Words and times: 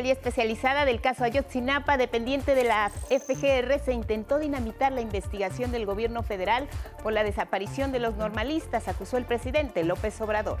Fiscalía 0.00 0.14
Especializada 0.14 0.86
del 0.86 1.02
caso 1.02 1.24
Ayotzinapa, 1.24 1.98
dependiente 1.98 2.54
de 2.54 2.64
la 2.64 2.88
FGR, 2.88 3.78
se 3.84 3.92
intentó 3.92 4.38
dinamitar 4.38 4.92
la 4.92 5.02
investigación 5.02 5.72
del 5.72 5.84
gobierno 5.84 6.22
federal 6.22 6.68
por 7.02 7.12
la 7.12 7.22
desaparición 7.22 7.92
de 7.92 7.98
los 7.98 8.16
normalistas, 8.16 8.88
acusó 8.88 9.18
el 9.18 9.26
presidente 9.26 9.84
López 9.84 10.18
Obrador. 10.22 10.58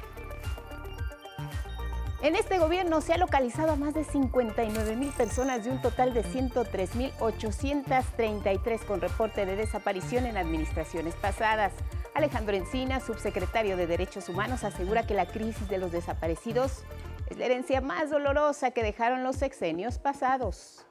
En 2.20 2.36
este 2.36 2.58
gobierno 2.58 3.00
se 3.00 3.14
ha 3.14 3.16
localizado 3.16 3.72
a 3.72 3.76
más 3.76 3.94
de 3.94 4.04
59 4.04 4.94
mil 4.94 5.10
personas 5.12 5.64
de 5.64 5.70
un 5.70 5.80
total 5.80 6.12
de 6.12 6.22
103 6.22 6.94
mil 6.96 7.10
833 7.18 8.82
con 8.82 9.00
reporte 9.00 9.46
de 9.46 9.56
desaparición 9.56 10.26
en 10.26 10.36
administraciones 10.36 11.14
pasadas. 11.14 11.72
Alejandro 12.12 12.56
Encina, 12.56 13.00
subsecretario 13.00 13.78
de 13.78 13.86
Derechos 13.86 14.28
Humanos, 14.28 14.64
asegura 14.64 15.06
que 15.06 15.14
la 15.14 15.24
crisis 15.24 15.66
de 15.70 15.78
los 15.78 15.92
desaparecidos 15.92 16.84
es 17.30 17.38
la 17.38 17.46
herencia 17.46 17.80
más 17.80 18.10
dolorosa 18.10 18.72
que 18.72 18.82
dejaron 18.82 19.22
los 19.22 19.36
sexenios 19.36 19.98
pasados. 19.98 20.84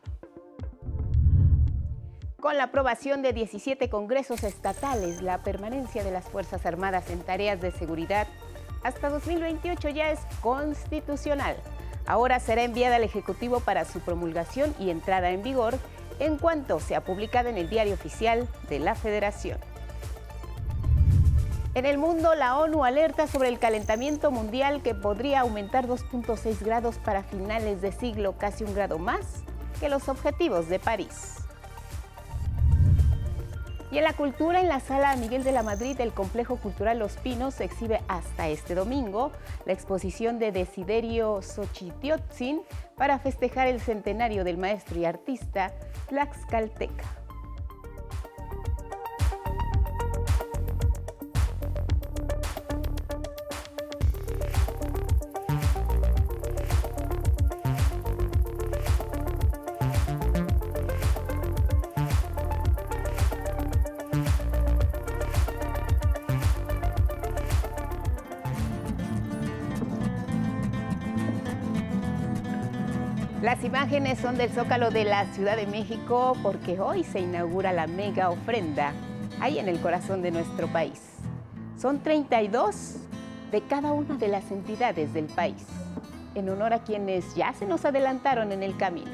Con 2.39 2.57
la 2.57 2.65
aprobación 2.65 3.21
de 3.21 3.33
17 3.33 3.89
congresos 3.89 4.43
estatales, 4.43 5.21
la 5.21 5.43
permanencia 5.43 6.03
de 6.03 6.11
las 6.11 6.25
Fuerzas 6.25 6.65
Armadas 6.65 7.09
en 7.09 7.19
tareas 7.19 7.59
de 7.59 7.71
seguridad 7.71 8.27
hasta 8.81 9.09
2028 9.09 9.89
ya 9.89 10.11
es 10.11 10.21
constitucional. 10.41 11.57
Ahora 12.05 12.39
será 12.39 12.63
enviada 12.63 12.95
al 12.95 13.03
Ejecutivo 13.03 13.59
para 13.59 13.83
su 13.83 13.99
promulgación 13.99 14.73
y 14.79 14.89
entrada 14.89 15.31
en 15.31 15.43
vigor 15.43 15.77
en 16.19 16.37
cuanto 16.37 16.79
sea 16.79 17.03
publicada 17.03 17.49
en 17.49 17.57
el 17.57 17.69
Diario 17.69 17.93
Oficial 17.93 18.47
de 18.69 18.79
la 18.79 18.95
Federación. 18.95 19.59
En 21.75 21.85
el 21.85 21.99
mundo, 21.99 22.33
la 22.33 22.57
ONU 22.57 22.83
alerta 22.83 23.27
sobre 23.27 23.47
el 23.47 23.59
calentamiento 23.59 24.31
mundial 24.31 24.81
que 24.81 24.95
podría 24.95 25.41
aumentar 25.41 25.87
2.6 25.87 26.59
grados 26.61 26.97
para 26.97 27.21
finales 27.21 27.81
de 27.81 27.91
siglo, 27.91 28.35
casi 28.39 28.63
un 28.63 28.73
grado 28.73 28.97
más 28.97 29.43
que 29.79 29.87
los 29.87 30.09
objetivos 30.09 30.67
de 30.67 30.79
París. 30.79 31.35
Y 33.91 33.99
en 33.99 34.03
la 34.03 34.13
cultura, 34.13 34.61
en 34.61 34.67
la 34.67 34.79
sala 34.79 35.15
Miguel 35.15 35.43
de 35.43 35.51
la 35.51 35.63
Madrid 35.63 35.95
del 35.95 36.11
Complejo 36.11 36.57
Cultural 36.57 36.97
Los 36.97 37.17
Pinos 37.17 37.55
se 37.55 37.65
exhibe 37.65 38.01
hasta 38.07 38.47
este 38.47 38.73
domingo 38.73 39.31
la 39.65 39.73
exposición 39.73 40.39
de 40.39 40.51
Desiderio 40.51 41.41
Xochitiotzin 41.41 42.61
para 42.95 43.19
festejar 43.19 43.67
el 43.67 43.79
centenario 43.79 44.43
del 44.43 44.57
maestro 44.57 44.99
y 44.99 45.05
artista 45.05 45.71
Tlaxcalteca. 46.07 47.18
Las 73.59 73.65
imágenes 73.65 74.19
son 74.19 74.37
del 74.37 74.49
Zócalo 74.51 74.89
de 74.89 75.03
la 75.03 75.25
Ciudad 75.33 75.57
de 75.57 75.67
México 75.67 76.31
porque 76.41 76.79
hoy 76.79 77.03
se 77.03 77.19
inaugura 77.19 77.73
la 77.73 77.87
mega 77.87 78.29
ofrenda 78.29 78.93
ahí 79.41 79.59
en 79.59 79.67
el 79.67 79.81
corazón 79.81 80.21
de 80.21 80.31
nuestro 80.31 80.67
país. 80.67 81.01
Son 81.77 81.99
32 81.99 82.95
de 83.51 83.61
cada 83.63 83.91
una 83.91 84.15
de 84.15 84.29
las 84.29 84.49
entidades 84.51 85.13
del 85.13 85.25
país, 85.25 85.65
en 86.35 86.47
honor 86.47 86.71
a 86.71 86.83
quienes 86.83 87.35
ya 87.35 87.51
se 87.51 87.65
nos 87.65 87.83
adelantaron 87.83 88.53
en 88.53 88.63
el 88.63 88.77
camino. 88.77 89.11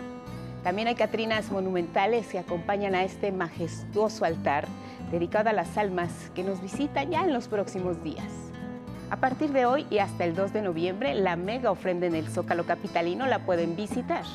También 0.64 0.90
hay 0.90 0.96
catrinas 0.96 1.52
monumentales 1.52 2.28
que 2.28 2.38
acompañan 2.38 2.94
a 2.94 3.04
este 3.04 3.32
majestuoso 3.32 4.26
altar 4.26 4.68
dedicado 5.10 5.50
a 5.50 5.54
las 5.54 5.76
almas 5.76 6.12
que 6.36 6.44
nos 6.44 6.62
visitan 6.62 7.10
ya 7.10 7.24
en 7.24 7.34
los 7.34 7.48
próximos 7.48 8.04
días. 8.04 8.45
A 9.16 9.18
partir 9.18 9.54
de 9.54 9.66
hoy 9.66 9.88
y 9.90 10.00
hasta 10.00 10.26
el 10.26 10.36
2 10.36 10.52
de 10.52 10.62
noviembre, 10.62 11.16
la 11.16 11.38
mega 11.38 11.72
ofrenda 11.72 12.06
en 12.06 12.16
el 12.16 12.28
Zócalo 12.28 12.66
Capitalino 12.66 13.26
la 13.28 13.40
pueden 13.40 13.78
visitar. 13.78 14.26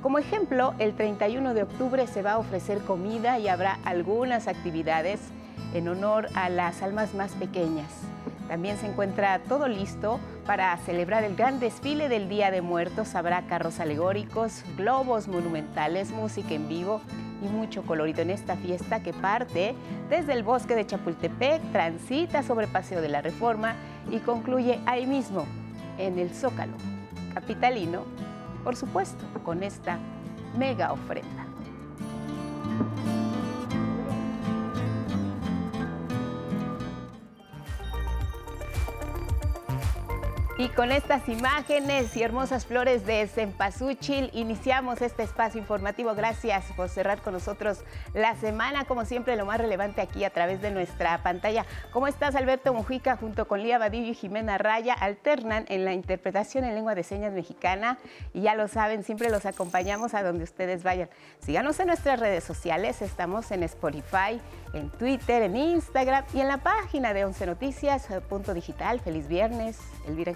Como 0.00 0.18
ejemplo, 0.18 0.74
el 0.78 0.94
31 0.94 1.54
de 1.54 1.64
octubre 1.64 2.06
se 2.06 2.22
va 2.22 2.34
a 2.34 2.38
ofrecer 2.38 2.78
comida 2.82 3.40
y 3.40 3.48
habrá 3.48 3.80
algunas 3.84 4.46
actividades 4.46 5.18
en 5.74 5.88
honor 5.88 6.28
a 6.36 6.48
las 6.50 6.82
almas 6.82 7.14
más 7.14 7.32
pequeñas. 7.32 7.90
También 8.48 8.76
se 8.76 8.86
encuentra 8.86 9.40
todo 9.40 9.68
listo 9.68 10.20
para 10.46 10.76
celebrar 10.78 11.24
el 11.24 11.36
gran 11.36 11.58
desfile 11.58 12.08
del 12.08 12.28
Día 12.28 12.50
de 12.50 12.62
Muertos. 12.62 13.14
Habrá 13.14 13.46
carros 13.46 13.80
alegóricos, 13.80 14.64
globos 14.76 15.28
monumentales, 15.28 16.10
música 16.10 16.54
en 16.54 16.68
vivo 16.68 17.00
y 17.42 17.48
mucho 17.48 17.82
colorido 17.82 18.22
en 18.22 18.30
esta 18.30 18.56
fiesta 18.56 19.02
que 19.02 19.12
parte 19.12 19.74
desde 20.08 20.32
el 20.32 20.42
bosque 20.42 20.74
de 20.74 20.86
Chapultepec, 20.86 21.60
transita 21.72 22.42
sobre 22.42 22.66
Paseo 22.66 23.00
de 23.02 23.08
la 23.08 23.20
Reforma 23.20 23.74
y 24.10 24.18
concluye 24.20 24.80
ahí 24.86 25.06
mismo, 25.06 25.44
en 25.98 26.18
el 26.18 26.30
Zócalo 26.30 26.76
capitalino, 27.36 28.04
por 28.64 28.76
supuesto, 28.76 29.26
con 29.44 29.62
esta 29.62 29.98
mega 30.56 30.90
ofrenda. 30.90 31.44
Y 40.58 40.70
con 40.70 40.90
estas 40.90 41.28
imágenes 41.28 42.16
y 42.16 42.22
hermosas 42.22 42.64
flores 42.64 43.04
de 43.04 43.26
Cempasúchil 43.26 44.30
iniciamos 44.32 45.02
este 45.02 45.22
espacio 45.22 45.60
informativo. 45.60 46.14
Gracias 46.14 46.64
por 46.74 46.88
cerrar 46.88 47.20
con 47.20 47.34
nosotros 47.34 47.84
la 48.14 48.34
semana, 48.36 48.86
como 48.86 49.04
siempre, 49.04 49.36
lo 49.36 49.44
más 49.44 49.58
relevante 49.58 50.00
aquí 50.00 50.24
a 50.24 50.30
través 50.30 50.62
de 50.62 50.70
nuestra 50.70 51.22
pantalla. 51.22 51.66
¿Cómo 51.92 52.06
estás, 52.06 52.34
Alberto 52.36 52.72
Mujica? 52.72 53.18
Junto 53.18 53.46
con 53.46 53.62
Lía 53.62 53.76
Badillo 53.76 54.12
y 54.12 54.14
Jimena 54.14 54.56
Raya, 54.56 54.94
alternan 54.94 55.66
en 55.68 55.84
la 55.84 55.92
interpretación 55.92 56.64
en 56.64 56.74
lengua 56.74 56.94
de 56.94 57.02
señas 57.02 57.34
mexicana. 57.34 57.98
Y 58.32 58.40
ya 58.40 58.54
lo 58.54 58.66
saben, 58.66 59.04
siempre 59.04 59.28
los 59.28 59.44
acompañamos 59.44 60.14
a 60.14 60.22
donde 60.22 60.44
ustedes 60.44 60.82
vayan. 60.82 61.10
Síganos 61.40 61.78
en 61.80 61.88
nuestras 61.88 62.18
redes 62.18 62.44
sociales, 62.44 63.02
estamos 63.02 63.50
en 63.50 63.62
Spotify, 63.62 64.40
en 64.72 64.88
Twitter, 64.88 65.42
en 65.42 65.54
Instagram 65.54 66.24
y 66.32 66.40
en 66.40 66.48
la 66.48 66.58
página 66.58 67.12
de 67.12 67.26
11 67.26 67.44
Noticias, 67.44 68.08
punto 68.30 68.54
digital. 68.54 69.00
Feliz 69.00 69.28
viernes, 69.28 69.78
Elvira 70.06 70.32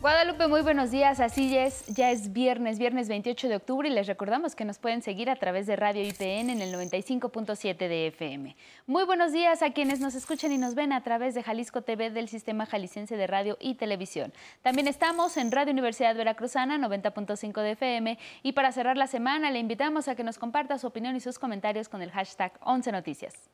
Guadalupe, 0.00 0.46
muy 0.46 0.62
buenos 0.62 0.90
días. 0.90 1.20
Así 1.20 1.54
es, 1.54 1.84
ya 1.88 2.10
es 2.10 2.32
viernes, 2.32 2.78
viernes 2.78 3.06
28 3.10 3.50
de 3.50 3.56
octubre 3.56 3.86
y 3.86 3.92
les 3.92 4.06
recordamos 4.06 4.54
que 4.54 4.64
nos 4.64 4.78
pueden 4.78 5.02
seguir 5.02 5.28
a 5.28 5.36
través 5.36 5.66
de 5.66 5.76
Radio 5.76 6.02
IPN 6.02 6.48
en 6.48 6.62
el 6.62 6.74
95.7 6.74 7.76
de 7.76 8.06
FM. 8.06 8.56
Muy 8.86 9.04
buenos 9.04 9.30
días 9.30 9.60
a 9.60 9.74
quienes 9.74 10.00
nos 10.00 10.14
escuchan 10.14 10.52
y 10.52 10.56
nos 10.56 10.74
ven 10.74 10.94
a 10.94 11.02
través 11.02 11.34
de 11.34 11.42
Jalisco 11.42 11.82
TV 11.82 12.08
del 12.08 12.28
Sistema 12.28 12.64
Jalisciense 12.64 13.18
de 13.18 13.26
Radio 13.26 13.58
y 13.60 13.74
Televisión. 13.74 14.32
También 14.62 14.88
estamos 14.88 15.36
en 15.36 15.52
Radio 15.52 15.74
Universidad 15.74 16.16
Veracruzana 16.16 16.78
90.5 16.78 17.60
de 17.60 17.72
FM 17.72 18.18
y 18.42 18.52
para 18.52 18.72
cerrar 18.72 18.96
la 18.96 19.06
semana 19.06 19.50
le 19.50 19.58
invitamos 19.58 20.08
a 20.08 20.14
que 20.14 20.24
nos 20.24 20.38
comparta 20.38 20.78
su 20.78 20.86
opinión 20.86 21.14
y 21.14 21.20
sus 21.20 21.38
comentarios 21.38 21.90
con 21.90 22.00
el 22.00 22.10
hashtag 22.10 22.54
11 22.62 22.90
Noticias. 22.92 23.50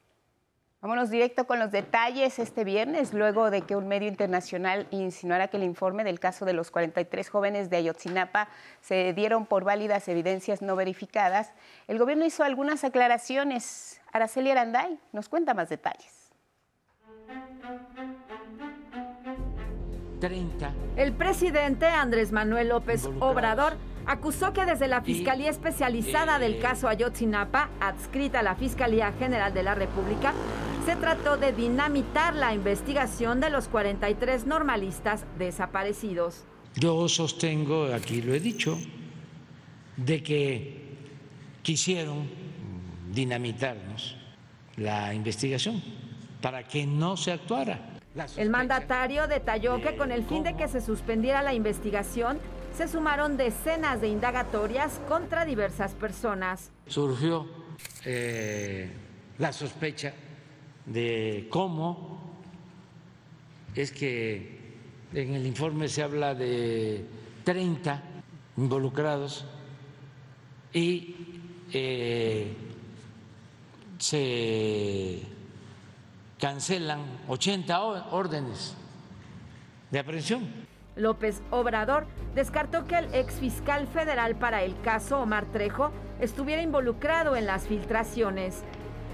Vámonos 0.87 1.11
directo 1.11 1.49
con 1.49 1.59
los 1.59 1.73
detalles 1.73 2.39
este 2.39 2.63
viernes, 2.63 3.13
luego 3.13 3.51
de 3.51 3.63
que 3.63 3.75
un 3.75 3.89
medio 3.89 4.07
internacional 4.07 4.87
insinuara 4.93 5.49
que 5.49 5.57
el 5.57 5.65
informe 5.65 6.05
del 6.05 6.21
caso 6.21 6.45
de 6.45 6.53
los 6.53 6.71
43 6.71 7.29
jóvenes 7.29 7.71
de 7.71 7.79
Ayotzinapa 7.79 8.47
se 8.83 9.13
dieron 9.13 9.47
por 9.47 9.65
válidas 9.65 10.07
evidencias 10.07 10.63
no 10.63 10.77
verificadas. 10.77 11.53
El 11.89 11.99
gobierno 11.99 12.25
hizo 12.25 12.45
algunas 12.45 12.85
aclaraciones. 12.85 14.01
Araceli 14.13 14.53
Aranday 14.53 14.97
nos 15.11 15.29
cuenta 15.29 15.55
más 15.55 15.71
detalles. 15.71 16.31
30. 20.21 20.73
El 20.95 21.13
presidente 21.15 21.87
Andrés 21.87 22.31
Manuel 22.31 22.69
López 22.69 23.09
Obrador 23.19 23.77
acusó 24.07 24.53
que 24.53 24.65
desde 24.65 24.89
la 24.89 25.03
Fiscalía 25.03 25.51
Especializada 25.51 26.39
del 26.39 26.59
caso 26.59 26.89
Ayotzinapa, 26.89 27.71
adscrita 27.81 28.41
a 28.41 28.43
la 28.43 28.55
Fiscalía 28.55 29.13
General 29.19 29.53
de 29.53 29.63
la 29.63 29.75
República, 29.75 30.33
se 30.85 30.97
trató 30.97 31.37
de 31.37 31.53
dinamitar 31.53 32.35
la 32.35 32.55
investigación 32.55 33.41
de 33.41 33.51
los 33.51 33.67
43 33.69 34.47
normalistas 34.47 35.25
desaparecidos. 35.37 36.45
Yo 36.77 37.09
sostengo, 37.09 37.93
aquí 37.93 38.23
lo 38.23 38.35
he 38.35 38.41
dicho, 38.41 38.79
de 39.97 40.23
que 40.23 40.87
quisieron 41.63 42.29
dinamitarnos 43.13 44.17
la 44.77 45.13
investigación 45.15 45.83
para 46.41 46.63
que 46.63 46.87
no 46.87 47.17
se 47.17 47.33
actuara. 47.33 47.81
El 48.37 48.51
mandatario 48.51 49.27
detalló 49.27 49.81
que 49.81 49.97
con 49.97 50.13
el 50.13 50.25
fin 50.25 50.43
de 50.43 50.55
que 50.55 50.69
se 50.69 50.81
suspendiera 50.81 51.43
la 51.43 51.55
investigación, 51.55 52.39
se 52.77 52.89
sumaron 52.89 53.39
decenas 53.39 54.03
de 54.03 54.09
indagatorias 54.09 55.01
contra 55.09 55.47
diversas 55.47 55.95
personas. 55.95 56.71
Surgió 56.87 57.47
eh, 58.05 58.93
la 59.39 59.51
sospecha 59.51 60.13
de 60.85 61.47
cómo 61.51 62.37
es 63.75 63.91
que 63.93 64.75
en 65.15 65.35
el 65.35 65.47
informe 65.47 65.89
se 65.89 66.03
habla 66.03 66.35
de 66.35 67.07
30 67.45 68.03
involucrados 68.59 69.47
y 70.75 71.17
eh, 71.73 72.55
se 73.99 75.23
cancelan 76.39 77.21
80 77.27 77.83
órdenes 78.11 78.75
de 79.91 79.99
aprehensión. 79.99 80.66
López 80.97 81.43
Obrador 81.51 82.07
descartó 82.35 82.87
que 82.87 82.99
el 82.99 83.15
exfiscal 83.15 83.87
federal 83.87 84.35
para 84.35 84.63
el 84.63 84.79
caso 84.81 85.21
Omar 85.21 85.45
Trejo 85.47 85.93
estuviera 86.21 86.63
involucrado 86.63 87.37
en 87.37 87.47
las 87.47 87.67
filtraciones. 87.67 88.65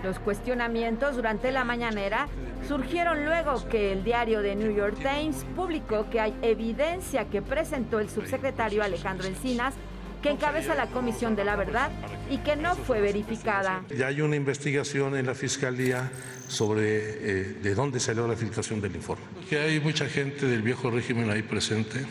Los 0.02 0.19
cuestionamientos 0.19 1.14
durante 1.14 1.52
la 1.52 1.64
mañanera 1.64 2.26
surgieron 2.67 3.25
luego 3.25 3.69
que 3.69 3.93
el 3.93 4.02
diario 4.02 4.43
The 4.43 4.56
New 4.56 4.75
York 4.75 4.96
Times 4.96 5.44
publicó 5.55 6.11
que 6.11 6.20
hay 6.20 6.34
evidencia 6.43 7.26
que 7.26 7.43
presentó 7.43 8.00
el 8.00 8.11
subsecretario 8.11 8.82
Alejandro 8.82 9.28
Encinas 9.28 9.75
que 10.23 10.31
encabeza 10.31 10.75
la 10.75 10.87
Comisión 10.87 11.35
de 11.37 11.45
la 11.45 11.57
Verdad 11.57 11.91
y 12.31 12.39
que 12.39 12.57
no 12.57 12.77
fue 12.77 13.01
verificada. 13.01 13.85
Ya 13.97 14.07
hay 14.07 14.21
una 14.21 14.37
investigación 14.37 15.17
en 15.17 15.27
la 15.27 15.35
Fiscalía 15.35 16.11
sobre 16.49 16.85
eh, 16.85 17.45
de 17.61 17.75
dónde 17.75 17.99
salió 17.99 18.27
la 18.29 18.37
filtración 18.37 18.81
del 18.81 18.95
informe. 18.95 19.25
Que 19.51 19.59
hay 19.59 19.81
mucha 19.81 20.07
gente 20.07 20.47
del 20.47 20.63
viejo 20.63 20.91
régimen 20.91 21.31
ahí 21.31 21.43
presente 21.43 22.07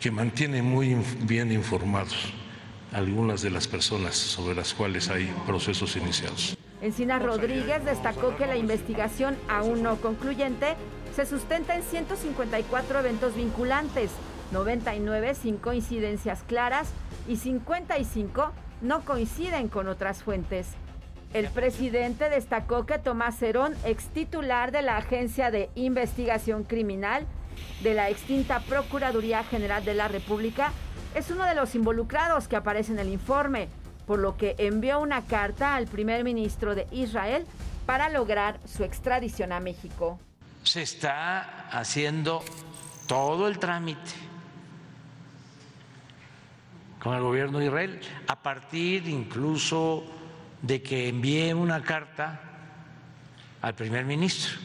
que 0.00 0.10
mantiene 0.10 0.62
muy 0.62 0.96
bien 1.22 1.50
informados 1.50 2.32
algunas 2.92 3.42
de 3.42 3.50
las 3.50 3.66
personas 3.66 4.14
sobre 4.14 4.54
las 4.54 4.72
cuales 4.72 5.10
hay 5.10 5.26
procesos 5.46 5.96
iniciados. 5.96 6.56
Encina 6.80 7.18
Rodríguez 7.18 7.84
destacó 7.84 8.36
que 8.36 8.46
la 8.46 8.56
investigación, 8.56 9.36
aún 9.48 9.82
no 9.82 9.96
concluyente, 9.96 10.76
se 11.14 11.26
sustenta 11.26 11.74
en 11.74 11.82
154 11.82 13.00
eventos 13.00 13.34
vinculantes, 13.34 14.10
99 14.52 15.34
sin 15.34 15.56
coincidencias 15.56 16.42
claras 16.42 16.88
y 17.26 17.36
55 17.36 18.52
no 18.80 19.04
coinciden 19.04 19.68
con 19.68 19.88
otras 19.88 20.22
fuentes. 20.22 20.68
El 21.34 21.50
presidente 21.50 22.30
destacó 22.30 22.86
que 22.86 22.98
Tomás 22.98 23.42
Herón, 23.42 23.74
ex 23.84 24.06
titular 24.06 24.72
de 24.72 24.82
la 24.82 24.96
Agencia 24.96 25.50
de 25.50 25.68
Investigación 25.74 26.64
Criminal 26.64 27.26
de 27.82 27.92
la 27.92 28.08
extinta 28.08 28.60
Procuraduría 28.60 29.44
General 29.44 29.84
de 29.84 29.94
la 29.94 30.08
República, 30.08 30.72
es 31.14 31.30
uno 31.30 31.44
de 31.44 31.54
los 31.54 31.74
involucrados 31.74 32.48
que 32.48 32.56
aparece 32.56 32.92
en 32.92 32.98
el 32.98 33.08
informe, 33.08 33.68
por 34.06 34.18
lo 34.20 34.36
que 34.36 34.54
envió 34.58 35.00
una 35.00 35.22
carta 35.22 35.74
al 35.74 35.86
primer 35.86 36.24
ministro 36.24 36.74
de 36.74 36.86
Israel 36.92 37.44
para 37.84 38.08
lograr 38.08 38.58
su 38.64 38.84
extradición 38.84 39.52
a 39.52 39.60
México. 39.60 40.18
Se 40.62 40.82
está 40.82 41.68
haciendo 41.70 42.42
todo 43.06 43.48
el 43.48 43.58
trámite 43.58 44.27
con 47.02 47.14
el 47.14 47.22
gobierno 47.22 47.58
de 47.58 47.66
Israel, 47.66 48.00
a 48.26 48.42
partir 48.42 49.08
incluso 49.08 50.04
de 50.62 50.82
que 50.82 51.08
envíe 51.08 51.52
una 51.52 51.82
carta 51.82 52.40
al 53.62 53.74
primer 53.74 54.04
ministro. 54.04 54.58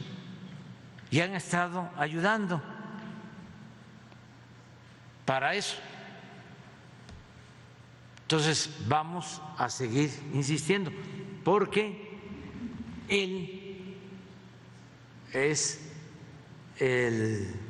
Y 1.12 1.20
han 1.20 1.36
estado 1.36 1.90
ayudando 1.98 2.62
para 5.26 5.54
eso. 5.54 5.78
Entonces 8.24 8.70
vamos 8.88 9.42
a 9.58 9.70
seguir 9.70 10.10
insistiendo, 10.34 10.92
porque 11.44 12.18
él 13.08 13.96
es 15.34 15.92
el 16.80 17.63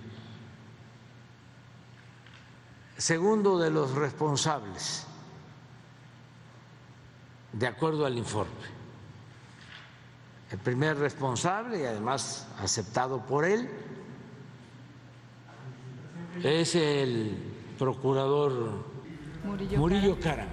segundo 3.03 3.59
de 3.59 3.69
los 3.69 3.95
responsables, 3.95 5.05
de 7.51 7.67
acuerdo 7.67 8.05
al 8.05 8.17
informe. 8.17 8.53
El 10.50 10.59
primer 10.59 10.97
responsable, 10.97 11.81
y 11.81 11.85
además 11.85 12.47
aceptado 12.61 13.19
por 13.25 13.44
él, 13.44 13.69
es 16.44 16.75
el 16.75 17.38
procurador 17.77 18.85
Murillo, 19.75 20.17
Cara. 20.21 20.47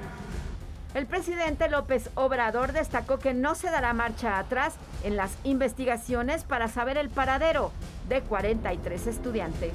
El 0.94 1.06
presidente 1.06 1.70
López 1.70 2.10
Obrador 2.16 2.72
destacó 2.72 3.20
que 3.20 3.32
no 3.32 3.54
se 3.54 3.70
dará 3.70 3.92
marcha 3.92 4.40
atrás 4.40 4.74
en 5.04 5.14
las 5.14 5.36
investigaciones 5.44 6.42
para 6.42 6.66
saber 6.66 6.98
el 6.98 7.10
paradero 7.10 7.70
de 8.08 8.22
43 8.22 9.06
estudiantes. 9.06 9.74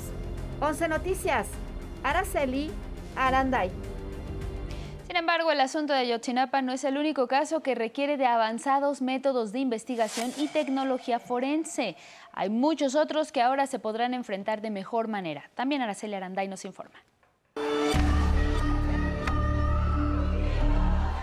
11 0.60 0.89
Noticias. 0.89 1.48
Araceli 2.06 2.69
Aranday. 3.16 3.72
Sin 5.07 5.16
embargo, 5.16 5.52
el 5.52 5.60
asunto 5.60 5.92
de 5.92 6.00
Ayotzinapa 6.00 6.62
no 6.62 6.72
es 6.72 6.84
el 6.84 7.00
único 7.00 7.28
caso 7.28 7.63
que 7.63 7.74
requiere 7.74 8.16
de 8.16 8.28
avanzados 8.28 9.02
métodos 9.02 9.52
de 9.52 9.57
investigación 9.57 10.31
y 10.38 10.48
tecnología 10.48 11.18
forense. 11.18 11.96
Hay 12.31 12.52
muchos 12.52 12.94
otros 12.94 13.31
que 13.31 13.42
ahora 13.42 13.66
se 13.66 13.80
podrán 13.80 14.13
enfrentar 14.13 14.62
de 14.62 14.69
mejor 14.69 15.07
manera. 15.07 15.50
También 15.56 15.81
Araceli 15.81 16.13
Aranday 16.13 16.48
nos 16.48 16.63
informa. 16.63 16.94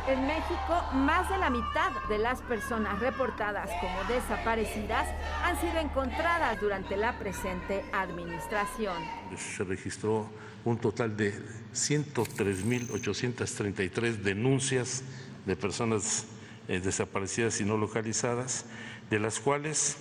En 0.09 0.27
México, 0.27 0.83
más 0.95 1.31
de 1.31 1.39
la 1.39 1.49
mitad 1.49 1.93
de 2.09 2.19
las 2.19 2.43
personas 2.43 2.99
reportadas 2.99 3.71
como 3.81 4.03
desaparecidas 4.13 5.07
han 5.45 5.61
sido 5.61 5.79
encontradas 5.79 6.61
durante 6.61 6.97
la 6.97 7.17
presente 7.21 7.85
administración. 7.93 8.97
Se 9.37 9.63
registró 9.63 10.29
un 10.65 10.79
total 10.79 11.17
de 11.17 11.35
103.833 11.75 14.17
denuncias 14.17 15.03
de 15.47 15.57
personas 15.57 16.27
eh, 16.69 16.81
desaparecidas 16.81 17.61
y 17.61 17.65
no 17.65 17.77
localizadas, 17.77 18.67
de 19.11 19.19
las 19.19 19.41
cuales 19.41 19.97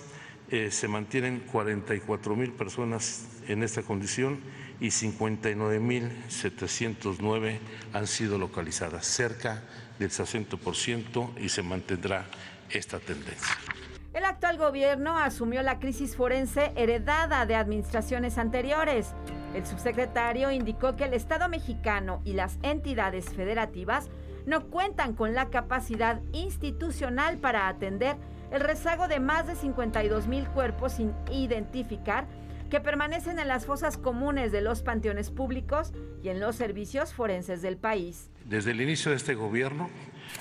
eh, 0.50 0.70
se 0.70 0.86
mantienen 0.86 1.40
44 1.40 2.36
mil 2.36 2.52
personas 2.52 3.26
en 3.48 3.62
esta 3.62 3.82
condición 3.82 4.38
y 4.80 4.88
59.709 4.88 7.58
han 7.92 8.06
sido 8.06 8.38
localizadas, 8.38 9.06
cerca 9.06 9.62
del 9.98 10.10
60% 10.10 11.40
y 11.40 11.48
se 11.48 11.62
mantendrá 11.62 12.26
esta 12.70 12.98
tendencia. 12.98 13.71
El 14.14 14.26
actual 14.26 14.58
gobierno 14.58 15.16
asumió 15.16 15.62
la 15.62 15.78
crisis 15.78 16.16
forense 16.16 16.72
heredada 16.76 17.46
de 17.46 17.54
administraciones 17.54 18.36
anteriores. 18.36 19.14
El 19.54 19.64
subsecretario 19.64 20.50
indicó 20.50 20.96
que 20.96 21.04
el 21.04 21.14
Estado 21.14 21.48
mexicano 21.48 22.20
y 22.22 22.34
las 22.34 22.58
entidades 22.62 23.30
federativas 23.30 24.10
no 24.44 24.66
cuentan 24.66 25.14
con 25.14 25.32
la 25.34 25.48
capacidad 25.48 26.20
institucional 26.32 27.38
para 27.38 27.68
atender 27.68 28.16
el 28.50 28.60
rezago 28.60 29.08
de 29.08 29.18
más 29.18 29.46
de 29.46 29.54
52 29.54 30.26
mil 30.26 30.46
cuerpos 30.48 30.92
sin 30.92 31.14
identificar 31.30 32.26
que 32.68 32.80
permanecen 32.80 33.38
en 33.38 33.48
las 33.48 33.64
fosas 33.64 33.96
comunes 33.96 34.52
de 34.52 34.60
los 34.60 34.82
panteones 34.82 35.30
públicos 35.30 35.92
y 36.22 36.28
en 36.28 36.38
los 36.38 36.56
servicios 36.56 37.14
forenses 37.14 37.62
del 37.62 37.78
país. 37.78 38.30
Desde 38.44 38.72
el 38.72 38.82
inicio 38.82 39.10
de 39.10 39.16
este 39.16 39.34
gobierno 39.34 39.88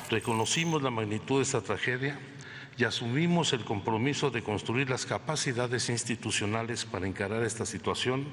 reconocimos 0.09 0.81
la 0.81 0.89
magnitud 0.89 1.37
de 1.37 1.43
esta 1.43 1.61
tragedia 1.61 2.19
y 2.77 2.83
asumimos 2.83 3.53
el 3.53 3.63
compromiso 3.63 4.31
de 4.31 4.43
construir 4.43 4.89
las 4.89 5.05
capacidades 5.05 5.89
institucionales 5.89 6.85
para 6.85 7.07
encarar 7.07 7.43
esta 7.43 7.65
situación, 7.65 8.25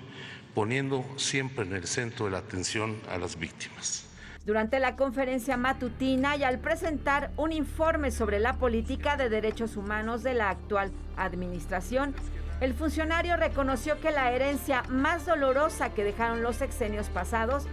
poniendo 0.54 1.04
siempre 1.16 1.64
en 1.64 1.75
el 1.75 1.87
centro 1.87 2.26
de 2.26 2.33
la 2.33 2.38
atención 2.38 2.97
a 3.11 3.18
las 3.18 3.38
víctimas. 3.38 4.07
Durante 4.47 4.78
la 4.78 4.97
conferencia 4.97 5.59
matutina 5.59 6.37
y 6.37 6.42
al 6.42 6.59
presentar 6.59 7.30
un 7.37 7.52
informe 7.52 8.11
sobre 8.11 8.38
la 8.38 8.57
política 8.57 9.16
de 9.16 9.28
derechos 9.28 9.76
humanos 9.76 10.23
de 10.23 10.33
la 10.35 10.49
actual 10.49 10.90
administración, 11.16 12.14
el 12.61 12.75
funcionario 12.75 13.37
reconoció 13.37 14.00
que 14.00 14.11
la 14.11 14.33
herencia 14.33 14.83
más 14.88 15.26
dolorosa 15.26 15.92
que 15.92 16.02
dejaron 16.02 16.42
los 16.42 16.57
sexenios 16.57 17.09
pasados 17.09 17.66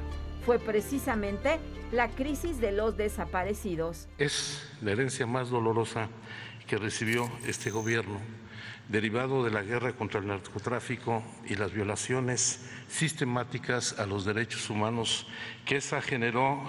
fue 0.46 0.60
precisamente 0.60 1.60
la 1.92 2.10
crisis 2.10 2.60
de 2.60 2.72
los 2.72 2.98
desaparecidos. 2.98 4.08
Es 4.18 4.70
la 4.82 4.92
herencia 4.92 5.26
más 5.26 5.50
dolorosa 5.50 6.10
que 6.68 6.78
recibió 6.78 7.30
este 7.46 7.72
gobierno, 7.72 8.20
derivado 8.90 9.44
de 9.44 9.52
la 9.52 9.62
guerra 9.62 9.94
contra 9.94 10.20
el 10.20 10.28
narcotráfico 10.28 11.24
y 11.46 11.56
las 11.56 11.72
violaciones 11.72 12.70
sistemáticas 12.88 14.00
a 14.00 14.06
los 14.06 14.26
derechos 14.26 14.70
humanos 14.70 15.28
que 15.66 15.78
esa 15.78 16.02
generó 16.02 16.62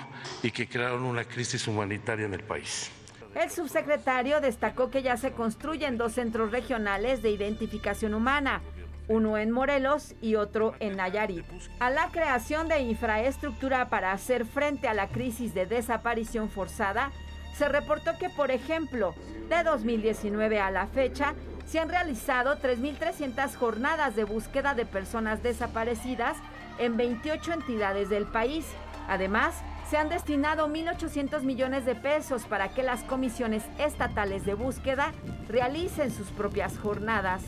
y 0.43 0.51
que 0.51 0.69
crearon 0.69 1.05
una 1.05 1.25
crisis 1.25 1.67
humanitaria 1.69 2.27
en 2.27 2.35
el 2.35 2.43
país. 2.43 2.91
El 3.35 3.51
subsecretario 3.51 4.41
destacó 4.41 4.91
que 4.91 5.03
ya 5.03 5.19
se 5.19 5.33
construyen 5.33 5.99
dos 5.99 6.13
centros 6.13 6.51
regionales 6.51 7.23
de 7.23 7.31
identificación 7.31 8.15
humana, 8.15 8.63
uno 9.09 9.37
en 9.37 9.51
Morelos 9.51 10.15
y 10.23 10.37
otro 10.37 10.75
en 10.81 10.97
Nayarit. 10.97 11.45
A 11.79 11.91
la 11.91 12.09
creación 12.09 12.67
de 12.69 12.81
infraestructura 12.81 13.91
para 13.91 14.13
hacer 14.13 14.47
frente 14.47 14.89
a 14.89 14.95
la 14.95 15.09
crisis 15.09 15.53
de 15.53 15.67
desaparición 15.67 16.49
forzada, 16.49 17.13
se 17.57 17.69
reportó 17.69 18.19
que, 18.19 18.29
por 18.29 18.51
ejemplo, 18.51 19.15
de 19.49 19.63
2019 19.63 20.61
a 20.61 20.71
la 20.71 20.87
fecha, 20.87 21.35
se 21.67 21.81
han 21.81 21.89
realizado 21.89 22.59
3.300 22.59 23.55
jornadas 23.57 24.15
de 24.15 24.25
búsqueda 24.25 24.75
de 24.75 24.87
personas 24.87 25.43
desaparecidas 25.43 26.37
en 26.79 26.97
28 26.97 27.55
entidades 27.55 28.09
del 28.09 28.27
país. 28.27 28.67
Además, 29.09 29.55
se 29.89 29.97
han 29.97 30.09
destinado 30.09 30.69
1.800 30.69 31.43
millones 31.43 31.85
de 31.85 31.95
pesos 31.95 32.45
para 32.45 32.69
que 32.69 32.83
las 32.83 33.03
comisiones 33.05 33.63
estatales 33.79 34.45
de 34.45 34.55
búsqueda 34.55 35.13
realicen 35.49 36.11
sus 36.11 36.29
propias 36.29 36.77
jornadas. 36.79 37.43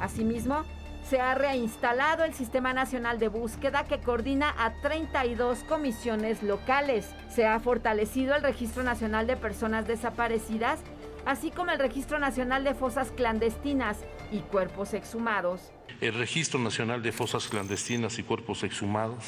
Asimismo, 0.00 0.64
se 1.08 1.20
ha 1.20 1.34
reinstalado 1.34 2.24
el 2.24 2.34
Sistema 2.34 2.74
Nacional 2.74 3.18
de 3.18 3.28
Búsqueda 3.28 3.84
que 3.84 3.98
coordina 3.98 4.54
a 4.58 4.74
32 4.82 5.60
comisiones 5.60 6.42
locales. 6.42 7.06
Se 7.34 7.46
ha 7.46 7.58
fortalecido 7.60 8.34
el 8.34 8.42
Registro 8.42 8.82
Nacional 8.82 9.26
de 9.26 9.36
Personas 9.36 9.86
Desaparecidas, 9.86 10.80
así 11.24 11.50
como 11.50 11.70
el 11.70 11.78
Registro 11.78 12.18
Nacional 12.18 12.62
de 12.62 12.74
Fosas 12.74 13.10
Clandestinas 13.10 13.98
y 14.30 14.40
Cuerpos 14.40 14.92
Exhumados. 14.92 15.72
El 16.02 16.12
Registro 16.12 16.60
Nacional 16.60 17.02
de 17.02 17.12
Fosas 17.12 17.48
Clandestinas 17.48 18.18
y 18.18 18.22
Cuerpos 18.22 18.62
Exhumados, 18.62 19.24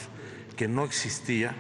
que 0.57 0.69
no 0.69 0.85
existía 0.85 1.55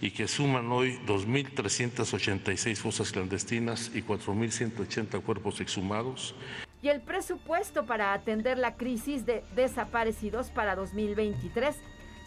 y 0.00 0.12
que 0.12 0.26
suman 0.26 0.72
hoy 0.72 0.98
2.386 1.06 2.76
fosas 2.76 3.12
clandestinas 3.12 3.90
y 3.94 4.02
4.180 4.02 5.20
cuerpos 5.20 5.60
exhumados, 5.60 6.34
y 6.82 6.88
el 6.88 7.00
presupuesto 7.00 7.86
para 7.86 8.12
atender 8.12 8.58
la 8.58 8.76
crisis 8.76 9.26
de 9.26 9.44
desaparecidos 9.54 10.50
para 10.50 10.76
2023 10.76 11.76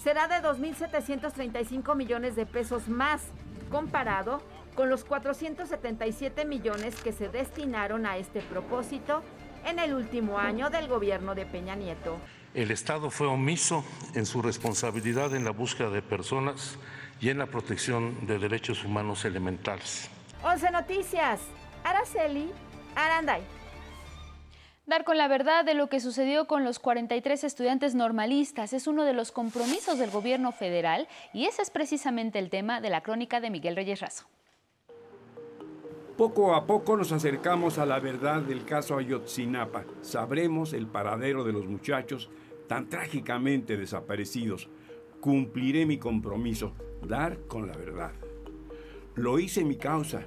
será 0.02 0.28
de 0.28 0.36
2.735 0.36 1.96
millones 1.96 2.36
de 2.36 2.46
pesos 2.46 2.88
más, 2.88 3.22
comparado 3.70 4.42
con 4.76 4.90
los 4.90 5.04
477 5.04 6.46
millones 6.46 6.96
que 7.02 7.12
se 7.12 7.28
destinaron 7.30 8.06
a 8.06 8.18
este 8.18 8.42
propósito 8.42 9.22
en 9.66 9.78
el 9.78 9.94
último 9.94 10.40
año 10.40 10.70
del 10.70 10.88
gobierno 10.88 11.36
de 11.36 11.46
Peña 11.46 11.76
Nieto. 11.76 12.18
El 12.54 12.72
Estado 12.72 13.12
fue 13.12 13.28
omiso 13.28 13.84
en 14.16 14.26
su 14.26 14.42
responsabilidad 14.42 15.36
en 15.36 15.44
la 15.44 15.52
búsqueda 15.52 15.90
de 15.90 16.02
personas 16.02 16.78
y 17.20 17.30
en 17.30 17.38
la 17.38 17.48
protección 17.48 18.26
de 18.26 18.40
derechos 18.40 18.84
humanos 18.86 19.26
elementales. 19.26 20.10
11 20.44 20.72
Noticias, 20.72 21.42
Araceli 21.84 22.50
Aranday. 22.96 23.59
Dar 24.90 25.04
con 25.04 25.20
la 25.20 25.28
verdad 25.28 25.66
de 25.66 25.76
lo 25.76 25.88
que 25.88 26.00
sucedió 26.00 26.48
con 26.48 26.64
los 26.64 26.80
43 26.80 27.44
estudiantes 27.44 27.94
normalistas 27.94 28.74
es 28.74 28.88
uno 28.88 29.04
de 29.04 29.14
los 29.14 29.32
compromisos 29.32 30.00
del 30.00 30.10
gobierno 30.10 30.52
federal 30.52 31.08
y 31.32 31.46
ese 31.46 31.62
es 31.62 31.70
precisamente 31.70 32.40
el 32.40 32.50
tema 32.50 32.82
de 32.82 32.90
la 32.90 33.02
crónica 33.02 33.40
de 33.40 33.52
Miguel 33.52 33.76
Reyes 33.76 34.00
Razo. 34.00 34.26
Poco 36.18 36.56
a 36.56 36.66
poco 36.66 36.98
nos 36.98 37.12
acercamos 37.12 37.78
a 37.78 37.86
la 37.86 38.00
verdad 38.00 38.42
del 38.42 38.66
caso 38.66 38.98
Ayotzinapa. 38.98 39.84
Sabremos 40.02 40.74
el 40.74 40.88
paradero 40.88 41.44
de 41.44 41.54
los 41.54 41.68
muchachos 41.68 42.32
tan 42.68 42.90
trágicamente 42.90 43.78
desaparecidos. 43.78 44.70
Cumpliré 45.22 45.86
mi 45.86 46.00
compromiso, 46.00 46.74
dar 47.04 47.38
con 47.42 47.68
la 47.68 47.78
verdad. 47.78 48.14
Lo 49.14 49.38
hice 49.38 49.64
mi 49.64 49.76
causa. 49.76 50.24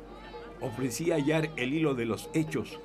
Ofrecí 0.61 1.11
hallar 1.11 1.51
el 1.57 1.75
hilo 1.75 1.97
de 1.97 2.05
los 2.05 2.31
hechos 2.33 2.79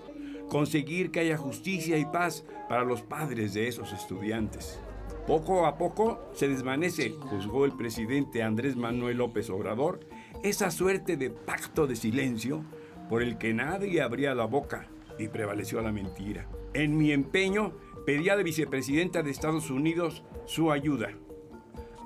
conseguir 0.49 1.11
que 1.11 1.19
haya 1.21 1.37
justicia 1.37 1.97
y 1.97 2.05
paz 2.05 2.45
para 2.69 2.83
los 2.83 3.01
padres 3.01 3.53
de 3.53 3.67
esos 3.67 3.93
estudiantes. 3.93 4.79
Poco 5.27 5.65
a 5.65 5.77
poco 5.77 6.29
se 6.33 6.47
desvanece, 6.47 7.11
juzgó 7.11 7.65
el 7.65 7.73
presidente 7.73 8.43
Andrés 8.43 8.77
Manuel 8.77 9.17
López 9.17 9.49
Obrador, 9.49 9.99
esa 10.43 10.71
suerte 10.71 11.17
de 11.17 11.29
pacto 11.29 11.85
de 11.85 11.95
silencio 11.95 12.63
por 13.09 13.21
el 13.21 13.37
que 13.37 13.53
nadie 13.53 14.01
abría 14.01 14.33
la 14.35 14.45
boca 14.45 14.87
y 15.19 15.27
prevaleció 15.27 15.81
la 15.81 15.91
mentira. 15.91 16.47
En 16.73 16.97
mi 16.97 17.11
empeño 17.11 17.73
pedí 18.05 18.29
a 18.29 18.35
la 18.35 18.43
vicepresidenta 18.43 19.21
de 19.21 19.31
Estados 19.31 19.69
Unidos 19.69 20.23
su 20.45 20.71
ayuda. 20.71 21.09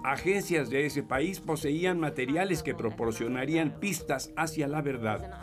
Agencias 0.03 0.71
de 0.71 0.88
ese 0.88 1.03
país 1.03 1.39
poseían 1.39 2.00
materiales 2.00 2.63
que 2.63 2.74
proporcionarían 2.74 3.79
pistas 3.79 4.31
hacia 4.36 4.67
la 4.67 4.81
verdad. 4.81 5.41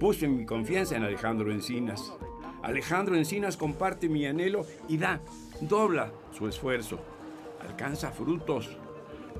Puse 0.00 0.26
mi 0.26 0.44
confianza 0.44 0.96
en 0.96 1.04
Alejandro 1.04 1.52
Encinas. 1.52 2.12
Alejandro 2.64 3.14
Encinas 3.14 3.58
comparte 3.58 4.08
mi 4.08 4.24
anhelo 4.24 4.64
y 4.88 4.96
da, 4.96 5.20
dobla 5.60 6.10
su 6.32 6.48
esfuerzo. 6.48 6.98
Alcanza 7.68 8.10
frutos. 8.10 8.74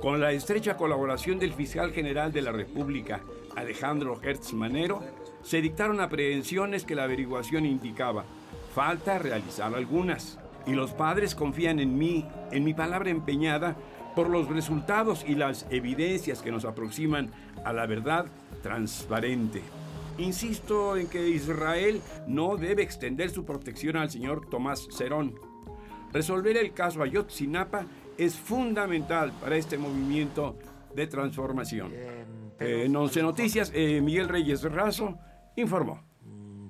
Con 0.02 0.20
la 0.20 0.32
estrecha 0.32 0.76
colaboración 0.76 1.38
del 1.38 1.54
fiscal 1.54 1.92
general 1.92 2.32
de 2.32 2.42
la 2.42 2.52
República, 2.52 3.22
Alejandro 3.56 4.20
Hertz 4.22 4.52
Manero, 4.52 5.02
se 5.42 5.62
dictaron 5.62 6.00
aprehensiones 6.00 6.84
que 6.84 6.94
la 6.94 7.04
averiguación 7.04 7.64
indicaba. 7.64 8.24
Falta 8.74 9.18
realizar 9.18 9.74
algunas. 9.74 10.38
Y 10.66 10.72
los 10.72 10.92
padres 10.92 11.34
confían 11.34 11.80
en 11.80 11.96
mí, 11.96 12.26
en 12.50 12.62
mi 12.62 12.74
palabra 12.74 13.08
empeñada, 13.08 13.74
por 14.14 14.28
los 14.28 14.48
resultados 14.48 15.24
y 15.26 15.34
las 15.34 15.66
evidencias 15.70 16.42
que 16.42 16.50
nos 16.52 16.66
aproximan 16.66 17.30
a 17.64 17.72
la 17.72 17.86
verdad 17.86 18.26
transparente. 18.62 19.62
Insisto 20.18 20.96
en 20.96 21.08
que 21.08 21.28
Israel 21.28 22.00
no 22.26 22.56
debe 22.56 22.82
extender 22.82 23.30
su 23.30 23.44
protección 23.44 23.96
al 23.96 24.10
señor 24.10 24.48
Tomás 24.48 24.86
Cerón. 24.90 25.34
Resolver 26.12 26.56
el 26.56 26.72
caso 26.72 27.02
Ayotzinapa 27.02 27.86
es 28.16 28.36
fundamental 28.36 29.32
para 29.40 29.56
este 29.56 29.76
movimiento 29.76 30.56
de 30.94 31.06
transformación. 31.06 31.92
en 32.60 32.94
Once 32.94 33.20
Noticias, 33.20 33.72
eh, 33.74 34.00
Miguel 34.00 34.28
Reyes 34.28 34.62
Razo 34.62 35.18
informó. 35.56 36.00
Mm, 36.22 36.68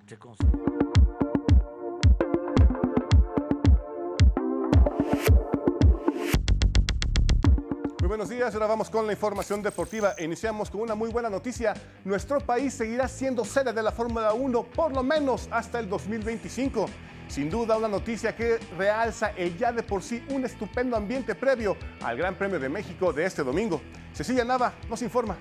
buenos 8.08 8.28
días. 8.28 8.52
Ahora 8.54 8.66
vamos 8.66 8.90
con 8.90 9.06
la 9.06 9.12
información 9.12 9.62
deportiva. 9.62 10.14
Iniciamos 10.18 10.70
con 10.70 10.82
una 10.82 10.94
muy 10.94 11.11
buena 11.11 11.30
noticia. 11.30 11.75
Nuestro 12.04 12.40
país 12.40 12.75
seguirá 12.75 13.08
siendo 13.08 13.44
sede 13.44 13.73
de 13.73 13.82
la 13.82 13.92
Fórmula 13.92 14.32
1 14.32 14.62
por 14.64 14.92
lo 14.92 15.02
menos 15.02 15.49
hasta 15.50 15.78
el 15.78 15.88
2025. 15.88 16.87
Sin 17.28 17.49
duda 17.49 17.78
una 17.78 17.88
noticia 17.88 18.37
que 18.37 18.58
realza 18.76 19.30
el 19.37 19.56
ya 19.56 19.73
de 19.73 19.82
por 19.82 20.02
sí 20.02 20.23
un 20.28 20.44
estupendo 20.44 20.96
ambiente 20.96 21.34
previo 21.34 21.76
al 22.02 22.16
Gran 22.16 22.34
Premio 22.34 22.61
de 22.61 22.68
México 22.68 23.12
de 23.12 23.25
este 23.25 23.42
domingo. 23.42 23.80
Cecilia 24.12 24.44
Nava 24.44 24.75
nos 24.88 25.00
informa. 25.02 25.38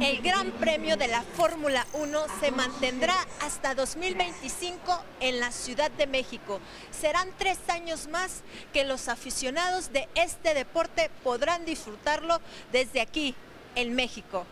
El 0.00 0.20
Gran 0.22 0.50
Premio 0.52 0.96
de 0.96 1.06
la 1.06 1.22
Fórmula 1.22 1.86
1 1.92 2.20
se 2.40 2.50
mantendrá 2.50 3.14
hasta 3.40 3.74
2025 3.74 5.04
en 5.20 5.38
la 5.38 5.52
Ciudad 5.52 5.90
de 5.92 6.08
México. 6.08 6.60
Serán 6.90 7.28
tres 7.38 7.58
años 7.68 8.08
más 8.08 8.42
que 8.72 8.84
los 8.84 9.08
aficionados 9.08 9.92
de 9.92 10.08
este 10.16 10.54
deporte 10.54 11.10
podrán 11.22 11.64
disfrutarlo 11.64 12.40
desde 12.72 13.00
aquí, 13.00 13.34
en 13.76 13.94
México. 13.94 14.44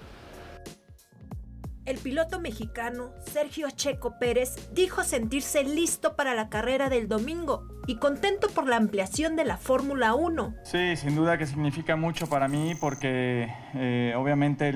El 1.88 1.97
piloto 1.97 2.38
mexicano 2.38 3.12
Sergio 3.33 3.71
Checo 3.71 4.18
Pérez 4.18 4.68
dijo 4.75 5.04
sentirse 5.04 5.64
listo 5.64 6.16
para 6.16 6.35
la 6.35 6.50
carrera 6.50 6.90
del 6.90 7.09
domingo 7.09 7.66
y 7.87 7.97
contento 7.97 8.49
por 8.49 8.68
la 8.68 8.76
ampliación 8.76 9.37
de 9.37 9.47
la 9.47 9.57
Fórmula 9.57 10.14
1. 10.14 10.54
Sí, 10.64 10.97
sin 10.97 11.16
duda 11.16 11.38
que 11.38 11.47
significa 11.47 11.97
mucho 11.97 12.26
para 12.26 12.47
mí 12.47 12.75
porque 12.78 13.50
eh, 13.75 14.12
obviamente 14.18 14.75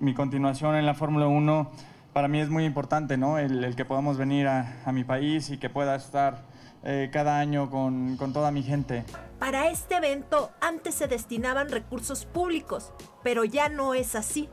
mi 0.00 0.14
continuación 0.14 0.74
en 0.74 0.86
la 0.86 0.94
Fórmula 0.94 1.26
1 1.26 1.70
para 2.14 2.28
mí 2.28 2.40
es 2.40 2.48
muy 2.48 2.64
importante, 2.64 3.18
¿no? 3.18 3.38
El, 3.38 3.76
que 3.76 3.84
podamos 3.84 4.16
venir 4.16 4.48
a, 4.48 4.90
mi 4.90 5.04
país 5.04 5.50
y 5.50 5.58
que 5.58 5.68
pueda 5.68 5.96
estar 5.96 6.46
eh, 6.82 7.10
cada 7.12 7.38
año 7.38 7.68
con, 7.68 8.16
con 8.16 8.32
toda 8.32 8.52
mi 8.52 8.62
gente. 8.62 9.04
Para 9.38 9.68
este 9.68 9.96
evento 9.96 10.50
antes 10.62 10.94
se 10.94 11.08
destinaban 11.08 11.68
recursos 11.68 12.24
públicos, 12.24 12.94
pero 13.22 13.44
ya 13.44 13.68
no 13.68 13.92
es 13.92 14.14
así. 14.14 14.48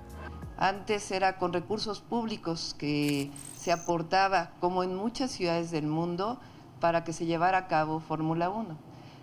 Antes 0.61 1.09
era 1.11 1.37
con 1.37 1.53
recursos 1.53 2.01
públicos 2.01 2.75
que 2.77 3.31
se 3.57 3.71
aportaba, 3.71 4.51
como 4.59 4.83
en 4.83 4.93
muchas 4.93 5.31
ciudades 5.31 5.71
del 5.71 5.87
mundo, 5.87 6.37
para 6.81 7.05
que 7.05 7.13
se 7.13 7.25
llevara 7.25 7.59
a 7.59 7.67
cabo 7.67 8.01
Fórmula 8.01 8.49
1. 8.49 8.77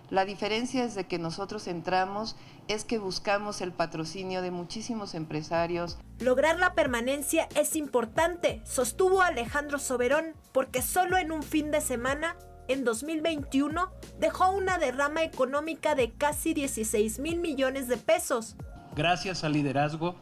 La 0.09 0.25
diferencia 0.25 0.81
desde 0.81 1.05
que 1.05 1.19
nosotros 1.19 1.67
entramos 1.67 2.35
es 2.67 2.85
que 2.85 2.97
buscamos 2.97 3.61
el 3.61 3.71
patrocinio 3.71 4.41
de 4.41 4.49
muchísimos 4.49 5.13
empresarios. 5.13 5.99
Lograr 6.17 6.57
la 6.57 6.73
permanencia 6.73 7.47
es 7.55 7.75
importante, 7.75 8.63
sostuvo 8.65 9.21
Alejandro 9.21 9.77
Soberón, 9.77 10.33
porque 10.53 10.81
solo 10.81 11.17
en 11.17 11.31
un 11.31 11.43
fin 11.43 11.69
de 11.69 11.81
semana, 11.81 12.35
en 12.67 12.83
2021, 12.83 13.91
dejó 14.19 14.49
una 14.49 14.79
derrama 14.79 15.21
económica 15.21 15.93
de 15.93 16.13
casi 16.13 16.55
16 16.55 17.19
mil 17.19 17.37
millones 17.37 17.87
de 17.87 17.97
pesos. 17.97 18.55
Gracias 18.95 19.43
al 19.43 19.53
liderazgo 19.53 20.15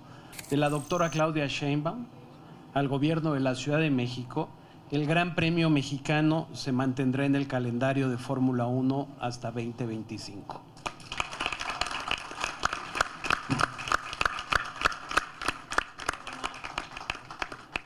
de 0.50 0.58
la 0.58 0.70
doctora 0.70 1.10
Claudia 1.10 1.48
Sheinbaum 1.48 2.06
al 2.74 2.88
gobierno 2.88 3.34
de 3.34 3.40
la 3.40 3.56
Ciudad 3.56 3.80
de 3.80 3.90
México, 3.90 4.50
el 4.92 5.06
Gran 5.08 5.34
Premio 5.34 5.70
Mexicano 5.70 6.48
se 6.54 6.72
mantendrá 6.72 7.26
en 7.26 7.36
el 7.36 7.48
calendario 7.48 8.10
de 8.10 8.18
Fórmula 8.18 8.68
1 8.68 9.08
hasta 9.20 9.52
2025. 9.52 10.62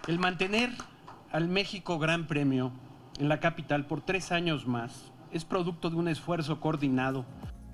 El 0.08 0.18
mantener 0.18 0.72
al 1.32 1.48
México 1.48 2.00
Gran 2.00 2.26
Premio 2.26 2.72
en 3.20 3.30
la 3.30 3.40
capital 3.40 3.86
por 3.86 4.02
tres 4.02 4.32
años 4.32 4.66
más 4.66 5.12
es 5.32 5.46
producto 5.46 5.90
de 5.90 5.98
un 5.98 6.08
esfuerzo 6.08 6.60
coordinado. 6.60 7.26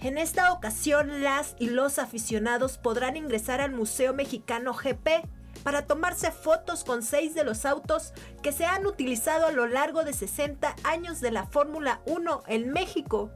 En 0.05 0.19
esta 0.19 0.53
ocasión, 0.53 1.23
las 1.23 1.55
y 1.57 1.71
los 1.71 1.97
aficionados 1.97 2.77
podrán 2.77 3.17
ingresar 3.17 3.59
al 3.59 3.71
Museo 3.71 4.13
Mexicano 4.13 4.71
GP 4.71 5.27
para 5.63 5.87
tomarse 5.87 6.31
fotos 6.31 6.83
con 6.83 7.01
seis 7.01 7.33
de 7.33 7.43
los 7.43 7.65
autos 7.65 8.13
que 8.43 8.51
se 8.51 8.65
han 8.65 8.85
utilizado 8.85 9.47
a 9.47 9.51
lo 9.51 9.65
largo 9.65 10.03
de 10.03 10.13
60 10.13 10.75
años 10.83 11.21
de 11.21 11.31
la 11.31 11.47
Fórmula 11.47 12.01
1 12.05 12.43
en 12.45 12.69
México. 12.69 13.31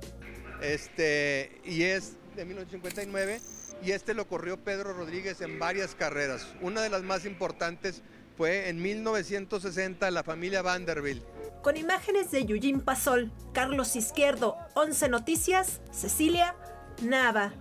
Este, 0.62 1.60
y 1.66 1.86
es 1.86 2.18
de 2.36 2.46
1959 2.46 3.42
y 3.84 3.92
este 3.94 4.14
lo 4.14 4.28
corrió 4.28 4.64
Pedro 4.64 4.94
Rodríguez 4.94 5.42
en 5.42 5.58
varias 5.58 5.96
carreras. 5.96 6.46
Una 6.62 6.84
de 6.84 6.90
las 6.90 7.02
más 7.02 7.26
importantes 7.26 8.04
fue 8.38 8.70
en 8.70 8.80
1960 8.80 10.12
la 10.12 10.22
familia 10.22 10.62
Vanderbilt. 10.62 11.24
Con 11.62 11.76
imágenes 11.76 12.32
de 12.32 12.46
Yujin 12.46 12.80
Pasol, 12.80 13.34
Carlos 13.52 13.98
Izquierdo, 13.98 14.58
11 14.76 15.10
Noticias, 15.10 15.82
Cecilia 15.92 16.56
Nava. 17.04 17.52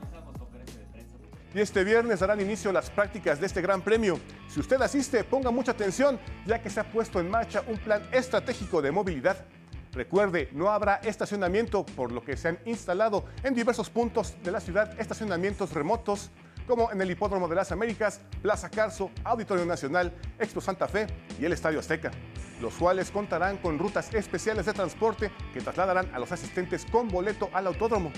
Y 1.52 1.58
este 1.58 1.82
viernes 1.82 2.20
darán 2.20 2.40
inicio 2.40 2.70
las 2.70 2.90
prácticas 2.90 3.40
de 3.40 3.46
este 3.46 3.60
gran 3.60 3.82
premio. 3.82 4.20
Si 4.48 4.60
usted 4.60 4.80
asiste, 4.82 5.24
ponga 5.24 5.50
mucha 5.50 5.72
atención, 5.72 6.20
ya 6.46 6.62
que 6.62 6.70
se 6.70 6.78
ha 6.78 6.92
puesto 6.92 7.18
en 7.18 7.28
marcha 7.28 7.64
un 7.66 7.76
plan 7.78 8.08
estratégico 8.12 8.80
de 8.80 8.92
movilidad. 8.92 9.44
Recuerde, 9.92 10.48
no 10.52 10.70
habrá 10.70 10.96
estacionamiento, 10.96 11.84
por 11.84 12.12
lo 12.12 12.22
que 12.22 12.36
se 12.36 12.48
han 12.48 12.58
instalado 12.66 13.24
en 13.42 13.52
diversos 13.52 13.90
puntos 13.90 14.36
de 14.44 14.52
la 14.52 14.60
ciudad 14.60 14.94
estacionamientos 15.00 15.72
remotos, 15.72 16.30
como 16.68 16.92
en 16.92 17.00
el 17.00 17.10
Hipódromo 17.10 17.48
de 17.48 17.56
las 17.56 17.72
Américas, 17.72 18.20
Plaza 18.42 18.68
Carso, 18.68 19.10
Auditorio 19.24 19.64
Nacional, 19.64 20.12
Expo 20.38 20.60
Santa 20.60 20.86
Fe 20.86 21.08
y 21.40 21.46
el 21.46 21.52
Estadio 21.52 21.80
Azteca, 21.80 22.12
los 22.60 22.74
cuales 22.74 23.10
contarán 23.10 23.58
con 23.58 23.78
rutas 23.78 24.12
especiales 24.14 24.66
de 24.66 24.72
transporte 24.72 25.30
que 25.52 25.60
trasladarán 25.60 26.10
a 26.14 26.18
los 26.18 26.32
asistentes 26.32 26.86
con 26.90 27.08
boleto 27.08 27.50
al 27.52 27.66
autódromo. 27.66 28.12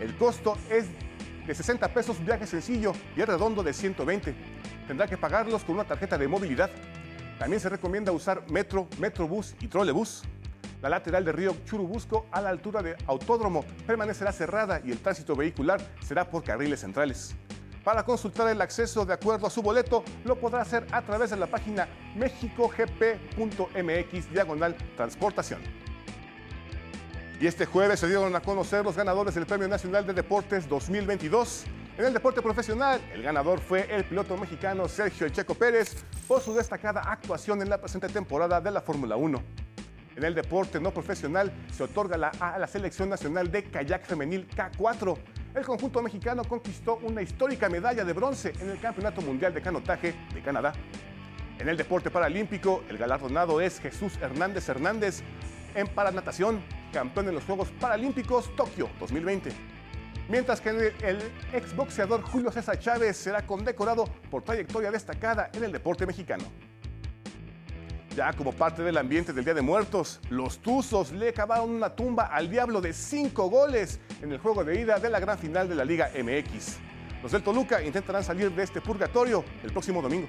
El 0.00 0.16
costo 0.16 0.56
es 0.70 0.86
de 1.46 1.54
60 1.54 1.88
pesos 1.88 2.24
viaje 2.24 2.46
sencillo 2.46 2.92
y 3.16 3.20
el 3.20 3.26
redondo 3.26 3.62
de 3.62 3.72
120. 3.72 4.34
Tendrá 4.86 5.06
que 5.06 5.16
pagarlos 5.16 5.64
con 5.64 5.76
una 5.76 5.84
tarjeta 5.84 6.18
de 6.18 6.28
movilidad. 6.28 6.70
También 7.38 7.60
se 7.60 7.68
recomienda 7.68 8.12
usar 8.12 8.44
metro, 8.50 8.88
metrobús 8.98 9.54
y 9.60 9.68
trolebús. 9.68 10.22
La 10.80 10.88
lateral 10.88 11.24
de 11.24 11.32
río 11.32 11.54
Churubusco 11.64 12.26
a 12.32 12.40
la 12.40 12.48
altura 12.48 12.82
de 12.82 12.96
Autódromo 13.06 13.64
permanecerá 13.86 14.32
cerrada 14.32 14.80
y 14.84 14.90
el 14.90 14.98
tránsito 14.98 15.36
vehicular 15.36 15.80
será 16.00 16.28
por 16.28 16.42
carriles 16.42 16.80
centrales. 16.80 17.36
Para 17.84 18.04
consultar 18.04 18.48
el 18.48 18.60
acceso 18.60 19.04
de 19.04 19.12
acuerdo 19.12 19.48
a 19.48 19.50
su 19.50 19.60
boleto, 19.60 20.04
lo 20.24 20.36
podrá 20.36 20.62
hacer 20.62 20.86
a 20.92 21.02
través 21.02 21.30
de 21.30 21.36
la 21.36 21.48
página 21.48 21.88
mexicogp.mx 22.14 24.32
diagonal 24.32 24.76
transportación. 24.96 25.60
Y 27.40 27.48
este 27.48 27.66
jueves 27.66 27.98
se 27.98 28.06
dieron 28.06 28.36
a 28.36 28.40
conocer 28.40 28.84
los 28.84 28.96
ganadores 28.96 29.34
del 29.34 29.46
Premio 29.46 29.66
Nacional 29.66 30.06
de 30.06 30.12
Deportes 30.12 30.68
2022. 30.68 31.64
En 31.98 32.04
el 32.04 32.12
deporte 32.12 32.40
profesional, 32.40 33.00
el 33.12 33.20
ganador 33.20 33.58
fue 33.58 33.92
el 33.92 34.04
piloto 34.04 34.36
mexicano 34.36 34.86
Sergio 34.86 35.28
Checo 35.28 35.56
Pérez 35.56 36.04
por 36.28 36.40
su 36.40 36.54
destacada 36.54 37.00
actuación 37.00 37.62
en 37.62 37.68
la 37.68 37.78
presente 37.78 38.08
temporada 38.08 38.60
de 38.60 38.70
la 38.70 38.80
Fórmula 38.80 39.16
1. 39.16 39.42
En 40.14 40.22
el 40.22 40.36
deporte 40.36 40.78
no 40.78 40.92
profesional 40.92 41.52
se 41.72 41.82
otorga 41.82 42.16
la, 42.16 42.28
a 42.38 42.58
la 42.58 42.68
Selección 42.68 43.08
Nacional 43.08 43.50
de 43.50 43.64
Kayak 43.64 44.04
Femenil 44.04 44.48
K4. 44.48 45.18
El 45.54 45.66
conjunto 45.66 46.00
mexicano 46.00 46.44
conquistó 46.44 46.98
una 47.02 47.20
histórica 47.20 47.68
medalla 47.68 48.06
de 48.06 48.12
bronce 48.14 48.54
en 48.58 48.70
el 48.70 48.80
Campeonato 48.80 49.20
Mundial 49.20 49.52
de 49.52 49.60
Canotaje 49.60 50.14
de 50.32 50.40
Canadá. 50.40 50.72
En 51.58 51.68
el 51.68 51.76
deporte 51.76 52.10
paralímpico, 52.10 52.82
el 52.88 52.96
galardonado 52.96 53.60
es 53.60 53.78
Jesús 53.78 54.16
Hernández 54.22 54.66
Hernández 54.70 55.22
en 55.74 55.88
paranatación, 55.88 56.62
campeón 56.90 57.28
en 57.28 57.34
los 57.34 57.44
Juegos 57.44 57.68
Paralímpicos 57.78 58.54
Tokio 58.56 58.88
2020. 58.98 59.50
Mientras 60.30 60.62
que 60.62 60.70
el, 60.70 61.18
exboxeador 61.52 62.22
Julio 62.22 62.50
César 62.50 62.78
Chávez 62.78 63.18
será 63.18 63.46
condecorado 63.46 64.04
por 64.30 64.42
trayectoria 64.42 64.90
destacada 64.90 65.50
en 65.52 65.64
el 65.64 65.72
deporte 65.72 66.06
mexicano. 66.06 66.44
Ya 68.16 68.34
como 68.34 68.52
parte 68.52 68.82
del 68.82 68.98
ambiente 68.98 69.32
del 69.32 69.42
Día 69.42 69.54
de 69.54 69.62
Muertos, 69.62 70.20
los 70.28 70.58
Tuzos 70.58 71.12
le 71.12 71.32
cavaron 71.32 71.70
una 71.70 71.90
tumba 71.90 72.26
al 72.26 72.50
Diablo 72.50 72.82
de 72.82 72.92
cinco 72.92 73.48
goles 73.48 74.00
en 74.20 74.32
el 74.32 74.38
juego 74.38 74.64
de 74.64 74.78
ida 74.78 74.98
de 74.98 75.08
la 75.08 75.18
gran 75.18 75.38
final 75.38 75.66
de 75.66 75.74
la 75.74 75.84
Liga 75.84 76.10
MX. 76.14 76.76
Los 77.22 77.32
del 77.32 77.42
Toluca 77.42 77.82
intentarán 77.82 78.22
salir 78.22 78.50
de 78.52 78.64
este 78.64 78.82
purgatorio 78.82 79.42
el 79.62 79.72
próximo 79.72 80.02
domingo. 80.02 80.28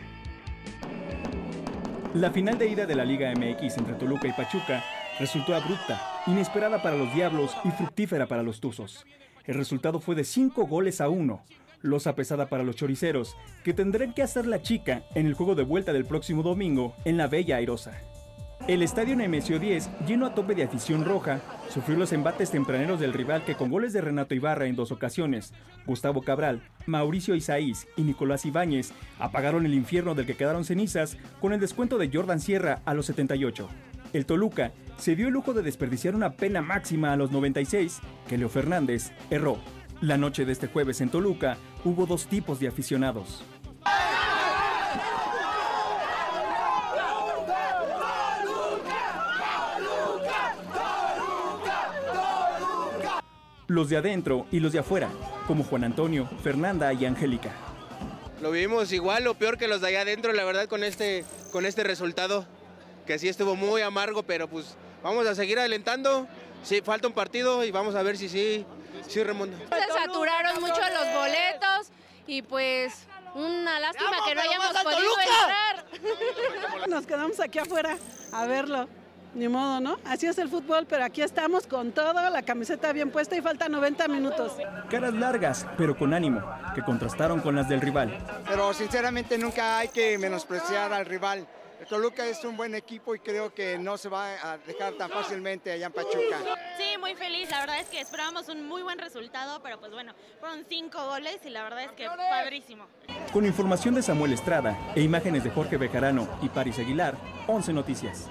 La 2.13 2.31
final 2.31 2.57
de 2.57 2.69
ida 2.69 2.85
de 2.85 2.95
la 2.95 3.03
Liga 3.03 3.33
MX 3.33 3.77
entre 3.77 3.95
Toluca 3.95 4.29
y 4.29 4.31
Pachuca 4.31 4.81
resultó 5.19 5.53
abrupta, 5.53 6.21
inesperada 6.27 6.81
para 6.81 6.95
los 6.95 7.13
Diablos 7.13 7.53
y 7.65 7.71
fructífera 7.71 8.27
para 8.27 8.43
los 8.43 8.61
Tuzos. 8.61 9.05
El 9.45 9.55
resultado 9.55 9.99
fue 9.99 10.15
de 10.15 10.23
cinco 10.23 10.67
goles 10.67 11.01
a 11.01 11.09
uno, 11.09 11.43
losa 11.83 12.15
pesada 12.15 12.47
para 12.49 12.63
los 12.63 12.75
choriceros, 12.75 13.37
que 13.63 13.73
tendrán 13.73 14.13
que 14.13 14.23
hacer 14.23 14.47
la 14.47 14.63
chica 14.63 15.03
en 15.13 15.27
el 15.27 15.35
juego 15.35 15.53
de 15.53 15.63
vuelta 15.63 15.93
del 15.93 16.05
próximo 16.05 16.41
domingo 16.41 16.95
en 17.05 17.17
la 17.17 17.27
Bella 17.27 17.57
Airosa. 17.57 18.01
El 18.65 18.81
estadio 18.81 19.17
Nemesio 19.17 19.59
10, 19.59 19.89
lleno 20.07 20.25
a 20.25 20.33
tope 20.33 20.55
de 20.55 20.63
afición 20.63 21.03
roja, 21.03 21.41
sufrió 21.67 21.97
los 21.97 22.13
embates 22.13 22.49
tempraneros 22.49 22.97
del 22.97 23.11
rival 23.11 23.43
que 23.43 23.55
con 23.55 23.69
goles 23.69 23.91
de 23.91 23.99
Renato 23.99 24.35
Ibarra 24.35 24.67
en 24.67 24.77
dos 24.77 24.93
ocasiones, 24.93 25.53
Gustavo 25.85 26.21
Cabral, 26.21 26.61
Mauricio 26.85 27.35
Isaís 27.35 27.87
y 27.97 28.03
Nicolás 28.03 28.45
Ibáñez 28.45 28.93
apagaron 29.19 29.65
el 29.65 29.73
infierno 29.73 30.15
del 30.15 30.25
que 30.25 30.35
quedaron 30.35 30.63
cenizas 30.63 31.17
con 31.41 31.51
el 31.51 31.59
descuento 31.59 31.97
de 31.97 32.09
Jordan 32.11 32.39
Sierra 32.39 32.81
a 32.85 32.93
los 32.93 33.07
78. 33.07 33.67
El 34.13 34.25
Toluca 34.25 34.71
se 34.95 35.17
dio 35.17 35.27
el 35.27 35.33
lujo 35.33 35.53
de 35.53 35.61
desperdiciar 35.61 36.15
una 36.15 36.31
pena 36.31 36.61
máxima 36.61 37.11
a 37.11 37.17
los 37.17 37.31
96 37.31 37.99
que 38.29 38.37
Leo 38.37 38.47
Fernández 38.47 39.11
erró. 39.29 39.57
La 40.03 40.17
noche 40.17 40.43
de 40.43 40.51
este 40.51 40.67
jueves 40.67 40.99
en 40.99 41.09
Toluca 41.09 41.55
hubo 41.85 42.05
dos 42.05 42.27
tipos 42.27 42.59
de 42.59 42.67
aficionados. 42.67 43.41
Los 53.67 53.87
de 53.87 53.95
adentro 53.95 54.45
y 54.51 54.59
los 54.59 54.73
de 54.73 54.79
afuera, 54.79 55.09
como 55.47 55.63
Juan 55.63 55.85
Antonio, 55.85 56.29
Fernanda 56.43 56.91
y 56.91 57.05
Angélica. 57.05 57.53
Lo 58.41 58.51
vimos 58.51 58.91
igual 58.91 59.25
o 59.27 59.35
peor 59.35 59.57
que 59.57 59.69
los 59.69 59.79
de 59.79 59.87
allá 59.87 60.01
adentro, 60.01 60.33
la 60.33 60.43
verdad, 60.43 60.67
con 60.67 60.83
este, 60.83 61.23
con 61.53 61.65
este 61.65 61.85
resultado, 61.85 62.45
que 63.07 63.17
sí 63.19 63.29
estuvo 63.29 63.55
muy 63.55 63.81
amargo, 63.81 64.23
pero 64.23 64.49
pues 64.49 64.75
vamos 65.01 65.25
a 65.27 65.33
seguir 65.33 65.59
alentando. 65.59 66.27
Sí, 66.61 66.81
falta 66.83 67.07
un 67.07 67.13
partido 67.13 67.63
y 67.63 67.71
vamos 67.71 67.95
a 67.95 68.03
ver 68.03 68.17
si 68.17 68.27
sí, 68.27 68.65
sí 69.07 69.23
remonta. 69.23 69.57
Se 69.57 69.93
saturaron 69.93 70.61
mucho 70.61 70.81
los 70.81 71.13
boletos 71.13 71.91
y 72.27 72.41
pues 72.41 73.07
una 73.35 73.79
lástima 73.79 74.17
que 74.25 74.35
no 74.35 74.41
hayamos 74.41 74.83
podido 74.83 75.19
entrar. 75.19 76.89
Nos 76.89 77.05
quedamos 77.05 77.39
aquí 77.39 77.59
afuera 77.59 77.97
a 78.31 78.45
verlo. 78.45 78.87
Ni 79.35 79.47
modo, 79.47 79.79
¿no? 79.79 79.97
Así 80.05 80.27
es 80.27 80.37
el 80.37 80.47
fútbol, 80.47 80.85
pero 80.85 81.03
aquí 81.03 81.23
estamos 81.23 81.65
con 81.65 81.91
todo, 81.91 82.29
la 82.29 82.43
camiseta 82.43 82.93
bien 82.93 83.09
puesta 83.09 83.35
y 83.35 83.41
falta 83.41 83.67
90 83.67 84.07
minutos. 84.07 84.51
Caras 84.91 85.13
largas, 85.15 85.65
pero 85.75 85.97
con 85.97 86.13
ánimo, 86.13 86.43
que 86.75 86.83
contrastaron 86.83 87.41
con 87.41 87.55
las 87.55 87.67
del 87.67 87.81
rival. 87.81 88.15
Pero 88.47 88.75
sinceramente 88.75 89.39
nunca 89.39 89.79
hay 89.79 89.87
que 89.87 90.19
menospreciar 90.19 90.93
al 90.93 91.07
rival. 91.07 91.47
Toluca 91.89 92.25
es 92.25 92.43
un 92.43 92.57
buen 92.57 92.75
equipo 92.75 93.15
y 93.15 93.19
creo 93.19 93.53
que 93.53 93.77
no 93.77 93.97
se 93.97 94.09
va 94.09 94.51
a 94.51 94.57
dejar 94.57 94.93
tan 94.93 95.09
fácilmente 95.09 95.71
allá 95.71 95.87
en 95.87 95.91
Pachuca. 95.91 96.39
Sí, 96.77 96.97
muy 96.99 97.15
feliz. 97.15 97.49
La 97.49 97.61
verdad 97.61 97.79
es 97.79 97.87
que 97.87 97.99
esperábamos 97.99 98.47
un 98.49 98.67
muy 98.67 98.81
buen 98.81 98.97
resultado, 98.99 99.61
pero 99.61 99.79
pues 99.79 99.91
bueno, 99.91 100.13
fueron 100.39 100.65
cinco 100.67 101.05
goles 101.07 101.37
y 101.45 101.49
la 101.49 101.63
verdad 101.63 101.83
es 101.83 101.91
que 101.91 102.07
padrísimo. 102.07 102.87
Con 103.31 103.45
información 103.45 103.95
de 103.95 104.01
Samuel 104.01 104.33
Estrada 104.33 104.77
e 104.95 105.01
imágenes 105.01 105.43
de 105.43 105.49
Jorge 105.49 105.77
Bejarano 105.77 106.27
y 106.41 106.49
Paris 106.49 106.79
Aguilar, 106.79 107.15
11 107.47 107.73
Noticias. 107.73 108.29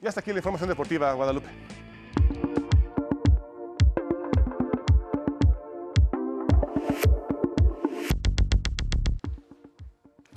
Y 0.00 0.06
hasta 0.06 0.20
aquí 0.20 0.30
la 0.32 0.38
información 0.38 0.68
deportiva, 0.68 1.12
Guadalupe. 1.12 1.48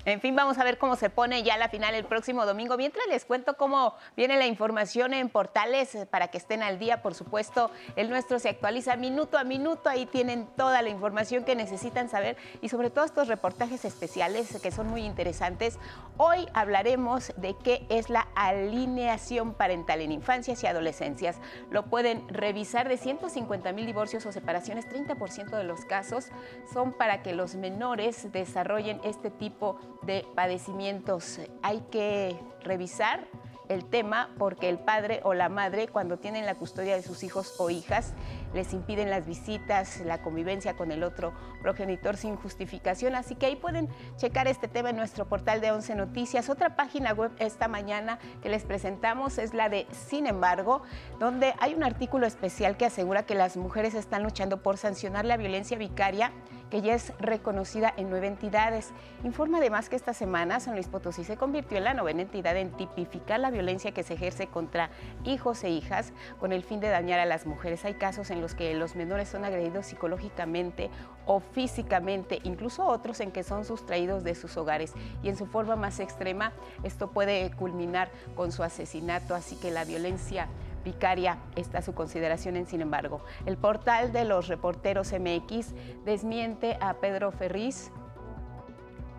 En 0.09 0.21
fin, 0.21 0.35
vamos 0.35 0.57
a 0.57 0.63
ver 0.63 0.79
cómo 0.79 0.95
se 0.95 1.11
pone 1.11 1.43
ya 1.43 1.55
la 1.57 1.69
final 1.69 1.93
el 1.93 2.03
próximo 2.03 2.47
domingo. 2.47 2.77
Mientras 2.77 3.05
les 3.07 3.25
cuento 3.25 3.55
cómo 3.57 3.93
viene 4.17 4.37
la 4.37 4.47
información 4.47 5.13
en 5.13 5.29
portales 5.29 5.93
eh, 5.93 6.07
para 6.07 6.29
que 6.29 6.39
estén 6.39 6.63
al 6.63 6.79
día, 6.79 7.03
por 7.03 7.13
supuesto, 7.13 7.69
el 7.95 8.09
nuestro 8.09 8.39
se 8.39 8.49
actualiza 8.49 8.95
minuto 8.95 9.37
a 9.37 9.43
minuto. 9.43 9.87
Ahí 9.87 10.07
tienen 10.07 10.47
toda 10.57 10.81
la 10.81 10.89
información 10.89 11.43
que 11.43 11.55
necesitan 11.55 12.09
saber 12.09 12.37
y 12.61 12.69
sobre 12.69 12.89
todo 12.89 13.05
estos 13.05 13.27
reportajes 13.27 13.85
especiales 13.85 14.59
que 14.63 14.71
son 14.71 14.87
muy 14.87 15.05
interesantes. 15.05 15.77
Hoy 16.17 16.47
hablaremos 16.53 17.31
de 17.37 17.55
qué 17.55 17.85
es 17.89 18.09
la 18.09 18.27
alineación 18.33 19.53
parental 19.53 20.01
en 20.01 20.11
infancias 20.11 20.63
y 20.63 20.67
adolescencias. 20.67 21.37
Lo 21.69 21.85
pueden 21.85 22.27
revisar 22.29 22.89
de 22.89 22.97
150 22.97 23.71
mil 23.73 23.85
divorcios 23.85 24.25
o 24.25 24.31
separaciones, 24.31 24.89
30% 24.89 25.51
de 25.51 25.63
los 25.63 25.85
casos 25.85 26.29
son 26.73 26.93
para 26.93 27.21
que 27.21 27.33
los 27.33 27.53
menores 27.53 28.31
desarrollen 28.31 28.99
este 29.03 29.29
tipo 29.29 29.77
de 29.79 29.98
padecimientos. 30.35 31.39
Hay 31.61 31.81
que 31.91 32.39
revisar 32.63 33.27
el 33.69 33.85
tema 33.85 34.31
porque 34.39 34.67
el 34.67 34.79
padre 34.79 35.21
o 35.23 35.35
la 35.35 35.47
madre 35.47 35.87
cuando 35.87 36.17
tienen 36.17 36.45
la 36.47 36.55
custodia 36.55 36.95
de 36.95 37.03
sus 37.03 37.23
hijos 37.23 37.53
o 37.59 37.69
hijas 37.69 38.13
les 38.53 38.73
impiden 38.73 39.11
las 39.11 39.27
visitas, 39.27 39.99
la 39.99 40.23
convivencia 40.23 40.75
con 40.75 40.91
el 40.91 41.03
otro 41.03 41.33
progenitor 41.61 42.17
sin 42.17 42.35
justificación. 42.35 43.13
Así 43.13 43.35
que 43.35 43.45
ahí 43.45 43.55
pueden 43.55 43.87
checar 44.17 44.47
este 44.47 44.67
tema 44.67 44.89
en 44.89 44.95
nuestro 44.95 45.29
portal 45.29 45.61
de 45.61 45.71
11 45.71 45.95
Noticias. 45.95 46.49
Otra 46.49 46.75
página 46.75 47.13
web 47.13 47.31
esta 47.37 47.67
mañana 47.67 48.17
que 48.41 48.49
les 48.49 48.63
presentamos 48.63 49.37
es 49.37 49.53
la 49.53 49.69
de 49.69 49.85
Sin 49.91 50.25
embargo, 50.25 50.81
donde 51.19 51.53
hay 51.59 51.75
un 51.75 51.83
artículo 51.83 52.25
especial 52.25 52.75
que 52.75 52.87
asegura 52.87 53.23
que 53.27 53.35
las 53.35 53.55
mujeres 53.55 53.93
están 53.93 54.23
luchando 54.23 54.63
por 54.63 54.77
sancionar 54.77 55.25
la 55.25 55.37
violencia 55.37 55.77
vicaria 55.77 56.31
que 56.69 56.81
ya 56.81 56.93
es 56.93 57.13
reconocida 57.19 57.93
en 57.97 58.09
nueve 58.09 58.27
entidades. 58.27 58.91
Informa 59.23 59.57
además 59.57 59.89
que 59.89 59.95
esta 59.95 60.13
semana 60.13 60.59
San 60.59 60.75
Luis 60.75 60.87
Potosí 60.87 61.23
se 61.23 61.37
convirtió 61.37 61.77
en 61.77 61.83
la 61.83 61.93
novena 61.93 62.21
entidad 62.21 62.55
en 62.57 62.71
tipificar 62.71 63.39
la 63.39 63.51
violencia 63.51 63.91
que 63.91 64.03
se 64.03 64.13
ejerce 64.13 64.47
contra 64.47 64.89
hijos 65.23 65.63
e 65.63 65.69
hijas 65.69 66.13
con 66.39 66.51
el 66.51 66.63
fin 66.63 66.79
de 66.79 66.89
dañar 66.89 67.19
a 67.19 67.25
las 67.25 67.45
mujeres. 67.45 67.85
Hay 67.85 67.95
casos 67.95 68.29
en 68.29 68.41
los 68.41 68.55
que 68.55 68.73
los 68.73 68.95
menores 68.95 69.29
son 69.29 69.45
agredidos 69.45 69.87
psicológicamente 69.87 70.89
o 71.25 71.39
físicamente, 71.39 72.39
incluso 72.43 72.85
otros 72.85 73.19
en 73.19 73.31
que 73.31 73.43
son 73.43 73.65
sustraídos 73.65 74.23
de 74.23 74.35
sus 74.35 74.57
hogares 74.57 74.93
y 75.21 75.29
en 75.29 75.35
su 75.35 75.45
forma 75.45 75.75
más 75.75 75.99
extrema 75.99 76.53
esto 76.83 77.11
puede 77.11 77.51
culminar 77.51 78.09
con 78.35 78.51
su 78.51 78.63
asesinato, 78.63 79.35
así 79.35 79.55
que 79.55 79.71
la 79.71 79.85
violencia 79.85 80.47
vicaria 80.83 81.37
está 81.55 81.79
a 81.79 81.81
su 81.81 81.93
consideración 81.93 82.55
en 82.55 82.65
sin 82.65 82.81
embargo. 82.81 83.21
El 83.45 83.57
portal 83.57 84.11
de 84.11 84.25
los 84.25 84.47
reporteros 84.47 85.13
MX 85.13 85.73
desmiente 86.05 86.77
a 86.81 86.95
Pedro 86.95 87.31
Ferriz. 87.31 87.91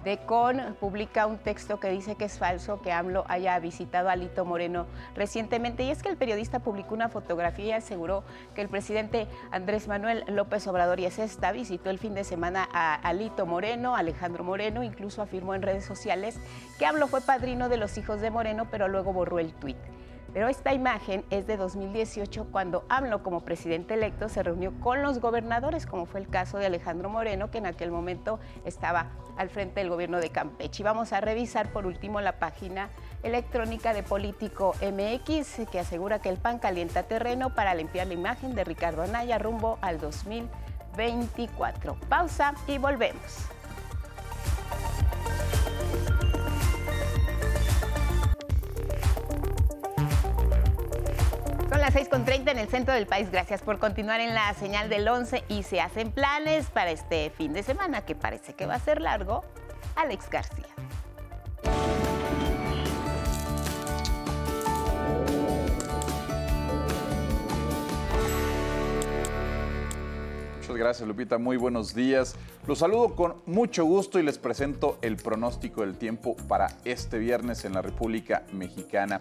Decon 0.05 0.77
publica 0.81 1.27
un 1.27 1.37
texto 1.37 1.79
que 1.79 1.90
dice 1.90 2.14
que 2.14 2.25
es 2.25 2.38
falso 2.38 2.81
que 2.81 2.90
AMLO 2.90 3.27
haya 3.29 3.59
visitado 3.59 4.09
a 4.09 4.12
Alito 4.12 4.46
Moreno 4.46 4.87
recientemente 5.14 5.83
y 5.83 5.90
es 5.90 6.03
que 6.03 6.09
el 6.09 6.16
periodista 6.16 6.61
publicó 6.61 6.94
una 6.94 7.11
fotografía 7.11 7.66
y 7.66 7.73
aseguró 7.73 8.25
que 8.55 8.62
el 8.62 8.70
presidente 8.70 9.27
Andrés 9.51 9.88
Manuel 9.88 10.25
López 10.29 10.66
Obrador 10.68 11.01
y 11.01 11.05
es 11.05 11.18
esta 11.18 11.53
visitó 11.53 11.90
el 11.90 11.99
fin 11.99 12.14
de 12.14 12.25
semana 12.25 12.66
a 12.73 12.94
Alito 12.94 13.44
Moreno, 13.44 13.94
Alejandro 13.94 14.42
Moreno, 14.42 14.83
incluso 14.83 15.20
afirmó 15.20 15.55
en 15.55 15.61
redes 15.61 15.85
sociales 15.85 16.40
que 16.79 16.87
AMLO 16.87 17.07
fue 17.07 17.20
padrino 17.20 17.68
de 17.68 17.77
los 17.77 17.99
hijos 17.99 18.23
de 18.23 18.31
Moreno, 18.31 18.68
pero 18.70 18.88
luego 18.88 19.12
borró 19.12 19.38
el 19.38 19.53
tuit. 19.53 19.77
Pero 20.33 20.49
esta 20.49 20.73
imagen 20.73 21.25
es 21.31 21.47
de 21.47 21.57
2018 21.57 22.47
cuando 22.53 22.85
AMLO 22.88 23.23
como 23.23 23.40
presidente 23.40 23.95
electo 23.95 24.29
se 24.29 24.43
reunió 24.43 24.73
con 24.81 25.03
los 25.03 25.19
gobernadores, 25.21 25.87
como 25.87 26.07
fue 26.07 26.21
el 26.21 26.29
caso 26.29 26.59
de 26.59 26.66
Alejandro 26.66 27.09
Moreno, 27.09 27.51
que 27.51 27.59
en 27.59 27.66
aquel 27.66 27.90
momento 27.90 28.38
estaba 28.64 29.11
al 29.37 29.51
frente 29.51 29.81
del 29.81 29.90
gobierno 29.90 30.21
de 30.21 30.31
Campeche. 30.31 30.83
Y 30.83 30.85
vamos 30.85 31.12
a 31.12 31.21
revisar 31.21 31.73
por 31.73 31.85
último 31.87 32.21
la 32.21 32.38
página 32.38 32.90
electrónica 33.23 33.93
de 33.93 34.05
Político 34.05 34.75
MX, 34.81 35.69
que 35.71 35.81
asegura 35.81 36.21
que 36.21 36.29
el 36.29 36.37
PAN 36.38 36.59
calienta 36.59 37.03
terreno 37.03 37.55
para 37.55 37.75
limpiar 37.75 38.07
la 38.07 38.14
imagen 38.14 38.55
de 38.55 38.62
Ricardo 38.64 39.03
Anaya 39.03 39.38
rumbo 39.38 39.79
al 39.81 39.99
2024. 39.99 41.97
Pausa 42.09 42.55
y 42.69 42.79
volvemos. 42.79 43.51
Son 51.81 51.95
las 51.95 52.11
6.30 52.11 52.51
en 52.51 52.59
el 52.59 52.69
centro 52.69 52.93
del 52.93 53.07
país. 53.07 53.31
Gracias 53.31 53.62
por 53.62 53.79
continuar 53.79 54.21
en 54.21 54.35
la 54.35 54.53
señal 54.53 54.90
del 54.90 55.09
11 55.09 55.45
y 55.49 55.62
se 55.62 55.81
hacen 55.81 56.12
planes 56.12 56.66
para 56.66 56.90
este 56.90 57.31
fin 57.31 57.55
de 57.55 57.62
semana 57.62 58.05
que 58.05 58.14
parece 58.14 58.53
que 58.53 58.66
va 58.66 58.75
a 58.75 58.81
ser 58.81 59.01
largo. 59.01 59.43
Alex 59.97 60.29
García. 60.29 60.66
Gracias 70.75 71.07
Lupita, 71.07 71.39
muy 71.39 71.57
buenos 71.57 71.95
días. 71.95 72.35
Los 72.67 72.79
saludo 72.79 73.15
con 73.15 73.37
mucho 73.47 73.85
gusto 73.85 74.19
y 74.19 74.23
les 74.23 74.39
presento 74.39 74.99
el 75.03 75.17
pronóstico 75.17 75.83
del 75.83 75.97
tiempo 75.97 76.37
para 76.49 76.69
este 76.85 77.19
viernes 77.19 77.65
en 77.65 77.75
la 77.75 77.83
República 77.83 78.45
Mexicana. 78.53 79.21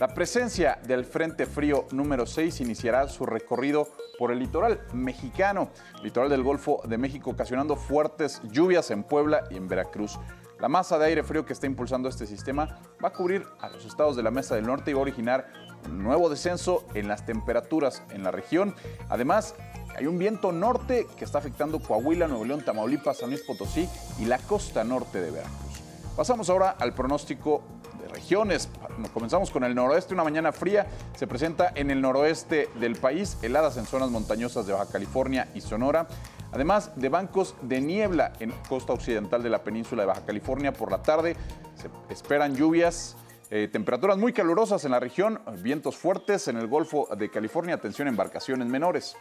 La 0.00 0.08
presencia 0.08 0.78
del 0.86 1.04
Frente 1.04 1.46
Frío 1.46 1.86
número 1.92 2.26
6 2.26 2.60
iniciará 2.60 3.08
su 3.08 3.26
recorrido 3.26 3.88
por 4.18 4.30
el 4.32 4.38
litoral 4.38 4.80
mexicano, 4.92 5.70
litoral 6.02 6.30
del 6.30 6.42
Golfo 6.42 6.82
de 6.86 6.98
México, 6.98 7.30
ocasionando 7.30 7.76
fuertes 7.76 8.40
lluvias 8.50 8.90
en 8.90 9.02
Puebla 9.02 9.44
y 9.50 9.56
en 9.56 9.68
Veracruz. 9.68 10.18
La 10.60 10.68
masa 10.68 10.98
de 10.98 11.06
aire 11.06 11.22
frío 11.22 11.44
que 11.44 11.52
está 11.52 11.66
impulsando 11.66 12.08
este 12.08 12.26
sistema 12.26 12.78
va 13.04 13.08
a 13.08 13.12
cubrir 13.12 13.46
a 13.60 13.68
los 13.68 13.84
estados 13.84 14.16
de 14.16 14.22
la 14.22 14.30
Mesa 14.30 14.54
del 14.54 14.66
Norte 14.66 14.90
y 14.90 14.94
va 14.94 15.00
a 15.00 15.02
originar 15.02 15.52
un 15.86 16.02
nuevo 16.02 16.28
descenso 16.30 16.84
en 16.94 17.08
las 17.08 17.26
temperaturas 17.26 18.02
en 18.10 18.22
la 18.22 18.30
región. 18.30 18.74
Además, 19.08 19.54
hay 19.96 20.06
un 20.06 20.18
viento 20.18 20.52
norte 20.52 21.06
que 21.16 21.24
está 21.24 21.38
afectando 21.38 21.80
Coahuila, 21.80 22.28
Nuevo 22.28 22.44
León, 22.44 22.62
Tamaulipas, 22.64 23.18
San 23.18 23.30
Luis 23.30 23.42
Potosí 23.42 23.88
y 24.20 24.26
la 24.26 24.38
costa 24.38 24.84
norte 24.84 25.20
de 25.20 25.30
Veracruz. 25.30 25.80
Pasamos 26.16 26.50
ahora 26.50 26.76
al 26.78 26.92
pronóstico 26.92 27.62
de 28.00 28.08
regiones. 28.08 28.68
Comenzamos 29.14 29.50
con 29.50 29.64
el 29.64 29.74
noroeste, 29.74 30.12
una 30.12 30.24
mañana 30.24 30.52
fría. 30.52 30.86
Se 31.14 31.26
presenta 31.26 31.72
en 31.74 31.90
el 31.90 32.00
noroeste 32.00 32.68
del 32.78 32.96
país, 32.96 33.38
heladas 33.42 33.76
en 33.78 33.86
zonas 33.86 34.10
montañosas 34.10 34.66
de 34.66 34.74
Baja 34.74 34.90
California 34.90 35.48
y 35.54 35.60
Sonora. 35.60 36.08
Además 36.52 36.92
de 36.96 37.08
bancos 37.08 37.54
de 37.62 37.80
niebla 37.80 38.32
en 38.40 38.52
costa 38.68 38.92
occidental 38.92 39.42
de 39.42 39.50
la 39.50 39.62
península 39.62 40.02
de 40.02 40.06
Baja 40.08 40.24
California 40.26 40.72
por 40.72 40.90
la 40.90 41.02
tarde. 41.02 41.36
Se 41.74 41.88
esperan 42.12 42.54
lluvias. 42.54 43.16
Eh, 43.48 43.68
temperaturas 43.70 44.18
muy 44.18 44.32
calurosas 44.32 44.84
en 44.84 44.90
la 44.90 44.98
región, 44.98 45.40
vientos 45.62 45.96
fuertes 45.96 46.48
en 46.48 46.56
el 46.56 46.66
Golfo 46.66 47.08
de 47.16 47.30
California, 47.30 47.76
atención 47.76 48.08
embarcaciones 48.08 48.66
menores. 48.66 49.16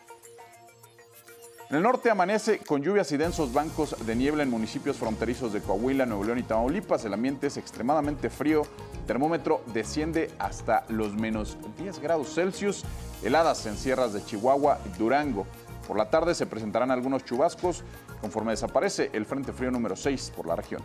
En 1.68 1.78
el 1.78 1.82
norte 1.82 2.12
amanece 2.12 2.60
con 2.60 2.84
lluvias 2.84 3.12
y 3.12 3.18
densos 3.18 3.52
bancos 3.52 3.96
de 4.06 4.16
niebla 4.16 4.44
en 4.44 4.52
municipios 4.52 4.98
fronterizos 4.98 5.52
de 5.52 5.62
Coahuila, 5.62 6.06
Nuevo 6.06 6.24
León 6.24 6.38
y 6.38 6.44
Tamaulipas. 6.44 7.04
El 7.06 7.14
ambiente 7.16 7.48
es 7.48 7.58
extremadamente 7.58 8.30
frío. 8.30 8.62
El 9.00 9.06
termómetro 9.08 9.64
desciende 9.74 10.30
hasta 10.38 10.86
los 10.90 11.16
menos 11.16 11.58
10 11.80 12.00
grados 12.00 12.36
Celsius. 12.36 12.84
Heladas 13.24 13.66
en 13.66 13.78
sierras 13.78 14.14
de 14.14 14.24
Chihuahua 14.24 14.78
y 14.86 14.96
Durango. 15.00 15.48
Por 15.88 15.98
la 15.98 16.12
tarde 16.12 16.36
se 16.36 16.46
presentarán 16.46 16.92
algunos 16.92 17.26
chubascos 17.26 17.84
conforme 18.22 18.52
desaparece 18.52 19.10
el 19.14 19.26
Frente 19.26 19.52
Frío 19.52 19.72
número 19.72 19.96
6 19.96 20.34
por 20.36 20.46
la 20.46 20.56
región. 20.56 20.84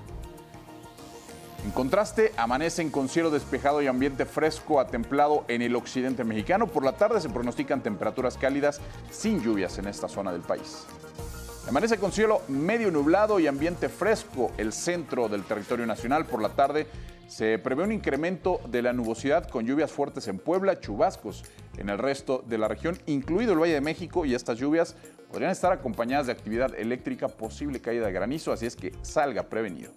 En 1.62 1.72
contraste, 1.72 2.32
amanecen 2.38 2.90
con 2.90 3.10
cielo 3.10 3.30
despejado 3.30 3.82
y 3.82 3.86
ambiente 3.86 4.24
fresco 4.24 4.80
a 4.80 4.86
templado 4.86 5.44
en 5.46 5.60
el 5.60 5.76
occidente 5.76 6.24
mexicano. 6.24 6.66
Por 6.66 6.84
la 6.84 6.92
tarde 6.92 7.20
se 7.20 7.28
pronostican 7.28 7.82
temperaturas 7.82 8.38
cálidas 8.38 8.80
sin 9.10 9.42
lluvias 9.42 9.76
en 9.78 9.86
esta 9.86 10.08
zona 10.08 10.32
del 10.32 10.40
país. 10.40 10.86
Amanece 11.68 11.98
con 11.98 12.12
cielo 12.12 12.40
medio 12.48 12.90
nublado 12.90 13.38
y 13.38 13.46
ambiente 13.46 13.90
fresco 13.90 14.50
el 14.56 14.72
centro 14.72 15.28
del 15.28 15.44
territorio 15.44 15.84
nacional. 15.84 16.24
Por 16.24 16.40
la 16.40 16.48
tarde 16.48 16.86
se 17.28 17.58
prevé 17.58 17.84
un 17.84 17.92
incremento 17.92 18.60
de 18.68 18.80
la 18.80 18.94
nubosidad 18.94 19.46
con 19.46 19.66
lluvias 19.66 19.92
fuertes 19.92 20.28
en 20.28 20.38
Puebla, 20.38 20.80
chubascos 20.80 21.44
en 21.76 21.90
el 21.90 21.98
resto 21.98 22.42
de 22.46 22.56
la 22.56 22.68
región, 22.68 22.98
incluido 23.04 23.52
el 23.52 23.60
Valle 23.60 23.74
de 23.74 23.80
México, 23.82 24.24
y 24.24 24.34
estas 24.34 24.58
lluvias 24.58 24.96
podrían 25.30 25.52
estar 25.52 25.72
acompañadas 25.72 26.26
de 26.26 26.32
actividad 26.32 26.74
eléctrica, 26.74 27.28
posible 27.28 27.80
caída 27.80 28.06
de 28.06 28.12
granizo, 28.12 28.50
así 28.50 28.66
es 28.66 28.74
que 28.74 28.92
salga 29.02 29.44
prevenido. 29.44 29.92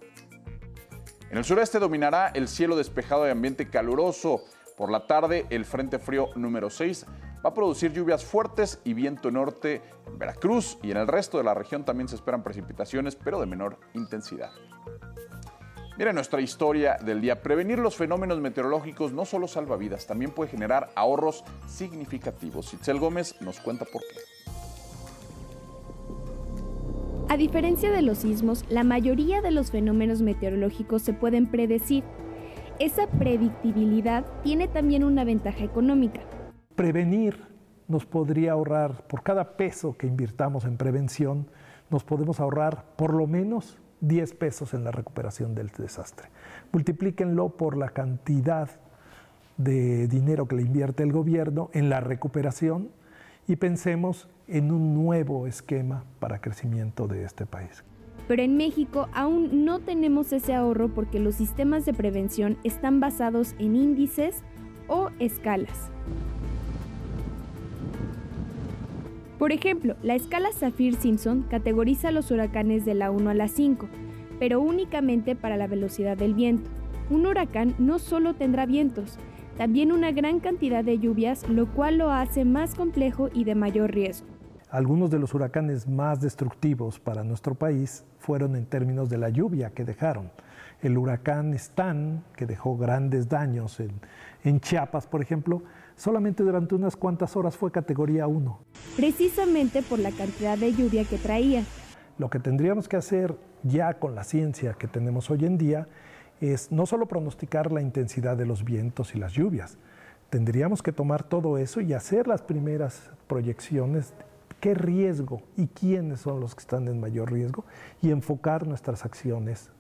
En 1.34 1.40
el 1.40 1.46
sureste 1.46 1.80
dominará 1.80 2.28
el 2.36 2.48
cielo 2.48 2.76
despejado 2.76 3.24
de 3.24 3.32
ambiente 3.32 3.68
caluroso. 3.68 4.44
Por 4.78 4.92
la 4.92 5.08
tarde, 5.08 5.48
el 5.50 5.66
Frente 5.66 5.98
Frío 5.98 6.28
número 6.36 6.70
6 6.70 7.08
va 7.44 7.50
a 7.50 7.54
producir 7.56 7.92
lluvias 7.92 8.24
fuertes 8.24 8.80
y 8.84 8.94
viento 8.94 9.32
norte 9.32 9.82
en 10.06 10.20
Veracruz 10.20 10.78
y 10.84 10.92
en 10.92 10.98
el 10.98 11.08
resto 11.08 11.40
de 11.40 11.44
la 11.44 11.56
región 11.56 11.86
también 11.86 12.08
se 12.08 12.18
esperan 12.18 12.44
precipitaciones, 12.44 13.16
pero 13.16 13.40
de 13.40 13.48
menor 13.48 13.80
intensidad. 13.96 14.52
Mira 15.98 16.14
nuestra 16.14 16.40
historia 16.40 17.00
del 17.04 17.20
día. 17.20 17.42
Prevenir 17.42 17.80
los 17.80 17.96
fenómenos 17.96 18.40
meteorológicos 18.40 19.12
no 19.12 19.26
solo 19.26 19.48
salva 19.48 19.76
vidas, 19.76 20.06
también 20.06 20.30
puede 20.30 20.52
generar 20.52 20.92
ahorros 20.94 21.44
significativos. 21.66 22.76
Itzel 22.76 23.00
Gómez 23.00 23.42
nos 23.42 23.60
cuenta 23.60 23.86
por 23.86 24.04
qué. 24.04 24.20
A 27.34 27.38
diferencia 27.38 27.92
de 27.92 28.04
los 28.04 28.20
sismos, 28.20 28.64
la 28.70 28.84
mayoría 28.84 29.42
de 29.42 29.50
los 29.50 29.72
fenómenos 29.72 30.22
meteorológicos 30.22 31.02
se 31.02 31.14
pueden 31.14 31.48
predecir. 31.50 32.04
Esa 32.78 33.08
predictibilidad 33.08 34.24
tiene 34.44 34.68
también 34.68 35.04
una 35.04 35.24
ventaja 35.24 35.64
económica. 35.64 36.22
Prevenir 36.76 37.36
nos 37.88 38.06
podría 38.06 38.52
ahorrar, 38.52 39.08
por 39.08 39.24
cada 39.24 39.58
peso 39.58 39.98
que 39.98 40.06
invirtamos 40.06 40.66
en 40.66 40.78
prevención, 40.78 41.48
nos 41.90 42.04
podemos 42.04 42.40
ahorrar 42.40 42.86
por 42.98 43.16
lo 43.16 43.26
menos 43.26 43.80
10 44.02 44.36
pesos 44.36 44.76
en 44.76 44.84
la 44.84 44.92
recuperación 44.92 45.56
del 45.56 45.70
desastre. 45.70 46.28
Multiplíquenlo 46.72 47.50
por 47.50 47.78
la 47.78 47.90
cantidad 47.90 48.70
de 49.58 50.08
dinero 50.08 50.48
que 50.48 50.58
le 50.58 50.62
invierte 50.62 51.02
el 51.02 51.12
gobierno 51.12 51.72
en 51.74 51.90
la 51.90 52.00
recuperación 52.00 52.90
y 53.48 53.56
pensemos 53.56 54.28
en 54.48 54.72
un 54.72 54.94
nuevo 54.94 55.48
esquema 55.48 56.04
para 56.20 56.40
crecimiento 56.40 57.08
de 57.08 57.24
este 57.24 57.46
país. 57.46 57.84
Pero 58.28 58.42
en 58.42 58.56
México 58.56 59.10
aún 59.14 59.66
no 59.66 59.80
tenemos 59.80 60.32
ese 60.32 60.54
ahorro 60.54 60.90
porque 60.90 61.20
los 61.20 61.36
sistemas 61.36 61.86
de 61.86 61.94
prevención 61.94 62.58
están 62.64 63.00
basados 63.00 63.54
en 63.60 63.76
índices 63.76 64.44
o 64.88 65.10
escalas. 65.20 65.90
Por 69.40 69.52
ejemplo, 69.52 69.98
la 70.04 70.16
escala 70.16 70.54
Saffir-Simpson 70.54 71.44
categoriza 71.50 72.12
los 72.12 72.32
huracanes 72.32 72.86
de 72.86 72.94
la 72.94 73.12
1 73.12 73.30
a 73.30 73.34
la 73.34 73.50
5, 73.50 73.88
pero 74.40 74.62
únicamente 74.62 75.36
para 75.36 75.58
la 75.58 75.68
velocidad 75.68 76.16
del 76.16 76.34
viento. 76.34 76.70
Un 77.10 77.26
huracán 77.26 77.76
no 77.78 78.00
solo 78.00 78.36
tendrá 78.36 78.66
vientos, 78.66 79.18
también 79.58 79.92
una 79.92 80.12
gran 80.12 80.40
cantidad 80.40 80.84
de 80.84 81.00
lluvias, 81.00 81.48
lo 81.48 81.72
cual 81.72 81.98
lo 81.98 82.12
hace 82.12 82.46
más 82.46 82.76
complejo 82.76 83.30
y 83.34 83.44
de 83.44 83.56
mayor 83.56 83.92
riesgo. 83.92 84.28
Algunos 84.70 85.12
de 85.12 85.20
los 85.20 85.36
huracanes 85.36 85.88
más 85.88 86.20
destructivos 86.20 87.00
para 87.00 87.24
nuestro 87.24 87.54
país 87.54 88.06
fueron 88.18 88.56
en 88.56 88.66
términos 88.66 89.08
de 89.10 89.20
la 89.20 89.30
lluvia 89.30 89.70
que 89.70 89.86
dejaron. 89.86 90.32
El 90.82 90.98
huracán 90.98 91.54
Stan, 91.54 92.24
que 92.36 92.48
dejó 92.48 92.76
grandes 92.76 93.30
daños 93.30 93.80
en, 93.80 93.92
en 94.44 94.60
Chiapas, 94.60 95.06
por 95.06 95.22
ejemplo, 95.22 95.62
solamente 95.96 96.42
durante 96.42 96.74
unas 96.74 96.96
cuantas 96.96 97.36
horas 97.36 97.56
fue 97.56 97.72
categoría 97.72 98.26
1. 98.26 98.60
Precisamente 98.96 99.84
por 99.84 100.00
la 100.00 100.10
cantidad 100.10 100.58
de 100.58 100.74
lluvia 100.74 101.06
que 101.06 101.20
traía. 101.20 101.64
Lo 102.18 102.32
que 102.32 102.40
tendríamos 102.40 102.88
que 102.88 102.98
hacer 102.98 103.38
ya 103.64 103.94
con 104.00 104.16
la 104.16 104.24
ciencia 104.24 104.74
que 104.74 104.88
tenemos 104.88 105.30
hoy 105.30 105.46
en 105.46 105.58
día 105.58 105.88
es 106.52 106.72
no 106.72 106.86
solo 106.86 107.08
pronosticar 107.08 107.72
la 107.72 107.82
intensidad 107.82 108.36
de 108.36 108.46
los 108.46 108.64
vientos 108.64 109.16
y 109.16 109.20
las 109.20 109.34
lluvias, 109.34 109.78
tendríamos 110.30 110.82
que 110.82 110.92
tomar 110.92 111.24
todo 111.24 111.58
eso 111.58 111.80
y 111.80 111.94
hacer 111.94 112.28
las 112.28 112.42
primeras 112.42 113.12
proyecciones 113.28 114.14
qué 114.60 114.74
riesgo 114.74 115.42
y 115.58 115.68
quiénes 115.68 116.22
son 116.22 116.40
los 116.40 116.56
que 116.56 116.62
están 116.62 116.88
en 116.88 117.00
mayor 117.00 117.32
riesgo 117.32 117.66
y 118.02 118.12
enfocar 118.12 118.66
nuestras 118.66 119.06
acciones 119.06 119.72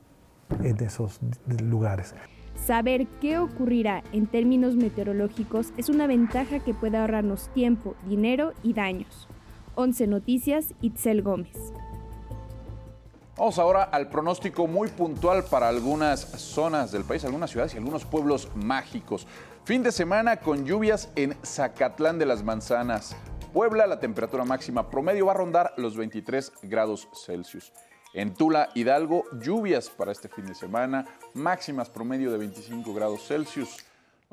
en 0.61 0.77
esos 0.83 1.19
lugares. 1.61 2.13
Saber 2.55 3.07
qué 3.19 3.39
ocurrirá 3.39 4.03
en 4.11 4.27
términos 4.27 4.75
meteorológicos 4.75 5.73
es 5.77 5.89
una 5.89 6.05
ventaja 6.07 6.59
que 6.59 6.73
puede 6.73 6.97
ahorrarnos 6.97 7.49
tiempo, 7.53 7.95
dinero 8.07 8.53
y 8.61 8.73
daños. 8.73 9.27
11 9.75 10.07
Noticias, 10.07 10.73
Itzel 10.81 11.23
Gómez. 11.23 11.73
Vamos 13.35 13.57
ahora 13.57 13.83
al 13.83 14.09
pronóstico 14.09 14.67
muy 14.67 14.89
puntual 14.89 15.43
para 15.45 15.67
algunas 15.67 16.19
zonas 16.19 16.91
del 16.91 17.03
país, 17.03 17.25
algunas 17.25 17.49
ciudades 17.49 17.73
y 17.73 17.77
algunos 17.77 18.05
pueblos 18.05 18.47
mágicos. 18.53 19.25
Fin 19.65 19.81
de 19.81 19.91
semana 19.91 20.37
con 20.37 20.65
lluvias 20.65 21.09
en 21.15 21.35
Zacatlán 21.43 22.19
de 22.19 22.27
las 22.27 22.43
Manzanas, 22.43 23.15
Puebla, 23.51 23.85
la 23.87 23.99
temperatura 23.99 24.45
máxima 24.45 24.89
promedio 24.89 25.27
va 25.27 25.33
a 25.33 25.35
rondar 25.35 25.73
los 25.77 25.95
23 25.95 26.53
grados 26.63 27.07
Celsius. 27.25 27.71
En 28.13 28.33
Tula, 28.35 28.69
Hidalgo, 28.75 29.25
lluvias 29.39 29.89
para 29.89 30.11
este 30.11 30.27
fin 30.27 30.45
de 30.45 30.55
semana, 30.55 31.05
máximas 31.33 31.89
promedio 31.89 32.31
de 32.31 32.37
25 32.37 32.93
grados 32.93 33.27
Celsius. 33.27 33.77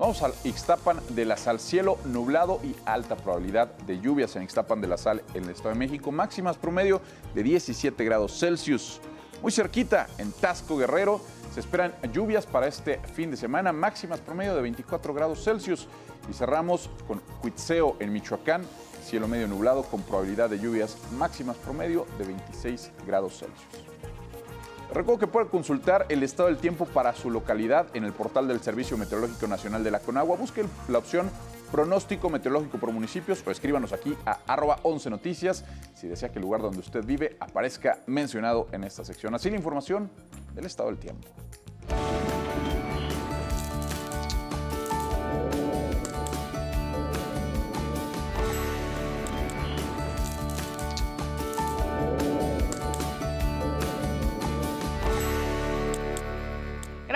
Vamos 0.00 0.22
al 0.22 0.32
Ixtapan 0.44 0.98
de 1.10 1.26
la 1.26 1.36
Sal, 1.36 1.60
cielo 1.60 1.98
nublado 2.06 2.58
y 2.64 2.74
alta 2.86 3.16
probabilidad 3.16 3.70
de 3.80 4.00
lluvias 4.00 4.34
en 4.34 4.44
Ixtapan 4.44 4.80
de 4.80 4.88
la 4.88 4.96
Sal 4.96 5.22
en 5.34 5.44
el 5.44 5.50
Estado 5.50 5.74
de 5.74 5.78
México, 5.78 6.10
máximas 6.10 6.56
promedio 6.56 7.02
de 7.34 7.42
17 7.42 8.02
grados 8.02 8.40
Celsius. 8.40 8.98
Muy 9.42 9.52
cerquita, 9.52 10.08
en 10.16 10.32
Tasco 10.32 10.78
Guerrero, 10.78 11.20
se 11.52 11.60
esperan 11.60 11.92
lluvias 12.14 12.46
para 12.46 12.66
este 12.66 12.98
fin 13.14 13.30
de 13.30 13.36
semana, 13.36 13.74
máximas 13.74 14.20
promedio 14.20 14.54
de 14.54 14.62
24 14.62 15.12
grados 15.12 15.44
Celsius. 15.44 15.86
Y 16.30 16.32
cerramos 16.32 16.88
con 17.06 17.20
Cuitzeo 17.42 17.96
en 18.00 18.10
Michoacán, 18.10 18.62
cielo 19.04 19.28
medio 19.28 19.48
nublado 19.48 19.82
con 19.82 20.00
probabilidad 20.00 20.48
de 20.48 20.60
lluvias 20.60 20.96
máximas 21.12 21.58
promedio 21.58 22.06
de 22.16 22.24
26 22.24 22.90
grados 23.06 23.38
Celsius. 23.38 23.89
Recuerdo 24.92 25.20
que 25.20 25.26
puede 25.28 25.46
consultar 25.46 26.06
el 26.08 26.24
estado 26.24 26.48
del 26.48 26.58
tiempo 26.58 26.84
para 26.84 27.14
su 27.14 27.30
localidad 27.30 27.86
en 27.94 28.04
el 28.04 28.12
portal 28.12 28.48
del 28.48 28.60
Servicio 28.60 28.98
Meteorológico 28.98 29.46
Nacional 29.46 29.84
de 29.84 29.92
la 29.92 30.00
Conagua. 30.00 30.36
Busque 30.36 30.64
la 30.88 30.98
opción 30.98 31.30
pronóstico 31.70 32.28
meteorológico 32.28 32.78
por 32.78 32.90
municipios 32.90 33.40
o 33.46 33.52
escríbanos 33.52 33.92
aquí 33.92 34.16
a 34.26 34.40
arroba 34.48 34.80
11 34.82 35.10
noticias 35.10 35.64
si 35.94 36.08
desea 36.08 36.30
que 36.30 36.40
el 36.40 36.44
lugar 36.44 36.60
donde 36.60 36.80
usted 36.80 37.04
vive 37.04 37.36
aparezca 37.38 38.00
mencionado 38.06 38.66
en 38.72 38.82
esta 38.82 39.04
sección. 39.04 39.32
Así 39.32 39.48
la 39.48 39.56
información 39.56 40.10
del 40.54 40.66
estado 40.66 40.88
del 40.88 40.98
tiempo. 40.98 41.28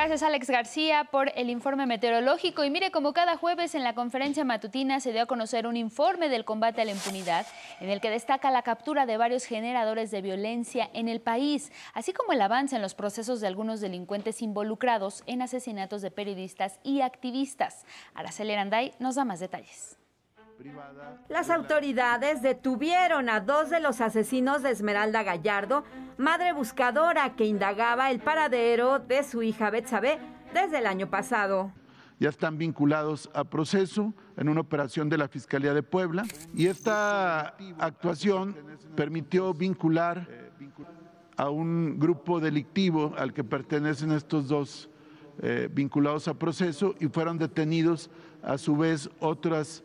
Gracias 0.05 0.23
Alex 0.23 0.51
García 0.51 1.09
por 1.11 1.33
el 1.35 1.49
informe 1.49 1.87
meteorológico. 1.87 2.63
Y 2.63 2.69
mire, 2.69 2.91
como 2.91 3.15
cada 3.15 3.39
jueves 3.39 3.75
en 3.75 3.83
la 3.83 3.95
conferencia 3.95 4.45
matutina 4.45 5.01
se 5.01 5.13
dio 5.13 5.23
a 5.23 5.27
conocer 5.27 5.67
un 5.67 5.79
informe 5.79 6.29
del 6.29 6.45
combate 6.45 6.83
a 6.83 6.85
la 6.85 6.91
impunidad 6.91 7.47
en 7.81 7.89
el 7.89 8.03
que 8.03 8.11
destaca 8.11 8.51
la 8.51 8.61
captura 8.61 9.07
de 9.07 9.17
varios 9.17 9.47
generadores 9.47 10.11
de 10.11 10.21
violencia 10.21 10.91
en 10.93 11.09
el 11.09 11.23
país, 11.23 11.73
así 11.95 12.13
como 12.13 12.35
el 12.35 12.43
avance 12.43 12.77
en 12.77 12.83
los 12.83 12.95
procesos 12.95 13.41
de 13.41 13.47
algunos 13.47 13.81
delincuentes 13.81 14.43
involucrados 14.43 15.23
en 15.25 15.41
asesinatos 15.41 16.03
de 16.03 16.11
periodistas 16.11 16.81
y 16.83 17.01
activistas. 17.01 17.87
Araceli 18.13 18.53
Aranday 18.53 18.93
nos 18.99 19.15
da 19.15 19.25
más 19.25 19.41
detalles. 19.41 20.04
Las 21.29 21.51
autoridades 21.51 22.43
detuvieron 22.43 23.29
a 23.29 23.41
dos 23.41 23.71
de 23.71 23.81
los 23.81 24.01
asesinos 24.01 24.63
de 24.63 24.71
Esmeralda 24.71 25.23
Gallardo, 25.23 25.85
madre 26.19 26.53
buscadora 26.53 27.35
que 27.37 27.47
indagaba 27.47 28.11
el 28.11 28.21
paradero 28.21 28.99
de 28.99 29.23
su 29.25 29.43
hija 29.43 29.71
Betsabe 29.71 30.19
desde 30.53 30.79
el 30.79 30.87
año 30.87 31.09
pasado. 31.11 31.73
Ya 32.21 32.29
están 32.29 32.59
vinculados 32.59 33.29
a 33.35 33.45
proceso 33.45 34.15
en 34.37 34.49
una 34.49 34.61
operación 34.61 35.09
de 35.09 35.19
la 35.19 35.29
Fiscalía 35.29 35.75
de 35.75 35.83
Puebla 35.83 36.25
y 36.55 36.67
esta 36.67 37.57
actuación 37.79 38.57
permitió 38.95 39.53
vincular 39.53 40.29
a 41.37 41.51
un 41.51 41.99
grupo 41.99 42.39
delictivo 42.39 43.13
al 43.19 43.33
que 43.33 43.43
pertenecen 43.43 44.13
estos 44.13 44.49
dos 44.49 44.89
eh, 45.43 45.69
vinculados 45.71 46.29
a 46.29 46.35
proceso 46.35 46.95
y 47.01 47.09
fueron 47.09 47.39
detenidos 47.39 48.09
a 48.43 48.57
su 48.57 48.77
vez 48.77 49.11
otras 49.19 49.83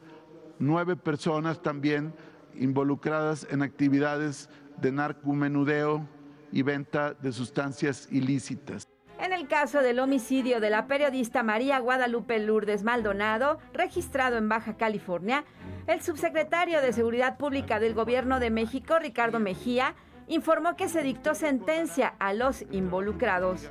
nueve 0.59 0.95
personas 0.95 1.61
también 1.61 2.13
involucradas 2.55 3.47
en 3.49 3.61
actividades 3.61 4.49
de 4.77 4.91
narcomenudeo 4.91 6.07
y 6.51 6.61
venta 6.61 7.13
de 7.13 7.31
sustancias 7.31 8.07
ilícitas. 8.11 8.87
En 9.19 9.33
el 9.33 9.47
caso 9.47 9.81
del 9.81 9.99
homicidio 9.99 10.61
de 10.61 10.69
la 10.69 10.87
periodista 10.87 11.43
María 11.43 11.79
Guadalupe 11.79 12.39
Lourdes 12.39 12.83
Maldonado, 12.83 13.59
registrado 13.73 14.37
en 14.37 14.47
Baja 14.47 14.77
California, 14.77 15.43
el 15.87 16.01
subsecretario 16.01 16.81
de 16.81 16.93
Seguridad 16.93 17.37
Pública 17.37 17.79
del 17.79 17.93
Gobierno 17.93 18.39
de 18.39 18.49
México, 18.49 18.97
Ricardo 18.97 19.39
Mejía, 19.39 19.95
informó 20.27 20.75
que 20.75 20.87
se 20.87 21.03
dictó 21.03 21.35
sentencia 21.35 22.13
a 22.19 22.33
los 22.33 22.63
involucrados. 22.71 23.69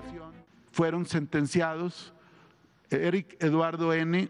Fueron 0.70 1.06
sentenciados 1.06 2.12
Eric 2.90 3.42
Eduardo 3.42 3.94
N., 3.94 4.28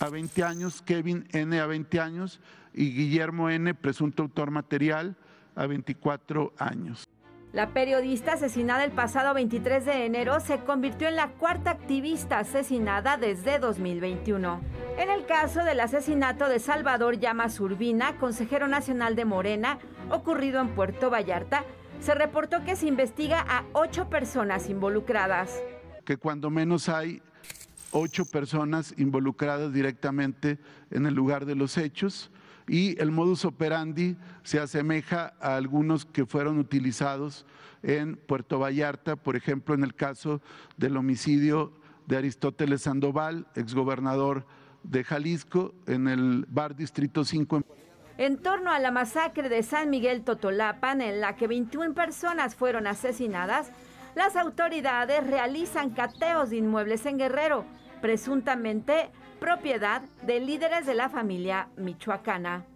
a 0.00 0.08
20 0.08 0.42
años, 0.44 0.82
Kevin 0.82 1.26
N. 1.32 1.58
a 1.58 1.66
20 1.66 2.00
años 2.00 2.40
y 2.72 2.92
Guillermo 2.92 3.50
N., 3.50 3.74
presunto 3.74 4.22
autor 4.22 4.50
material, 4.50 5.16
a 5.54 5.66
24 5.66 6.52
años. 6.58 7.08
La 7.54 7.68
periodista 7.72 8.32
asesinada 8.32 8.82
el 8.82 8.90
pasado 8.90 9.32
23 9.32 9.84
de 9.84 10.06
enero 10.06 10.40
se 10.40 10.58
convirtió 10.64 11.06
en 11.06 11.14
la 11.14 11.28
cuarta 11.28 11.70
activista 11.70 12.40
asesinada 12.40 13.16
desde 13.16 13.60
2021. 13.60 14.60
En 14.98 15.08
el 15.08 15.24
caso 15.24 15.64
del 15.64 15.78
asesinato 15.78 16.48
de 16.48 16.58
Salvador 16.58 17.20
Llamas 17.20 17.60
Urbina, 17.60 18.18
consejero 18.18 18.66
nacional 18.66 19.14
de 19.14 19.24
Morena, 19.24 19.78
ocurrido 20.10 20.60
en 20.60 20.74
Puerto 20.74 21.10
Vallarta, 21.10 21.64
se 22.00 22.16
reportó 22.16 22.64
que 22.64 22.74
se 22.74 22.88
investiga 22.88 23.44
a 23.48 23.64
ocho 23.72 24.10
personas 24.10 24.68
involucradas. 24.68 25.62
Que 26.04 26.16
cuando 26.16 26.50
menos 26.50 26.88
hay 26.88 27.22
ocho 27.94 28.24
personas 28.24 28.92
involucradas 28.98 29.72
directamente 29.72 30.58
en 30.90 31.06
el 31.06 31.14
lugar 31.14 31.46
de 31.46 31.54
los 31.54 31.78
hechos 31.78 32.30
y 32.66 33.00
el 33.00 33.12
modus 33.12 33.44
operandi 33.44 34.16
se 34.42 34.58
asemeja 34.58 35.34
a 35.40 35.54
algunos 35.56 36.04
que 36.04 36.26
fueron 36.26 36.58
utilizados 36.58 37.46
en 37.84 38.16
Puerto 38.16 38.58
Vallarta, 38.58 39.14
por 39.14 39.36
ejemplo, 39.36 39.74
en 39.74 39.84
el 39.84 39.94
caso 39.94 40.42
del 40.76 40.96
homicidio 40.96 41.72
de 42.06 42.16
Aristóteles 42.16 42.82
Sandoval, 42.82 43.46
exgobernador 43.54 44.44
de 44.82 45.04
Jalisco, 45.04 45.72
en 45.86 46.08
el 46.08 46.46
bar 46.48 46.74
Distrito 46.74 47.24
5. 47.24 47.62
En 48.18 48.38
torno 48.38 48.72
a 48.72 48.80
la 48.80 48.90
masacre 48.90 49.48
de 49.48 49.62
San 49.62 49.90
Miguel 49.90 50.24
Totolapan, 50.24 51.00
en 51.00 51.20
la 51.20 51.36
que 51.36 51.46
21 51.46 51.94
personas 51.94 52.56
fueron 52.56 52.88
asesinadas, 52.88 53.70
las 54.16 54.36
autoridades 54.36 55.24
realizan 55.26 55.90
cateos 55.90 56.50
de 56.50 56.56
inmuebles 56.56 57.04
en 57.06 57.18
Guerrero, 57.18 57.64
presuntamente 58.04 59.08
propiedad 59.40 60.02
de 60.26 60.38
líderes 60.38 60.84
de 60.84 60.92
la 60.92 61.08
familia 61.08 61.70
michoacana. 61.78 62.66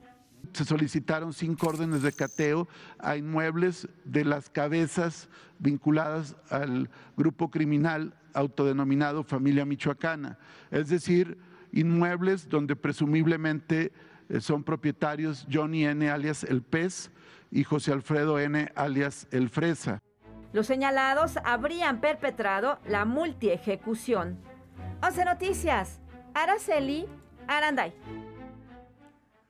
Se 0.54 0.64
solicitaron 0.64 1.34
cinco 1.34 1.66
órdenes 1.66 2.00
de 2.00 2.12
cateo 2.12 2.66
a 2.98 3.14
inmuebles 3.14 3.86
de 4.06 4.24
las 4.24 4.48
cabezas 4.48 5.28
vinculadas 5.58 6.34
al 6.48 6.88
grupo 7.14 7.50
criminal 7.50 8.14
autodenominado 8.32 9.22
familia 9.22 9.66
michoacana, 9.66 10.38
es 10.70 10.88
decir, 10.88 11.36
inmuebles 11.72 12.48
donde 12.48 12.74
presumiblemente 12.74 13.92
eh, 14.30 14.40
son 14.40 14.64
propietarios 14.64 15.46
Johnny 15.52 15.84
N. 15.84 16.08
alias 16.08 16.42
El 16.42 16.62
Pez 16.62 17.10
y 17.50 17.64
José 17.64 17.92
Alfredo 17.92 18.38
N. 18.38 18.72
alias 18.74 19.28
El 19.30 19.50
Fresa. 19.50 20.00
Los 20.54 20.66
señalados 20.66 21.36
habrían 21.44 22.00
perpetrado 22.00 22.78
la 22.86 23.04
multiejecución. 23.04 24.47
11 25.00 25.24
Noticias, 25.24 26.00
Araceli 26.34 27.06
Aranday. 27.46 27.92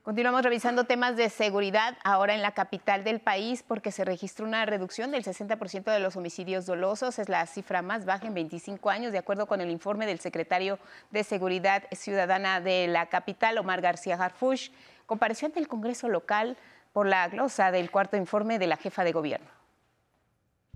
Continuamos 0.03 0.43
revisando 0.43 0.83
temas 0.83 1.15
de 1.15 1.27
seguridad 1.29 1.97
ahora 2.03 2.35
en 2.35 2.43
la 2.43 2.51
capital 2.51 3.03
del 3.03 3.19
país 3.19 3.63
porque 3.67 3.91
se 3.91 4.05
registró 4.05 4.45
una 4.45 4.67
reducción 4.67 5.09
del 5.09 5.23
60% 5.23 5.91
de 5.91 5.99
los 5.99 6.15
homicidios 6.15 6.67
dolosos. 6.67 7.17
Es 7.17 7.29
la 7.29 7.47
cifra 7.47 7.81
más 7.81 8.05
baja 8.05 8.27
en 8.27 8.35
25 8.35 8.91
años, 8.91 9.11
de 9.11 9.17
acuerdo 9.17 9.47
con 9.47 9.59
el 9.59 9.71
informe 9.71 10.05
del 10.05 10.19
secretario 10.19 10.77
de 11.09 11.23
Seguridad 11.23 11.83
Ciudadana 11.93 12.61
de 12.61 12.87
la 12.87 13.07
capital, 13.07 13.57
Omar 13.57 13.81
García 13.81 14.15
Harfush. 14.15 14.69
Compareció 15.07 15.47
ante 15.47 15.59
el 15.59 15.67
Congreso 15.67 16.09
local 16.09 16.57
por 16.93 17.07
la 17.07 17.27
glosa 17.27 17.71
del 17.71 17.89
cuarto 17.89 18.17
informe 18.17 18.59
de 18.59 18.67
la 18.67 18.77
jefa 18.77 19.03
de 19.03 19.13
gobierno. 19.13 19.58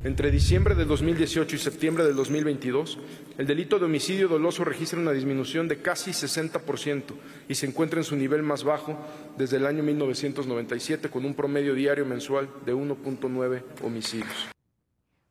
Entre 0.03 0.31
diciembre 0.31 0.75
del 0.75 0.89
2018 0.89 1.55
y 1.55 1.59
septiembre 1.59 2.03
del 2.03 2.17
2022, 2.17 2.99
el 3.37 3.47
delito 3.47 3.79
de 3.79 3.85
homicidio 3.85 4.27
doloso 4.27 4.65
registra 4.65 4.99
una 4.99 5.13
disminución 5.13 5.69
de 5.69 5.77
casi 5.77 6.11
60% 6.11 7.13
y 7.47 7.55
se 7.55 7.67
encuentra 7.67 8.01
en 8.01 8.03
su 8.03 8.17
nivel 8.17 8.43
más 8.43 8.65
bajo 8.65 8.97
desde 9.37 9.57
el 9.57 9.65
año 9.65 9.81
1997 9.81 11.09
con 11.09 11.23
un 11.23 11.33
promedio 11.33 11.73
diario 11.73 12.05
mensual 12.05 12.49
de 12.65 12.75
1.9 12.75 13.61
homicidios. 13.81 14.53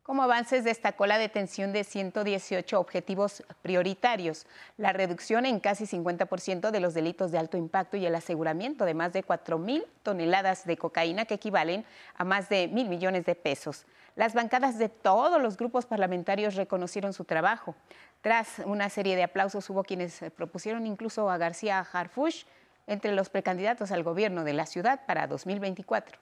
Como 0.03 0.21
avances 0.21 0.65
destacó 0.65 1.05
la 1.05 1.17
detención 1.17 1.71
de 1.71 1.85
118 1.85 2.77
objetivos 2.77 3.41
prioritarios, 3.61 4.45
la 4.75 4.91
reducción 4.91 5.45
en 5.45 5.61
casi 5.61 5.85
50% 5.85 6.71
de 6.71 6.79
los 6.81 6.93
delitos 6.93 7.31
de 7.31 7.37
alto 7.37 7.55
impacto 7.55 7.95
y 7.95 8.05
el 8.05 8.13
aseguramiento 8.13 8.83
de 8.83 8.95
más 8.95 9.13
de 9.13 9.23
4.000 9.23 9.85
toneladas 10.03 10.65
de 10.65 10.75
cocaína 10.75 11.23
que 11.23 11.35
equivalen 11.35 11.85
a 12.17 12.25
más 12.25 12.49
de 12.49 12.67
mil 12.67 12.89
millones 12.89 13.25
de 13.25 13.33
pesos. 13.33 13.85
Las 14.17 14.33
bancadas 14.33 14.77
de 14.77 14.89
todos 14.89 15.41
los 15.41 15.55
grupos 15.55 15.85
parlamentarios 15.85 16.55
reconocieron 16.55 17.13
su 17.13 17.23
trabajo. 17.23 17.73
Tras 18.19 18.59
una 18.65 18.89
serie 18.89 19.15
de 19.15 19.23
aplausos 19.23 19.69
hubo 19.69 19.85
quienes 19.85 20.19
propusieron 20.35 20.85
incluso 20.85 21.29
a 21.29 21.37
García 21.37 21.79
Harfush 21.79 22.43
entre 22.87 23.13
los 23.13 23.29
precandidatos 23.29 23.93
al 23.93 24.03
gobierno 24.03 24.43
de 24.43 24.51
la 24.51 24.65
ciudad 24.65 25.05
para 25.05 25.27
2024. 25.27 26.19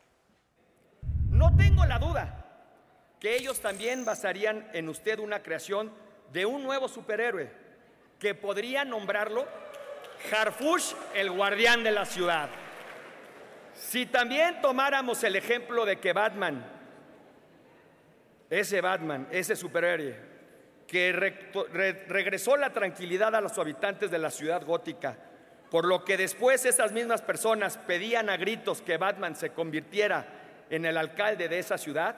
No 1.32 1.56
tengo 1.58 1.84
la 1.86 1.98
duda 1.98 2.51
que 3.22 3.36
ellos 3.36 3.62
también 3.62 4.04
basarían 4.04 4.70
en 4.74 4.90
usted 4.90 5.20
una 5.20 5.42
creación 5.42 5.94
de 6.34 6.46
un 6.46 6.64
nuevo 6.64 6.90
superhéroe 6.90 7.50
que 8.20 8.36
podría 8.36 8.84
nombrarlo 8.84 9.48
Harfush, 10.30 10.94
el 11.16 11.32
guardián 11.32 11.84
de 11.84 11.92
la 11.92 12.06
ciudad. 12.06 12.50
Si 13.74 14.06
también 14.06 14.62
tomáramos 14.62 15.24
el 15.24 15.38
ejemplo 15.38 15.86
de 15.86 16.00
que 16.00 16.12
Batman 16.12 16.82
ese 18.52 18.82
Batman, 18.82 19.28
ese 19.32 19.56
superhéroe, 19.56 20.14
que 20.86 21.14
regresó 22.10 22.58
la 22.58 22.74
tranquilidad 22.74 23.34
a 23.34 23.40
los 23.40 23.58
habitantes 23.58 24.12
de 24.12 24.20
la 24.20 24.30
ciudad 24.30 24.66
gótica, 24.66 25.16
por 25.70 25.86
lo 25.86 26.04
que 26.04 26.18
después 26.18 26.66
esas 26.66 26.92
mismas 26.92 27.22
personas 27.22 27.78
pedían 27.78 28.30
a 28.30 28.36
gritos 28.36 28.82
que 28.82 28.98
Batman 28.98 29.38
se 29.38 29.52
convirtiera 29.52 30.26
en 30.70 30.86
el 30.86 30.98
alcalde 30.98 31.48
de 31.48 31.60
esa 31.60 31.78
ciudad. 31.78 32.16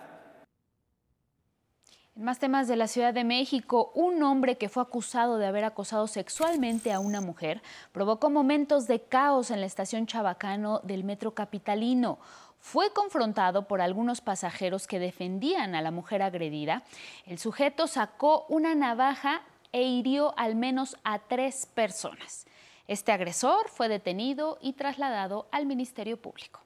En 2.16 2.26
más 2.26 2.38
temas 2.38 2.68
de 2.68 2.76
la 2.76 2.88
Ciudad 2.88 3.12
de 3.12 3.24
México, 3.24 3.92
un 3.96 4.22
hombre 4.22 4.56
que 4.56 4.70
fue 4.70 4.84
acusado 4.84 5.40
de 5.40 5.48
haber 5.48 5.64
acosado 5.64 6.06
sexualmente 6.06 6.94
a 6.94 7.00
una 7.00 7.22
mujer 7.22 7.64
provocó 7.92 8.30
momentos 8.30 8.86
de 8.86 9.02
caos 9.02 9.50
en 9.50 9.62
la 9.62 9.66
estación 9.66 10.06
Chabacano 10.06 10.80
del 10.84 11.04
metro 11.04 11.34
capitalino 11.34 12.20
fue 12.60 12.94
confrontado 12.94 13.68
por 13.68 13.82
algunos 13.82 14.22
pasajeros 14.22 14.88
que 14.88 15.00
defendían 15.00 15.76
a 15.76 15.82
la 15.82 15.92
mujer 15.92 16.22
agredida. 16.22 16.84
El 17.26 17.38
sujeto 17.40 17.88
sacó 17.88 18.46
una 18.48 18.74
navaja 18.74 19.42
e 19.74 19.82
hirió 19.82 20.34
al 20.38 20.56
menos 20.56 20.96
a 21.04 21.20
tres 21.20 21.66
personas. 21.66 22.46
Este 22.88 23.12
agresor 23.12 23.68
fue 23.70 23.90
detenido 23.90 24.60
y 24.62 24.74
trasladado 24.74 25.48
al 25.52 25.66
Ministerio 25.66 26.22
Público. 26.22 26.63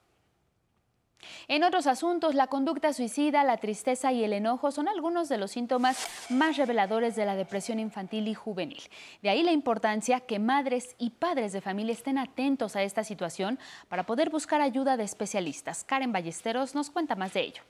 En 1.48 1.64
otros 1.64 1.86
asuntos, 1.86 2.34
la 2.34 2.46
conducta 2.46 2.92
suicida, 2.92 3.44
la 3.44 3.56
tristeza 3.56 4.12
y 4.12 4.22
el 4.24 4.32
enojo 4.32 4.70
son 4.70 4.88
algunos 4.88 5.28
de 5.28 5.38
los 5.38 5.50
síntomas 5.50 6.06
más 6.30 6.56
reveladores 6.56 7.16
de 7.16 7.26
la 7.26 7.36
depresión 7.36 7.80
infantil 7.80 8.28
y 8.28 8.34
juvenil. 8.34 8.82
De 9.22 9.30
ahí 9.30 9.42
la 9.42 9.52
importancia 9.52 10.20
que 10.20 10.38
madres 10.38 10.94
y 10.98 11.10
padres 11.10 11.52
de 11.52 11.60
familia 11.60 11.92
estén 11.92 12.18
atentos 12.18 12.76
a 12.76 12.82
esta 12.82 13.04
situación 13.04 13.58
para 13.88 14.04
poder 14.04 14.30
buscar 14.30 14.60
ayuda 14.60 14.96
de 14.96 15.04
especialistas. 15.04 15.84
Karen 15.84 16.12
Ballesteros 16.12 16.74
nos 16.74 16.90
cuenta 16.90 17.16
más 17.16 17.32
de 17.34 17.40
ello. 17.40 17.62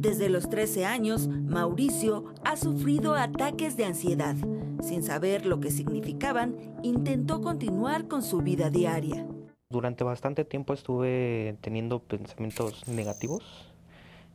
Desde 0.00 0.30
los 0.30 0.48
13 0.48 0.86
años, 0.86 1.28
Mauricio 1.28 2.32
ha 2.44 2.56
sufrido 2.56 3.14
ataques 3.14 3.76
de 3.76 3.84
ansiedad. 3.84 4.34
Sin 4.82 5.02
saber 5.02 5.44
lo 5.44 5.60
que 5.60 5.70
significaban, 5.70 6.56
intentó 6.82 7.42
continuar 7.42 8.08
con 8.08 8.22
su 8.22 8.38
vida 8.38 8.70
diaria. 8.70 9.26
Durante 9.72 10.02
bastante 10.02 10.44
tiempo 10.44 10.74
estuve 10.74 11.56
teniendo 11.60 12.00
pensamientos 12.00 12.88
negativos, 12.88 13.72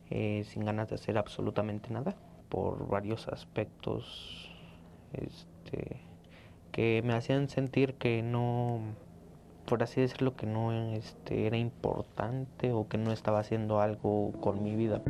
eh, 0.08 0.46
sin 0.48 0.64
ganas 0.64 0.88
de 0.88 0.94
hacer 0.94 1.18
absolutamente 1.18 1.90
nada, 1.90 2.16
por 2.48 2.88
varios 2.88 3.28
aspectos 3.28 4.50
este, 5.12 6.00
que 6.72 7.02
me 7.04 7.12
hacían 7.12 7.50
sentir 7.50 7.96
que 7.96 8.22
no, 8.22 8.80
por 9.66 9.82
así 9.82 10.00
decirlo, 10.00 10.34
que 10.36 10.46
no 10.46 10.72
este, 10.72 11.46
era 11.46 11.58
importante 11.58 12.72
o 12.72 12.88
que 12.88 12.96
no 12.96 13.12
estaba 13.12 13.40
haciendo 13.40 13.82
algo 13.82 14.32
con 14.40 14.62
mi 14.62 14.74
vida. 14.74 15.02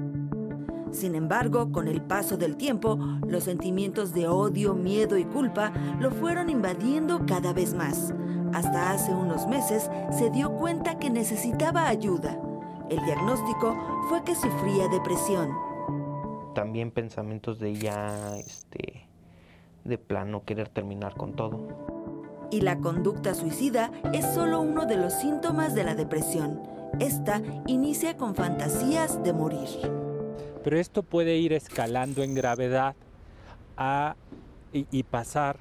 Sin 0.91 1.15
embargo, 1.15 1.71
con 1.71 1.87
el 1.87 2.03
paso 2.03 2.37
del 2.37 2.57
tiempo, 2.57 2.99
los 3.29 3.45
sentimientos 3.45 4.13
de 4.13 4.27
odio, 4.27 4.75
miedo 4.75 5.19
y 5.19 5.25
culpa 5.25 5.73
lo 6.01 6.11
fueron 6.11 6.51
invadiendo 6.51 7.27
cada 7.27 7.53
vez 7.53 7.75
más. 7.75 8.13
Hasta 8.53 8.93
hace 8.93 9.13
unos 9.13 9.47
meses 9.47 9.91
se 10.11 10.31
dio 10.31 10.53
cuenta 10.53 10.99
que 10.99 11.11
necesitaba 11.11 11.89
ayuda. 11.89 12.39
El 12.89 13.05
diagnóstico 13.05 13.77
fue 14.09 14.23
que 14.25 14.35
sufría 14.35 14.89
depresión. 14.89 15.51
También 16.55 16.91
pensamientos 16.91 17.59
de 17.59 17.75
ya, 17.75 18.37
este, 18.39 19.09
de 19.85 19.99
plano 19.99 20.45
querer 20.45 20.69
terminar 20.69 21.15
con 21.15 21.35
todo. 21.35 21.69
Y 22.51 22.61
la 22.61 22.79
conducta 22.79 23.35
suicida 23.35 23.91
es 24.13 24.25
solo 24.35 24.61
uno 24.61 24.87
de 24.87 24.97
los 24.97 25.13
síntomas 25.13 25.75
de 25.75 25.85
la 25.85 25.95
depresión. 25.95 26.63
Esta 27.01 27.43
inicia 27.67 28.17
con 28.17 28.35
fantasías 28.35 29.23
de 29.23 29.33
morir. 29.33 29.69
Pero 30.63 30.79
esto 30.79 31.03
puede 31.03 31.37
ir 31.37 31.53
escalando 31.53 32.23
en 32.23 32.35
gravedad 32.35 32.95
y, 34.73 34.87
y 34.91 35.03
pasar 35.03 35.59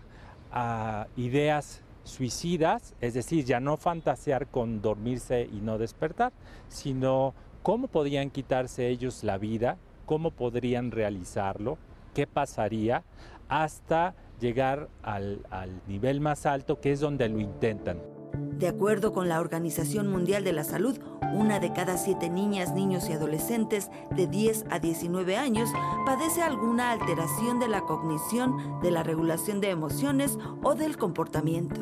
a 0.52 1.08
ideas 1.18 1.82
suicidas, 2.06 2.94
es 3.02 3.14
decir, 3.14 3.44
ya 3.44 3.60
no 3.60 3.76
fantasear 3.76 4.48
con 4.48 4.82
dormirse 4.82 5.50
y 5.52 5.60
no 5.60 5.78
despertar, 5.78 6.32
sino 6.70 7.34
cómo 7.64 7.88
podrían 7.88 8.30
quitarse 8.30 8.88
ellos 8.88 9.24
la 9.24 9.38
vida, 9.38 9.78
cómo 10.06 10.32
podrían 10.32 10.92
realizarlo, 10.92 11.78
qué 12.14 12.28
pasaría, 12.28 13.04
hasta 13.50 14.16
llegar 14.40 14.88
al, 15.04 15.42
nivel 15.88 16.22
más 16.22 16.46
alto, 16.46 16.80
que 16.80 16.92
es 16.92 17.00
donde 17.00 17.28
lo 17.28 17.40
intentan. 17.40 18.15
De 18.34 18.68
acuerdo 18.70 19.12
con 19.12 19.28
la 19.28 19.42
Organización 19.42 20.08
Mundial 20.08 20.44
de 20.44 20.54
la 20.54 20.64
Salud, 20.64 20.98
una 21.34 21.60
de 21.60 21.74
cada 21.74 21.98
siete 21.98 22.30
niñas, 22.30 22.74
niños 22.74 23.10
y 23.10 23.14
adolescentes 23.14 23.92
de 24.12 24.28
10 24.28 24.66
a 24.70 24.80
19 24.80 25.36
años 25.36 25.70
padece 26.06 26.42
alguna 26.42 26.92
alteración 26.92 27.60
de 27.60 27.68
la 27.68 27.82
cognición, 27.82 28.80
de 28.82 28.92
la 28.92 29.04
regulación 29.04 29.60
de 29.60 29.72
emociones 29.72 30.38
o 30.64 30.74
del 30.74 30.98
comportamiento. 30.98 31.82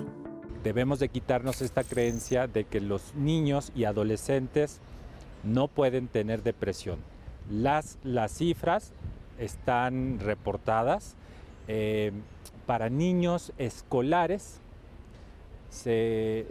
Debemos 0.64 1.00
de 1.00 1.10
quitarnos 1.10 1.62
esta 1.62 1.84
creencia 1.84 2.48
de 2.48 2.64
que 2.64 2.82
los 2.82 3.14
niños 3.14 3.72
y 3.76 3.84
adolescentes 3.84 4.80
no 5.44 5.68
pueden 5.68 6.08
tener 6.08 6.42
depresión. 6.42 6.98
Las, 7.52 8.00
las 8.04 8.32
cifras 8.32 8.92
están 9.38 10.20
reportadas. 10.20 11.16
Eh, 11.68 12.12
para 12.66 12.90
niños 12.90 13.52
escolares 13.58 14.60
se, 15.74 16.46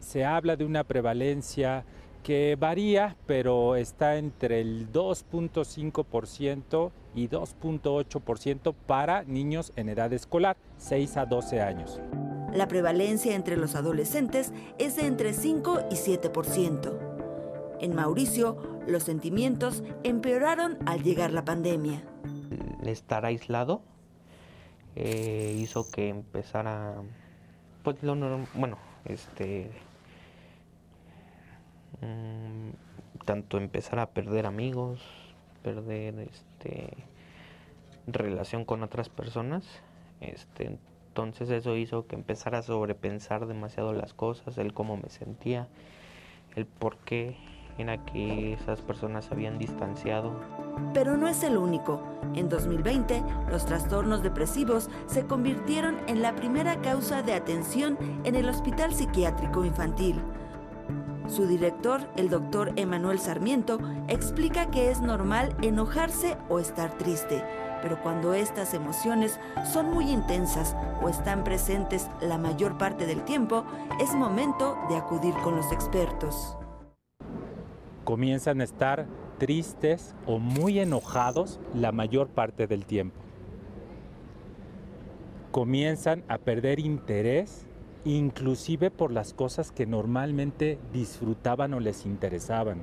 se, 0.00 0.24
habla 0.24 0.56
de 0.56 0.64
una 0.64 0.84
prevalencia 0.84 1.84
que 2.22 2.56
varía, 2.58 3.16
pero 3.26 3.76
está 3.76 4.16
entre 4.16 4.60
el 4.60 4.92
2.5% 4.92 6.90
y 7.14 7.28
2.8% 7.28 8.74
para 8.86 9.24
niños 9.24 9.72
en 9.76 9.88
edad 9.88 10.12
escolar, 10.12 10.56
6 10.76 11.16
a 11.16 11.26
12 11.26 11.62
años. 11.62 12.00
La 12.52 12.68
prevalencia 12.68 13.34
entre 13.34 13.56
los 13.56 13.74
adolescentes 13.74 14.52
es 14.78 14.96
de 14.96 15.06
entre 15.06 15.32
5 15.32 15.80
y 15.90 15.94
7%. 15.94 16.98
En 17.80 17.94
Mauricio, 17.94 18.56
los 18.86 19.04
sentimientos 19.04 19.82
empeoraron 20.02 20.78
al 20.86 21.02
llegar 21.02 21.32
la 21.32 21.44
pandemia. 21.44 22.02
estar 22.84 23.24
aislado 23.24 23.82
eh, 24.96 25.56
hizo 25.56 25.88
que 25.90 26.08
empezara, 26.08 26.96
pues 27.82 28.02
lo 28.02 28.14
norm- 28.14 28.46
bueno, 28.54 28.78
este, 29.04 29.70
mm, 32.00 32.70
tanto 33.24 33.58
empezar 33.58 33.98
a 33.98 34.10
perder 34.10 34.46
amigos, 34.46 35.00
perder 35.62 36.18
este 36.20 36.88
relación 38.06 38.64
con 38.64 38.82
otras 38.82 39.08
personas, 39.10 39.64
este, 40.20 40.78
entonces 41.08 41.50
eso 41.50 41.76
hizo 41.76 42.06
que 42.06 42.16
empezara 42.16 42.58
a 42.58 42.62
sobrepensar 42.62 43.46
demasiado 43.46 43.92
las 43.92 44.14
cosas, 44.14 44.56
el 44.56 44.72
cómo 44.72 44.96
me 44.96 45.10
sentía, 45.10 45.68
el 46.56 46.64
por 46.64 46.96
qué 46.98 47.36
que 47.86 48.54
esas 48.54 48.80
personas 48.82 49.30
habían 49.30 49.56
distanciado. 49.56 50.32
Pero 50.92 51.16
no 51.16 51.28
es 51.28 51.44
el 51.44 51.56
único. 51.56 52.02
En 52.34 52.48
2020, 52.48 53.22
los 53.50 53.66
trastornos 53.66 54.22
depresivos 54.22 54.90
se 55.06 55.26
convirtieron 55.26 55.96
en 56.08 56.20
la 56.20 56.34
primera 56.34 56.80
causa 56.80 57.22
de 57.22 57.34
atención 57.34 57.96
en 58.24 58.34
el 58.34 58.48
Hospital 58.48 58.92
Psiquiátrico 58.92 59.64
Infantil. 59.64 60.20
Su 61.28 61.46
director, 61.46 62.00
el 62.16 62.30
doctor 62.30 62.72
Emanuel 62.76 63.20
Sarmiento, 63.20 63.78
explica 64.08 64.70
que 64.70 64.90
es 64.90 65.00
normal 65.00 65.54
enojarse 65.62 66.36
o 66.48 66.58
estar 66.58 66.96
triste, 66.98 67.44
pero 67.80 68.02
cuando 68.02 68.34
estas 68.34 68.74
emociones 68.74 69.38
son 69.70 69.90
muy 69.90 70.10
intensas 70.10 70.74
o 71.00 71.08
están 71.08 71.44
presentes 71.44 72.08
la 72.20 72.38
mayor 72.38 72.76
parte 72.76 73.06
del 73.06 73.22
tiempo, 73.24 73.64
es 74.00 74.12
momento 74.14 74.76
de 74.88 74.96
acudir 74.96 75.34
con 75.44 75.54
los 75.54 75.70
expertos. 75.70 76.57
Comienzan 78.08 78.62
a 78.62 78.64
estar 78.64 79.06
tristes 79.36 80.14
o 80.24 80.38
muy 80.38 80.78
enojados 80.78 81.60
la 81.74 81.92
mayor 81.92 82.28
parte 82.28 82.66
del 82.66 82.86
tiempo. 82.86 83.20
Comienzan 85.50 86.24
a 86.26 86.38
perder 86.38 86.80
interés 86.80 87.66
inclusive 88.06 88.90
por 88.90 89.12
las 89.12 89.34
cosas 89.34 89.72
que 89.72 89.84
normalmente 89.84 90.78
disfrutaban 90.90 91.74
o 91.74 91.80
les 91.80 92.06
interesaban. 92.06 92.78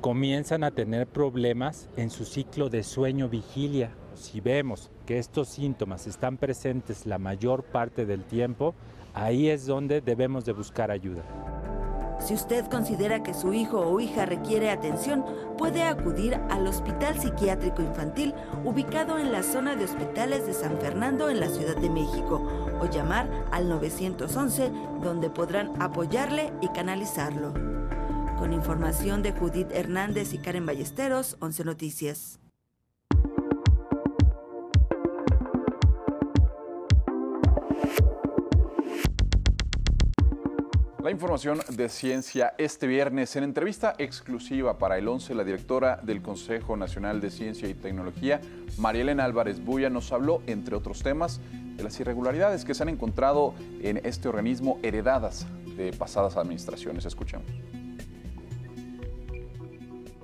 Comienzan 0.00 0.62
a 0.62 0.70
tener 0.70 1.08
problemas 1.08 1.88
en 1.96 2.10
su 2.10 2.24
ciclo 2.24 2.68
de 2.68 2.84
sueño-vigilia. 2.84 3.90
Si 4.14 4.40
vemos 4.40 4.92
que 5.06 5.18
estos 5.18 5.48
síntomas 5.48 6.06
están 6.06 6.36
presentes 6.36 7.04
la 7.04 7.18
mayor 7.18 7.64
parte 7.64 8.06
del 8.06 8.22
tiempo, 8.26 8.76
ahí 9.12 9.48
es 9.48 9.66
donde 9.66 10.02
debemos 10.02 10.44
de 10.44 10.52
buscar 10.52 10.92
ayuda. 10.92 11.75
Si 12.18 12.34
usted 12.34 12.66
considera 12.66 13.22
que 13.22 13.34
su 13.34 13.52
hijo 13.52 13.80
o 13.80 14.00
hija 14.00 14.26
requiere 14.26 14.70
atención, 14.70 15.24
puede 15.58 15.82
acudir 15.82 16.34
al 16.50 16.66
Hospital 16.66 17.18
Psiquiátrico 17.18 17.82
Infantil 17.82 18.34
ubicado 18.64 19.18
en 19.18 19.32
la 19.32 19.42
zona 19.42 19.76
de 19.76 19.84
hospitales 19.84 20.46
de 20.46 20.54
San 20.54 20.78
Fernando 20.78 21.28
en 21.28 21.40
la 21.40 21.48
Ciudad 21.48 21.76
de 21.76 21.90
México 21.90 22.42
o 22.80 22.86
llamar 22.86 23.28
al 23.52 23.68
911 23.68 24.72
donde 25.02 25.30
podrán 25.30 25.80
apoyarle 25.80 26.52
y 26.60 26.68
canalizarlo. 26.68 27.52
Con 28.38 28.52
información 28.52 29.22
de 29.22 29.32
Judith 29.32 29.70
Hernández 29.72 30.34
y 30.34 30.38
Karen 30.38 30.66
Ballesteros, 30.66 31.36
11 31.40 31.64
Noticias. 31.64 32.38
La 41.06 41.12
información 41.12 41.60
de 41.68 41.88
ciencia 41.88 42.54
este 42.58 42.88
viernes 42.88 43.36
en 43.36 43.44
entrevista 43.44 43.94
exclusiva 43.96 44.76
para 44.76 44.98
el 44.98 45.06
11, 45.06 45.36
la 45.36 45.44
directora 45.44 46.00
del 46.02 46.20
Consejo 46.20 46.76
Nacional 46.76 47.20
de 47.20 47.30
Ciencia 47.30 47.68
y 47.68 47.74
Tecnología, 47.74 48.40
María 48.76 49.02
Elena 49.02 49.24
Álvarez 49.24 49.64
Buya, 49.64 49.88
nos 49.88 50.10
habló, 50.10 50.42
entre 50.48 50.74
otros 50.74 51.04
temas, 51.04 51.40
de 51.76 51.84
las 51.84 52.00
irregularidades 52.00 52.64
que 52.64 52.74
se 52.74 52.82
han 52.82 52.88
encontrado 52.88 53.54
en 53.82 54.00
este 54.04 54.28
organismo 54.28 54.80
heredadas 54.82 55.46
de 55.76 55.92
pasadas 55.92 56.36
administraciones. 56.36 57.04
Escuchemos. 57.04 57.46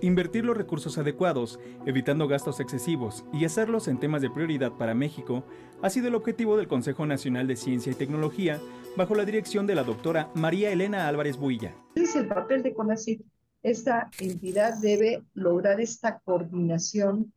Invertir 0.01 0.45
los 0.45 0.57
recursos 0.57 0.99
adecuados, 0.99 1.61
evitando 1.87 2.27
gastos 2.27 2.59
excesivos 2.59 3.25
y 3.33 3.45
hacerlos 3.45 3.87
en 3.87 4.01
temas 4.01 4.21
de 4.21 4.31
prioridad 4.31 4.73
para 4.73 4.95
México 4.95 5.45
ha 5.81 5.91
sido 5.91 6.09
el 6.09 6.17
objetivo 6.17 6.57
del 6.57 6.67
Consejo 6.67 7.07
Nacional 7.07 7.47
de 7.47 7.55
Ciencia 7.55 7.93
y 7.93 7.95
Tecnología 7.95 8.61
bajo 8.97 9.15
la 9.15 9.25
dirección 9.25 9.67
de 9.67 9.75
la 9.75 9.85
doctora 9.85 10.31
María 10.35 10.71
Elena 10.71 11.09
Álvarez 11.09 11.37
Builla. 11.37 11.75
Es 11.95 12.15
el 12.17 12.29
papel 12.29 12.63
de 12.63 12.75
CONACYT. 12.75 13.23
Esta 13.63 14.11
entidad 14.19 14.79
debe 14.81 15.23
lograr 15.35 15.81
esta 15.81 16.19
coordinación 16.19 17.33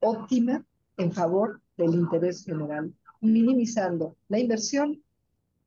óptima 0.00 0.64
en 0.96 1.12
favor 1.12 1.60
del 1.76 1.94
interés 1.94 2.44
general, 2.44 2.92
minimizando 3.20 4.16
la 4.28 4.38
inversión, 4.38 5.02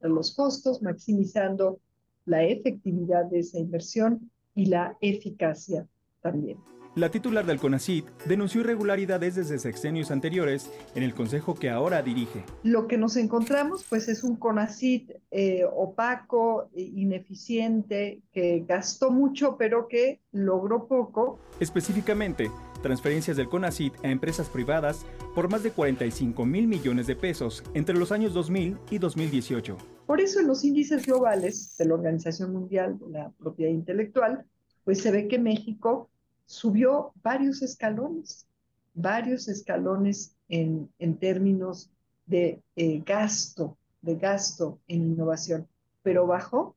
los 0.02 0.36
costos, 0.36 0.82
maximizando 0.82 1.80
la 2.26 2.44
efectividad 2.44 3.26
de 3.26 3.40
esa 3.40 3.60
inversión 3.60 4.30
y 4.56 4.66
la 4.66 4.98
eficacia 5.02 5.88
también. 6.22 6.58
La 6.96 7.10
titular 7.10 7.44
del 7.44 7.60
CONACYT 7.60 8.06
denunció 8.28 8.62
irregularidades 8.62 9.34
desde 9.34 9.58
sexenios 9.58 10.12
anteriores 10.12 10.70
en 10.94 11.02
el 11.02 11.16
consejo 11.16 11.56
que 11.56 11.72
ahora 11.72 12.04
dirige. 12.04 12.44
Lo 12.62 12.88
que 12.88 13.00
nos 13.00 13.18
encontramos 13.18 13.84
pues 13.90 14.08
es 14.10 14.24
un 14.24 14.36
CONACYT 14.36 15.10
eh, 15.32 15.64
opaco, 15.76 16.70
eh, 16.76 16.84
ineficiente, 16.84 18.22
que 18.32 18.64
gastó 18.68 19.10
mucho 19.10 19.58
pero 19.58 19.88
que 19.88 20.22
logró 20.34 20.88
poco. 20.88 21.40
Específicamente, 21.60 22.52
transferencias 22.84 23.38
del 23.38 23.50
CONACYT 23.50 24.06
a 24.06 24.12
empresas 24.12 24.48
privadas 24.48 25.04
por 25.34 25.50
más 25.50 25.64
de 25.64 25.72
45 25.72 26.46
mil 26.46 26.68
millones 26.68 27.08
de 27.08 27.16
pesos 27.16 27.64
entre 27.74 27.98
los 27.98 28.12
años 28.12 28.36
2000 28.36 28.78
y 28.92 29.00
2018. 29.00 29.78
Por 30.06 30.22
eso 30.22 30.42
en 30.42 30.48
los 30.48 30.64
índices 30.64 31.08
globales 31.08 31.76
de 31.76 31.86
la 31.86 31.96
Organización 31.96 32.54
Mundial 32.54 33.00
de 33.00 33.10
la 33.10 33.32
Propiedad 33.32 33.72
Intelectual, 33.72 34.46
pues 34.84 35.02
se 35.02 35.10
ve 35.10 35.28
que 35.28 35.40
México 35.40 36.12
subió 36.54 37.14
varios 37.24 37.62
escalones, 37.62 38.48
varios 38.94 39.48
escalones 39.48 40.36
en, 40.48 40.90
en 41.00 41.18
términos 41.18 41.90
de 42.28 42.62
eh, 42.76 43.02
gasto, 43.06 43.78
de 44.02 44.16
gasto 44.16 44.80
en 44.88 45.04
innovación, 45.14 45.68
pero 46.04 46.28
bajó 46.28 46.76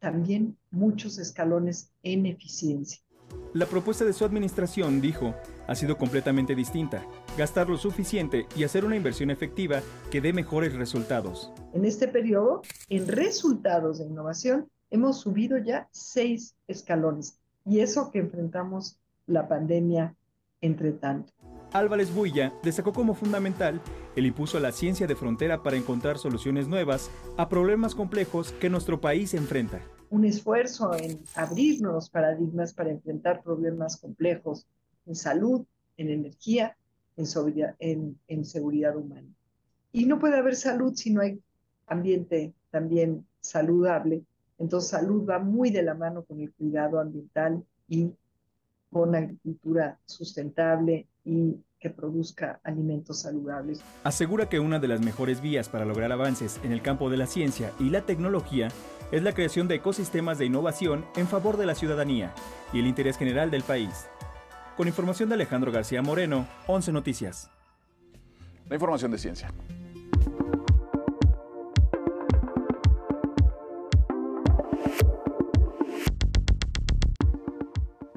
también 0.00 0.56
muchos 0.70 1.18
escalones 1.18 1.90
en 2.02 2.26
eficiencia. 2.26 3.00
La 3.52 3.66
propuesta 3.66 4.04
de 4.04 4.12
su 4.12 4.24
administración, 4.24 5.00
dijo, 5.00 5.34
ha 5.66 5.74
sido 5.74 5.96
completamente 5.96 6.54
distinta. 6.54 7.04
Gastar 7.36 7.68
lo 7.68 7.76
suficiente 7.76 8.46
y 8.56 8.64
hacer 8.64 8.84
una 8.84 8.96
inversión 8.96 9.30
efectiva 9.30 9.80
que 10.10 10.20
dé 10.20 10.32
mejores 10.32 10.74
resultados. 10.74 11.52
En 11.72 11.84
este 11.84 12.08
periodo, 12.08 12.62
en 12.88 13.06
resultados 13.06 13.98
de 13.98 14.06
innovación, 14.06 14.68
hemos 14.90 15.20
subido 15.20 15.58
ya 15.58 15.88
seis 15.92 16.56
escalones. 16.66 17.38
Y 17.68 17.80
eso 17.80 18.10
que 18.10 18.18
enfrentamos 18.18 18.96
la 19.26 19.46
pandemia 19.46 20.14
entre 20.60 20.92
tanto. 20.92 21.32
Álvarez 21.72 22.14
Builla 22.14 22.52
destacó 22.62 22.94
como 22.94 23.14
fundamental 23.14 23.80
el 24.16 24.24
impulso 24.24 24.56
a 24.56 24.60
la 24.60 24.72
ciencia 24.72 25.06
de 25.06 25.14
frontera 25.14 25.62
para 25.62 25.76
encontrar 25.76 26.16
soluciones 26.16 26.66
nuevas 26.66 27.10
a 27.36 27.48
problemas 27.48 27.94
complejos 27.94 28.52
que 28.52 28.70
nuestro 28.70 29.00
país 29.00 29.34
enfrenta. 29.34 29.82
Un 30.08 30.24
esfuerzo 30.24 30.94
en 30.94 31.20
abrir 31.34 31.82
nuevos 31.82 32.08
paradigmas 32.08 32.72
para 32.72 32.90
enfrentar 32.90 33.42
problemas 33.42 33.98
complejos 33.98 34.66
en 35.04 35.14
salud, 35.14 35.66
en 35.98 36.08
energía, 36.08 36.74
en, 37.18 37.26
seguridad, 37.26 37.76
en, 37.80 38.18
en 38.28 38.46
seguridad 38.46 38.96
humana. 38.96 39.28
Y 39.92 40.06
no 40.06 40.18
puede 40.18 40.38
haber 40.38 40.56
salud 40.56 40.94
si 40.94 41.10
no 41.10 41.20
hay 41.20 41.38
ambiente 41.86 42.54
también 42.70 43.26
saludable. 43.40 44.22
Entonces, 44.58 44.90
salud 44.90 45.28
va 45.28 45.38
muy 45.38 45.70
de 45.70 45.82
la 45.82 45.94
mano 45.94 46.24
con 46.24 46.40
el 46.40 46.52
cuidado 46.52 47.00
ambiental 47.00 47.64
y 47.88 48.12
con 48.90 49.14
agricultura 49.14 49.98
sustentable 50.06 51.06
y 51.24 51.56
que 51.78 51.90
produzca 51.90 52.60
alimentos 52.64 53.20
saludables. 53.20 53.80
Asegura 54.02 54.48
que 54.48 54.58
una 54.58 54.78
de 54.78 54.88
las 54.88 55.00
mejores 55.00 55.40
vías 55.40 55.68
para 55.68 55.84
lograr 55.84 56.10
avances 56.10 56.60
en 56.64 56.72
el 56.72 56.82
campo 56.82 57.08
de 57.08 57.16
la 57.16 57.26
ciencia 57.26 57.72
y 57.78 57.90
la 57.90 58.04
tecnología 58.04 58.68
es 59.12 59.22
la 59.22 59.32
creación 59.32 59.68
de 59.68 59.76
ecosistemas 59.76 60.38
de 60.38 60.46
innovación 60.46 61.04
en 61.16 61.28
favor 61.28 61.56
de 61.56 61.66
la 61.66 61.74
ciudadanía 61.74 62.34
y 62.72 62.80
el 62.80 62.86
interés 62.86 63.16
general 63.16 63.50
del 63.50 63.62
país. 63.62 64.06
Con 64.76 64.88
información 64.88 65.28
de 65.28 65.36
Alejandro 65.36 65.72
García 65.72 66.02
Moreno, 66.02 66.46
11 66.66 66.92
Noticias. 66.92 67.50
La 68.68 68.74
información 68.74 69.10
de 69.10 69.18
ciencia. 69.18 69.50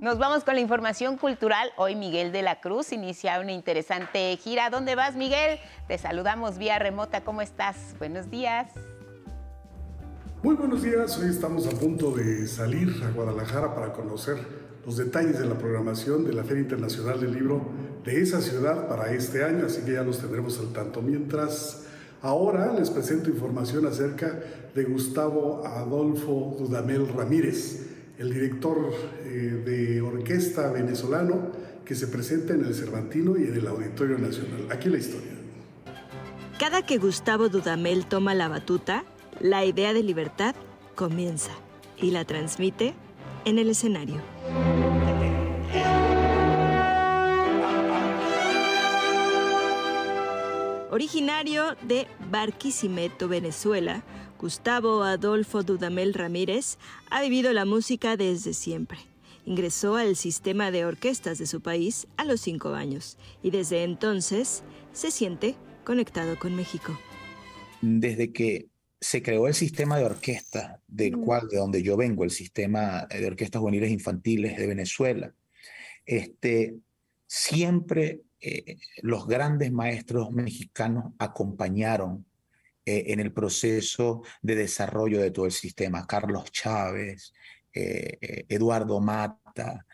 Nos 0.02 0.18
vamos 0.18 0.44
con 0.44 0.56
la 0.56 0.62
información 0.62 1.16
cultural. 1.16 1.70
Hoy 1.78 1.96
Miguel 1.96 2.32
de 2.32 2.42
la 2.42 2.60
Cruz 2.60 2.92
inicia 2.92 3.40
una 3.40 3.52
interesante 3.52 4.36
gira. 4.38 4.72
¿Dónde 4.72 4.96
vas, 4.96 5.16
Miguel? 5.16 5.60
Te 5.88 6.00
saludamos 6.00 6.58
vía 6.58 6.80
remota. 6.80 7.24
¿Cómo 7.24 7.44
estás? 7.44 7.76
Buenos 8.00 8.32
días. 8.32 8.72
Muy 10.42 10.56
buenos 10.56 10.82
días. 10.82 11.20
Hoy 11.20 11.30
estamos 11.30 11.68
a 11.68 11.70
punto 11.70 12.10
de 12.16 12.48
salir 12.48 13.00
a 13.04 13.12
Guadalajara 13.12 13.76
para 13.76 13.94
conocer 13.94 14.38
los 14.88 14.98
detalles 14.98 15.38
de 15.38 15.46
la 15.46 15.60
programación 15.60 16.26
de 16.26 16.34
la 16.34 16.44
Feria 16.44 16.64
Internacional 16.64 17.22
del 17.22 17.34
Libro 17.34 17.62
de 18.04 18.24
esa 18.24 18.42
ciudad 18.42 18.88
para 18.88 19.14
este 19.14 19.44
año, 19.44 19.68
así 19.68 19.84
que 19.84 19.94
ya 19.94 20.02
los 20.02 20.18
tendremos 20.18 20.58
al 20.58 20.74
tanto. 20.74 21.04
Mientras 21.04 21.84
ahora 22.24 22.74
les 22.74 22.90
presento 22.90 23.30
información 23.30 23.86
acerca 23.86 24.34
de 24.74 24.84
Gustavo 24.84 25.64
Adolfo 25.64 26.56
Dudamel 26.58 27.08
Ramírez, 27.08 27.91
el 28.22 28.32
director 28.32 28.94
eh, 29.26 29.64
de 29.66 30.02
orquesta 30.02 30.72
venezolano 30.72 31.52
que 31.84 31.96
se 31.96 32.08
presenta 32.08 32.54
en 32.54 32.64
el 32.64 32.76
Cervantino 32.76 33.36
y 33.38 33.44
en 33.46 33.56
el 33.56 33.68
Auditorio 33.68 34.20
Nacional. 34.20 34.68
Aquí 34.70 34.90
la 34.90 35.00
historia. 35.00 35.32
Cada 36.60 36.86
que 36.86 37.00
Gustavo 37.00 37.50
Dudamel 37.50 38.06
toma 38.06 38.36
la 38.36 38.48
batuta, 38.48 39.04
la 39.40 39.66
idea 39.66 39.94
de 39.94 40.04
libertad 40.04 40.54
comienza 40.94 41.52
y 41.98 42.12
la 42.12 42.24
transmite 42.24 42.94
en 43.46 43.58
el 43.58 43.72
escenario. 43.72 44.22
Originario 50.92 51.76
de 51.88 52.06
Barquisimeto, 52.30 53.28
Venezuela, 53.28 54.04
Gustavo 54.42 55.04
Adolfo 55.04 55.62
Dudamel 55.62 56.16
Ramírez 56.16 56.80
ha 57.12 57.22
vivido 57.22 57.54
la 57.54 57.64
música 57.64 58.18
desde 58.18 58.56
siempre. 58.56 58.98
Ingresó 59.46 59.98
al 59.98 60.16
sistema 60.16 60.72
de 60.72 60.84
orquestas 60.84 61.38
de 61.38 61.46
su 61.46 61.62
país 61.62 62.08
a 62.18 62.26
los 62.26 62.42
cinco 62.42 62.70
años 62.74 63.20
y 63.44 63.52
desde 63.52 63.84
entonces 63.84 64.64
se 64.94 65.12
siente 65.12 65.54
conectado 65.84 66.40
con 66.40 66.56
México. 66.56 67.00
Desde 67.84 68.34
que 68.34 68.70
se 69.00 69.22
creó 69.22 69.48
el 69.48 69.54
sistema 69.54 70.00
de 70.00 70.06
orquesta, 70.06 70.82
del 70.88 71.18
cual, 71.18 71.48
de 71.48 71.58
donde 71.58 71.84
yo 71.84 71.96
vengo, 71.96 72.24
el 72.24 72.32
sistema 72.32 73.06
de 73.12 73.28
orquestas 73.28 73.60
juveniles 73.60 73.92
infantiles 73.92 74.58
de 74.58 74.66
Venezuela, 74.66 75.36
este, 76.04 76.78
siempre 77.28 78.22
eh, 78.40 78.78
los 79.04 79.28
grandes 79.28 79.72
maestros 79.72 80.32
mexicanos 80.32 81.14
acompañaron 81.20 82.26
eh, 82.98 83.14
en 83.14 83.20
el 83.20 83.32
proceso 83.32 84.24
de 84.42 84.56
desarrollo 84.56 85.22
de 85.22 85.32
todo 85.32 85.46
el 85.46 85.52
sistema. 85.52 86.06
Carlos 86.06 86.52
Chávez, 86.52 87.34
eh, 87.74 88.46
Eduardo 88.50 89.00
Mata, 89.00 89.86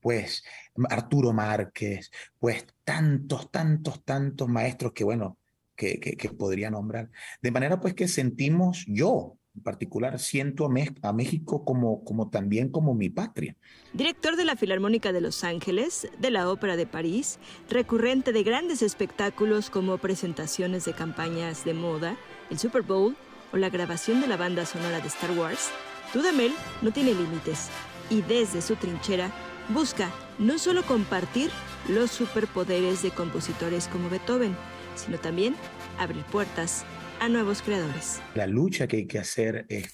pues 0.00 0.42
Arturo 0.88 1.34
Márquez, 1.34 2.10
pues 2.38 2.64
tantos, 2.82 3.50
tantos, 3.50 4.02
tantos 4.04 4.48
maestros 4.48 4.92
que, 4.92 5.04
bueno, 5.04 5.38
que, 5.76 6.00
que 6.00 6.30
podría 6.30 6.70
nombrar. 6.70 7.10
De 7.42 7.50
manera 7.50 7.78
pues 7.78 7.92
que 7.92 8.08
sentimos 8.08 8.84
yo, 8.88 9.36
en 9.54 9.62
particular 9.62 10.18
siento 10.18 10.66
a, 10.66 11.12
México 11.12 11.64
como, 11.64 12.30
también 12.30 12.68
como 12.68 12.94
mi 12.94 13.08
patria. 13.08 13.56
Director 13.92 14.36
de 14.36 14.44
la 14.44 14.56
Filarmónica 14.56 15.12
de 15.12 15.20
Los 15.20 15.44
Ángeles, 15.44 16.08
de 16.18 16.30
la 16.30 16.50
Ópera 16.50 16.76
de 16.76 16.86
París, 16.86 17.38
recurrente 17.70 18.32
de 18.32 18.42
grandes 18.42 18.82
espectáculos 18.82 19.70
como 19.70 19.98
presentaciones 19.98 20.84
de 20.84 20.92
campañas 20.92 21.64
de 21.64 21.74
moda, 21.74 22.16
el 22.50 22.58
Super 22.58 22.82
Bowl 22.82 23.16
o 23.52 23.56
la 23.56 23.70
grabación 23.70 24.20
de 24.20 24.26
la 24.26 24.36
banda 24.36 24.66
sonora 24.66 25.00
de 25.00 25.06
Star 25.06 25.30
Wars, 25.38 25.70
Dudamel 26.12 26.52
no 26.82 26.92
tiene 26.92 27.14
límites 27.14 27.68
y 28.10 28.22
desde 28.22 28.60
su 28.60 28.76
trinchera 28.76 29.30
busca 29.68 30.10
no 30.38 30.58
solo 30.58 30.82
compartir 30.82 31.50
los 31.88 32.10
superpoderes 32.10 33.02
de 33.02 33.10
compositores 33.10 33.88
como 33.88 34.10
Beethoven, 34.10 34.56
sino 34.96 35.18
también 35.18 35.54
abrir 35.98 36.24
puertas 36.24 36.84
a 37.20 37.28
nuevos 37.28 37.62
creadores. 37.62 38.20
La 38.34 38.46
lucha 38.46 38.86
que 38.86 38.98
hay 38.98 39.06
que 39.06 39.18
hacer 39.18 39.66
es 39.68 39.92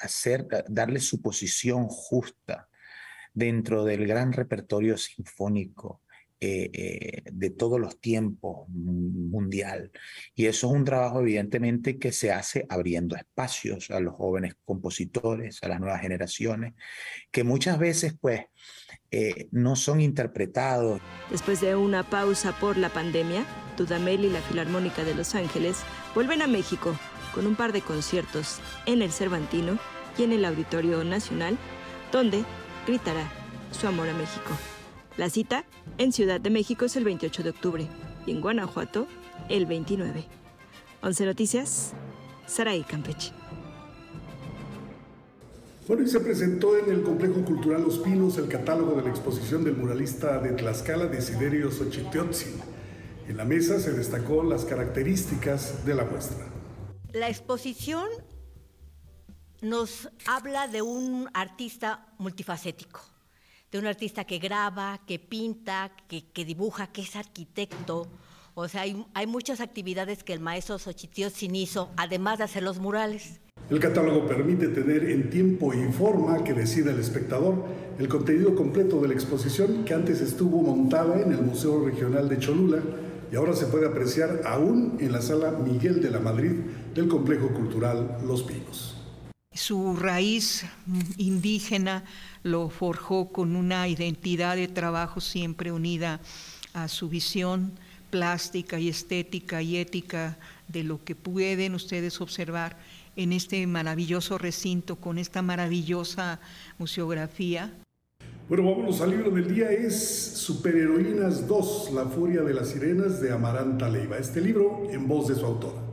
hacer, 0.00 0.46
darle 0.68 1.00
su 1.00 1.20
posición 1.20 1.86
justa 1.88 2.68
dentro 3.34 3.84
del 3.84 4.06
gran 4.06 4.32
repertorio 4.32 4.96
sinfónico 4.96 6.02
eh, 6.40 6.70
eh, 6.72 7.22
de 7.32 7.50
todos 7.50 7.80
los 7.80 8.00
tiempos 8.00 8.68
mundial. 8.68 9.90
Y 10.36 10.46
eso 10.46 10.68
es 10.68 10.72
un 10.72 10.84
trabajo 10.84 11.20
evidentemente 11.20 11.98
que 11.98 12.12
se 12.12 12.30
hace 12.30 12.64
abriendo 12.68 13.16
espacios 13.16 13.90
a 13.90 13.98
los 13.98 14.14
jóvenes 14.14 14.54
compositores, 14.64 15.60
a 15.64 15.68
las 15.68 15.80
nuevas 15.80 16.00
generaciones, 16.00 16.74
que 17.32 17.42
muchas 17.42 17.80
veces 17.80 18.14
pues 18.20 18.42
eh, 19.10 19.48
no 19.50 19.76
son 19.76 20.00
interpretados. 20.00 21.00
Después 21.30 21.60
de 21.60 21.76
una 21.76 22.02
pausa 22.02 22.52
por 22.52 22.76
la 22.76 22.90
pandemia, 22.90 23.44
Dudamel 23.76 24.24
y 24.24 24.30
la 24.30 24.40
Filarmónica 24.42 25.04
de 25.04 25.14
Los 25.14 25.34
Ángeles 25.34 25.78
vuelven 26.14 26.42
a 26.42 26.46
México 26.46 26.94
con 27.34 27.46
un 27.46 27.54
par 27.54 27.72
de 27.72 27.80
conciertos 27.80 28.58
en 28.86 29.02
el 29.02 29.12
Cervantino 29.12 29.78
y 30.18 30.24
en 30.24 30.32
el 30.32 30.44
Auditorio 30.44 31.04
Nacional, 31.04 31.56
donde 32.12 32.44
gritará 32.86 33.30
su 33.70 33.86
amor 33.86 34.08
a 34.08 34.14
México. 34.14 34.50
La 35.16 35.30
cita 35.30 35.64
en 35.98 36.12
Ciudad 36.12 36.40
de 36.40 36.50
México 36.50 36.84
es 36.84 36.96
el 36.96 37.04
28 37.04 37.42
de 37.42 37.50
octubre 37.50 37.86
y 38.26 38.32
en 38.32 38.40
Guanajuato 38.40 39.06
el 39.48 39.66
29. 39.66 40.24
11 41.02 41.26
Noticias, 41.26 41.92
Saraí 42.46 42.82
Campeche. 42.82 43.32
Bueno, 45.88 46.02
y 46.02 46.06
se 46.06 46.20
presentó 46.20 46.76
en 46.76 46.90
el 46.90 47.02
Complejo 47.02 47.42
Cultural 47.46 47.80
Los 47.82 47.98
Pinos 48.00 48.36
el 48.36 48.46
catálogo 48.46 48.94
de 48.96 49.04
la 49.04 49.08
exposición 49.08 49.64
del 49.64 49.74
muralista 49.74 50.38
de 50.38 50.52
Tlaxcala, 50.52 51.06
Desiderio 51.06 51.70
Xochiteotzin. 51.70 52.60
En 53.26 53.38
la 53.38 53.46
mesa 53.46 53.80
se 53.80 53.94
destacó 53.94 54.42
las 54.42 54.66
características 54.66 55.86
de 55.86 55.94
la 55.94 56.04
muestra. 56.04 56.46
La 57.14 57.30
exposición 57.30 58.06
nos 59.62 60.10
habla 60.26 60.68
de 60.68 60.82
un 60.82 61.30
artista 61.32 62.06
multifacético, 62.18 63.00
de 63.72 63.78
un 63.78 63.86
artista 63.86 64.24
que 64.24 64.38
graba, 64.38 65.00
que 65.06 65.18
pinta, 65.18 65.90
que, 66.06 66.44
dibuja, 66.44 66.88
que 66.88 67.00
es 67.00 67.16
arquitecto. 67.16 68.06
O 68.54 68.68
sea, 68.68 68.82
hay, 68.82 69.26
muchas 69.26 69.62
actividades 69.62 70.22
que 70.22 70.34
el 70.34 70.40
maestro 70.40 70.78
Xochiteotzin 70.78 71.56
hizo, 71.56 71.90
además 71.96 72.36
de 72.36 72.44
hacer 72.44 72.62
los 72.62 72.78
murales. 72.78 73.40
El 73.70 73.80
catálogo 73.80 74.26
permite 74.26 74.68
tener 74.68 75.10
en 75.10 75.28
tiempo 75.28 75.74
y 75.74 75.92
forma 75.92 76.42
que 76.42 76.54
decida 76.54 76.90
el 76.90 77.00
espectador 77.00 77.66
el 77.98 78.08
contenido 78.08 78.54
completo 78.54 78.98
de 79.02 79.08
la 79.08 79.14
exposición 79.14 79.84
que 79.84 79.92
antes 79.92 80.22
estuvo 80.22 80.62
montada 80.62 81.20
en 81.20 81.32
el 81.32 81.42
Museo 81.42 81.84
Regional 81.84 82.30
de 82.30 82.38
Cholula 82.38 82.82
y 83.30 83.36
ahora 83.36 83.54
se 83.54 83.66
puede 83.66 83.86
apreciar 83.86 84.40
aún 84.46 84.96
en 85.00 85.12
la 85.12 85.20
sala 85.20 85.50
Miguel 85.50 86.00
de 86.00 86.10
la 86.10 86.18
Madrid 86.18 86.52
del 86.94 87.08
Complejo 87.08 87.48
Cultural 87.48 88.16
Los 88.26 88.42
Pinos. 88.42 88.96
Su 89.52 89.96
raíz 89.96 90.64
indígena 91.18 92.04
lo 92.44 92.70
forjó 92.70 93.28
con 93.28 93.54
una 93.54 93.86
identidad 93.86 94.56
de 94.56 94.68
trabajo 94.68 95.20
siempre 95.20 95.72
unida 95.72 96.20
a 96.72 96.88
su 96.88 97.10
visión 97.10 97.72
plástica 98.08 98.78
y 98.78 98.88
estética 98.88 99.60
y 99.60 99.76
ética 99.76 100.38
de 100.68 100.84
lo 100.84 101.04
que 101.04 101.14
pueden 101.14 101.74
ustedes 101.74 102.20
observar 102.22 102.78
en 103.18 103.32
este 103.32 103.66
maravilloso 103.66 104.38
recinto 104.38 104.96
con 104.96 105.18
esta 105.18 105.42
maravillosa 105.42 106.38
museografía. 106.78 107.72
Bueno, 108.48 108.70
vámonos 108.70 109.00
al 109.00 109.10
libro 109.10 109.30
del 109.32 109.52
día, 109.52 109.72
es 109.72 109.98
Superheroínas 110.36 111.48
2, 111.48 111.90
La 111.94 112.04
Furia 112.04 112.42
de 112.42 112.54
las 112.54 112.68
Sirenas 112.68 113.20
de 113.20 113.32
Amaranta 113.32 113.88
Leiva. 113.88 114.18
Este 114.18 114.40
libro 114.40 114.88
en 114.90 115.08
voz 115.08 115.26
de 115.28 115.34
su 115.34 115.44
autora. 115.44 115.87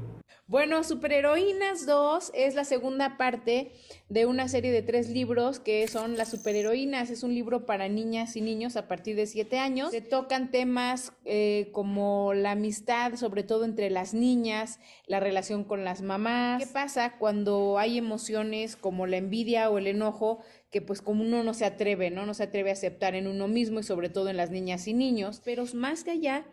Bueno, 0.48 0.84
Superheroínas 0.84 1.88
2 1.88 2.32
es 2.36 2.54
la 2.54 2.66
segunda 2.66 3.18
parte 3.18 3.72
de 4.10 4.28
una 4.28 4.48
serie 4.48 4.72
de 4.72 4.84
tres 4.84 5.10
libros 5.10 5.60
que 5.60 5.88
son 5.88 6.18
Las 6.18 6.30
Superheroínas. 6.30 7.10
Es 7.10 7.24
un 7.24 7.34
libro 7.34 7.66
para 7.66 7.90
niñas 7.90 8.36
y 8.36 8.42
niños 8.42 8.76
a 8.76 8.88
partir 8.88 9.16
de 9.16 9.26
siete 9.26 9.58
años. 9.58 9.90
Se 9.90 10.02
tocan 10.02 10.52
temas 10.52 11.14
eh, 11.26 11.70
como 11.72 12.36
la 12.36 12.52
amistad, 12.52 13.16
sobre 13.16 13.42
todo 13.42 13.66
entre 13.66 13.90
las 13.90 14.14
niñas, 14.14 14.80
la 15.08 15.20
relación 15.20 15.64
con 15.64 15.84
las 15.84 16.04
mamás. 16.04 16.64
¿Qué 16.64 16.72
pasa 16.72 17.18
cuando 17.18 17.80
hay 17.80 17.98
emociones 17.98 18.76
como 18.76 19.08
la 19.08 19.18
envidia 19.18 19.72
o 19.72 19.80
el 19.80 19.88
enojo 19.88 20.44
que 20.70 20.82
pues 20.82 21.02
como 21.02 21.24
uno 21.24 21.42
no 21.42 21.54
se 21.54 21.64
atreve, 21.64 22.12
¿no? 22.12 22.26
No 22.26 22.34
se 22.34 22.44
atreve 22.44 22.70
a 22.70 22.74
aceptar 22.74 23.16
en 23.16 23.28
uno 23.28 23.48
mismo 23.48 23.80
y 23.80 23.84
sobre 23.84 24.10
todo 24.10 24.30
en 24.30 24.36
las 24.36 24.52
niñas 24.52 24.88
y 24.88 24.94
niños, 24.94 25.42
pero 25.44 25.64
más 25.74 26.04
que 26.04 26.12
allá 26.12 26.46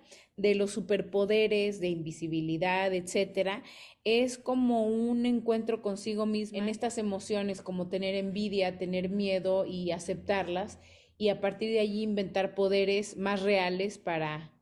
de 0.43 0.55
los 0.55 0.73
superpoderes, 0.73 1.81
de 1.81 1.89
invisibilidad, 1.89 2.93
etcétera, 2.93 3.63
es 4.05 4.37
como 4.37 4.87
un 4.87 5.25
encuentro 5.25 5.81
consigo 5.81 6.27
mismo 6.27 6.59
en 6.59 6.69
estas 6.69 6.99
emociones 6.99 7.63
como 7.63 7.89
tener 7.89 8.15
envidia, 8.15 8.77
tener 8.77 9.09
miedo 9.09 9.65
y 9.65 9.93
aceptarlas 9.93 10.81
y 11.17 11.29
a 11.29 11.41
partir 11.41 11.71
de 11.71 11.81
allí 11.81 12.03
inventar 12.03 12.55
poderes 12.55 13.17
más 13.17 13.43
reales 13.43 13.97
para 13.99 14.53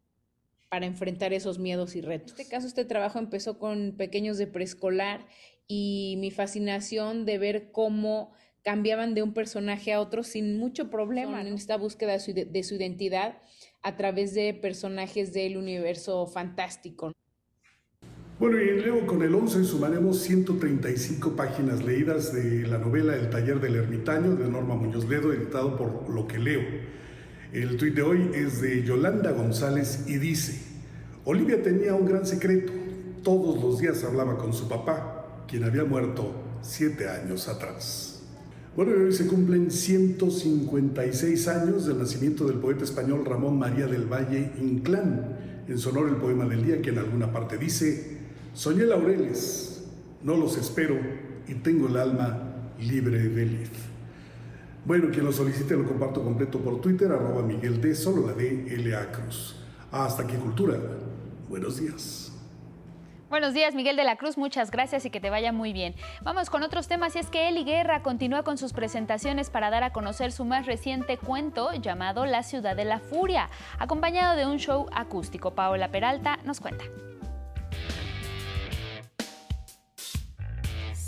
para 0.70 0.86
enfrentar 0.86 1.32
esos 1.32 1.58
miedos 1.58 1.96
y 1.96 2.00
retos. 2.00 2.32
En 2.34 2.42
este 2.42 2.48
caso, 2.48 2.68
este 2.68 2.84
trabajo 2.84 3.18
empezó 3.18 3.58
con 3.58 3.96
pequeños 3.96 4.38
de 4.38 4.46
preescolar 4.46 5.26
y 5.66 6.14
mi 6.18 6.30
fascinación 6.30 7.26
de 7.26 7.38
ver 7.38 7.72
cómo 7.72 8.32
cambiaban 8.62 9.14
de 9.14 9.22
un 9.22 9.34
personaje 9.34 9.92
a 9.92 10.00
otro 10.00 10.22
sin 10.22 10.58
mucho 10.58 10.88
problema 10.88 11.40
en 11.40 11.54
esta 11.54 11.76
búsqueda 11.76 12.12
de 12.12 12.20
su, 12.20 12.32
de 12.32 12.62
su 12.62 12.76
identidad 12.76 13.38
a 13.82 13.96
través 13.96 14.34
de 14.34 14.54
personajes 14.54 15.32
del 15.32 15.56
universo 15.56 16.26
fantástico. 16.26 17.12
Bueno, 18.38 18.58
y 18.58 18.80
Leo 18.80 19.06
con 19.06 19.22
el 19.22 19.34
11 19.34 19.64
sumaremos 19.64 20.20
135 20.20 21.36
páginas 21.36 21.84
leídas 21.84 22.32
de 22.32 22.66
la 22.66 22.78
novela 22.78 23.14
El 23.14 23.28
taller 23.28 23.60
del 23.60 23.76
ermitaño 23.76 24.34
de 24.34 24.48
Norma 24.48 24.76
Muñoz 24.76 25.06
Ledo, 25.06 25.32
editado 25.32 25.76
por 25.76 26.08
Lo 26.08 26.26
que 26.26 26.38
leo. 26.38 26.62
El 27.52 27.76
tuit 27.76 27.94
de 27.94 28.02
hoy 28.02 28.30
es 28.32 28.62
de 28.62 28.82
Yolanda 28.82 29.32
González 29.32 30.04
y 30.06 30.16
dice, 30.16 30.58
Olivia 31.24 31.62
tenía 31.62 31.94
un 31.94 32.06
gran 32.06 32.24
secreto. 32.24 32.72
Todos 33.22 33.62
los 33.62 33.78
días 33.78 34.02
hablaba 34.04 34.38
con 34.38 34.54
su 34.54 34.68
papá, 34.68 35.44
quien 35.46 35.64
había 35.64 35.84
muerto 35.84 36.32
siete 36.62 37.08
años 37.08 37.46
atrás. 37.46 38.09
Bueno, 38.76 38.92
hoy 39.04 39.12
se 39.12 39.26
cumplen 39.26 39.68
156 39.72 41.48
años 41.48 41.86
del 41.86 41.98
nacimiento 41.98 42.46
del 42.46 42.58
poeta 42.58 42.84
español 42.84 43.24
Ramón 43.24 43.58
María 43.58 43.88
del 43.88 44.06
Valle 44.06 44.52
Inclán. 44.60 45.64
En 45.66 45.76
sonor 45.76 46.08
el 46.08 46.16
poema 46.16 46.46
del 46.46 46.64
día 46.64 46.80
que 46.80 46.90
en 46.90 46.98
alguna 46.98 47.32
parte 47.32 47.58
dice, 47.58 48.18
soñé 48.54 48.84
laureles, 48.84 49.84
no 50.22 50.36
los 50.36 50.56
espero 50.56 50.96
y 51.48 51.54
tengo 51.54 51.88
el 51.88 51.96
alma 51.96 52.72
libre 52.80 53.18
de 53.28 53.44
lid. 53.44 53.68
Bueno, 54.84 55.08
quien 55.10 55.24
lo 55.24 55.32
solicite 55.32 55.76
lo 55.76 55.86
comparto 55.86 56.22
completo 56.22 56.60
por 56.60 56.80
Twitter, 56.80 57.10
arroba 57.10 57.42
Miguel 57.42 57.80
D, 57.80 57.92
solo 57.96 58.24
la 58.24 58.34
D, 58.34 58.66
L 58.72 58.94
A 58.94 59.10
Cruz. 59.10 59.56
Hasta 59.90 60.22
aquí 60.22 60.36
Cultura. 60.36 60.78
Buenos 61.48 61.80
días. 61.80 62.29
Buenos 63.30 63.54
días, 63.54 63.76
Miguel 63.76 63.94
de 63.94 64.02
la 64.02 64.16
Cruz. 64.16 64.36
Muchas 64.36 64.72
gracias 64.72 65.04
y 65.04 65.10
que 65.10 65.20
te 65.20 65.30
vaya 65.30 65.52
muy 65.52 65.72
bien. 65.72 65.94
Vamos 66.20 66.50
con 66.50 66.64
otros 66.64 66.88
temas 66.88 67.14
y 67.14 67.20
es 67.20 67.28
que 67.28 67.48
Eli 67.48 67.62
Guerra 67.62 68.02
continúa 68.02 68.42
con 68.42 68.58
sus 68.58 68.72
presentaciones 68.72 69.50
para 69.50 69.70
dar 69.70 69.84
a 69.84 69.92
conocer 69.92 70.32
su 70.32 70.44
más 70.44 70.66
reciente 70.66 71.16
cuento 71.16 71.72
llamado 71.74 72.26
La 72.26 72.42
Ciudad 72.42 72.74
de 72.74 72.84
la 72.84 72.98
Furia, 72.98 73.48
acompañado 73.78 74.34
de 74.34 74.46
un 74.46 74.58
show 74.58 74.88
acústico. 74.92 75.54
Paola 75.54 75.92
Peralta 75.92 76.40
nos 76.42 76.58
cuenta. 76.58 76.84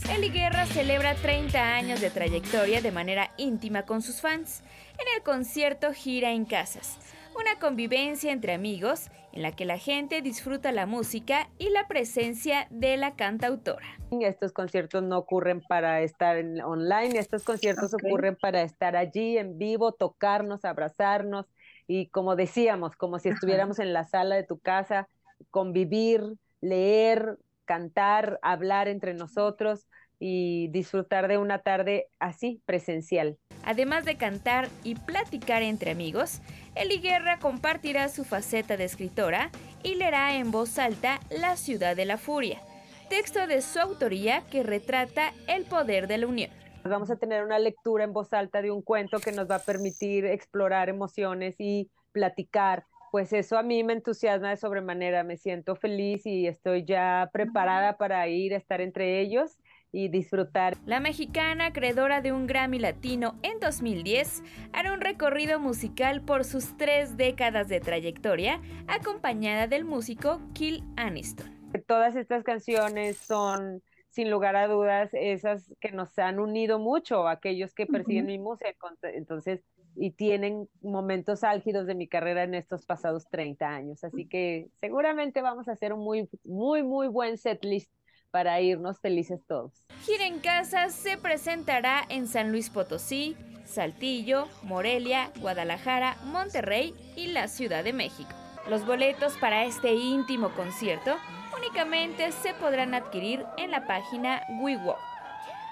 Eli 0.09 0.29
Guerra 0.29 0.65
celebra 0.67 1.17
30 1.17 1.75
años 1.75 2.01
de 2.01 2.11
trayectoria 2.11 2.81
de 2.81 2.93
manera 2.93 3.33
íntima 3.37 3.83
con 3.83 4.01
sus 4.01 4.21
fans 4.21 4.63
en 4.93 5.07
el 5.17 5.25
concierto 5.25 5.93
Gira 5.93 6.31
en 6.31 6.45
Casas, 6.45 6.99
una 7.35 7.59
convivencia 7.59 8.33
entre 8.33 8.53
amigos 8.53 9.11
en 9.33 9.43
la 9.43 9.53
que 9.53 9.65
la 9.65 9.79
gente 9.79 10.23
disfruta 10.23 10.73
la 10.73 10.87
música 10.87 11.49
y 11.59 11.71
la 11.71 11.89
presencia 11.89 12.67
de 12.71 12.97
la 12.97 13.17
cantautora. 13.17 13.87
Estos 14.21 14.53
conciertos 14.53 15.03
no 15.03 15.19
ocurren 15.19 15.63
para 15.63 16.03
estar 16.03 16.37
en, 16.37 16.61
online, 16.61 17.19
estos 17.19 17.43
conciertos 17.45 17.95
ocurren 17.95 18.37
para 18.37 18.63
estar 18.63 18.97
allí 18.97 19.39
en 19.39 19.59
vivo, 19.59 19.93
tocarnos, 19.93 20.65
abrazarnos 20.65 21.47
y 21.87 22.09
como 22.09 22.37
decíamos, 22.37 22.97
como 22.97 23.19
si 23.19 23.31
estuviéramos 23.31 23.79
en 23.79 23.93
la 23.93 24.05
sala 24.05 24.37
de 24.37 24.45
tu 24.45 24.59
casa, 24.59 25.09
convivir, 25.51 26.23
leer, 26.61 27.39
cantar, 27.65 28.39
hablar 28.43 28.89
entre 28.89 29.15
nosotros 29.15 29.87
y 30.25 30.69
disfrutar 30.69 31.27
de 31.27 31.37
una 31.37 31.59
tarde 31.59 32.07
así 32.21 32.63
presencial. 32.65 33.39
Además 33.65 34.05
de 34.05 34.17
cantar 34.17 34.69
y 34.85 34.95
platicar 34.95 35.65
entre 35.65 35.91
amigos, 35.91 36.41
Eli 36.77 36.99
Guerra 36.99 37.41
compartirá 37.41 38.09
su 38.09 38.23
faceta 38.23 38.77
de 38.77 38.85
escritora 38.85 39.51
y 39.83 39.97
leerá 39.97 40.37
en 40.37 40.53
voz 40.53 40.79
alta 40.79 41.19
La 41.29 41.57
ciudad 41.57 41.97
de 41.97 42.05
la 42.05 42.19
furia, 42.19 42.61
texto 43.09 43.49
de 43.49 43.63
su 43.63 43.81
autoría 43.81 44.45
que 44.49 44.63
retrata 44.63 45.33
el 45.49 45.65
poder 45.65 46.07
de 46.07 46.19
la 46.19 46.29
unión. 46.29 46.51
Vamos 46.85 47.11
a 47.11 47.17
tener 47.17 47.43
una 47.43 47.59
lectura 47.59 48.05
en 48.05 48.13
voz 48.13 48.33
alta 48.33 48.63
de 48.63 48.71
un 48.71 48.83
cuento 48.83 49.19
que 49.19 49.33
nos 49.33 49.51
va 49.51 49.57
a 49.57 49.65
permitir 49.65 50.25
explorar 50.27 50.89
emociones 50.89 51.57
y 51.59 51.91
platicar. 52.13 52.85
Pues 53.11 53.33
eso 53.33 53.59
a 53.59 53.65
mí 53.65 53.83
me 53.83 53.93
entusiasma 53.93 54.51
de 54.51 54.57
sobremanera, 54.57 55.25
me 55.25 55.37
siento 55.37 55.75
feliz 55.75 56.25
y 56.27 56.47
estoy 56.47 56.85
ya 56.85 57.29
preparada 57.33 57.97
para 57.97 58.27
ir 58.29 58.55
a 58.55 58.57
estar 58.57 58.81
entre 58.81 59.21
ellos 59.21 59.59
y 59.93 60.09
disfrutar. 60.09 60.79
La 60.87 61.01
mexicana, 61.01 61.67
acreedora 61.67 62.23
de 62.23 62.33
un 62.33 62.47
Grammy 62.47 62.79
Latino 62.79 63.37
en 63.43 63.61
2010, 63.61 64.43
hará 64.73 64.95
un 64.95 65.03
recorrido 65.03 65.61
musical 65.61 66.23
por 66.23 66.45
sus 66.45 66.77
tres 66.79 67.17
décadas 67.19 67.69
de 67.69 67.81
trayectoria, 67.81 68.61
acompañada 68.89 69.67
del 69.67 69.85
músico 69.85 70.41
Kill 70.55 70.83
Aniston. 70.97 71.47
Todas 71.87 72.17
estas 72.17 72.43
canciones 72.43 73.19
son, 73.19 73.83
sin 74.09 74.31
lugar 74.31 74.57
a 74.57 74.67
dudas, 74.67 75.11
esas 75.13 75.73
que 75.81 75.93
nos 75.93 76.19
han 76.19 76.39
unido 76.39 76.79
mucho, 76.79 77.29
aquellos 77.29 77.75
que 77.75 77.87
persiguen 77.87 78.27
mi 78.27 78.39
música. 78.39 78.75
Entonces, 79.03 79.63
y 79.95 80.13
tienen 80.13 80.69
momentos 80.81 81.45
álgidos 81.45 81.87
de 81.87 81.95
mi 81.95 82.09
carrera 82.09 82.45
en 82.45 82.55
estos 82.55 82.87
pasados 82.87 83.27
30 83.29 83.69
años. 83.69 84.05
Así 84.05 84.27
que 84.27 84.69
seguramente 84.81 85.43
vamos 85.43 85.69
a 85.69 85.73
hacer 85.73 85.93
un 85.93 86.01
muy, 86.01 86.29
muy, 86.45 86.83
muy 86.83 87.09
buen 87.09 87.37
set 87.37 87.63
list 87.65 87.91
para 88.33 88.61
irnos 88.61 88.99
felices 88.99 89.45
todos. 89.47 89.87
Gira 90.05 90.27
en 90.27 90.41
Casa 90.41 90.89
se 90.89 91.17
presentará 91.17 92.05
en 92.09 92.27
San 92.27 92.51
Luis 92.51 92.71
Potosí, 92.71 93.37
Saltillo, 93.65 94.49
Morelia, 94.63 95.31
Guadalajara, 95.39 96.17
Monterrey 96.25 96.95
y 97.15 97.29
la 97.29 97.47
Ciudad 97.47 97.85
de 97.85 97.93
México. 97.93 98.31
Los 98.69 98.85
boletos 98.85 99.37
para 99.39 99.65
este 99.65 99.95
íntimo 99.95 100.51
concierto 100.51 101.17
únicamente 101.57 102.33
se 102.33 102.55
podrán 102.55 102.95
adquirir 102.95 103.45
en 103.59 103.71
la 103.71 103.87
página 103.87 104.43
WeWalk. 104.61 104.99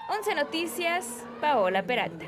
11 0.09 0.35
Noticias, 0.35 1.25
Paola 1.41 1.83
Peralta. 1.83 2.25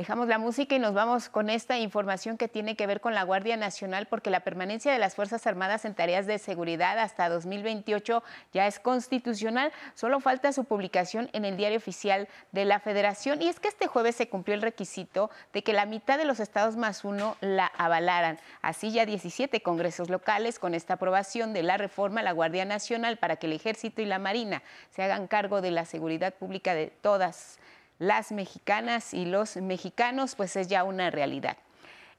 Dejamos 0.00 0.28
la 0.28 0.38
música 0.38 0.74
y 0.74 0.78
nos 0.78 0.94
vamos 0.94 1.28
con 1.28 1.50
esta 1.50 1.76
información 1.76 2.38
que 2.38 2.48
tiene 2.48 2.74
que 2.74 2.86
ver 2.86 3.02
con 3.02 3.14
la 3.14 3.22
Guardia 3.22 3.58
Nacional 3.58 4.06
porque 4.06 4.30
la 4.30 4.40
permanencia 4.40 4.90
de 4.90 4.98
las 4.98 5.14
Fuerzas 5.14 5.46
Armadas 5.46 5.84
en 5.84 5.94
tareas 5.94 6.24
de 6.24 6.38
seguridad 6.38 6.98
hasta 6.98 7.28
2028 7.28 8.22
ya 8.54 8.66
es 8.66 8.80
constitucional. 8.80 9.72
Solo 9.94 10.20
falta 10.20 10.54
su 10.54 10.64
publicación 10.64 11.28
en 11.34 11.44
el 11.44 11.58
diario 11.58 11.76
oficial 11.76 12.28
de 12.50 12.64
la 12.64 12.80
Federación. 12.80 13.42
Y 13.42 13.48
es 13.48 13.60
que 13.60 13.68
este 13.68 13.88
jueves 13.88 14.16
se 14.16 14.30
cumplió 14.30 14.54
el 14.54 14.62
requisito 14.62 15.30
de 15.52 15.62
que 15.62 15.74
la 15.74 15.84
mitad 15.84 16.16
de 16.16 16.24
los 16.24 16.40
estados 16.40 16.78
más 16.78 17.04
uno 17.04 17.36
la 17.42 17.66
avalaran. 17.66 18.38
Así 18.62 18.92
ya 18.92 19.04
17 19.04 19.60
congresos 19.60 20.08
locales 20.08 20.58
con 20.58 20.72
esta 20.72 20.94
aprobación 20.94 21.52
de 21.52 21.62
la 21.62 21.76
reforma 21.76 22.20
a 22.20 22.24
la 22.24 22.32
Guardia 22.32 22.64
Nacional 22.64 23.18
para 23.18 23.36
que 23.36 23.48
el 23.48 23.52
Ejército 23.52 24.00
y 24.00 24.06
la 24.06 24.18
Marina 24.18 24.62
se 24.88 25.02
hagan 25.02 25.26
cargo 25.26 25.60
de 25.60 25.72
la 25.72 25.84
seguridad 25.84 26.32
pública 26.32 26.72
de 26.72 26.86
todas 26.86 27.58
las 28.00 28.32
mexicanas 28.32 29.12
y 29.12 29.26
los 29.26 29.56
mexicanos, 29.58 30.34
pues 30.34 30.56
es 30.56 30.68
ya 30.68 30.84
una 30.84 31.10
realidad. 31.10 31.58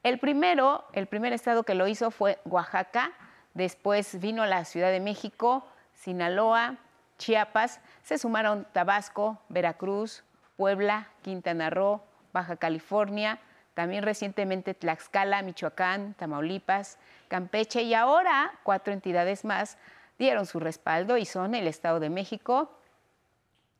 El 0.04 0.18
primero, 0.18 0.84
el 0.92 1.06
primer 1.06 1.32
estado 1.32 1.64
que 1.64 1.74
lo 1.74 1.88
hizo 1.88 2.12
fue 2.12 2.38
Oaxaca, 2.44 3.12
después 3.52 4.20
vino 4.20 4.46
la 4.46 4.64
Ciudad 4.64 4.92
de 4.92 5.00
México, 5.00 5.66
Sinaloa, 5.92 6.76
Chiapas, 7.18 7.80
se 8.04 8.16
sumaron 8.16 8.64
Tabasco, 8.72 9.38
Veracruz, 9.48 10.22
Puebla, 10.56 11.08
Quintana 11.20 11.68
Roo, 11.68 12.00
Baja 12.32 12.56
California, 12.56 13.40
también 13.74 14.04
recientemente 14.04 14.74
Tlaxcala, 14.74 15.42
Michoacán, 15.42 16.14
Tamaulipas, 16.14 16.98
Campeche 17.26 17.82
y 17.82 17.94
ahora 17.94 18.52
cuatro 18.62 18.92
entidades 18.92 19.44
más 19.44 19.78
dieron 20.16 20.46
su 20.46 20.60
respaldo 20.60 21.16
y 21.16 21.24
son 21.24 21.56
el 21.56 21.66
Estado 21.66 21.98
de 21.98 22.08
México, 22.08 22.70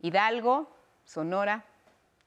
Hidalgo, 0.00 0.68
Sonora, 1.04 1.64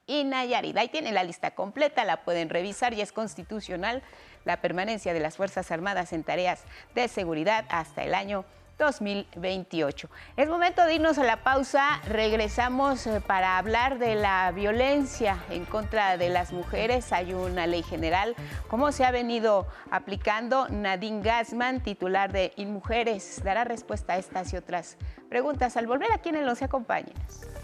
y 0.06 0.24
Nayarit. 0.24 0.76
Ahí 0.76 0.88
tienen 0.88 1.14
la 1.14 1.24
lista 1.24 1.52
completa, 1.52 2.04
la 2.04 2.24
pueden 2.24 2.48
revisar 2.48 2.94
y 2.94 3.00
es 3.00 3.12
constitucional 3.12 4.02
la 4.44 4.60
permanencia 4.60 5.12
de 5.12 5.20
las 5.20 5.36
Fuerzas 5.36 5.70
Armadas 5.70 6.12
en 6.12 6.24
tareas 6.24 6.62
de 6.94 7.08
seguridad 7.08 7.64
hasta 7.68 8.04
el 8.04 8.14
año 8.14 8.44
2028. 8.78 10.10
Es 10.36 10.48
momento 10.48 10.84
de 10.84 10.94
irnos 10.94 11.18
a 11.18 11.24
la 11.24 11.42
pausa. 11.42 12.00
Regresamos 12.08 13.06
eh, 13.06 13.20
para 13.26 13.58
hablar 13.58 13.98
de 13.98 14.14
la 14.14 14.52
violencia 14.52 15.38
en 15.50 15.64
contra 15.64 16.16
de 16.16 16.28
las 16.28 16.52
mujeres. 16.52 17.12
Hay 17.12 17.32
una 17.32 17.66
ley 17.66 17.82
general. 17.82 18.34
¿Cómo 18.68 18.92
se 18.92 19.04
ha 19.04 19.10
venido 19.10 19.66
aplicando? 19.90 20.68
Nadine 20.68 21.22
Gassman, 21.22 21.82
titular 21.82 22.32
de 22.32 22.52
InMujeres, 22.56 23.42
dará 23.42 23.64
respuesta 23.64 24.14
a 24.14 24.18
estas 24.18 24.52
y 24.52 24.56
otras 24.56 24.98
preguntas 25.28 25.76
al 25.76 25.86
volver 25.86 26.12
aquí 26.12 26.28
en 26.28 26.36
el 26.36 26.48
11 26.48 26.66
Acompáñenos. 26.66 27.55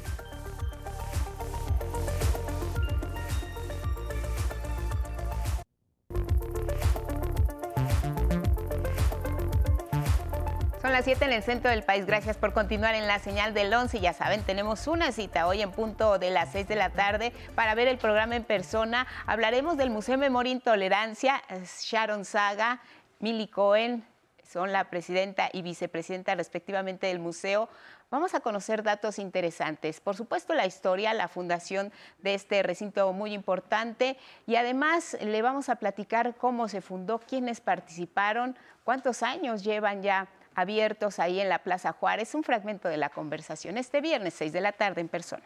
Las 10.93 11.07
7 11.07 11.24
en 11.24 11.32
el 11.32 11.43
centro 11.43 11.70
del 11.70 11.84
país. 11.84 12.05
Gracias 12.05 12.36
por 12.36 12.53
continuar 12.53 12.95
en 12.95 13.07
la 13.07 13.18
señal 13.18 13.55
del 13.55 13.72
11. 13.72 13.99
Ya 14.01 14.12
saben, 14.12 14.43
tenemos 14.43 14.86
una 14.86 15.11
cita 15.11 15.47
hoy 15.47 15.62
en 15.62 15.72
punto 15.72 16.18
de 16.18 16.28
las 16.28 16.53
6 16.53 16.68
de 16.68 16.76
la 16.76 16.90
tarde 16.90 17.32
para 17.55 17.74
ver 17.74 17.88
el 17.88 17.97
programa 17.97 18.36
en 18.36 18.45
persona. 18.45 19.07
Hablaremos 19.24 19.78
del 19.78 19.88
Museo 19.88 20.18
Memoria 20.18 20.51
e 20.51 20.57
Intolerancia. 20.57 21.43
Sharon 21.80 22.26
Saga, 22.26 22.82
Milly 23.20 23.49
Cohen, 23.49 24.05
son 24.45 24.70
la 24.70 24.90
presidenta 24.90 25.49
y 25.51 25.62
vicepresidenta 25.62 26.34
respectivamente 26.34 27.07
del 27.07 27.20
museo. 27.20 27.70
Vamos 28.11 28.34
a 28.34 28.40
conocer 28.40 28.82
datos 28.82 29.18
interesantes. 29.18 29.99
Por 29.99 30.14
supuesto, 30.14 30.53
la 30.53 30.66
historia, 30.66 31.14
la 31.14 31.28
fundación 31.28 31.90
de 32.18 32.34
este 32.34 32.62
recinto 32.62 33.11
muy 33.14 33.32
importante 33.32 34.18
y 34.47 34.57
además 34.57 35.16
le 35.22 35.40
vamos 35.40 35.70
a 35.70 35.76
platicar 35.76 36.34
cómo 36.36 36.68
se 36.68 36.82
fundó, 36.82 37.18
quiénes 37.18 37.62
participaron, 37.62 38.59
cuántos 38.84 39.22
años 39.22 39.64
llevan 39.64 40.03
ya 40.03 40.28
abiertos 40.55 41.18
ahí 41.18 41.40
en 41.40 41.48
la 41.48 41.61
Plaza 41.61 41.92
Juárez, 41.92 42.34
un 42.34 42.42
fragmento 42.42 42.88
de 42.88 42.96
la 42.96 43.09
conversación 43.09 43.78
este 43.78 44.00
viernes 44.00 44.34
6 44.34 44.53
de 44.53 44.61
la 44.61 44.72
tarde 44.72 45.00
en 45.00 45.09
persona. 45.09 45.44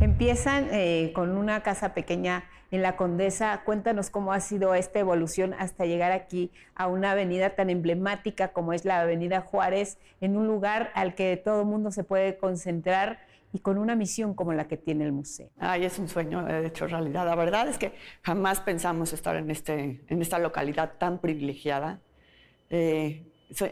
Empiezan 0.00 0.68
eh, 0.72 1.12
con 1.14 1.36
una 1.36 1.62
casa 1.62 1.94
pequeña 1.94 2.44
en 2.72 2.82
la 2.82 2.96
Condesa. 2.96 3.62
Cuéntanos 3.64 4.10
cómo 4.10 4.32
ha 4.32 4.40
sido 4.40 4.74
esta 4.74 4.98
evolución 4.98 5.54
hasta 5.54 5.84
llegar 5.84 6.10
aquí 6.10 6.50
a 6.74 6.88
una 6.88 7.12
avenida 7.12 7.50
tan 7.50 7.70
emblemática 7.70 8.48
como 8.48 8.72
es 8.72 8.84
la 8.84 9.00
Avenida 9.00 9.42
Juárez, 9.42 9.98
en 10.20 10.36
un 10.36 10.48
lugar 10.48 10.90
al 10.94 11.14
que 11.14 11.36
todo 11.36 11.60
el 11.60 11.66
mundo 11.66 11.92
se 11.92 12.02
puede 12.02 12.36
concentrar 12.36 13.20
y 13.52 13.60
con 13.60 13.78
una 13.78 13.94
misión 13.94 14.34
como 14.34 14.52
la 14.54 14.66
que 14.66 14.76
tiene 14.76 15.04
el 15.04 15.12
museo. 15.12 15.50
Ay, 15.58 15.84
es 15.84 15.98
un 15.98 16.08
sueño 16.08 16.44
de 16.44 16.66
hecho 16.66 16.86
realidad. 16.86 17.26
La 17.26 17.34
verdad 17.34 17.68
es 17.68 17.78
que 17.78 17.92
jamás 18.22 18.60
pensamos 18.60 19.12
estar 19.12 19.36
en, 19.36 19.50
este, 19.50 20.00
en 20.08 20.22
esta 20.22 20.38
localidad 20.38 20.94
tan 20.98 21.18
privilegiada. 21.18 22.00
Eh, 22.72 23.22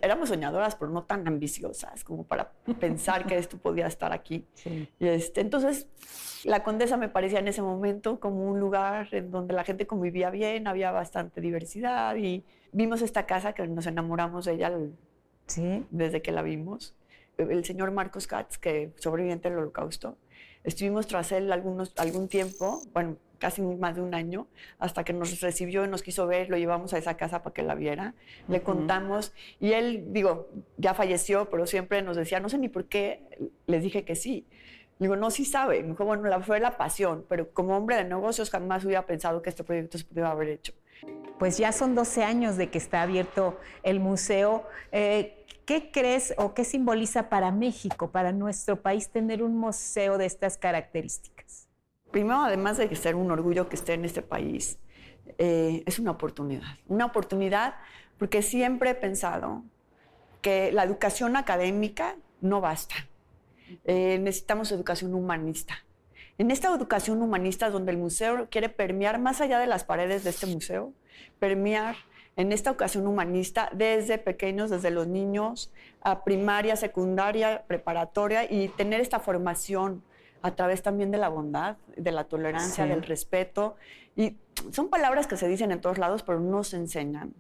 éramos 0.03 0.29
soñadoras, 0.29 0.77
pero 0.77 0.91
no 0.91 1.05
tan 1.05 1.27
ambiciosas 1.27 2.05
como 2.05 2.25
para 2.25 2.53
pensar 2.79 3.27
que 3.27 3.39
esto 3.39 3.57
podía 3.57 3.87
estar 3.87 4.13
aquí. 4.13 4.47
Y 4.99 5.07
este, 5.07 5.41
entonces, 5.41 5.89
la 6.45 6.63
Condesa 6.63 6.99
me 6.99 7.09
parecía 7.09 7.39
en 7.39 7.49
ese 7.49 7.63
momento 7.63 8.21
como 8.21 8.47
un 8.47 8.61
lugar 8.61 9.09
en 9.13 9.31
donde 9.31 9.55
la 9.55 9.65
gente 9.65 9.87
convivía 9.87 10.29
bien, 10.29 10.67
había 10.67 10.91
bastante 10.91 11.41
diversidad 11.41 12.15
y 12.17 12.45
vimos 12.73 13.01
esta 13.01 13.25
casa 13.25 13.55
que 13.55 13.67
nos 13.67 13.87
enamoramos 13.87 14.45
de 14.45 14.53
ella 14.53 14.71
desde 15.91 16.21
que 16.21 16.33
la 16.33 16.43
vimos. 16.43 16.95
El 17.39 17.65
señor 17.65 17.91
Marcos 17.91 18.27
Katz, 18.27 18.59
que 18.59 18.93
sobreviviente 18.97 19.49
del 19.49 19.59
holocausto, 19.59 20.19
estuvimos 20.63 21.07
tras 21.07 21.33
él 21.33 21.51
algunos, 21.51 21.95
algún 21.97 22.29
tiempo, 22.29 22.83
bueno, 22.93 23.17
casi 23.41 23.63
más 23.63 23.97
de 23.97 24.03
un 24.03 24.15
año, 24.15 24.47
hasta 24.79 25.03
que 25.03 25.13
nos 25.13 25.41
recibió 25.41 25.85
y 25.85 25.89
nos 25.89 26.03
quiso 26.05 26.29
ver, 26.29 26.49
lo 26.51 26.57
llevamos 26.57 26.93
a 26.95 26.99
esa 26.99 27.17
casa 27.17 27.43
para 27.43 27.55
que 27.55 27.63
la 27.63 27.75
viera, 27.75 28.15
le 28.47 28.63
contamos 28.63 29.33
y 29.59 29.73
él, 29.73 30.05
digo, 30.13 30.49
ya 30.77 30.95
falleció, 30.95 31.51
pero 31.51 31.67
siempre 31.67 32.03
nos 32.03 32.17
decía, 32.17 32.39
no 32.39 32.49
sé 32.49 32.59
ni 32.59 32.69
por 32.69 32.85
qué, 32.85 33.23
les 33.67 33.83
dije 33.83 34.05
que 34.05 34.15
sí. 34.15 34.47
Digo, 35.01 35.17
no, 35.17 35.31
sí 35.31 35.47
sabe. 35.47 35.83
Me 35.83 35.91
dijo, 35.91 36.05
bueno, 36.05 36.29
la, 36.29 36.41
fue 36.41 36.61
la 36.61 36.77
pasión, 36.77 37.25
pero 37.27 37.51
como 37.55 37.75
hombre 37.75 37.97
de 37.97 38.05
negocios 38.05 38.51
jamás 38.51 38.85
hubiera 38.85 39.07
pensado 39.07 39.41
que 39.41 39.49
este 39.49 39.65
proyecto 39.65 39.97
se 39.97 40.05
pudiera 40.05 40.31
haber 40.31 40.51
hecho. 40.51 40.75
Pues 41.39 41.57
ya 41.57 41.73
son 41.73 41.95
12 41.95 42.23
años 42.23 42.59
de 42.59 42.69
que 42.69 42.77
está 42.77 43.01
abierto 43.01 43.59
el 43.83 43.99
museo. 43.99 44.67
Eh, 44.93 45.47
¿Qué 45.65 45.91
crees 45.91 46.35
o 46.37 46.53
qué 46.53 46.65
simboliza 46.65 47.31
para 47.31 47.51
México, 47.51 48.11
para 48.11 48.33
nuestro 48.33 48.83
país, 48.83 49.09
tener 49.09 49.43
un 49.43 49.57
museo 49.57 50.19
de 50.19 50.27
estas 50.27 50.59
características? 50.59 51.70
Primero, 52.11 52.41
además 52.41 52.77
de 52.77 52.95
ser 52.97 53.15
un 53.15 53.31
orgullo 53.31 53.69
que 53.69 53.77
esté 53.77 53.95
en 53.95 54.05
este 54.05 54.23
país, 54.23 54.79
eh, 55.39 55.83
es 55.87 55.99
una 55.99 56.13
oportunidad. 56.13 56.79
Una 56.89 57.07
oportunidad 57.07 57.75
porque 58.19 58.43
siempre 58.43 58.91
he 58.91 58.95
pensado 58.95 59.63
que 60.43 60.73
la 60.73 60.85
educación 60.85 61.37
académica 61.37 62.17
no 62.41 62.61
basta. 62.61 62.95
Eh, 63.85 64.19
necesitamos 64.21 64.73
educación 64.73 65.15
humanista. 65.15 65.85
En 66.39 66.51
esta 66.51 66.75
educación 66.75 67.23
humanista 67.23 67.71
donde 67.71 67.93
el 67.93 67.99
museo 67.99 68.49
quiere 68.51 68.69
permear 68.69 69.19
más 69.19 69.41
allá 69.41 69.59
de 69.59 69.67
las 69.67 69.85
paredes 69.85 70.25
de 70.25 70.31
este 70.31 70.47
museo, 70.47 70.93
permear 71.39 71.97
en 72.37 72.53
esta 72.53 72.71
educación 72.71 73.07
humanista 73.07 73.69
desde 73.73 74.17
pequeños, 74.19 74.71
desde 74.71 74.91
los 74.91 75.07
niños, 75.07 75.71
a 76.01 76.25
primaria, 76.25 76.77
secundaria, 76.77 77.65
preparatoria 77.67 78.51
y 78.51 78.69
tener 78.69 79.01
esta 79.01 79.21
formación 79.21 80.03
a 80.43 80.51
través 80.53 80.83
también 80.83 81.11
de 81.11 81.19
la 81.19 81.29
bondad, 81.29 81.77
de 81.97 82.13
la 82.13 82.25
tolerancia, 82.25 82.87
del 82.87 83.03
respeto. 83.03 83.77
Y 84.17 84.37
son 84.73 84.89
palabras 84.89 85.27
que 85.27 85.37
se 85.37 85.49
dicen 85.49 85.73
en 85.73 85.81
todos 85.81 85.99
lados, 85.99 86.23
pero 86.23 86.41
no 86.41 86.65
se 86.65 86.77
enseñan. 86.77 87.35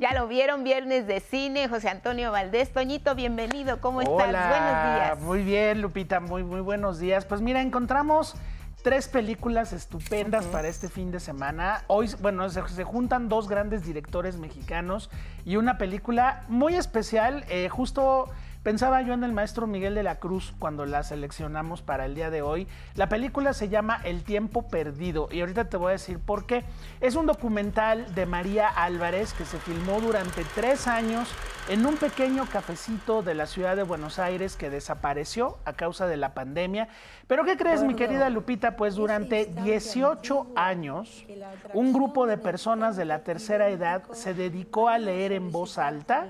Ya 0.00 0.14
lo 0.14 0.28
vieron, 0.28 0.64
viernes 0.64 1.06
de 1.06 1.20
cine, 1.20 1.68
José 1.68 1.90
Antonio 1.90 2.32
Valdés. 2.32 2.72
Toñito, 2.72 3.14
bienvenido, 3.14 3.82
¿cómo 3.82 4.00
estás? 4.00 4.16
Buenos 4.16 4.32
días. 4.32 5.20
Muy 5.20 5.42
bien, 5.42 5.82
Lupita, 5.82 6.20
muy, 6.20 6.42
muy 6.42 6.62
buenos 6.62 6.98
días. 6.98 7.26
Pues 7.26 7.42
mira, 7.42 7.60
encontramos 7.60 8.34
tres 8.82 9.08
películas 9.08 9.72
estupendas 9.72 10.46
para 10.46 10.68
este 10.68 10.88
fin 10.88 11.10
de 11.10 11.20
semana. 11.20 11.84
Hoy, 11.86 12.10
bueno, 12.20 12.48
se, 12.48 12.84
juntan 12.84 13.28
dos 13.28 13.48
grandes 13.48 13.84
directores 13.84 14.36
mexicanos 14.36 15.10
y 15.44 15.56
una 15.56 15.78
película 15.78 16.44
muy 16.48 16.74
especial, 16.74 17.44
eh, 17.48 17.68
justo 17.68 18.28
Pensaba 18.62 19.00
yo 19.00 19.14
en 19.14 19.24
el 19.24 19.32
maestro 19.32 19.66
Miguel 19.66 19.94
de 19.94 20.02
la 20.02 20.16
Cruz 20.16 20.52
cuando 20.58 20.84
la 20.84 21.02
seleccionamos 21.02 21.80
para 21.80 22.04
el 22.04 22.14
día 22.14 22.28
de 22.28 22.42
hoy. 22.42 22.68
La 22.94 23.08
película 23.08 23.54
se 23.54 23.70
llama 23.70 24.02
El 24.04 24.22
tiempo 24.22 24.68
perdido 24.68 25.30
y 25.32 25.40
ahorita 25.40 25.70
te 25.70 25.78
voy 25.78 25.88
a 25.88 25.92
decir 25.92 26.18
por 26.18 26.44
qué. 26.44 26.64
Es 27.00 27.14
un 27.16 27.24
documental 27.24 28.14
de 28.14 28.26
María 28.26 28.68
Álvarez 28.68 29.32
que 29.32 29.46
se 29.46 29.58
filmó 29.58 30.02
durante 30.02 30.44
tres 30.54 30.88
años 30.88 31.30
en 31.70 31.86
un 31.86 31.96
pequeño 31.96 32.44
cafecito 32.52 33.22
de 33.22 33.34
la 33.34 33.46
ciudad 33.46 33.76
de 33.76 33.82
Buenos 33.82 34.18
Aires 34.18 34.56
que 34.56 34.68
desapareció 34.68 35.56
a 35.64 35.72
causa 35.72 36.06
de 36.06 36.18
la 36.18 36.34
pandemia. 36.34 36.88
Pero 37.28 37.44
¿qué 37.44 37.56
crees, 37.56 37.82
mi 37.82 37.94
querida 37.94 38.28
Lupita? 38.28 38.76
Pues 38.76 38.94
durante 38.94 39.46
18 39.46 40.48
años, 40.54 41.24
un 41.72 41.94
grupo 41.94 42.26
de 42.26 42.36
personas 42.36 42.94
de 42.96 43.06
la 43.06 43.20
tercera 43.24 43.70
edad 43.70 44.02
se 44.12 44.34
dedicó 44.34 44.90
a 44.90 44.98
leer 44.98 45.32
en 45.32 45.50
voz 45.50 45.78
alta 45.78 46.28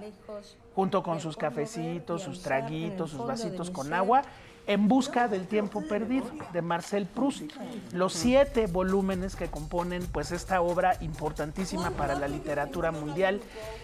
junto 0.81 1.03
con 1.03 1.21
sus 1.21 1.37
cafecitos, 1.37 2.23
sus 2.23 2.41
traguitos, 2.41 3.11
sus 3.11 3.27
vasitos 3.27 3.71
con 3.71 3.93
agua 3.93 4.23
en 4.71 4.87
busca 4.87 5.27
del 5.27 5.49
tiempo 5.49 5.83
perdido 5.83 6.27
de 6.53 6.63
Marcel 6.63 7.05
Proust. 7.05 7.43
Los 7.93 8.13
siete 8.13 8.69
volúmenes 8.69 9.35
que 9.35 9.49
componen 9.49 10.07
pues 10.07 10.31
esta 10.31 10.61
obra 10.61 10.97
importantísima 11.01 11.91
para 11.91 12.15
la 12.15 12.29
literatura 12.29 12.93
mundial. 12.93 13.41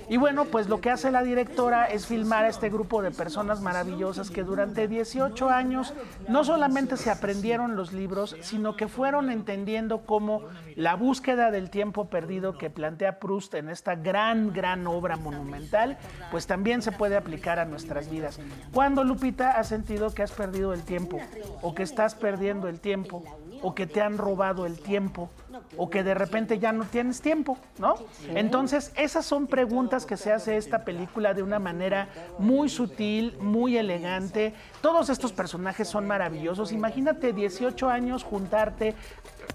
Y 0.08 0.16
bueno, 0.16 0.44
pues 0.44 0.68
lo 0.68 0.80
que 0.80 0.90
hace 0.90 1.10
la 1.10 1.24
directora 1.24 1.86
es 1.86 2.06
filmar 2.06 2.44
a 2.44 2.48
este 2.48 2.70
grupo 2.70 3.02
de 3.02 3.10
personas 3.10 3.60
maravillosas 3.60 4.30
que 4.30 4.44
durante 4.44 4.86
18 4.86 5.50
años 5.50 5.92
no 6.28 6.44
solamente 6.44 6.96
se 6.96 7.10
aprendieron 7.10 7.74
los 7.74 7.92
libros, 7.92 8.36
sino 8.42 8.76
que 8.76 8.86
fueron 8.86 9.32
entendiendo 9.32 10.02
cómo 10.06 10.42
la 10.76 10.94
búsqueda 10.94 11.50
del 11.50 11.68
tiempo 11.68 12.04
perdido 12.04 12.56
que 12.58 12.70
plantea 12.70 13.18
Proust 13.18 13.54
en 13.54 13.70
esta 13.70 13.96
gran, 13.96 14.52
gran 14.52 14.86
obra 14.86 15.16
monumental, 15.16 15.98
pues 16.30 16.46
también 16.46 16.80
se 16.80 16.92
puede 16.92 17.16
aplicar 17.16 17.58
a 17.58 17.64
nuestras 17.64 18.08
vidas. 18.08 18.38
¿Cuándo, 18.72 19.02
Lupita, 19.02 19.58
has 19.58 19.66
sentido 19.66 20.14
que 20.14 20.22
has 20.22 20.30
perdido 20.30 20.75
el 20.76 20.84
tiempo, 20.84 21.18
o 21.62 21.74
que 21.74 21.82
estás 21.82 22.14
perdiendo 22.14 22.68
el 22.68 22.78
tiempo, 22.78 23.24
o 23.62 23.74
que 23.74 23.86
te 23.86 24.00
han 24.00 24.18
robado 24.18 24.66
el 24.66 24.78
tiempo, 24.78 25.30
o 25.76 25.90
que 25.90 26.02
de 26.02 26.14
repente 26.14 26.58
ya 26.58 26.72
no 26.72 26.84
tienes 26.84 27.20
tiempo, 27.20 27.58
¿no? 27.78 27.94
Entonces, 28.34 28.92
esas 28.96 29.24
son 29.24 29.46
preguntas 29.46 30.06
que 30.06 30.16
se 30.16 30.32
hace 30.32 30.56
esta 30.56 30.84
película 30.84 31.34
de 31.34 31.42
una 31.42 31.58
manera 31.58 32.08
muy 32.38 32.68
sutil, 32.68 33.36
muy 33.38 33.76
elegante. 33.76 34.54
Todos 34.80 35.08
estos 35.10 35.32
personajes 35.32 35.88
son 35.88 36.06
maravillosos. 36.06 36.72
Imagínate 36.72 37.32
18 37.32 37.88
años 37.88 38.24
juntarte 38.24 38.94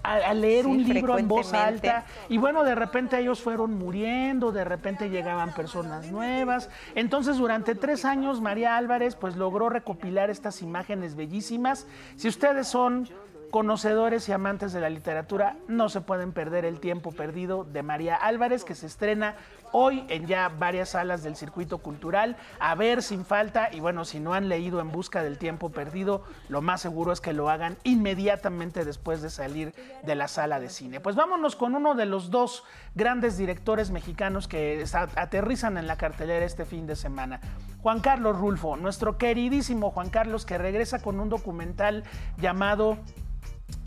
a, 0.02 0.34
leer 0.34 0.66
un 0.66 0.82
libro 0.82 1.18
en 1.18 1.28
voz 1.28 1.52
alta 1.52 2.04
y 2.28 2.38
bueno, 2.38 2.64
de 2.64 2.74
repente 2.74 3.18
ellos 3.18 3.40
fueron 3.40 3.78
muriendo, 3.78 4.52
de 4.52 4.64
repente 4.64 5.10
llegaban 5.10 5.54
personas 5.54 6.10
nuevas. 6.10 6.70
Entonces, 6.94 7.36
durante 7.36 7.74
tres 7.74 8.04
años, 8.04 8.40
María 8.40 8.76
Álvarez 8.76 9.16
pues 9.16 9.36
logró 9.36 9.68
recopilar 9.68 10.30
estas 10.30 10.62
imágenes 10.62 11.14
bellísimas. 11.14 11.86
Si 12.16 12.28
ustedes 12.28 12.68
son 12.68 13.08
conocedores 13.52 14.26
y 14.30 14.32
amantes 14.32 14.72
de 14.72 14.80
la 14.80 14.88
literatura, 14.88 15.56
no 15.68 15.90
se 15.90 16.00
pueden 16.00 16.32
perder 16.32 16.64
El 16.64 16.80
tiempo 16.80 17.12
perdido 17.12 17.64
de 17.64 17.82
María 17.82 18.16
Álvarez, 18.16 18.64
que 18.64 18.74
se 18.74 18.86
estrena 18.86 19.36
hoy 19.72 20.06
en 20.08 20.26
ya 20.26 20.48
varias 20.48 20.90
salas 20.90 21.22
del 21.22 21.36
circuito 21.36 21.78
cultural, 21.78 22.36
a 22.58 22.74
ver 22.74 23.02
sin 23.02 23.26
falta, 23.26 23.68
y 23.70 23.80
bueno, 23.80 24.06
si 24.06 24.20
no 24.20 24.32
han 24.32 24.48
leído 24.48 24.80
En 24.80 24.90
Busca 24.90 25.22
del 25.22 25.36
Tiempo 25.36 25.70
Perdido, 25.70 26.24
lo 26.48 26.62
más 26.62 26.80
seguro 26.80 27.12
es 27.12 27.20
que 27.20 27.34
lo 27.34 27.50
hagan 27.50 27.76
inmediatamente 27.84 28.86
después 28.86 29.20
de 29.20 29.28
salir 29.28 29.74
de 30.02 30.14
la 30.14 30.28
sala 30.28 30.58
de 30.58 30.70
cine. 30.70 31.00
Pues 31.00 31.14
vámonos 31.14 31.54
con 31.54 31.74
uno 31.74 31.94
de 31.94 32.06
los 32.06 32.30
dos 32.30 32.64
grandes 32.94 33.36
directores 33.36 33.90
mexicanos 33.90 34.48
que 34.48 34.82
aterrizan 35.16 35.76
en 35.76 35.86
la 35.86 35.96
cartelera 35.96 36.46
este 36.46 36.64
fin 36.64 36.86
de 36.86 36.96
semana. 36.96 37.38
Juan 37.82 38.00
Carlos 38.00 38.38
Rulfo, 38.38 38.78
nuestro 38.78 39.18
queridísimo 39.18 39.90
Juan 39.90 40.08
Carlos, 40.08 40.46
que 40.46 40.56
regresa 40.56 41.02
con 41.02 41.20
un 41.20 41.28
documental 41.28 42.04
llamado 42.38 42.96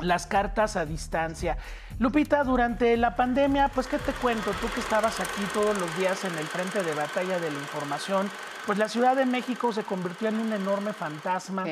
las 0.02 0.28
cartas 0.28 0.76
a 0.76 0.86
distancia. 0.86 1.58
Lupita, 2.00 2.44
durante 2.44 2.98
la 2.98 3.16
pandemia, 3.16 3.70
pues 3.70 3.88
qué 3.88 3.98
te 3.98 4.12
cuento, 4.14 4.52
tú 4.60 4.68
que 4.74 4.82
estabas 4.82 5.20
aquí 5.20 5.44
todos 5.54 5.78
los 5.78 5.98
días 5.98 6.26
en 6.26 6.38
el 6.38 6.46
frente 6.46 6.84
de 6.84 6.94
batalla 6.94 7.40
de 7.40 7.50
la 7.50 7.58
información, 7.58 8.30
pues 8.66 8.78
la 8.78 8.90
Ciudad 8.90 9.16
de 9.16 9.26
México 9.26 9.72
se 9.72 9.84
convirtió 9.84 10.28
en 10.28 10.40
un 10.40 10.52
enorme 10.52 10.92
fantasma. 10.92 11.64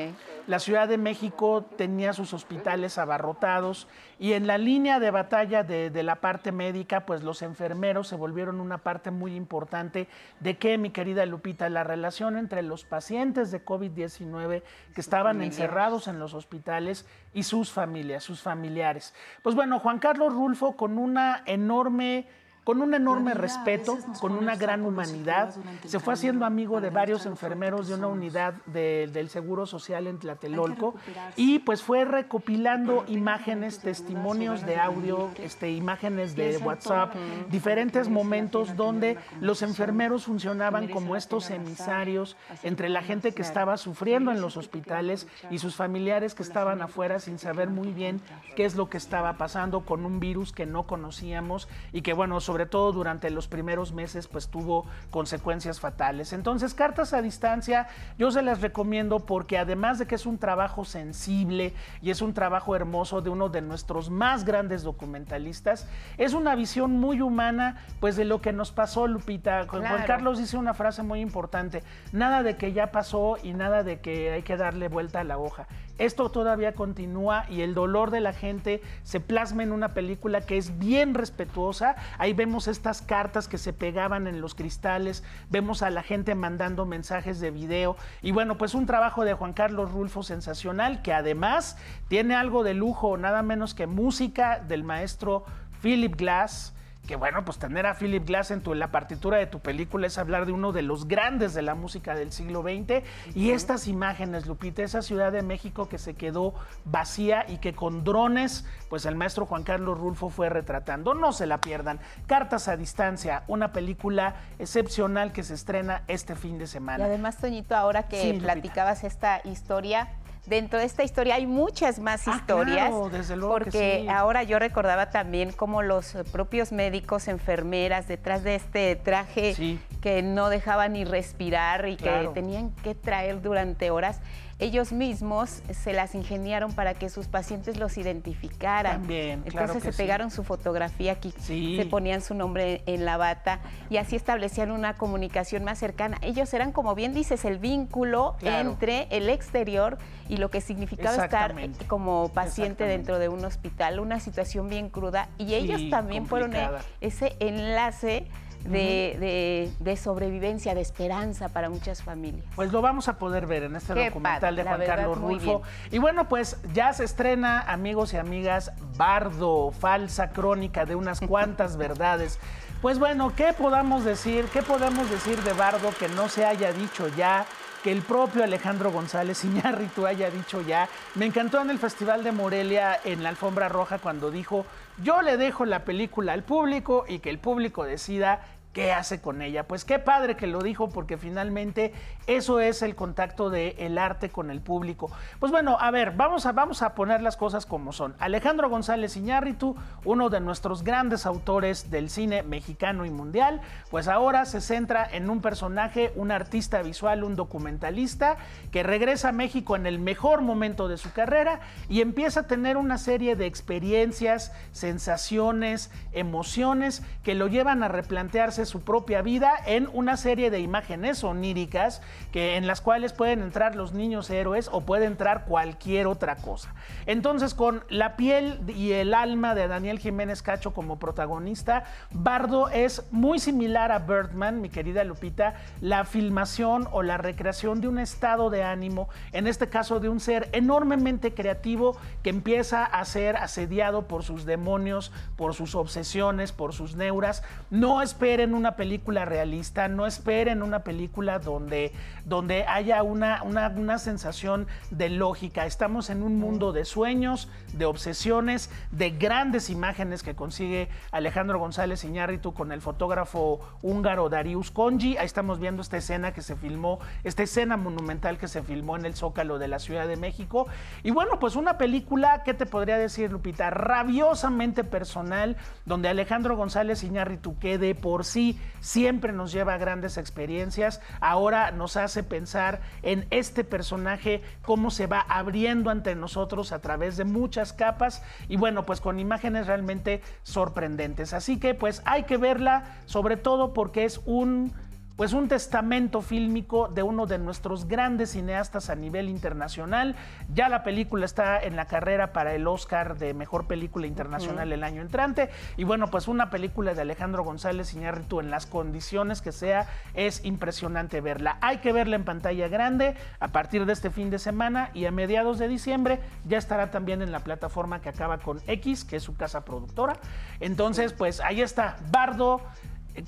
La 0.46 0.58
Ciudad 0.58 0.88
de 0.88 0.98
México 0.98 1.64
tenía 1.76 2.12
sus 2.12 2.34
hospitales 2.34 2.98
abarrotados 2.98 3.88
y 4.18 4.34
en 4.34 4.46
la 4.46 4.58
línea 4.58 5.00
de 5.00 5.10
batalla 5.10 5.64
de, 5.64 5.88
de, 5.88 6.02
la 6.02 6.16
parte 6.16 6.52
médica, 6.52 7.06
pues 7.06 7.22
los 7.22 7.40
enfermeros 7.40 8.08
se 8.08 8.16
volvieron 8.16 8.60
una 8.60 8.78
parte 8.78 9.10
muy 9.10 9.34
importante 9.34 10.06
de 10.40 10.58
que, 10.58 10.76
mi 10.76 10.90
querida 10.90 11.24
Lupita, 11.24 11.68
la 11.70 11.82
relación 11.82 12.36
entre 12.36 12.62
los 12.62 12.84
pacientes 12.84 13.50
de 13.50 13.64
COVID-19 13.64 14.62
que 14.94 15.00
estaban 15.00 15.42
encerrados 15.42 16.08
en 16.08 16.18
los 16.18 16.34
hospitales 16.34 17.06
y 17.32 17.44
sus 17.44 17.72
familias, 17.72 18.22
sus 18.22 18.42
familiares. 18.42 19.14
Pues 19.42 19.54
bueno, 19.54 19.78
Juan 19.78 19.98
Carlos 19.98 20.32
Rulfo 20.32 20.76
con 20.76 20.98
una 20.98 21.42
enorme 21.46 22.26
con 22.64 22.80
un 22.80 22.94
enorme 22.94 23.34
respeto, 23.34 23.98
con 24.20 24.32
una 24.32 24.56
gran 24.56 24.84
humanidad. 24.84 25.54
Se 25.84 26.00
fue 26.00 26.14
haciendo 26.14 26.46
amigo 26.46 26.80
de 26.80 26.90
varios 26.90 27.26
enfermeros 27.26 27.88
de 27.88 27.94
una 27.94 28.08
unidad 28.08 28.54
del 28.66 29.28
Seguro 29.28 29.66
Social 29.66 30.06
en 30.06 30.18
Tlatelolco 30.18 30.94
y 31.36 31.58
pues 31.60 31.82
fue 31.82 32.04
recopilando 32.04 33.04
imágenes, 33.06 33.80
testimonios 33.80 34.64
de 34.64 34.78
audio, 34.78 35.30
este, 35.38 35.72
imágenes 35.72 36.34
de 36.34 36.56
WhatsApp, 36.58 37.14
diferentes 37.50 38.08
momentos 38.08 38.76
donde 38.76 39.18
los 39.40 39.62
enfermeros 39.62 40.24
funcionaban 40.24 40.88
como 40.88 41.16
estos 41.16 41.50
emisarios 41.50 42.36
entre 42.62 42.88
la 42.88 43.02
gente 43.02 43.32
que 43.32 43.42
estaba 43.42 43.76
sufriendo 43.76 44.32
en 44.32 44.40
los 44.40 44.56
hospitales 44.56 45.28
y 45.50 45.58
sus 45.58 45.76
familiares 45.76 46.34
que 46.34 46.42
estaban 46.42 46.80
afuera 46.80 47.18
sin 47.18 47.38
saber 47.38 47.68
muy 47.68 47.92
bien 47.92 48.22
qué 48.56 48.64
es 48.64 48.74
lo 48.74 48.88
que 48.88 48.96
estaba 48.96 49.34
pasando 49.34 49.80
con 49.80 50.06
un 50.06 50.18
virus 50.18 50.52
que 50.52 50.64
no 50.64 50.84
conocíamos 50.84 51.68
y 51.92 52.00
que 52.00 52.14
bueno, 52.14 52.40
sobre 52.40 52.53
todo 52.66 52.92
durante 52.92 53.30
los 53.30 53.48
primeros 53.48 53.92
meses 53.92 54.28
pues 54.28 54.48
tuvo 54.48 54.86
consecuencias 55.10 55.80
fatales. 55.80 56.32
Entonces, 56.32 56.74
cartas 56.74 57.12
a 57.12 57.20
distancia 57.20 57.88
yo 58.18 58.30
se 58.30 58.42
las 58.42 58.60
recomiendo 58.60 59.20
porque 59.20 59.58
además 59.58 59.98
de 59.98 60.06
que 60.06 60.14
es 60.14 60.26
un 60.26 60.38
trabajo 60.38 60.84
sensible 60.84 61.74
y 62.00 62.10
es 62.10 62.22
un 62.22 62.32
trabajo 62.32 62.76
hermoso 62.76 63.20
de 63.20 63.30
uno 63.30 63.48
de 63.48 63.60
nuestros 63.60 64.10
más 64.10 64.44
grandes 64.44 64.82
documentalistas, 64.82 65.88
es 66.16 66.32
una 66.32 66.54
visión 66.54 66.92
muy 66.92 67.20
humana 67.20 67.82
pues 68.00 68.16
de 68.16 68.24
lo 68.24 68.40
que 68.40 68.52
nos 68.52 68.72
pasó, 68.72 69.06
Lupita. 69.06 69.66
Juan 69.68 70.04
Carlos 70.06 70.38
dice 70.38 70.56
una 70.56 70.74
frase 70.74 71.02
muy 71.02 71.20
importante, 71.20 71.82
nada 72.12 72.42
de 72.42 72.56
que 72.56 72.72
ya 72.72 72.92
pasó 72.92 73.36
y 73.42 73.52
nada 73.52 73.82
de 73.82 74.00
que 74.00 74.30
hay 74.30 74.42
que 74.42 74.56
darle 74.56 74.88
vuelta 74.88 75.20
a 75.20 75.24
la 75.24 75.38
hoja. 75.38 75.66
Esto 75.98 76.28
todavía 76.28 76.74
continúa 76.74 77.46
y 77.48 77.60
el 77.60 77.72
dolor 77.72 78.10
de 78.10 78.20
la 78.20 78.32
gente 78.32 78.82
se 79.04 79.20
plasma 79.20 79.62
en 79.62 79.70
una 79.70 79.90
película 79.90 80.40
que 80.40 80.56
es 80.56 80.78
bien 80.78 81.14
respetuosa. 81.14 81.94
Ahí 82.18 82.32
vemos 82.32 82.66
estas 82.66 83.00
cartas 83.00 83.46
que 83.46 83.58
se 83.58 83.72
pegaban 83.72 84.26
en 84.26 84.40
los 84.40 84.56
cristales, 84.56 85.22
vemos 85.50 85.82
a 85.82 85.90
la 85.90 86.02
gente 86.02 86.34
mandando 86.34 86.84
mensajes 86.84 87.38
de 87.38 87.52
video 87.52 87.96
y 88.22 88.32
bueno, 88.32 88.58
pues 88.58 88.74
un 88.74 88.86
trabajo 88.86 89.24
de 89.24 89.34
Juan 89.34 89.52
Carlos 89.52 89.92
Rulfo 89.92 90.24
sensacional 90.24 91.00
que 91.00 91.12
además 91.12 91.76
tiene 92.08 92.34
algo 92.34 92.64
de 92.64 92.74
lujo, 92.74 93.16
nada 93.16 93.42
menos 93.42 93.74
que 93.74 93.86
música 93.86 94.58
del 94.58 94.82
maestro 94.82 95.44
Philip 95.80 96.16
Glass 96.16 96.73
que 97.06 97.16
bueno, 97.16 97.44
pues 97.44 97.58
tener 97.58 97.86
a 97.86 97.94
Philip 97.94 98.26
Glass 98.26 98.50
en, 98.50 98.62
tu, 98.62 98.74
la 98.74 98.90
partitura 98.90 99.36
de 99.36 99.46
tu 99.46 99.60
película 99.60 100.06
es 100.06 100.16
hablar 100.18 100.46
de 100.46 100.52
uno 100.52 100.72
de 100.72 100.82
los 100.82 101.06
grandes 101.06 101.54
de 101.54 101.62
la 101.62 101.74
música 101.74 102.14
del 102.14 102.32
siglo 102.32 102.62
XX. 102.62 103.04
Y 103.34 103.50
estas 103.50 103.88
imágenes, 103.88 104.46
Lupita, 104.46 104.82
esa 104.82 105.02
Ciudad 105.02 105.30
de 105.32 105.42
México 105.42 105.88
que 105.88 105.98
se 105.98 106.14
quedó 106.14 106.54
vacía 106.84 107.44
y 107.48 107.58
que 107.58 107.74
con 107.74 108.04
drones, 108.04 108.64
pues 108.88 109.04
el 109.06 109.16
maestro 109.16 109.46
Juan 109.46 109.64
Carlos 109.64 109.98
Rulfo 109.98 110.30
fue 110.30 110.48
retratando. 110.48 111.14
No 111.14 111.32
se 111.32 111.46
la 111.46 111.60
pierdan. 111.60 112.00
Cartas 112.26 112.68
a 112.68 112.76
distancia, 112.76 113.44
una 113.48 113.72
película 113.72 114.36
excepcional 114.58 115.32
que 115.32 115.42
se 115.42 115.54
estrena 115.54 116.02
este 116.08 116.34
fin 116.34 116.58
de 116.58 116.66
semana. 116.66 117.04
Y 117.04 117.06
además, 117.06 117.38
Toñito, 117.38 117.76
ahora 117.76 118.04
que 118.08 118.38
platicabas 118.40 119.04
esta 119.04 119.40
historia, 119.44 120.08
dentro 120.46 120.78
de 120.78 120.84
esta 120.84 121.04
historia 121.04 121.36
hay 121.36 121.46
muchas 121.46 121.98
más 121.98 122.28
ah, 122.28 122.36
historias. 122.36 122.92
desde 123.10 123.36
luego 123.36 123.54
porque 123.54 124.06
ahora 124.10 124.42
yo 124.42 124.58
recordaba 124.58 125.10
también 125.10 125.52
cómo 125.52 125.82
los 125.82 126.16
propios 126.32 126.72
médicos, 126.72 127.28
enfermeras, 127.28 128.08
detrás 128.08 128.44
de 128.44 128.56
este 128.56 128.96
traje 128.96 129.78
que 130.00 130.22
no 130.22 130.48
dejaban 130.48 130.92
ni 130.92 131.04
respirar 131.04 131.88
y 131.88 131.96
que 131.96 132.30
tenían 132.34 132.70
que 132.82 132.94
traer 132.94 133.40
durante 133.40 133.90
horas, 133.90 134.20
ellos 134.58 134.92
mismos 134.92 135.62
se 135.70 135.92
las 135.92 136.14
ingeniaron 136.14 136.72
para 136.72 136.94
que 136.94 137.08
sus 137.08 137.26
pacientes 137.26 137.76
los 137.76 137.96
identificaran. 137.98 139.00
También, 139.00 139.42
Entonces 139.44 139.82
se 139.82 139.92
pegaron 139.92 140.30
su 140.30 140.44
fotografía 140.44 141.12
aquí, 141.12 141.32
se 141.38 141.86
ponían 141.90 142.20
su 142.20 142.34
nombre 142.34 142.82
en 142.86 143.04
la 143.04 143.16
bata 143.16 143.60
y 143.90 143.96
así 143.96 144.16
establecían 144.16 144.70
una 144.70 144.94
comunicación 144.94 145.64
más 145.64 145.78
cercana. 145.78 146.18
Ellos 146.22 146.52
eran, 146.54 146.72
como 146.72 146.94
bien 146.94 147.14
dices, 147.14 147.44
el 147.44 147.58
vínculo 147.58 148.36
entre 148.42 149.08
el 149.10 149.28
exterior 149.28 149.98
y 150.28 150.36
lo 150.36 150.50
que 150.50 150.60
significaba 150.60 151.24
estar 151.24 151.54
como 151.86 152.30
paciente 152.30 152.84
dentro 152.84 153.18
de 153.18 153.28
un 153.28 153.44
hospital, 153.44 154.00
una 154.00 154.20
situación 154.20 154.68
bien 154.68 154.88
cruda. 154.88 155.28
Y 155.38 155.54
ellos 155.54 155.82
también 155.90 156.26
fueron 156.26 156.54
e 156.54 156.68
ese 157.00 157.36
enlace 157.40 158.26
de, 158.64 159.98
sobrevivencia, 160.02 160.74
de 160.74 160.80
esperanza 160.80 161.48
para 161.48 161.70
muchas 161.70 162.02
familias. 162.02 162.44
Pues 162.54 162.72
lo 162.72 162.82
vamos 162.82 163.08
a 163.08 163.18
poder 163.18 163.46
ver 163.46 163.64
en 163.64 163.76
este 163.76 163.94
documental 163.94 164.56
de 164.56 164.62
Juan 164.62 164.82
Carlos 164.86 165.18
Rulfo. 165.18 165.62
Y 165.90 165.98
bueno, 165.98 166.28
pues 166.28 166.58
ya 166.72 166.92
se 166.92 167.04
estrena, 167.04 167.60
amigos 167.60 168.12
y 168.14 168.16
amigas, 168.16 168.72
Bardo, 168.96 169.72
falsa 169.72 170.30
crónica 170.30 170.84
de 170.84 170.94
unas 170.94 171.20
cuantas 171.28 171.76
verdades. 171.76 172.38
Pues 172.82 172.98
bueno, 172.98 173.32
¿qué 173.34 173.52
podamos 173.52 174.04
decir? 174.04 174.46
¿Qué 174.52 174.62
podemos 174.62 175.10
decir 175.10 175.42
de 175.42 175.52
Bardo 175.54 175.90
que 175.98 176.08
no 176.08 176.28
se 176.28 176.44
haya 176.44 176.72
dicho 176.72 177.08
ya? 177.16 177.46
que 177.84 177.92
el 177.92 178.00
propio 178.00 178.42
Alejandro 178.42 178.90
González 178.90 179.44
Iñárritu 179.44 180.06
haya 180.06 180.30
dicho 180.30 180.62
ya. 180.62 180.88
Me 181.16 181.26
encantó 181.26 181.60
en 181.60 181.68
el 181.68 181.78
Festival 181.78 182.24
de 182.24 182.32
Morelia 182.32 182.98
en 183.04 183.22
la 183.22 183.28
alfombra 183.28 183.68
roja 183.68 183.98
cuando 183.98 184.30
dijo, 184.30 184.64
yo 185.02 185.20
le 185.20 185.36
dejo 185.36 185.66
la 185.66 185.84
película 185.84 186.32
al 186.32 186.44
público 186.44 187.04
y 187.06 187.18
que 187.18 187.28
el 187.28 187.38
público 187.38 187.84
decida 187.84 188.40
¿Qué 188.74 188.90
hace 188.92 189.20
con 189.20 189.40
ella? 189.40 189.68
Pues 189.68 189.84
qué 189.84 190.00
padre 190.00 190.34
que 190.34 190.48
lo 190.48 190.60
dijo 190.60 190.88
porque 190.88 191.16
finalmente 191.16 191.94
eso 192.26 192.58
es 192.58 192.82
el 192.82 192.96
contacto 192.96 193.48
del 193.48 193.76
el 193.78 193.98
arte 193.98 194.30
con 194.30 194.50
el 194.50 194.60
público. 194.60 195.12
Pues 195.38 195.52
bueno, 195.52 195.76
a 195.78 195.92
ver, 195.92 196.10
vamos 196.16 196.44
a, 196.44 196.50
vamos 196.50 196.82
a 196.82 196.96
poner 196.96 197.22
las 197.22 197.36
cosas 197.36 197.66
como 197.66 197.92
son. 197.92 198.16
Alejandro 198.18 198.68
González 198.68 199.16
Iñárritu, 199.16 199.76
uno 200.04 200.28
de 200.28 200.40
nuestros 200.40 200.82
grandes 200.82 201.24
autores 201.24 201.92
del 201.92 202.10
cine 202.10 202.42
mexicano 202.42 203.06
y 203.06 203.10
mundial, 203.10 203.60
pues 203.92 204.08
ahora 204.08 204.44
se 204.44 204.60
centra 204.60 205.08
en 205.08 205.30
un 205.30 205.40
personaje, 205.40 206.12
un 206.16 206.32
artista 206.32 206.82
visual, 206.82 207.22
un 207.22 207.36
documentalista 207.36 208.38
que 208.72 208.82
regresa 208.82 209.28
a 209.28 209.32
México 209.32 209.76
en 209.76 209.86
el 209.86 210.00
mejor 210.00 210.42
momento 210.42 210.88
de 210.88 210.96
su 210.96 211.12
carrera 211.12 211.60
y 211.88 212.00
empieza 212.00 212.40
a 212.40 212.46
tener 212.48 212.76
una 212.76 212.98
serie 212.98 213.36
de 213.36 213.46
experiencias, 213.46 214.50
sensaciones, 214.72 215.92
emociones 216.10 217.04
que 217.22 217.36
lo 217.36 217.46
llevan 217.46 217.84
a 217.84 217.88
replantearse 217.88 218.63
su 218.64 218.82
propia 218.82 219.22
vida 219.22 219.54
en 219.66 219.88
una 219.92 220.16
serie 220.16 220.50
de 220.50 220.60
imágenes 220.60 221.24
oníricas 221.24 222.02
que, 222.32 222.56
en 222.56 222.66
las 222.66 222.80
cuales 222.80 223.12
pueden 223.12 223.42
entrar 223.42 223.76
los 223.76 223.92
niños 223.92 224.30
héroes 224.30 224.68
o 224.72 224.80
puede 224.82 225.06
entrar 225.06 225.44
cualquier 225.44 226.06
otra 226.06 226.36
cosa. 226.36 226.74
Entonces, 227.06 227.54
con 227.54 227.84
la 227.88 228.16
piel 228.16 228.60
y 228.68 228.92
el 228.92 229.14
alma 229.14 229.54
de 229.54 229.68
Daniel 229.68 229.98
Jiménez 229.98 230.42
Cacho 230.42 230.72
como 230.72 230.98
protagonista, 230.98 231.84
Bardo 232.10 232.68
es 232.68 233.04
muy 233.10 233.38
similar 233.38 233.92
a 233.92 233.98
Birdman, 233.98 234.60
mi 234.60 234.68
querida 234.68 235.04
Lupita, 235.04 235.54
la 235.80 236.04
filmación 236.04 236.88
o 236.92 237.02
la 237.02 237.16
recreación 237.16 237.80
de 237.80 237.88
un 237.88 237.98
estado 237.98 238.50
de 238.50 238.62
ánimo, 238.62 239.08
en 239.32 239.46
este 239.46 239.68
caso 239.68 240.00
de 240.00 240.08
un 240.08 240.20
ser 240.20 240.48
enormemente 240.52 241.34
creativo 241.34 241.96
que 242.22 242.30
empieza 242.30 242.84
a 242.84 243.04
ser 243.04 243.36
asediado 243.36 244.08
por 244.08 244.22
sus 244.22 244.44
demonios, 244.44 245.12
por 245.36 245.54
sus 245.54 245.74
obsesiones, 245.74 246.52
por 246.52 246.72
sus 246.72 246.96
neuras. 246.96 247.42
No 247.70 248.02
esperen 248.02 248.53
una 248.54 248.76
película 248.76 249.24
realista, 249.24 249.88
no 249.88 250.06
esperen 250.06 250.62
una 250.62 250.80
película 250.80 251.38
donde, 251.38 251.92
donde 252.24 252.64
haya 252.64 253.02
una, 253.02 253.42
una, 253.42 253.98
sensación 253.98 254.66
de 254.90 255.10
lógica. 255.10 255.66
Estamos 255.66 256.10
en 256.10 256.22
un 256.22 256.38
mundo 256.38 256.72
de 256.72 256.84
sueños, 256.84 257.48
de 257.72 257.84
obsesiones, 257.84 258.70
de 258.90 259.10
grandes 259.10 259.70
imágenes 259.70 260.22
que 260.22 260.34
consigue 260.34 260.88
Alejandro 261.12 261.58
González 261.58 262.04
Iñárritu 262.04 262.54
con 262.54 262.72
el 262.72 262.80
fotógrafo 262.80 263.60
húngaro 263.82 264.28
Darius 264.28 264.70
Conji. 264.70 265.16
Ahí 265.16 265.26
estamos 265.26 265.58
viendo 265.58 265.82
esta 265.82 265.96
escena 265.96 266.32
que 266.32 266.42
se 266.42 266.56
filmó, 266.56 267.00
esta 267.24 267.42
escena 267.42 267.76
monumental 267.76 268.38
que 268.38 268.48
se 268.48 268.62
filmó 268.62 268.96
en 268.96 269.06
el 269.06 269.14
Zócalo 269.14 269.58
de 269.58 269.68
la 269.68 269.78
Ciudad 269.78 270.06
de 270.06 270.16
México. 270.16 270.66
Y 271.02 271.10
bueno, 271.10 271.38
pues 271.38 271.56
una 271.56 271.78
película, 271.78 272.42
¿qué 272.44 272.54
te 272.54 272.66
podría 272.66 272.98
decir, 272.98 273.32
Lupita? 273.32 273.70
Rabiosamente 273.70 274.84
personal, 274.84 275.56
donde 275.84 276.08
Alejandro 276.08 276.56
González 276.56 277.02
Iñárritu 277.02 277.58
quede 277.58 277.94
por 277.94 278.24
sí 278.24 278.43
siempre 278.80 279.32
nos 279.32 279.52
lleva 279.52 279.74
a 279.74 279.78
grandes 279.78 280.18
experiencias. 280.18 281.00
Ahora 281.20 281.70
nos 281.70 281.96
hace 281.96 282.22
pensar 282.22 282.80
en 283.02 283.26
este 283.30 283.64
personaje, 283.64 284.42
cómo 284.62 284.90
se 284.90 285.06
va 285.06 285.20
abriendo 285.28 285.90
ante 285.90 286.14
nosotros 286.14 286.72
a 286.72 286.80
través 286.80 287.16
de 287.16 287.24
muchas 287.24 287.72
capas 287.72 288.22
y 288.48 288.56
bueno, 288.56 288.84
pues 288.84 289.00
con 289.00 289.18
imágenes 289.18 289.66
realmente 289.66 290.22
sorprendentes. 290.42 291.32
Así 291.32 291.58
que 291.58 291.74
pues 291.74 292.02
hay 292.04 292.24
que 292.24 292.36
verla, 292.36 292.98
sobre 293.06 293.36
todo 293.36 293.72
porque 293.72 294.04
es 294.04 294.20
un 294.26 294.72
pues 295.16 295.32
un 295.32 295.48
testamento 295.48 296.22
fílmico 296.22 296.88
de 296.88 297.02
uno 297.02 297.26
de 297.26 297.38
nuestros 297.38 297.86
grandes 297.86 298.32
cineastas 298.32 298.90
a 298.90 298.96
nivel 298.96 299.28
internacional. 299.28 300.16
Ya 300.52 300.68
la 300.68 300.82
película 300.82 301.24
está 301.24 301.62
en 301.62 301.76
la 301.76 301.86
carrera 301.86 302.32
para 302.32 302.54
el 302.54 302.66
Oscar 302.66 303.16
de 303.16 303.32
Mejor 303.32 303.66
Película 303.66 304.08
Internacional 304.08 304.72
el 304.72 304.82
año 304.82 305.02
entrante. 305.02 305.50
Y 305.76 305.84
bueno, 305.84 306.08
pues 306.08 306.26
una 306.26 306.50
película 306.50 306.94
de 306.94 307.02
Alejandro 307.02 307.44
González 307.44 307.94
Iñárritu 307.94 308.40
en 308.40 308.50
las 308.50 308.66
condiciones 308.66 309.40
que 309.40 309.52
sea, 309.52 309.86
es 310.14 310.44
impresionante 310.44 311.20
verla. 311.20 311.58
Hay 311.60 311.78
que 311.78 311.92
verla 311.92 312.16
en 312.16 312.24
pantalla 312.24 312.66
grande 312.66 313.14
a 313.38 313.48
partir 313.48 313.86
de 313.86 313.92
este 313.92 314.10
fin 314.10 314.30
de 314.30 314.40
semana 314.40 314.90
y 314.94 315.06
a 315.06 315.12
mediados 315.12 315.58
de 315.58 315.68
diciembre 315.68 316.20
ya 316.44 316.58
estará 316.58 316.90
también 316.90 317.22
en 317.22 317.30
la 317.30 317.40
plataforma 317.40 318.00
que 318.00 318.08
acaba 318.08 318.38
con 318.38 318.60
X, 318.66 319.04
que 319.04 319.16
es 319.16 319.22
su 319.22 319.36
casa 319.36 319.64
productora. 319.64 320.14
Entonces, 320.58 321.12
pues 321.12 321.40
ahí 321.40 321.60
está, 321.60 321.98
Bardo. 322.10 322.60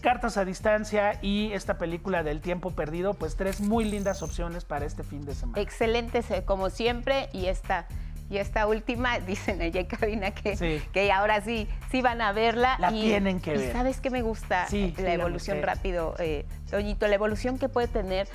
Cartas 0.01 0.37
a 0.37 0.45
distancia 0.45 1.19
y 1.23 1.53
esta 1.53 1.79
película 1.79 2.23
del 2.23 2.41
tiempo 2.41 2.71
perdido, 2.73 3.15
pues 3.15 3.37
tres 3.37 3.61
muy 3.61 3.85
lindas 3.85 4.23
opciones 4.23 4.65
para 4.65 4.85
este 4.85 5.05
fin 5.05 5.25
de 5.25 5.35
semana. 5.35 5.61
Excelentes 5.61 6.27
como 6.45 6.71
siempre 6.71 7.29
y 7.33 7.47
esta 7.47 7.87
y 8.29 8.39
esta 8.39 8.67
última 8.67 9.19
dicen 9.27 9.63
ella 9.63 9.81
y 9.81 9.85
cabina 9.85 10.33
que, 10.33 10.83
que 10.93 11.13
ahora 11.13 11.41
sí 11.41 11.69
sí 11.91 12.03
van 12.03 12.21
a 12.21 12.33
verla 12.33 12.77
la 12.79 12.91
y, 12.93 13.03
tienen 13.03 13.41
que 13.41 13.55
y 13.55 13.59
ver. 13.59 13.73
sabes 13.73 14.01
qué 14.01 14.11
me 14.11 14.23
gusta 14.23 14.67
Sí, 14.67 14.95
la 14.99 15.13
evolución 15.13 15.63
rápido 15.63 16.15
eh, 16.19 16.45
Toñito 16.71 17.07
la 17.07 17.15
evolución 17.15 17.59
que 17.59 17.69
puede 17.69 17.89
tener 17.89 18.27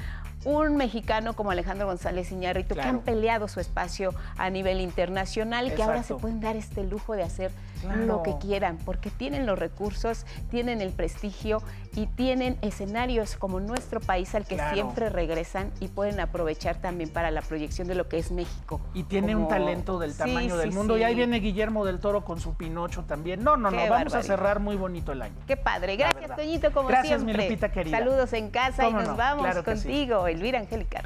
un 0.43 0.75
mexicano 0.75 1.33
como 1.33 1.51
Alejandro 1.51 1.85
González 1.85 2.31
Iñárritu 2.31 2.73
que 2.75 2.81
han 2.81 3.01
peleado 3.01 3.47
su 3.47 3.59
espacio 3.59 4.13
a 4.37 4.49
nivel 4.49 4.81
internacional 4.81 5.67
y 5.67 5.71
que 5.75 5.83
ahora 5.83 5.97
se 5.97 6.13
Exacto. 6.13 6.17
pueden 6.21 6.39
dar 6.41 6.55
este 6.55 6.83
lujo 6.83 7.15
de 7.15 7.23
hacer 7.23 7.51
Claro. 7.81 8.05
lo 8.05 8.21
que 8.23 8.37
quieran 8.37 8.77
porque 8.85 9.09
tienen 9.09 9.47
los 9.47 9.57
recursos, 9.57 10.25
tienen 10.51 10.81
el 10.81 10.91
prestigio 10.91 11.63
y 11.95 12.07
tienen 12.07 12.57
escenarios 12.61 13.35
como 13.35 13.59
nuestro 13.59 13.99
país 13.99 14.33
al 14.35 14.45
que 14.45 14.55
Claro. 14.55 14.73
siempre 14.73 15.09
regresan 15.09 15.71
y 15.79 15.87
pueden 15.87 16.19
aprovechar 16.19 16.77
también 16.77 17.09
para 17.09 17.31
la 17.31 17.41
proyección 17.41 17.87
de 17.87 17.95
lo 17.95 18.07
que 18.07 18.17
es 18.17 18.31
México. 18.31 18.79
Y 18.93 19.03
tiene 19.03 19.35
un 19.35 19.47
talento 19.47 19.99
del 19.99 20.11
Sí, 20.13 20.17
tamaño 20.19 20.57
del 20.57 20.71
sí, 20.71 20.77
mundo. 20.77 20.97
Y 20.97 21.03
ahí 21.03 21.15
viene 21.15 21.39
Guillermo 21.39 21.85
del 21.85 21.99
Toro 21.99 22.23
con 22.23 22.39
su 22.39 22.53
Pinocho 22.55 23.03
también. 23.03 23.43
No, 23.43 23.57
no, 23.57 23.71
no, 23.71 23.89
vamos 23.89 24.13
a 24.13 24.23
cerrar 24.23 24.59
muy 24.59 24.75
bonito 24.75 25.11
el 25.11 25.21
año. 25.21 25.35
Qué 25.47 25.57
padre. 25.57 25.97
Gracias. 25.97 26.35
Toñito, 26.35 26.71
como 26.71 26.87
Gracias, 26.87 27.21
mi 27.21 27.25
siempre. 27.31 27.49
Lupita 27.49 27.71
querida. 27.71 27.97
Saludos 27.97 28.33
en 28.33 28.49
casa 28.49 28.87
y 28.87 28.93
nos 28.93 29.07
no, 29.07 29.15
vamos 29.15 29.43
claro 29.43 29.63
contigo, 29.63 30.27
Elvira 30.27 30.59
Angélica. 30.59 31.01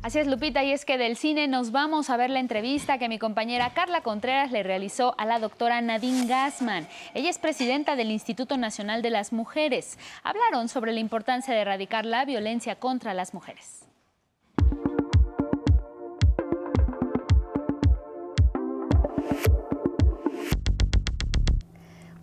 Así 0.00 0.20
es, 0.20 0.28
Lupita, 0.28 0.62
y 0.62 0.70
es 0.70 0.84
que 0.84 0.96
del 0.96 1.16
cine 1.16 1.48
nos 1.48 1.72
vamos 1.72 2.08
a 2.08 2.16
ver 2.16 2.30
la 2.30 2.38
entrevista 2.38 2.98
que 2.98 3.08
mi 3.08 3.18
compañera 3.18 3.74
Carla 3.74 4.00
Contreras 4.00 4.52
le 4.52 4.62
realizó 4.62 5.14
a 5.18 5.26
la 5.26 5.40
doctora 5.40 5.80
Nadine 5.80 6.26
Gassman. 6.26 6.86
Ella 7.14 7.28
es 7.28 7.38
presidenta 7.38 7.96
del 7.96 8.12
Instituto 8.12 8.56
Nacional 8.56 9.02
de 9.02 9.10
las 9.10 9.32
Mujeres. 9.32 9.98
Hablaron 10.22 10.68
sobre 10.68 10.92
la 10.92 11.00
importancia 11.00 11.52
de 11.52 11.60
erradicar 11.60 12.06
la 12.06 12.24
violencia 12.24 12.76
contra 12.76 13.12
las 13.12 13.34
mujeres. 13.34 13.77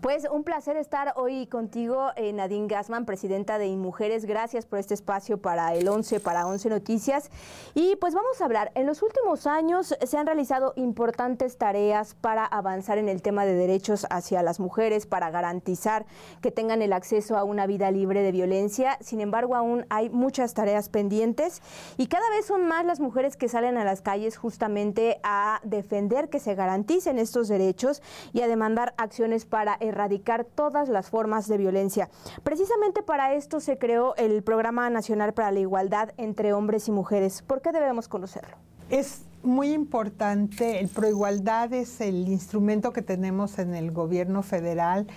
Pues 0.05 0.27
un 0.31 0.43
placer 0.43 0.77
estar 0.77 1.13
hoy 1.15 1.47
contigo, 1.47 2.11
eh, 2.15 2.31
Nadine 2.31 2.67
Gassman, 2.67 3.07
presidenta 3.07 3.57
de 3.57 3.65
InMujeres. 3.65 4.25
Gracias 4.25 4.67
por 4.67 4.77
este 4.77 4.93
espacio 4.93 5.41
para 5.41 5.73
el 5.73 5.87
11, 5.87 6.19
para 6.19 6.45
11 6.45 6.69
Noticias. 6.69 7.31
Y 7.73 7.95
pues 7.95 8.13
vamos 8.13 8.39
a 8.39 8.45
hablar, 8.45 8.71
en 8.75 8.85
los 8.85 9.01
últimos 9.01 9.47
años 9.47 9.95
se 9.99 10.17
han 10.19 10.27
realizado 10.27 10.73
importantes 10.75 11.57
tareas 11.57 12.13
para 12.21 12.45
avanzar 12.45 12.99
en 12.99 13.09
el 13.09 13.23
tema 13.23 13.45
de 13.45 13.55
derechos 13.55 14.05
hacia 14.11 14.43
las 14.43 14.59
mujeres, 14.59 15.07
para 15.07 15.31
garantizar 15.31 16.05
que 16.39 16.51
tengan 16.51 16.83
el 16.83 16.93
acceso 16.93 17.35
a 17.35 17.43
una 17.43 17.65
vida 17.65 17.89
libre 17.89 18.21
de 18.21 18.31
violencia. 18.31 18.99
Sin 19.01 19.21
embargo, 19.21 19.55
aún 19.55 19.87
hay 19.89 20.11
muchas 20.11 20.53
tareas 20.53 20.87
pendientes 20.87 21.63
y 21.97 22.05
cada 22.05 22.29
vez 22.29 22.45
son 22.45 22.67
más 22.67 22.85
las 22.85 22.99
mujeres 22.99 23.37
que 23.37 23.49
salen 23.49 23.75
a 23.75 23.83
las 23.83 24.03
calles 24.03 24.37
justamente 24.37 25.19
a 25.23 25.61
defender 25.63 26.29
que 26.29 26.39
se 26.39 26.53
garanticen 26.53 27.17
estos 27.17 27.47
derechos 27.47 28.03
y 28.33 28.41
a 28.41 28.47
demandar 28.47 28.93
acciones 28.97 29.47
para 29.47 29.77
erradicar 29.79 29.94
todas 30.55 30.89
las 30.89 31.09
formas 31.09 31.47
de 31.47 31.57
violencia. 31.57 32.09
Precisamente 32.43 33.01
para 33.01 33.33
esto 33.33 33.59
se 33.59 33.77
creó 33.77 34.15
el 34.17 34.43
Programa 34.43 34.89
Nacional 34.89 35.33
para 35.33 35.51
la 35.51 35.59
Igualdad 35.59 36.09
entre 36.17 36.53
Hombres 36.53 36.87
y 36.87 36.91
Mujeres. 36.91 37.41
¿Por 37.41 37.61
qué 37.61 37.71
debemos 37.71 38.07
conocerlo? 38.07 38.57
Es 38.89 39.21
muy 39.41 39.71
importante, 39.71 40.79
el 40.79 40.89
Proigualdad 40.89 41.71
es 41.73 42.01
el 42.01 42.27
instrumento 42.27 42.91
que 42.91 43.01
tenemos 43.01 43.57
en 43.57 43.73
el 43.73 43.91
gobierno 43.91 44.43
federal 44.43 45.07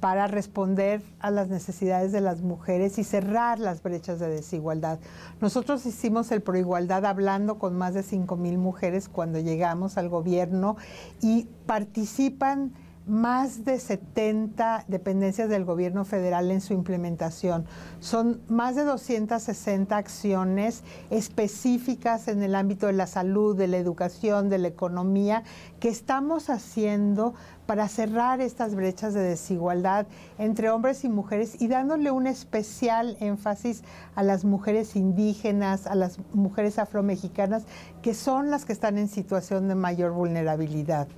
para 0.00 0.26
responder 0.26 1.02
a 1.20 1.30
las 1.30 1.48
necesidades 1.48 2.12
de 2.12 2.20
las 2.20 2.42
mujeres 2.42 2.98
y 2.98 3.04
cerrar 3.04 3.58
las 3.58 3.82
brechas 3.82 4.20
de 4.20 4.28
desigualdad. 4.28 4.98
Nosotros 5.40 5.86
hicimos 5.86 6.30
el 6.30 6.42
Proigualdad 6.42 7.06
hablando 7.06 7.58
con 7.58 7.76
más 7.76 7.94
de 7.94 8.02
5 8.02 8.36
mil 8.36 8.58
mujeres 8.58 9.08
cuando 9.08 9.40
llegamos 9.40 9.96
al 9.96 10.08
gobierno 10.08 10.76
y 11.22 11.48
participan 11.66 12.72
más 13.06 13.64
de 13.64 13.78
70 13.78 14.84
dependencias 14.88 15.48
del 15.48 15.64
gobierno 15.64 16.04
federal 16.04 16.50
en 16.50 16.60
su 16.60 16.72
implementación. 16.72 17.64
Son 18.00 18.40
más 18.48 18.74
de 18.74 18.82
260 18.82 19.96
acciones 19.96 20.82
específicas 21.10 22.26
en 22.26 22.42
el 22.42 22.56
ámbito 22.56 22.88
de 22.88 22.94
la 22.94 23.06
salud, 23.06 23.56
de 23.56 23.68
la 23.68 23.76
educación, 23.76 24.48
de 24.48 24.58
la 24.58 24.68
economía, 24.68 25.44
que 25.78 25.88
estamos 25.88 26.50
haciendo 26.50 27.34
para 27.66 27.88
cerrar 27.88 28.40
estas 28.40 28.74
brechas 28.74 29.14
de 29.14 29.22
desigualdad 29.22 30.06
entre 30.38 30.70
hombres 30.70 31.04
y 31.04 31.08
mujeres 31.08 31.60
y 31.60 31.68
dándole 31.68 32.10
un 32.10 32.26
especial 32.26 33.16
énfasis 33.20 33.82
a 34.14 34.22
las 34.22 34.44
mujeres 34.44 34.96
indígenas, 34.96 35.86
a 35.86 35.94
las 35.94 36.18
mujeres 36.32 36.78
afromexicanas, 36.78 37.64
que 38.02 38.14
son 38.14 38.50
las 38.50 38.64
que 38.64 38.72
están 38.72 38.98
en 38.98 39.08
situación 39.08 39.68
de 39.68 39.74
mayor 39.74 40.12
vulnerabilidad. 40.12 41.08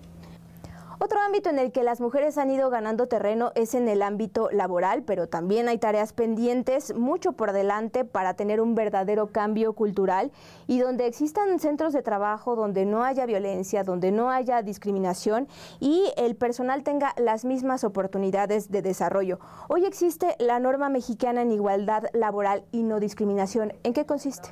Otro 1.01 1.21
ámbito 1.21 1.49
en 1.49 1.61
el 1.61 1.71
que 1.71 1.85
las 1.85 2.01
mujeres 2.01 2.39
han 2.39 2.51
ido 2.51 2.71
ganando 2.71 3.07
terreno 3.07 3.53
es 3.55 3.75
en 3.75 3.89
el 3.89 4.03
ámbito 4.03 4.51
laboral, 4.51 5.05
pero 5.05 5.29
también 5.29 5.69
hay 5.69 5.79
tareas 5.79 6.13
pendientes, 6.13 6.93
mucho 6.93 7.35
por 7.35 7.53
delante 7.53 8.05
para 8.05 8.35
tener 8.35 8.61
un 8.61 8.75
verdadero 8.75 9.29
cambio 9.29 9.75
cultural 9.75 10.33
y 10.67 10.81
donde 10.81 11.07
existan 11.07 11.61
centros 11.61 11.93
de 11.93 12.03
trabajo 12.03 12.57
donde 12.57 12.85
no 12.85 13.05
haya 13.05 13.27
violencia, 13.27 13.85
donde 13.85 14.11
no 14.11 14.33
haya 14.33 14.61
discriminación 14.63 15.47
y 15.79 16.13
el 16.17 16.35
personal 16.35 16.83
tenga 16.83 17.15
las 17.17 17.45
mismas 17.45 17.85
oportunidades 17.85 18.73
de 18.73 18.83
desarrollo. 18.83 19.39
Hoy 19.69 19.85
existe 19.85 20.35
la 20.41 20.59
norma 20.59 20.89
mexicana 20.89 21.43
en 21.43 21.53
igualdad 21.53 22.07
laboral 22.13 22.65
y 22.73 22.83
no 22.83 22.99
discriminación. 22.99 23.73
¿En 23.85 23.93
qué 23.93 24.05
consiste? 24.05 24.49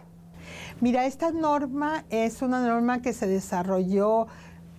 Mira, 0.80 1.06
esta 1.06 1.32
norma 1.32 2.04
es 2.10 2.42
una 2.42 2.60
norma 2.60 3.02
que 3.02 3.12
se 3.12 3.26
desarrolló 3.26 4.26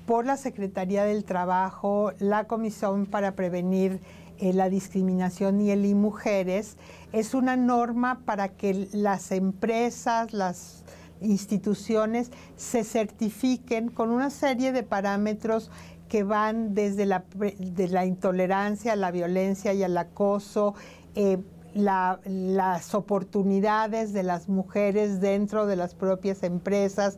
por 0.07 0.25
la 0.25 0.37
Secretaría 0.37 1.03
del 1.03 1.25
Trabajo, 1.25 2.13
la 2.17 2.45
Comisión 2.45 3.05
para 3.05 3.35
Prevenir 3.35 3.99
eh, 4.39 4.53
la 4.53 4.69
Discriminación 4.69 5.59
y 5.59 5.69
el 5.69 5.85
y 5.85 5.93
Mujeres. 5.95 6.77
Es 7.11 7.33
una 7.33 7.57
norma 7.57 8.21
para 8.25 8.47
que 8.47 8.87
las 8.93 9.31
empresas, 9.33 10.31
las 10.31 10.85
instituciones 11.19 12.31
se 12.55 12.85
certifiquen 12.85 13.89
con 13.89 14.09
una 14.09 14.29
serie 14.29 14.71
de 14.71 14.83
parámetros 14.83 15.71
que 16.07 16.23
van 16.23 16.73
desde 16.73 17.05
la, 17.05 17.25
intolerancia 18.05 18.95
la 18.95 19.11
violencia 19.11 19.73
y 19.73 19.83
al 19.83 19.97
acoso, 19.97 20.73
eh, 21.15 21.37
la- 21.73 22.21
las 22.23 22.95
oportunidades 22.95 24.13
de 24.13 24.23
las 24.23 24.47
mujeres 24.47 25.19
dentro 25.19 25.65
de 25.65 25.75
las 25.75 25.95
propias 25.95 26.43
empresas, 26.43 27.17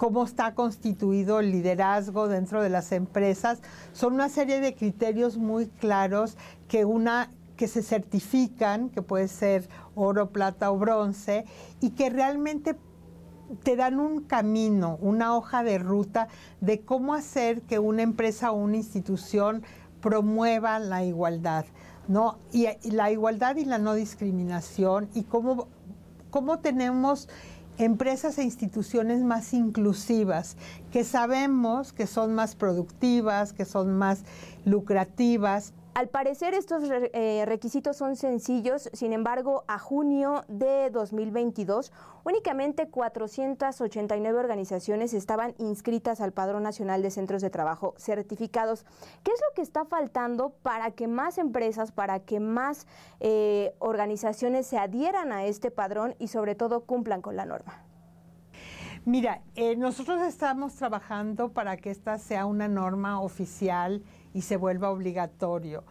cómo 0.00 0.24
está 0.24 0.54
constituido 0.54 1.40
el 1.40 1.50
liderazgo 1.50 2.26
dentro 2.26 2.62
de 2.62 2.70
las 2.70 2.90
empresas. 2.90 3.60
Son 3.92 4.14
una 4.14 4.30
serie 4.30 4.58
de 4.58 4.74
criterios 4.74 5.36
muy 5.36 5.66
claros 5.66 6.38
que 6.68 6.86
una 6.86 7.30
que 7.58 7.68
se 7.68 7.82
certifican, 7.82 8.88
que 8.88 9.02
puede 9.02 9.28
ser 9.28 9.68
oro, 9.94 10.30
plata 10.30 10.70
o 10.70 10.78
bronce, 10.78 11.44
y 11.82 11.90
que 11.90 12.08
realmente 12.08 12.78
te 13.62 13.76
dan 13.76 14.00
un 14.00 14.22
camino, 14.22 14.96
una 15.02 15.36
hoja 15.36 15.62
de 15.62 15.76
ruta 15.76 16.28
de 16.62 16.80
cómo 16.80 17.12
hacer 17.12 17.60
que 17.60 17.78
una 17.78 18.00
empresa 18.00 18.52
o 18.52 18.54
una 18.54 18.78
institución 18.78 19.62
promueva 20.00 20.78
la 20.78 21.04
igualdad, 21.04 21.66
¿no? 22.08 22.38
La 22.84 23.10
igualdad 23.10 23.56
y 23.56 23.66
la 23.66 23.76
no 23.76 23.92
discriminación 23.92 25.10
y 25.12 25.24
cómo, 25.24 25.68
cómo 26.30 26.60
tenemos 26.60 27.28
empresas 27.78 28.38
e 28.38 28.42
instituciones 28.42 29.22
más 29.22 29.52
inclusivas, 29.54 30.56
que 30.92 31.04
sabemos 31.04 31.92
que 31.92 32.06
son 32.06 32.34
más 32.34 32.54
productivas, 32.54 33.52
que 33.52 33.64
son 33.64 33.96
más 33.96 34.24
lucrativas, 34.64 35.72
Al 35.92 36.08
parecer 36.08 36.54
estos 36.54 36.84
eh, 36.88 37.44
requisitos 37.46 37.96
son 37.96 38.14
sencillos, 38.14 38.88
sin 38.92 39.12
embargo, 39.12 39.64
a 39.66 39.80
junio 39.80 40.44
de 40.46 40.88
2022 40.90 41.92
únicamente 42.22 42.88
489 42.88 44.38
organizaciones 44.38 45.14
estaban 45.14 45.54
inscritas 45.58 46.20
al 46.20 46.32
Padrón 46.32 46.62
Nacional 46.62 47.02
de 47.02 47.10
Centros 47.10 47.42
de 47.42 47.50
Trabajo 47.50 47.94
certificados. 47.98 48.84
¿Qué 49.24 49.32
es 49.32 49.40
lo 49.40 49.54
que 49.56 49.62
está 49.62 49.84
faltando 49.84 50.50
para 50.62 50.92
que 50.92 51.08
más 51.08 51.38
empresas, 51.38 51.90
para 51.90 52.20
que 52.20 52.38
más 52.38 52.86
eh, 53.18 53.74
organizaciones 53.80 54.68
se 54.68 54.78
adhieran 54.78 55.32
a 55.32 55.44
este 55.44 55.72
padrón 55.72 56.14
y 56.20 56.28
sobre 56.28 56.54
todo 56.54 56.82
cumplan 56.84 57.20
con 57.20 57.34
la 57.34 57.46
norma? 57.46 57.82
Mira, 59.06 59.42
eh, 59.56 59.76
nosotros 59.76 60.20
estamos 60.22 60.74
trabajando 60.74 61.52
para 61.52 61.78
que 61.78 61.90
esta 61.90 62.18
sea 62.18 62.44
una 62.44 62.68
norma 62.68 63.20
oficial 63.20 64.04
y 64.34 64.42
se 64.42 64.56
vuelva 64.56 64.90
obligatorio. 64.90 65.84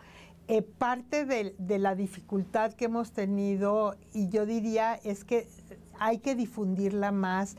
Eh, 0.47 0.61
parte 0.61 1.25
de, 1.25 1.55
de, 1.57 1.77
la 1.77 1.95
dificultad 1.95 2.73
que 2.73 2.85
hemos 2.85 3.11
tenido, 3.11 3.95
y 4.13 4.29
yo 4.29 4.45
diría, 4.45 4.95
es 5.03 5.23
que 5.23 5.47
hay 5.99 6.19
que 6.19 6.35
difundirla 6.35 7.11
más. 7.11 7.55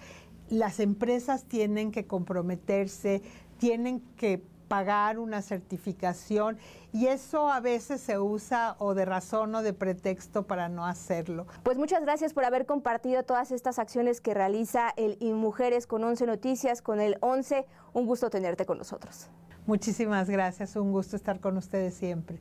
Las 0.49 0.81
empresas 0.81 1.45
tienen 1.45 1.93
que 1.93 2.07
comprometerse, 2.07 3.23
tienen 3.59 4.01
que 4.17 4.43
pagar 4.71 5.19
una 5.19 5.43
certificación 5.43 6.57
y 6.93 7.09
eso 7.09 7.51
a 7.51 7.59
veces 7.59 8.01
se 8.01 8.21
usa 8.21 8.77
o 8.79 8.95
de 8.95 9.05
razón 9.05 9.53
o 9.57 9.63
de 9.63 9.73
pretexto 9.73 10.47
para 10.47 10.69
no 10.69 10.87
hacerlo. 10.87 11.49
Pues 11.65 11.77
muchas 11.77 12.03
gracias 12.03 12.33
por 12.33 12.45
haber 12.45 12.67
compartido 12.67 13.25
todas 13.25 13.51
estas 13.51 13.81
acciones 13.81 14.21
que 14.21 14.33
realiza 14.33 14.91
el 14.97 15.19
Mujeres 15.35 15.89
con 15.89 16.05
11 16.05 16.25
Noticias, 16.25 16.83
con 16.83 17.01
el 17.01 17.17
11. 17.21 17.67
Un 17.95 18.07
gusto 18.07 18.31
tenerte 18.31 18.65
con 18.65 18.79
nosotros. 18.79 19.29
Muchísimas 19.67 20.31
gracias, 20.31 20.77
un 20.77 20.93
gusto 20.93 21.17
estar 21.17 21.41
con 21.41 21.57
ustedes 21.57 21.95
siempre. 21.95 22.39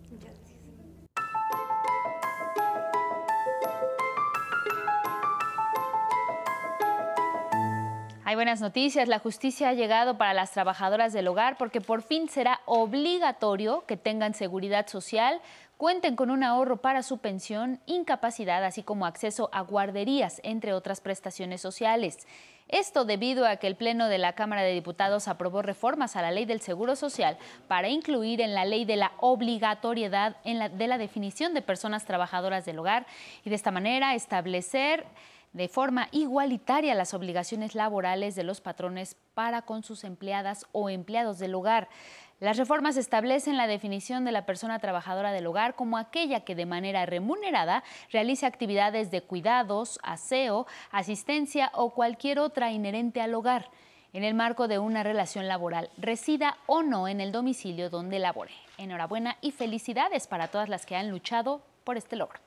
Hay 8.29 8.35
buenas 8.35 8.61
noticias. 8.61 9.07
La 9.07 9.17
justicia 9.17 9.69
ha 9.69 9.73
llegado 9.73 10.19
para 10.19 10.35
las 10.35 10.51
trabajadoras 10.51 11.13
del 11.13 11.27
hogar 11.27 11.57
porque 11.57 11.81
por 11.81 12.03
fin 12.03 12.29
será 12.29 12.61
obligatorio 12.67 13.83
que 13.87 13.97
tengan 13.97 14.35
seguridad 14.35 14.85
social, 14.85 15.41
cuenten 15.77 16.15
con 16.15 16.29
un 16.29 16.43
ahorro 16.43 16.77
para 16.77 17.01
su 17.01 17.17
pensión, 17.17 17.79
incapacidad, 17.87 18.63
así 18.63 18.83
como 18.83 19.07
acceso 19.07 19.49
a 19.51 19.61
guarderías, 19.61 20.41
entre 20.43 20.73
otras 20.73 21.01
prestaciones 21.01 21.61
sociales. 21.61 22.27
Esto 22.67 23.03
debido 23.03 23.47
a 23.47 23.55
que 23.55 23.65
el 23.65 23.75
Pleno 23.75 24.07
de 24.07 24.19
la 24.19 24.33
Cámara 24.33 24.61
de 24.61 24.73
Diputados 24.73 25.27
aprobó 25.27 25.63
reformas 25.63 26.15
a 26.15 26.21
la 26.21 26.29
ley 26.29 26.45
del 26.45 26.61
Seguro 26.61 26.95
Social 26.95 27.35
para 27.67 27.89
incluir 27.89 28.41
en 28.41 28.53
la 28.53 28.63
ley 28.63 28.85
de 28.85 28.95
la 28.95 29.11
obligatoriedad 29.21 30.35
de 30.43 30.87
la 30.87 30.99
definición 30.99 31.55
de 31.55 31.63
personas 31.63 32.05
trabajadoras 32.05 32.63
del 32.63 32.77
hogar 32.77 33.07
y 33.43 33.49
de 33.49 33.55
esta 33.55 33.71
manera 33.71 34.13
establecer 34.13 35.07
de 35.53 35.67
forma 35.67 36.07
igualitaria 36.11 36.95
las 36.95 37.13
obligaciones 37.13 37.75
laborales 37.75 38.35
de 38.35 38.43
los 38.43 38.61
patrones 38.61 39.15
para 39.33 39.63
con 39.63 39.83
sus 39.83 40.03
empleadas 40.03 40.65
o 40.71 40.89
empleados 40.89 41.39
del 41.39 41.55
hogar. 41.55 41.89
Las 42.39 42.57
reformas 42.57 42.95
establecen 42.95 43.57
la 43.57 43.67
definición 43.67 44.23
de 44.23 44.31
la 44.31 44.45
persona 44.45 44.79
trabajadora 44.79 45.31
del 45.31 45.47
hogar 45.47 45.75
como 45.75 45.97
aquella 45.97 46.41
que 46.41 46.55
de 46.55 46.65
manera 46.65 47.05
remunerada 47.05 47.83
realice 48.11 48.45
actividades 48.45 49.11
de 49.11 49.21
cuidados, 49.21 49.99
aseo, 50.03 50.67
asistencia 50.91 51.71
o 51.73 51.89
cualquier 51.89 52.39
otra 52.39 52.71
inherente 52.71 53.21
al 53.21 53.33
hogar 53.33 53.69
en 54.13 54.23
el 54.23 54.33
marco 54.33 54.67
de 54.67 54.79
una 54.79 55.03
relación 55.03 55.47
laboral, 55.47 55.89
resida 55.97 56.57
o 56.65 56.81
no 56.81 57.07
en 57.07 57.21
el 57.21 57.31
domicilio 57.31 57.89
donde 57.89 58.19
labore. 58.19 58.53
Enhorabuena 58.77 59.37
y 59.41 59.51
felicidades 59.51 60.27
para 60.27 60.47
todas 60.47 60.69
las 60.69 60.85
que 60.85 60.95
han 60.95 61.09
luchado 61.09 61.61
por 61.83 61.97
este 61.97 62.15
logro. 62.15 62.39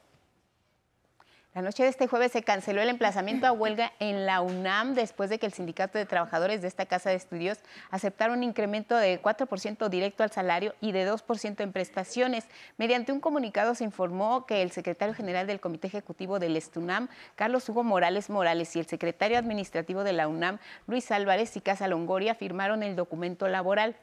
La 1.54 1.60
noche 1.60 1.82
de 1.82 1.90
este 1.90 2.06
jueves 2.06 2.32
se 2.32 2.42
canceló 2.42 2.80
el 2.80 2.88
emplazamiento 2.88 3.46
a 3.46 3.52
huelga 3.52 3.92
en 3.98 4.24
la 4.24 4.40
UNAM 4.40 4.94
después 4.94 5.28
de 5.28 5.38
que 5.38 5.44
el 5.44 5.52
Sindicato 5.52 5.98
de 5.98 6.06
Trabajadores 6.06 6.62
de 6.62 6.68
esta 6.68 6.86
casa 6.86 7.10
de 7.10 7.16
estudios 7.16 7.58
aceptara 7.90 8.32
un 8.32 8.42
incremento 8.42 8.96
de 8.96 9.20
4% 9.20 9.90
directo 9.90 10.22
al 10.22 10.30
salario 10.30 10.74
y 10.80 10.92
de 10.92 11.06
2% 11.06 11.60
en 11.60 11.72
prestaciones. 11.72 12.46
Mediante 12.78 13.12
un 13.12 13.20
comunicado 13.20 13.74
se 13.74 13.84
informó 13.84 14.46
que 14.46 14.62
el 14.62 14.70
secretario 14.70 15.14
general 15.14 15.46
del 15.46 15.60
Comité 15.60 15.88
Ejecutivo 15.88 16.38
del 16.38 16.56
Estunam, 16.56 17.08
Carlos 17.36 17.68
Hugo 17.68 17.84
Morales 17.84 18.30
Morales, 18.30 18.74
y 18.74 18.78
el 18.78 18.86
secretario 18.86 19.36
administrativo 19.36 20.04
de 20.04 20.14
la 20.14 20.28
UNAM, 20.28 20.58
Luis 20.86 21.10
Álvarez 21.10 21.54
y 21.58 21.60
Casa 21.60 21.86
Longoria, 21.86 22.34
firmaron 22.34 22.82
el 22.82 22.96
documento 22.96 23.46
laboral. 23.46 23.94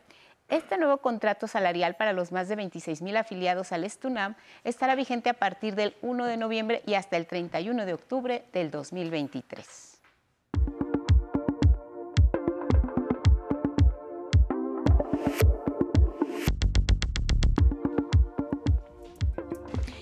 Este 0.50 0.80
nuevo 0.80 0.97
contrato 0.97 1.47
salarial 1.47 1.95
para 1.95 2.12
los 2.12 2.32
más 2.32 2.47
de 2.47 2.56
26 2.56 3.04
mil 3.04 3.18
afiliados 3.18 3.72
al 3.72 3.84
Estunam 3.84 4.34
estará 4.64 4.95
vigente 4.95 5.30
a 5.30 5.36
partir 5.36 5.76
del 5.76 5.95
1 6.02 6.26
de 6.26 6.38
noviembre 6.38 6.82
y 6.88 6.95
hasta 6.95 7.18
el 7.18 7.28
31 7.28 7.86
de 7.86 7.93
octubre 7.93 8.43
del 8.52 8.72
2023. 8.72 10.02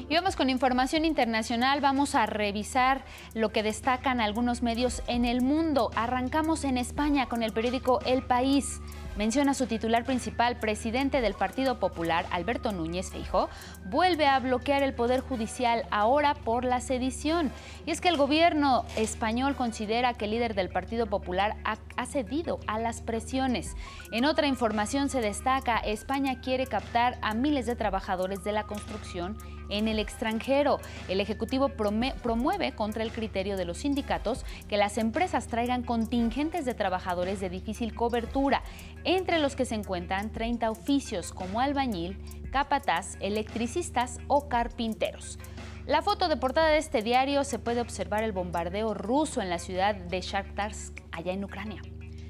Y 0.09 0.15
vamos 0.15 0.37
con 0.37 0.49
información 0.49 1.03
internacional, 1.03 1.81
vamos 1.81 2.15
a 2.15 2.25
revisar 2.25 3.03
lo 3.33 3.51
que 3.51 3.63
destacan 3.63 4.21
algunos 4.21 4.63
medios 4.63 5.03
en 5.07 5.25
el 5.25 5.41
mundo. 5.41 5.91
Arrancamos 5.95 6.63
en 6.63 6.77
España 6.77 7.27
con 7.27 7.43
el 7.43 7.51
periódico 7.51 7.99
El 8.05 8.23
País 8.23 8.79
menciona 9.17 9.53
su 9.53 9.65
titular 9.65 10.05
principal, 10.05 10.57
presidente 10.59 11.21
del 11.21 11.33
Partido 11.33 11.79
Popular, 11.79 12.25
Alberto 12.31 12.71
Núñez 12.71 13.09
Feijó, 13.11 13.49
vuelve 13.85 14.27
a 14.27 14.39
bloquear 14.39 14.83
el 14.83 14.93
Poder 14.93 15.21
Judicial 15.21 15.85
ahora 15.91 16.35
por 16.35 16.63
la 16.63 16.79
sedición. 16.79 17.51
Y 17.85 17.91
es 17.91 17.99
que 17.99 18.09
el 18.09 18.17
gobierno 18.17 18.85
español 18.95 19.55
considera 19.55 20.13
que 20.13 20.25
el 20.25 20.31
líder 20.31 20.53
del 20.53 20.69
Partido 20.69 21.07
Popular 21.07 21.57
ha, 21.65 21.77
ha 21.95 22.05
cedido 22.05 22.59
a 22.67 22.79
las 22.79 23.01
presiones. 23.01 23.75
En 24.11 24.25
otra 24.25 24.47
información 24.47 25.09
se 25.09 25.21
destaca, 25.21 25.77
España 25.77 26.39
quiere 26.41 26.67
captar 26.67 27.17
a 27.21 27.33
miles 27.33 27.65
de 27.65 27.75
trabajadores 27.75 28.43
de 28.43 28.51
la 28.51 28.63
construcción 28.63 29.37
en 29.69 29.87
el 29.87 29.99
extranjero. 29.99 30.79
El 31.07 31.19
Ejecutivo 31.19 31.69
promueve 31.69 32.73
contra 32.73 33.03
el 33.03 33.11
criterio 33.11 33.57
de 33.57 33.65
los 33.65 33.79
sindicatos 33.79 34.45
que 34.67 34.77
las 34.77 34.97
empresas 34.97 35.47
traigan 35.47 35.83
contingentes 35.83 36.65
de 36.65 36.73
trabajadores 36.73 37.39
de 37.39 37.49
difícil 37.49 37.93
cobertura, 37.95 38.63
entre 39.03 39.39
los 39.39 39.55
que 39.55 39.65
se 39.65 39.75
encuentran 39.75 40.31
30 40.31 40.69
oficios 40.69 41.31
como 41.31 41.59
albañil, 41.59 42.17
capataz, 42.51 43.17
electricistas 43.19 44.19
o 44.27 44.47
carpinteros. 44.47 45.39
La 45.85 46.01
foto 46.01 46.27
de 46.27 46.35
portada 46.35 46.67
de 46.67 46.79
este 46.79 47.01
diario 47.01 47.45
se 47.45 47.59
puede 47.59 47.79
observar 47.79 48.23
el 48.23 48.33
bombardeo 48.33 48.93
ruso 48.93 49.41
en 49.41 49.49
la 49.49 49.57
ciudad 49.57 49.95
de 49.95 50.19
Shakhtarsk, 50.19 51.01
allá 51.11 51.31
en 51.31 51.45
Ucrania. 51.45 51.81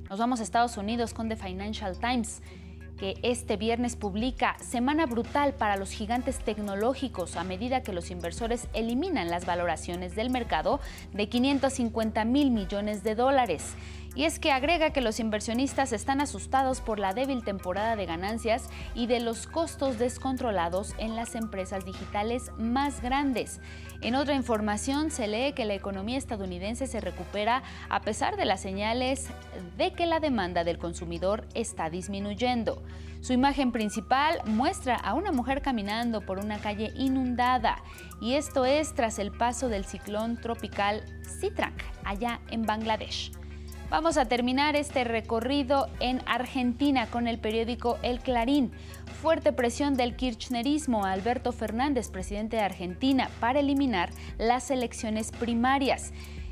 Nos 0.10 0.20
vamos 0.20 0.40
a 0.40 0.44
Estados 0.44 0.78
Unidos 0.78 1.14
con 1.14 1.28
The 1.28 1.36
Financial 1.36 1.98
Times 2.00 2.42
que 2.98 3.18
este 3.22 3.58
viernes 3.58 3.96
publica 3.96 4.58
Semana 4.60 5.06
Brutal 5.06 5.54
para 5.54 5.78
los 5.78 5.92
gigantes 5.92 6.40
tecnológicos 6.40 7.36
a 7.36 7.44
medida 7.44 7.84
que 7.84 7.94
los 7.94 8.12
inversores 8.12 8.68
eliminan 8.74 9.30
las 9.30 9.46
valoraciones 9.46 10.16
del 10.16 10.30
mercado 10.30 10.80
de 11.14 11.30
550 11.30 12.26
mil 12.26 12.52
millones 12.52 13.04
de 13.04 13.16
dólares. 13.16 13.76
Y 14.18 14.24
es 14.24 14.40
que 14.40 14.52
agrega 14.52 14.90
que 14.90 15.02
los 15.02 15.20
inversionistas 15.20 15.94
están 15.94 16.22
asustados 16.22 16.82
por 16.82 16.98
la 16.98 17.14
débil 17.14 17.44
temporada 17.44 17.96
de 17.96 18.08
ganancias 18.08 18.68
y 18.96 19.06
de 19.06 19.20
los 19.20 19.46
costos 19.46 20.00
descontrolados 20.00 20.96
en 20.98 21.16
las 21.16 21.36
empresas 21.36 21.86
digitales 21.86 22.52
más 22.58 23.00
grandes. 23.04 23.62
En 24.02 24.16
otra 24.16 24.34
información 24.34 25.12
se 25.12 25.28
lee 25.28 25.54
que 25.54 25.66
la 25.66 25.76
economía 25.76 26.18
estadounidense 26.18 26.88
se 26.88 27.00
recupera 27.00 27.62
a 27.90 28.02
pesar 28.02 28.38
de 28.38 28.46
las 28.46 28.60
señales 28.60 29.28
de 29.78 29.94
que 29.94 30.08
la 30.08 30.20
demanda 30.20 30.64
del 30.64 30.80
consumidor 30.80 31.48
está 31.54 31.92
disminuyendo. 31.92 32.82
Su 33.22 33.34
imagen 33.34 33.72
principal 33.72 34.40
muestra 34.46 34.96
a 34.96 35.14
una 35.14 35.32
mujer 35.32 35.62
caminando 35.62 36.22
por 36.22 36.40
una 36.40 36.58
calle 36.58 36.92
inundada 36.96 37.84
y 38.20 38.34
esto 38.34 38.66
es 38.66 38.96
tras 38.96 39.20
el 39.20 39.32
paso 39.32 39.70
del 39.70 39.86
ciclón 39.86 40.42
tropical 40.42 41.04
Citrak 41.40 41.86
allá 42.04 42.42
en 42.50 42.64
Bangladesh. 42.64 43.32
Vamos 43.90 44.18
a 44.18 44.26
terminar 44.26 44.76
este 44.76 45.06
recorrido 45.06 45.88
en 46.02 46.22
Argentina 46.26 47.08
con 47.08 47.26
el 47.26 47.40
periódico 47.40 47.98
El 48.04 48.20
Clarín. 48.20 48.74
Fuerte 49.22 49.54
presión 49.54 49.96
del 49.96 50.18
kirchnerismo 50.18 51.06
a 51.06 51.14
Alberto 51.14 51.54
Fernández, 51.54 52.10
presidente 52.10 52.58
de 52.58 52.64
Argentina, 52.64 53.30
para 53.40 53.62
eliminar 53.62 54.10
las 54.38 54.72
elecciones 54.72 55.32
primarias. 55.32 56.12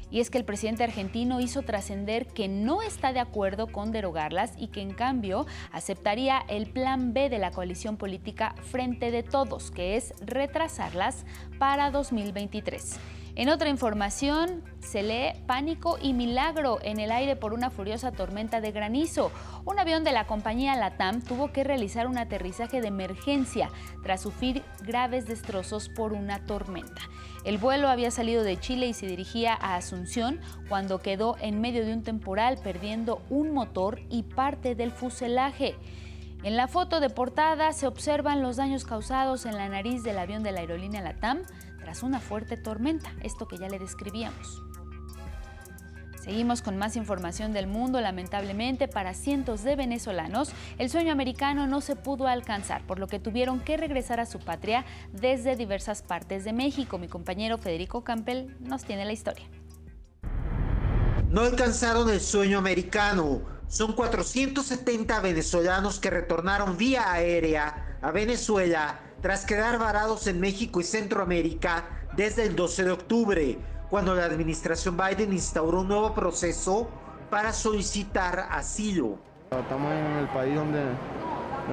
Y 0.10 0.22
es 0.22 0.30
que 0.30 0.38
el 0.38 0.45
presidente 0.45 0.86
argentino 0.86 1.41
hizo 1.41 1.62
trascender 1.64 2.26
que 2.26 2.48
no 2.48 2.82
está 2.82 3.12
de 3.12 3.20
acuerdo 3.20 3.68
con 3.68 3.91
derogarlas 3.91 4.53
y 4.57 4.68
que 4.68 4.82
en 4.82 4.94
cambio 4.94 5.45
aceptaría 5.74 6.41
el 6.48 6.68
plan 6.68 7.12
B 7.12 7.28
de 7.28 7.40
la 7.40 7.52
coalición 7.52 7.98
política 7.98 8.56
Frente 8.72 9.12
de 9.12 9.24
Todos, 9.24 9.72
que 9.72 9.98
es 9.98 10.14
retrasarlas 10.22 11.26
para 11.60 11.91
2023. 11.91 12.98
En 13.38 13.49
otra 13.49 13.68
información, 13.68 14.64
se 14.80 15.03
lee 15.03 15.38
pánico 15.45 15.98
y 16.02 16.14
milagro 16.14 16.80
en 16.82 17.02
el 17.02 17.12
aire 17.12 17.36
por 17.36 17.53
una 17.53 17.70
furiosa 17.70 18.14
tormenta 18.14 18.62
de 18.62 18.72
granizo. 18.72 19.30
Un 19.66 19.78
avión 19.78 20.06
de 20.06 20.14
la 20.14 20.26
compañía 20.26 20.74
LATAM 20.78 21.22
tuvo 21.22 21.52
que 21.52 21.66
realizar 21.66 22.07
un 22.07 22.18
aterrizaje 22.18 22.80
de 22.80 22.88
emergencia 22.88 23.70
tras 24.03 24.22
sufrir 24.22 24.64
graves 24.84 25.28
destrozos 25.28 25.90
por 25.90 26.14
una 26.14 26.45
tormenta. 26.45 27.02
El 27.44 27.57
vuelo 27.57 27.90
había 27.90 28.10
salido 28.10 28.41
de 28.41 28.57
Chile 28.57 28.88
y 28.88 28.94
se 28.94 29.07
dirigía 29.07 29.53
a 29.53 29.76
Asunción 29.76 30.40
cuando 30.70 30.99
quedó 30.99 31.36
en 31.41 31.60
medio 31.60 31.86
de 31.86 31.91
un 31.91 32.03
temporal 32.03 32.57
perdiendo 32.64 33.22
un 33.30 33.52
motor 33.52 33.99
y 34.10 34.24
parte 34.24 34.76
del 34.76 34.91
fuselaje. 34.91 35.76
En 36.44 36.56
la 36.56 36.70
foto 36.70 37.02
de 37.02 37.10
portada 37.10 37.74
se 37.74 37.88
observan 37.88 38.41
los 38.41 38.56
daños 38.56 38.86
causados 38.86 39.45
en 39.45 39.57
la 39.57 39.68
nariz 39.68 40.03
del 40.03 40.20
avión 40.20 40.41
de 40.41 40.53
la 40.53 40.62
aerolínea 40.62 41.02
LATAM 41.02 41.40
tras 41.86 42.02
una 42.02 42.20
fuerte 42.20 42.57
tormenta, 42.57 43.14
esto 43.22 43.48
que 43.48 43.60
ya 43.60 43.70
le 43.70 43.78
describíamos. 43.78 44.64
Seguimos 46.20 46.64
con 46.64 46.78
más 46.78 46.95
información 46.95 47.53
del 47.53 47.68
mundo. 47.68 48.02
Lamentablemente, 48.02 48.88
para 48.88 49.14
cientos 49.14 49.64
de 49.64 49.76
venezolanos, 49.76 50.52
el 50.80 50.90
sueño 50.90 51.12
americano 51.12 51.68
no 51.68 51.82
se 51.82 51.95
pudo 51.95 52.28
alcanzar, 52.28 52.82
por 52.88 52.98
lo 52.98 53.06
que 53.06 53.20
tuvieron 53.20 53.60
que 53.60 53.78
regresar 53.78 54.20
a 54.20 54.26
su 54.26 54.40
patria 54.40 54.84
desde 55.14 55.56
diversas 55.56 56.02
partes 56.02 56.44
de 56.44 56.53
México. 56.53 56.98
Mi 56.98 57.07
compañero 57.07 57.60
Federico 57.60 58.03
Campbell 58.03 58.48
nos 58.62 58.84
tiene 58.84 59.06
la 59.06 59.14
historia. 59.14 59.45
No 61.30 61.41
alcanzaron 61.41 62.10
el 62.10 62.20
sueño 62.20 62.57
americano. 62.57 63.44
Son 63.68 63.94
470 63.94 65.20
venezolanos 65.20 65.99
que 65.99 66.10
retornaron 66.10 66.78
vía 66.78 67.12
aérea 67.12 67.99
a 68.02 68.10
Venezuela 68.10 68.99
tras 69.26 69.43
quedar 69.43 69.80
varados 69.80 70.27
en 70.27 70.39
México 70.39 70.80
y 70.80 70.84
Centroamérica 70.84 71.85
desde 72.15 72.43
el 72.43 72.56
12 72.56 72.84
de 72.84 72.91
octubre, 72.91 73.57
cuando 73.89 74.14
la 74.14 74.26
administración 74.26 74.95
Biden 74.95 75.34
instauró 75.34 75.81
un 75.81 75.88
nuevo 75.88 76.14
proceso 76.14 76.88
para 77.31 77.52
solicitar 77.52 78.45
asilo. 78.52 79.18
Estamos 79.49 79.91
en 79.93 80.18
el 80.18 80.27
país 80.27 80.53
donde, 80.53 80.80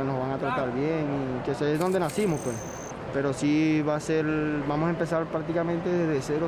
nos 0.02 0.18
van 0.18 0.30
a 0.30 0.38
tratar 0.38 0.72
bien 0.72 1.04
y 1.04 1.44
que 1.44 1.50
es 1.50 1.78
donde 1.78 2.00
nacimos, 2.00 2.40
pues. 2.40 2.56
Pero 3.12 3.34
sí 3.34 3.82
va 3.86 3.96
a 3.96 4.00
ser, 4.00 4.24
vamos 4.66 4.86
a 4.86 4.90
empezar 4.92 5.26
prácticamente 5.26 5.90
desde 5.90 6.38
000, 6.38 6.40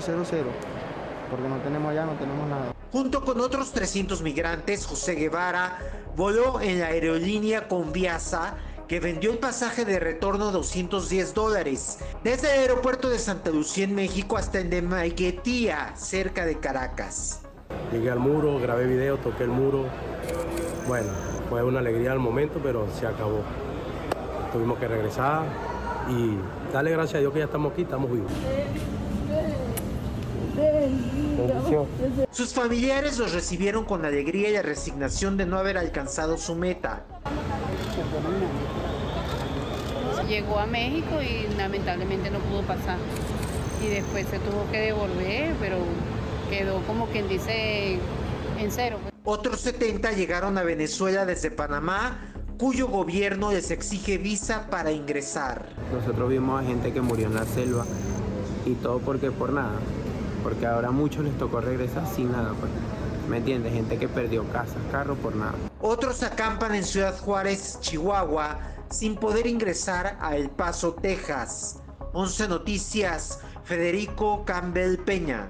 porque 1.29 1.49
no 1.51 1.59
tenemos 1.59 1.91
allá, 1.91 2.07
no 2.07 2.13
tenemos 2.13 2.49
nada. 2.49 2.73
Junto 2.93 3.23
con 3.27 3.43
otros 3.43 3.73
300 3.73 4.23
migrantes, 4.23 4.87
José 4.87 5.17
Guevara 5.17 5.81
voló 6.17 6.63
en 6.63 6.81
la 6.81 6.87
aerolínea 6.87 7.69
Conviasa 7.69 8.55
que 8.89 9.01
vendió 9.01 9.33
el 9.33 9.39
pasaje 9.39 9.85
de 9.85 9.99
retorno 9.99 10.51
210 10.53 11.35
dólares 11.35 11.99
desde 12.23 12.55
el 12.55 12.61
aeropuerto 12.61 13.09
de 13.09 13.19
Santa 13.19 13.51
Lucía 13.51 13.85
en 13.85 13.95
México 13.95 14.37
hasta 14.37 14.59
el 14.59 14.71
de 14.71 14.83
Maiguetía, 14.83 15.95
cerca 15.97 16.45
de 16.45 16.59
Caracas. 16.59 17.41
Llegué 17.93 18.11
al 18.11 18.19
muro, 18.19 18.59
grabé 18.61 18.87
video, 18.87 19.17
toqué 19.19 19.45
el 19.45 19.51
muro. 19.51 19.87
Bueno, 20.87 21.09
fue 21.49 21.63
una 21.63 21.79
alegría 21.79 22.13
al 22.13 22.19
momento, 22.19 22.61
pero 22.63 22.87
se 22.99 23.07
acabó. 23.07 23.41
Tuvimos 24.53 24.79
que 24.79 24.87
regresar 24.87 25.45
y 26.09 26.37
darle 26.73 26.91
gracias 26.93 27.17
a 27.17 27.19
Dios 27.21 27.33
que 27.33 27.39
ya 27.41 27.47
estamos 27.47 27.73
aquí, 27.73 27.83
estamos 27.83 28.11
vivos. 28.11 28.31
Sus 32.31 32.53
familiares 32.53 33.19
los 33.19 33.33
recibieron 33.33 33.85
con 33.85 34.05
alegría 34.05 34.51
y 34.51 34.53
la 34.53 34.63
resignación 34.63 35.37
de 35.37 35.47
no 35.47 35.59
haber 35.59 35.79
alcanzado 35.79 36.37
su 36.37 36.55
meta. 36.55 37.05
Llegó 40.29 40.59
a 40.59 40.67
México 40.67 41.21
y 41.21 41.55
lamentablemente 41.57 42.31
no 42.31 42.39
pudo 42.41 42.63
pasar. 42.63 42.99
Y 43.85 43.89
después 43.89 44.27
se 44.29 44.39
tuvo 44.39 44.71
que 44.71 44.79
devolver, 44.79 45.55
pero 45.61 45.77
quedó 46.49 46.81
como 46.87 47.07
quien 47.07 47.29
dice 47.29 47.99
en 48.59 48.71
cero. 48.71 48.99
Otros 49.25 49.61
70 49.61 50.13
llegaron 50.13 50.57
a 50.59 50.63
Venezuela 50.63 51.27
desde 51.27 51.51
Panamá, 51.51 52.19
cuyo 52.59 52.89
gobierno 52.89 53.53
les 53.53 53.71
exige 53.71 54.19
visa 54.19 54.69
para 54.71 54.93
ingresar. 54.93 55.67
Nosotros 55.93 56.31
vimos 56.31 56.63
a 56.63 56.67
gente 56.67 56.93
que 56.93 57.01
murió 57.01 57.27
en 57.27 57.35
la 57.35 57.45
selva 57.45 57.85
y 58.65 58.75
todo 58.75 58.99
porque 59.01 59.31
por 59.31 59.53
nada, 59.53 59.79
porque 60.43 60.67
ahora 60.67 60.89
a 60.89 60.93
muchos 60.93 61.25
les 61.25 61.37
tocó 61.37 61.61
regresar 61.61 62.07
sin 62.07 62.33
nada. 62.33 62.53
Pues. 62.59 62.71
¿Me 63.29 63.39
entiendes? 63.39 63.73
Gente 63.73 63.99
que 63.99 64.09
perdió 64.09 64.45
casas, 64.53 64.77
carro 64.93 65.15
por 65.15 65.35
nada. 65.35 65.55
Otros 65.81 66.23
acampan 66.23 66.75
en 66.75 66.85
Ciudad 66.85 67.19
Juárez, 67.19 67.79
Chihuahua, 67.81 68.59
sin 68.95 69.17
poder 69.17 69.47
ingresar 69.47 70.17
a 70.21 70.37
El 70.37 70.51
Paso, 70.51 70.95
Texas. 70.95 71.81
11 72.13 72.49
Noticias, 72.49 73.41
Federico 73.65 74.45
Campbell 74.45 74.99
Peña. 74.99 75.49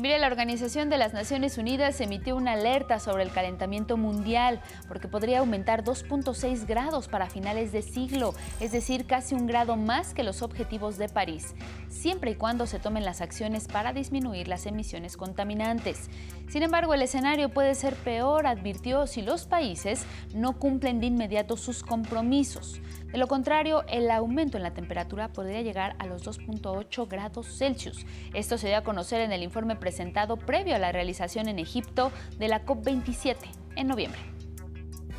Mire, 0.00 0.20
la 0.20 0.28
Organización 0.28 0.90
de 0.90 0.96
las 0.96 1.12
Naciones 1.12 1.58
Unidas 1.58 2.00
emitió 2.00 2.36
una 2.36 2.52
alerta 2.52 3.00
sobre 3.00 3.24
el 3.24 3.32
calentamiento 3.32 3.96
mundial 3.96 4.60
porque 4.86 5.08
podría 5.08 5.40
aumentar 5.40 5.82
2.6 5.82 6.68
grados 6.68 7.08
para 7.08 7.28
finales 7.28 7.72
de 7.72 7.82
siglo, 7.82 8.32
es 8.60 8.70
decir, 8.70 9.06
casi 9.06 9.34
un 9.34 9.48
grado 9.48 9.74
más 9.74 10.14
que 10.14 10.22
los 10.22 10.42
objetivos 10.42 10.98
de 10.98 11.08
París, 11.08 11.54
siempre 11.88 12.30
y 12.30 12.34
cuando 12.36 12.66
se 12.66 12.78
tomen 12.78 13.04
las 13.04 13.20
acciones 13.20 13.66
para 13.66 13.92
disminuir 13.92 14.46
las 14.46 14.66
emisiones 14.66 15.16
contaminantes. 15.16 16.08
Sin 16.48 16.62
embargo, 16.62 16.94
el 16.94 17.02
escenario 17.02 17.48
puede 17.48 17.74
ser 17.74 17.96
peor, 17.96 18.46
advirtió, 18.46 19.08
si 19.08 19.22
los 19.22 19.46
países 19.46 20.04
no 20.32 20.60
cumplen 20.60 21.00
de 21.00 21.06
inmediato 21.06 21.56
sus 21.56 21.82
compromisos. 21.82 22.80
De 23.12 23.16
lo 23.16 23.26
contrario, 23.26 23.84
el 23.88 24.10
aumento 24.10 24.58
en 24.58 24.62
la 24.62 24.74
temperatura 24.74 25.32
podría 25.32 25.62
llegar 25.62 25.96
a 25.98 26.06
los 26.06 26.26
2.8 26.26 27.08
grados 27.08 27.46
Celsius. 27.56 28.04
Esto 28.34 28.58
se 28.58 28.68
dio 28.68 28.76
a 28.76 28.84
conocer 28.84 29.22
en 29.22 29.32
el 29.32 29.42
informe 29.42 29.76
presentado 29.76 30.36
previo 30.36 30.74
a 30.74 30.78
la 30.78 30.92
realización 30.92 31.48
en 31.48 31.58
Egipto 31.58 32.12
de 32.38 32.48
la 32.48 32.66
COP27 32.66 33.36
en 33.76 33.86
noviembre. 33.86 34.20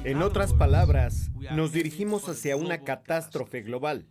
En 0.03 0.21
otras 0.21 0.53
palabras, 0.53 1.31
nos 1.51 1.73
dirigimos 1.73 2.29
hacia 2.29 2.55
una 2.55 2.83
catástrofe 2.83 3.61
global. 3.61 4.05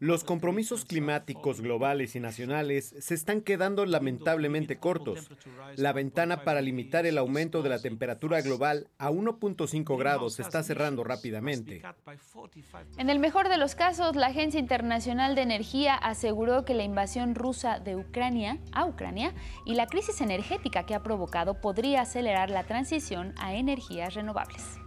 Los 0.00 0.24
compromisos 0.24 0.84
climáticos 0.84 1.60
globales 1.60 2.16
y 2.16 2.20
nacionales 2.20 2.94
se 2.98 3.14
están 3.14 3.40
quedando 3.40 3.86
lamentablemente 3.86 4.78
cortos. 4.78 5.30
La 5.76 5.92
ventana 5.92 6.42
para 6.42 6.60
limitar 6.60 7.06
el 7.06 7.16
aumento 7.16 7.62
de 7.62 7.68
la 7.68 7.78
temperatura 7.78 8.40
global 8.40 8.88
a 8.98 9.10
1.5 9.10 9.96
grados 9.96 10.34
se 10.34 10.42
está 10.42 10.64
cerrando 10.64 11.04
rápidamente. 11.04 11.82
En 12.98 13.10
el 13.10 13.20
mejor 13.20 13.48
de 13.48 13.58
los 13.58 13.76
casos, 13.76 14.16
la 14.16 14.26
Agencia 14.26 14.58
Internacional 14.58 15.36
de 15.36 15.42
Energía 15.42 15.94
aseguró 15.94 16.64
que 16.64 16.74
la 16.74 16.82
invasión 16.82 17.36
rusa 17.36 17.78
de 17.78 17.94
Ucrania 17.94 18.58
a 18.72 18.86
Ucrania 18.86 19.34
y 19.64 19.74
la 19.74 19.86
crisis 19.86 20.20
energética 20.20 20.84
que 20.84 20.96
ha 20.96 21.02
provocado 21.02 21.60
podría 21.60 22.02
acelerar 22.02 22.50
la 22.50 22.64
transición 22.64 23.34
a 23.38 23.54
energías 23.54 24.14
renovables. 24.14 24.79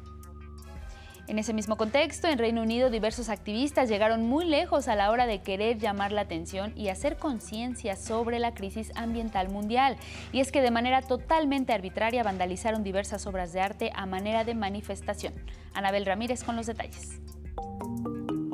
En 1.28 1.40
ese 1.40 1.54
mismo 1.54 1.78
contexto, 1.78 2.28
en 2.28 2.38
Reino 2.38 2.62
Unido 2.62 2.90
diversos 2.90 3.30
activistas 3.30 3.88
llegaron 3.88 4.28
muy 4.28 4.45
lejos 4.45 4.90
a 4.90 4.95
la 4.95 5.10
hora 5.10 5.26
de 5.26 5.41
querer 5.41 5.78
llamar 5.78 6.12
la 6.12 6.22
atención 6.22 6.74
y 6.76 6.90
hacer 6.90 7.16
conciencia 7.18 7.95
sobre 7.95 8.40
la 8.40 8.54
crisis 8.54 8.91
ambiental 8.95 9.50
mundial. 9.50 9.95
Y 10.34 10.41
es 10.41 10.52
que 10.52 10.62
de 10.62 10.72
manera 10.72 11.02
totalmente 11.02 11.72
arbitraria 11.72 12.24
vandalizaron 12.24 12.84
diversas 12.84 13.26
obras 13.26 13.54
de 13.54 13.62
arte 13.62 13.91
a 13.95 14.06
manera 14.06 14.44
de 14.44 14.54
manifestación. 14.54 15.34
Anabel 15.74 16.06
Ramírez 16.06 16.44
con 16.44 16.58
los 16.58 16.68
detalles. 16.68 17.22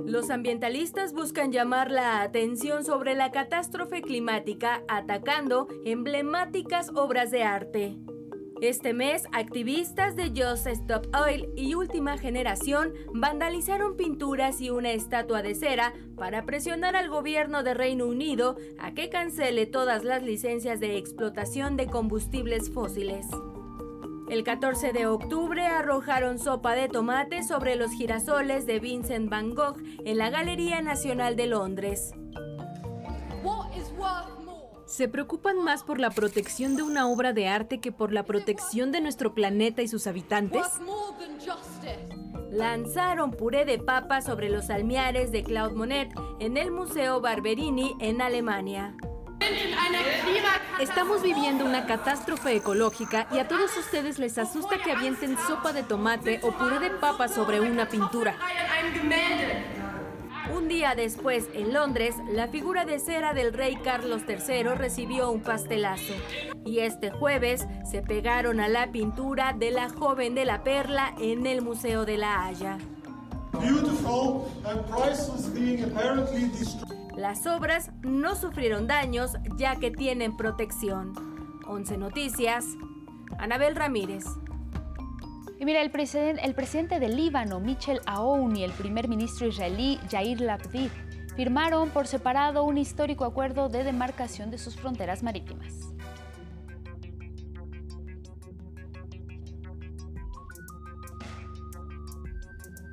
Los 0.05 0.29
ambientalistas 0.29 1.13
buscan 1.13 1.51
llamar 1.51 1.91
la 1.91 2.21
atención 2.21 2.83
sobre 2.83 3.15
la 3.15 3.31
catástrofe 3.31 4.01
climática 4.01 4.81
atacando 4.87 5.67
emblemáticas 5.85 6.89
obras 6.95 7.31
de 7.31 7.43
arte. 7.43 7.97
Este 8.61 8.91
mes, 8.93 9.23
activistas 9.31 10.17
de 10.17 10.33
Just 10.35 10.67
Stop 10.67 11.07
Oil 11.15 11.47
y 11.55 11.75
Última 11.75 12.17
Generación 12.17 12.93
vandalizaron 13.13 13.95
pinturas 13.95 14.59
y 14.59 14.69
una 14.69 14.91
estatua 14.91 15.41
de 15.41 15.55
cera 15.55 15.93
para 16.17 16.45
presionar 16.45 16.97
al 16.97 17.07
gobierno 17.07 17.63
de 17.63 17.73
Reino 17.73 18.05
Unido 18.05 18.57
a 18.77 18.93
que 18.93 19.09
cancele 19.09 19.65
todas 19.65 20.03
las 20.03 20.23
licencias 20.23 20.81
de 20.81 20.97
explotación 20.97 21.77
de 21.77 21.87
combustibles 21.87 22.69
fósiles. 22.69 23.25
El 24.29 24.43
14 24.43 24.91
de 24.91 25.07
octubre 25.07 25.65
arrojaron 25.65 26.37
sopa 26.37 26.75
de 26.75 26.89
tomate 26.89 27.43
sobre 27.43 27.77
los 27.77 27.91
girasoles 27.91 28.65
de 28.65 28.81
Vincent 28.81 29.29
Van 29.29 29.55
Gogh 29.55 29.77
en 30.03 30.17
la 30.17 30.29
Galería 30.29 30.81
Nacional 30.81 31.37
de 31.37 31.47
Londres. 31.47 32.11
¿Se 34.89 35.07
preocupan 35.07 35.63
más 35.63 35.83
por 35.83 35.99
la 35.99 36.09
protección 36.09 36.75
de 36.75 36.81
una 36.81 37.07
obra 37.07 37.31
de 37.31 37.47
arte 37.47 37.79
que 37.79 37.91
por 37.91 38.11
la 38.11 38.23
protección 38.23 38.91
de 38.91 39.01
nuestro 39.01 39.35
planeta 39.35 39.83
y 39.83 39.87
sus 39.87 40.07
habitantes? 40.07 40.63
Lanzaron 42.49 43.29
puré 43.29 43.65
de 43.65 43.77
papa 43.77 44.21
sobre 44.21 44.49
los 44.49 44.71
almiares 44.71 45.31
de 45.31 45.43
Claude 45.43 45.75
Monet 45.75 46.09
en 46.39 46.57
el 46.57 46.71
Museo 46.71 47.21
Barberini 47.21 47.95
en 47.99 48.19
Alemania. 48.19 48.95
Estamos 50.79 51.21
viviendo 51.21 51.65
una 51.65 51.85
catástrofe 51.85 52.55
ecológica 52.55 53.27
y 53.31 53.37
a 53.37 53.47
todos 53.47 53.77
ustedes 53.77 54.17
les 54.17 54.39
asusta 54.39 54.79
que 54.83 54.91
avienten 54.91 55.37
sopa 55.47 55.71
de 55.71 55.83
tomate 55.83 56.39
o 56.41 56.51
puré 56.51 56.79
de 56.79 56.89
papa 56.89 57.27
sobre 57.27 57.61
una 57.61 57.87
pintura. 57.87 58.35
Un 60.55 60.67
día 60.67 60.95
después, 60.95 61.47
en 61.53 61.73
Londres, 61.73 62.15
la 62.31 62.47
figura 62.47 62.85
de 62.85 62.99
cera 62.99 63.33
del 63.33 63.53
rey 63.53 63.75
Carlos 63.75 64.23
III 64.27 64.75
recibió 64.75 65.29
un 65.31 65.41
pastelazo. 65.41 66.13
Y 66.65 66.79
este 66.79 67.11
jueves 67.11 67.67
se 67.89 68.01
pegaron 68.01 68.59
a 68.59 68.67
la 68.67 68.91
pintura 68.91 69.53
de 69.53 69.71
la 69.71 69.89
joven 69.89 70.35
de 70.35 70.45
la 70.45 70.63
perla 70.63 71.13
en 71.19 71.45
el 71.45 71.61
Museo 71.61 72.05
de 72.05 72.17
la 72.17 72.45
Haya. 72.45 72.77
Las 77.15 77.45
obras 77.45 77.91
no 78.01 78.35
sufrieron 78.35 78.87
daños 78.87 79.33
ya 79.57 79.75
que 79.75 79.91
tienen 79.91 80.37
protección. 80.37 81.13
11 81.67 81.97
Noticias, 81.97 82.65
Anabel 83.37 83.75
Ramírez. 83.75 84.25
Y 85.59 85.65
mira, 85.65 85.81
el, 85.81 85.91
presidente, 85.91 86.41
el 86.45 86.55
presidente 86.55 87.01
del 87.01 87.17
Líbano, 87.17 87.59
Michel 87.59 87.99
Aoun, 88.05 88.55
y 88.55 88.63
el 88.63 88.71
primer 88.71 89.09
ministro 89.09 89.45
israelí, 89.45 89.99
Yair 90.09 90.39
Lapid, 90.39 90.89
firmaron 91.35 91.89
por 91.89 92.07
separado 92.07 92.63
un 92.63 92.77
histórico 92.77 93.25
acuerdo 93.25 93.67
de 93.67 93.83
demarcación 93.83 94.51
de 94.51 94.57
sus 94.57 94.77
fronteras 94.77 95.21
marítimas. 95.21 95.93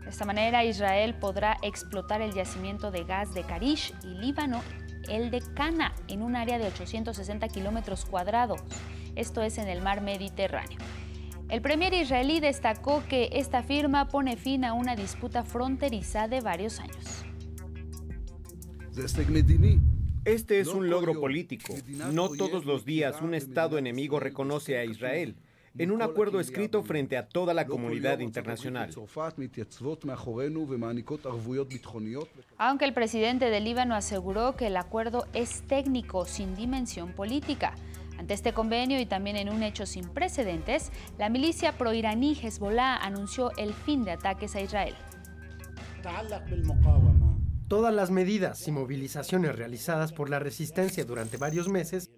De 0.02 0.10
esta 0.10 0.24
manera, 0.24 0.64
Israel 0.64 1.14
podrá 1.14 1.58
explotar 1.62 2.20
el 2.20 2.32
yacimiento 2.34 2.90
de 2.90 3.04
gas 3.04 3.32
de 3.32 3.44
Karish 3.44 3.94
y 4.02 4.08
Líbano, 4.08 4.60
el 5.08 5.30
de 5.30 5.40
Cana, 5.54 5.94
en 6.08 6.22
un 6.22 6.34
área 6.34 6.58
de 6.58 6.66
860 6.66 7.46
kilómetros 7.46 8.04
cuadrados. 8.04 8.60
Esto 9.14 9.42
es 9.42 9.58
en 9.58 9.68
el 9.68 9.82
mar 9.82 10.00
Mediterráneo. 10.00 10.78
El 11.48 11.62
premier 11.62 11.94
israelí 11.94 12.40
destacó 12.40 13.04
que 13.08 13.28
esta 13.32 13.62
firma 13.62 14.08
pone 14.08 14.36
fin 14.36 14.64
a 14.64 14.72
una 14.72 14.96
disputa 14.96 15.44
fronteriza 15.44 16.26
de 16.26 16.40
varios 16.40 16.80
años. 16.80 17.24
Este 20.24 20.58
es 20.58 20.68
un 20.68 20.90
logro 20.90 21.20
político. 21.20 21.74
No 22.12 22.30
todos 22.30 22.64
los 22.64 22.84
días 22.84 23.22
un 23.22 23.34
Estado 23.34 23.78
enemigo 23.78 24.18
reconoce 24.18 24.76
a 24.76 24.84
Israel 24.84 25.36
en 25.78 25.90
un 25.92 26.02
acuerdo 26.02 26.40
escrito 26.40 26.82
frente 26.82 27.16
a 27.16 27.28
toda 27.28 27.54
la 27.54 27.66
comunidad 27.66 28.18
internacional. 28.20 28.90
Aunque 32.58 32.84
el 32.84 32.94
presidente 32.94 33.50
del 33.50 33.64
Líbano 33.64 33.94
aseguró 33.94 34.56
que 34.56 34.66
el 34.66 34.76
acuerdo 34.76 35.26
es 35.32 35.62
técnico 35.62 36.24
sin 36.24 36.56
dimensión 36.56 37.12
política. 37.12 37.74
Ante 38.18 38.34
este 38.34 38.52
convenio 38.52 38.98
y 39.00 39.06
también 39.06 39.36
en 39.36 39.48
un 39.48 39.62
hecho 39.62 39.86
sin 39.86 40.08
precedentes, 40.08 40.90
la 41.18 41.28
milicia 41.28 41.72
proiraní 41.72 42.38
Hezbollah 42.40 42.96
anunció 42.96 43.50
el 43.56 43.74
fin 43.74 44.04
de 44.04 44.12
ataques 44.12 44.56
a 44.56 44.60
Israel. 44.60 44.94
Todas 47.68 47.92
las 47.92 48.10
medidas 48.10 48.66
y 48.68 48.72
movilizaciones 48.72 49.56
realizadas 49.56 50.12
por 50.12 50.30
la 50.30 50.38
resistencia 50.38 51.04
durante 51.04 51.36
varios 51.36 51.68
meses 51.68 52.10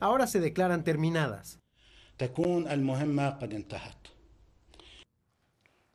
ahora 0.00 0.26
se 0.26 0.40
declaran 0.40 0.84
terminadas. 0.84 1.60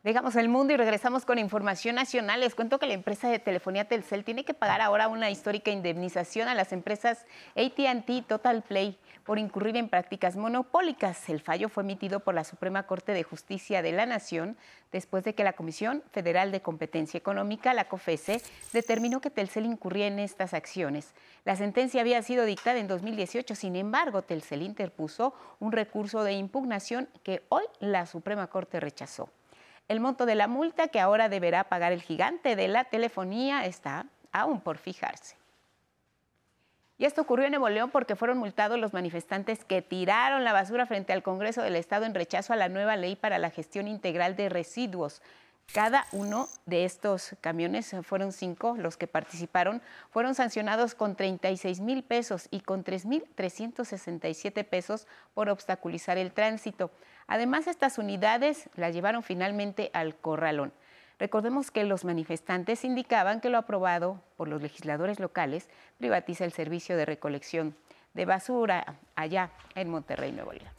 Dejamos 0.06 0.36
el 0.36 0.50
mundo 0.50 0.72
y 0.72 0.78
regresamos 0.78 1.26
con 1.26 1.40
información 1.40 1.96
nacional. 1.96 2.40
Les 2.40 2.54
cuento 2.54 2.78
que 2.78 2.86
la 2.86 2.94
empresa 2.94 3.28
de 3.28 3.40
telefonía 3.40 3.88
Telcel 3.88 4.24
tiene 4.24 4.46
que 4.46 4.54
pagar 4.54 4.82
ahora 4.82 5.08
una 5.08 5.32
histórica 5.32 5.72
indemnización 5.72 6.48
a 6.48 6.54
las 6.54 6.72
empresas 6.74 7.26
AT&T 7.56 8.24
Total 8.28 8.62
Play 8.62 9.00
por 9.26 9.40
incurrir 9.40 9.76
en 9.76 9.90
prácticas 9.90 10.38
monopólicas. 10.38 11.30
El 11.30 11.42
fallo 11.42 11.68
fue 11.68 11.84
emitido 11.84 12.20
por 12.20 12.36
la 12.36 12.44
Suprema 12.44 12.84
Corte 12.84 13.12
de 13.12 13.24
Justicia 13.24 13.82
de 13.82 13.92
la 13.92 14.06
Nación 14.06 14.56
después 14.92 15.24
de 15.24 15.34
que 15.34 15.44
la 15.44 15.54
Comisión 15.54 16.04
Federal 16.12 16.52
de 16.52 16.62
Competencia 16.62 17.18
Económica, 17.18 17.74
la 17.74 17.90
COFESE, 17.90 18.42
determinó 18.72 19.20
que 19.20 19.32
Telcel 19.32 19.66
incurría 19.66 20.08
en 20.08 20.20
estas 20.20 20.54
acciones. 20.54 21.14
La 21.44 21.56
sentencia 21.56 22.02
había 22.02 22.22
sido 22.22 22.46
dictada 22.46 22.80
en 22.80 22.88
2018, 22.88 23.56
sin 23.56 23.76
embargo, 23.76 24.22
Telcel 24.22 24.62
interpuso 24.62 25.34
un 25.60 25.72
recurso 25.72 26.24
de 26.24 26.34
impugnación 26.34 27.10
que 27.24 27.44
hoy 27.50 27.64
la 27.80 28.06
Suprema 28.06 28.48
Corte 28.48 28.80
rechazó. 28.80 29.30
El 29.88 30.00
monto 30.00 30.26
de 30.26 30.36
la 30.36 30.48
multa 30.48 30.88
que 30.88 31.00
ahora 31.00 31.30
deberá 31.30 31.66
pagar 31.66 31.92
el 31.92 32.02
gigante 32.02 32.56
de 32.56 32.68
la 32.68 32.86
telefonía 32.86 33.66
está 33.66 34.06
aún 34.32 34.62
por 34.62 34.78
fijarse. 34.78 35.36
Y 36.98 37.06
esto 37.06 37.22
ocurrió 37.22 37.46
en 37.46 37.52
Nuevo 37.52 37.68
León 37.70 37.90
porque 37.92 38.16
fueron 38.16 38.38
multados 38.38 38.80
los 38.80 38.94
manifestantes 38.94 39.66
que 39.66 39.82
tiraron 39.82 40.46
la 40.46 40.54
basura 40.54 40.86
frente 40.86 41.12
al 41.12 41.24
Congreso 41.24 41.62
del 41.62 41.76
Estado 41.76 42.06
en 42.06 42.14
rechazo 42.14 42.54
a 42.54 42.56
la 42.56 42.70
nueva 42.70 42.96
ley 42.96 43.18
para 43.18 43.38
la 43.38 43.50
gestión 43.50 43.88
integral 43.88 44.38
de 44.38 44.48
residuos. 44.48 45.22
Cada 45.74 46.06
uno 46.14 46.48
de 46.66 46.86
estos 46.86 47.36
camiones, 47.42 47.94
fueron 48.04 48.32
cinco 48.32 48.76
los 48.78 48.96
que 48.96 49.08
participaron, 49.08 49.82
fueron 50.10 50.36
sancionados 50.36 50.96
con 50.96 51.16
36 51.16 51.82
mil 51.82 52.04
pesos 52.04 52.48
y 52.50 52.62
con 52.62 52.86
3.367 52.86 54.64
pesos 54.64 55.08
por 55.34 55.50
obstaculizar 55.50 56.18
el 56.18 56.32
tránsito. 56.32 56.92
Además, 57.28 57.68
estas 57.68 57.98
unidades 57.98 58.70
las 58.76 58.94
llevaron 58.94 59.24
finalmente 59.24 59.90
al 59.94 60.16
corralón. 60.16 60.72
Recordemos 61.20 61.72
que 61.72 61.84
los 61.86 62.04
manifestantes 62.04 62.84
indicaban 62.84 63.40
que 63.40 63.50
lo 63.50 63.58
aprobado 63.58 64.22
por 64.36 64.48
los 64.48 64.62
legisladores 64.62 65.20
locales 65.20 65.70
privatiza 65.98 66.46
el 66.46 66.52
servicio 66.52 66.98
de 66.98 67.06
recolección 67.06 67.76
de 68.14 68.26
basura 68.26 68.98
allá 69.16 69.52
en 69.76 69.90
Monterrey, 69.90 70.32
Nuevo 70.32 70.54
León. 70.54 70.76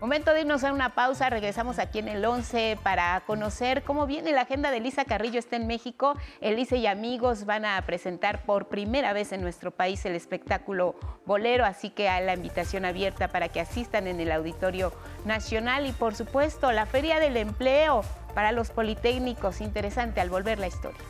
Momento 0.00 0.32
de 0.32 0.40
irnos 0.40 0.64
a 0.64 0.72
una 0.72 0.94
pausa, 0.94 1.28
regresamos 1.28 1.78
aquí 1.78 1.98
en 1.98 2.08
el 2.08 2.24
11 2.24 2.78
para 2.82 3.20
conocer 3.26 3.82
cómo 3.82 4.06
viene 4.06 4.32
la 4.32 4.42
agenda 4.42 4.70
de 4.70 4.78
Elisa 4.78 5.04
Carrillo, 5.04 5.38
está 5.38 5.56
en 5.56 5.66
México. 5.66 6.14
Elisa 6.40 6.76
y 6.76 6.86
amigos 6.86 7.44
van 7.44 7.66
a 7.66 7.84
presentar 7.84 8.46
por 8.46 8.68
primera 8.68 9.12
vez 9.12 9.32
en 9.32 9.42
nuestro 9.42 9.72
país 9.72 10.02
el 10.06 10.14
espectáculo 10.14 10.94
bolero, 11.26 11.66
así 11.66 11.90
que 11.90 12.08
hay 12.08 12.24
la 12.24 12.32
invitación 12.32 12.86
abierta 12.86 13.28
para 13.28 13.50
que 13.50 13.60
asistan 13.60 14.06
en 14.06 14.20
el 14.20 14.32
Auditorio 14.32 14.90
Nacional 15.26 15.84
y 15.84 15.92
por 15.92 16.14
supuesto 16.14 16.72
la 16.72 16.86
Feria 16.86 17.20
del 17.20 17.36
Empleo 17.36 18.02
para 18.30 18.52
los 18.52 18.70
Politécnicos, 18.70 19.60
interesante 19.60 20.20
al 20.20 20.30
volver 20.30 20.58
la 20.58 20.66
historia. 20.66 21.00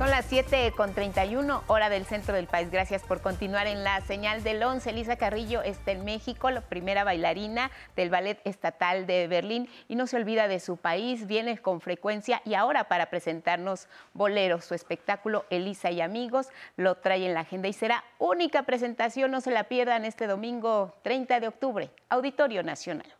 Son 0.00 0.08
las 0.08 0.24
7 0.24 0.72
con 0.74 0.94
31 0.94 1.62
hora 1.66 1.90
del 1.90 2.06
centro 2.06 2.34
del 2.34 2.46
país. 2.46 2.70
Gracias 2.70 3.02
por 3.02 3.20
continuar 3.20 3.66
en 3.66 3.84
la 3.84 4.00
señal 4.00 4.42
del 4.42 4.62
11. 4.62 4.88
Elisa 4.88 5.16
Carrillo 5.16 5.60
está 5.60 5.92
en 5.92 6.06
México, 6.06 6.50
la 6.50 6.62
primera 6.62 7.04
bailarina 7.04 7.70
del 7.96 8.08
Ballet 8.08 8.40
Estatal 8.46 9.06
de 9.06 9.28
Berlín 9.28 9.68
y 9.88 9.96
no 9.96 10.06
se 10.06 10.16
olvida 10.16 10.48
de 10.48 10.58
su 10.58 10.78
país, 10.78 11.26
viene 11.26 11.58
con 11.58 11.82
frecuencia 11.82 12.40
y 12.46 12.54
ahora 12.54 12.84
para 12.84 13.10
presentarnos 13.10 13.88
Bolero, 14.14 14.62
su 14.62 14.72
espectáculo 14.72 15.44
Elisa 15.50 15.90
y 15.90 16.00
Amigos, 16.00 16.48
lo 16.78 16.94
trae 16.94 17.26
en 17.26 17.34
la 17.34 17.40
agenda 17.40 17.68
y 17.68 17.74
será 17.74 18.02
única 18.18 18.62
presentación, 18.62 19.30
no 19.30 19.42
se 19.42 19.50
la 19.50 19.64
pierdan 19.64 20.06
este 20.06 20.26
domingo 20.26 20.94
30 21.02 21.40
de 21.40 21.48
octubre, 21.48 21.90
Auditorio 22.08 22.62
Nacional. 22.62 23.19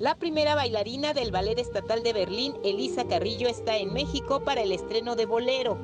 La 0.00 0.14
primera 0.14 0.54
bailarina 0.54 1.12
del 1.12 1.30
Ballet 1.30 1.58
Estatal 1.58 2.02
de 2.02 2.14
Berlín, 2.14 2.54
Elisa 2.64 3.04
Carrillo, 3.04 3.48
está 3.48 3.76
en 3.76 3.92
México 3.92 4.42
para 4.42 4.62
el 4.62 4.72
estreno 4.72 5.14
de 5.14 5.26
Bolero, 5.26 5.76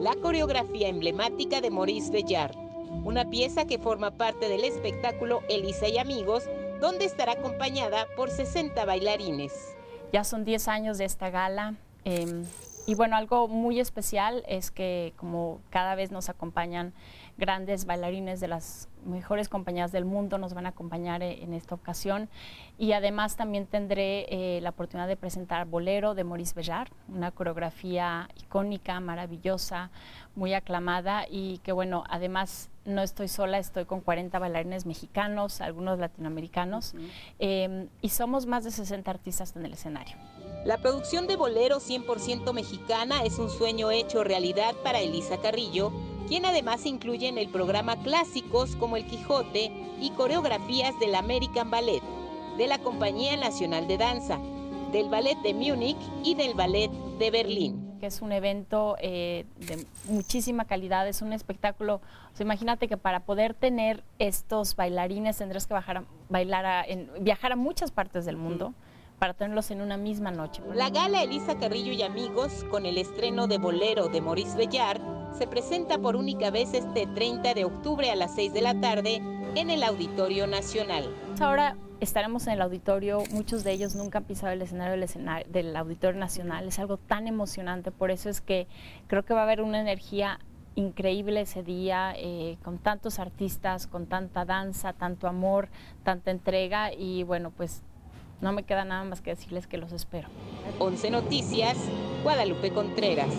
la 0.00 0.14
coreografía 0.14 0.88
emblemática 0.88 1.60
de 1.60 1.68
Maurice 1.68 2.10
Bellard, 2.10 2.56
una 3.04 3.28
pieza 3.28 3.66
que 3.66 3.76
forma 3.76 4.12
parte 4.12 4.48
del 4.48 4.64
espectáculo 4.64 5.42
Elisa 5.50 5.86
y 5.86 5.98
Amigos, 5.98 6.44
donde 6.80 7.04
estará 7.04 7.32
acompañada 7.32 8.06
por 8.16 8.30
60 8.30 8.86
bailarines. 8.86 9.52
Ya 10.14 10.24
son 10.24 10.46
10 10.46 10.66
años 10.68 10.96
de 10.96 11.04
esta 11.04 11.28
gala. 11.28 11.74
Eh, 12.06 12.44
y 12.86 12.94
bueno, 12.94 13.16
algo 13.16 13.48
muy 13.48 13.80
especial 13.80 14.44
es 14.48 14.70
que 14.70 15.12
como 15.16 15.60
cada 15.68 15.94
vez 15.94 16.10
nos 16.10 16.30
acompañan 16.30 16.94
grandes 17.38 17.86
bailarines 17.86 18.40
de 18.40 18.48
las 18.48 18.88
mejores 19.06 19.48
compañías 19.48 19.92
del 19.92 20.04
mundo 20.04 20.38
nos 20.38 20.54
van 20.54 20.66
a 20.66 20.70
acompañar 20.70 21.22
eh, 21.22 21.42
en 21.42 21.54
esta 21.54 21.74
ocasión. 21.74 22.28
Y 22.76 22.92
además 22.92 23.36
también 23.36 23.66
tendré 23.66 24.26
eh, 24.28 24.60
la 24.60 24.70
oportunidad 24.70 25.08
de 25.08 25.16
presentar 25.16 25.66
Bolero 25.66 26.14
de 26.14 26.24
Maurice 26.24 26.54
Bellard, 26.54 26.88
una 27.08 27.30
coreografía 27.30 28.28
icónica, 28.36 29.00
maravillosa, 29.00 29.90
muy 30.34 30.52
aclamada 30.52 31.24
y 31.30 31.58
que 31.58 31.72
bueno, 31.72 32.04
además 32.10 32.70
no 32.88 33.02
estoy 33.02 33.28
sola, 33.28 33.58
estoy 33.58 33.84
con 33.84 34.00
40 34.00 34.38
bailarines 34.38 34.86
mexicanos, 34.86 35.60
algunos 35.60 35.98
latinoamericanos, 35.98 36.94
em, 37.38 37.88
y 38.02 38.08
somos 38.08 38.46
más 38.46 38.64
de 38.64 38.70
60 38.70 39.10
artistas 39.10 39.54
en 39.56 39.64
el 39.64 39.74
escenario. 39.74 40.16
La 40.64 40.78
producción 40.78 41.26
de 41.26 41.36
Bolero 41.36 41.80
100% 41.80 42.52
mexicana 42.52 43.22
es 43.22 43.38
un 43.38 43.50
sueño 43.50 43.90
hecho 43.90 44.24
realidad 44.24 44.74
para 44.82 45.00
Elisa 45.00 45.38
Carrillo, 45.38 45.92
quien 46.26 46.44
además 46.44 46.84
incluye 46.84 47.28
en 47.28 47.38
el 47.38 47.48
programa 47.48 48.02
clásicos 48.02 48.76
como 48.76 48.96
El 48.96 49.06
Quijote 49.06 49.70
y 50.00 50.10
coreografías 50.10 50.98
del 50.98 51.14
American 51.14 51.70
Ballet, 51.70 52.02
de 52.56 52.66
la 52.66 52.78
Compañía 52.78 53.36
Nacional 53.36 53.86
de 53.86 53.98
Danza, 53.98 54.38
del 54.92 55.08
Ballet 55.08 55.38
de 55.42 55.54
Múnich 55.54 55.98
y 56.24 56.34
del 56.34 56.54
Ballet 56.54 56.90
de 57.18 57.30
Berlín. 57.30 57.87
Que 57.98 58.06
es 58.06 58.22
un 58.22 58.32
evento 58.32 58.96
eh, 59.00 59.44
de 59.58 59.84
muchísima 60.08 60.64
calidad, 60.64 61.06
es 61.08 61.22
un 61.22 61.32
espectáculo. 61.32 62.00
imagínate 62.40 62.88
que 62.88 62.96
para 62.96 63.20
poder 63.20 63.54
tener 63.54 64.02
estos 64.18 64.76
bailarines 64.76 65.36
tendrás 65.36 65.66
que 65.66 65.74
bajar 65.74 66.04
bailar 66.28 66.86
viajar 67.20 67.52
a 67.52 67.56
muchas 67.56 67.90
partes 67.90 68.24
del 68.24 68.36
mundo 68.36 68.74
para 69.18 69.34
tenerlos 69.34 69.70
en 69.70 69.80
una 69.80 69.96
misma 69.96 70.30
noche. 70.30 70.62
La 70.74 70.90
gala 70.90 71.22
Elisa 71.22 71.58
Carrillo 71.58 71.92
y 71.92 72.02
amigos, 72.02 72.64
con 72.70 72.86
el 72.86 72.98
estreno 72.98 73.46
de 73.48 73.58
Bolero 73.58 74.08
de 74.08 74.20
Maurice 74.20 74.56
Bellard, 74.56 75.00
se 75.36 75.46
presenta 75.46 75.98
por 75.98 76.16
única 76.16 76.50
vez 76.50 76.72
este 76.74 77.06
30 77.06 77.54
de 77.54 77.64
octubre 77.64 78.10
a 78.10 78.16
las 78.16 78.34
6 78.34 78.52
de 78.52 78.62
la 78.62 78.80
tarde 78.80 79.16
en 79.54 79.70
el 79.70 79.82
Auditorio 79.82 80.46
Nacional. 80.46 81.12
Ahora 81.40 81.76
estaremos 82.00 82.46
en 82.46 82.54
el 82.54 82.62
auditorio, 82.62 83.22
muchos 83.32 83.64
de 83.64 83.72
ellos 83.72 83.94
nunca 83.94 84.18
han 84.18 84.24
pisado 84.24 84.52
el 84.52 84.62
escenario 84.62 85.06
del, 85.48 85.76
Auditorio 85.76 86.18
Nacional, 86.18 86.68
es 86.68 86.78
algo 86.78 86.96
tan 86.96 87.26
emocionante, 87.26 87.90
por 87.90 88.10
eso 88.10 88.28
es 88.28 88.40
que 88.40 88.66
creo 89.06 89.24
que 89.24 89.34
va 89.34 89.40
a 89.40 89.42
haber 89.44 89.62
una 89.62 89.80
energía 89.80 90.38
increíble 90.74 91.40
ese 91.40 91.62
día, 91.62 92.12
eh, 92.16 92.56
con 92.62 92.78
tantos 92.78 93.18
artistas, 93.18 93.86
con 93.86 94.06
tanta 94.06 94.44
danza, 94.44 94.92
tanto 94.92 95.26
amor, 95.26 95.68
tanta 96.04 96.30
entrega 96.30 96.92
y 96.92 97.24
bueno, 97.24 97.50
pues 97.50 97.82
no 98.40 98.52
me 98.52 98.62
queda 98.62 98.84
nada 98.84 99.02
más 99.02 99.20
que 99.20 99.30
decirles 99.30 99.66
que 99.66 99.78
los 99.78 99.92
espero. 99.92 100.28
11 100.78 101.10
Noticias, 101.10 101.76
Guadalupe 102.22 102.70
Contreras. 102.70 103.34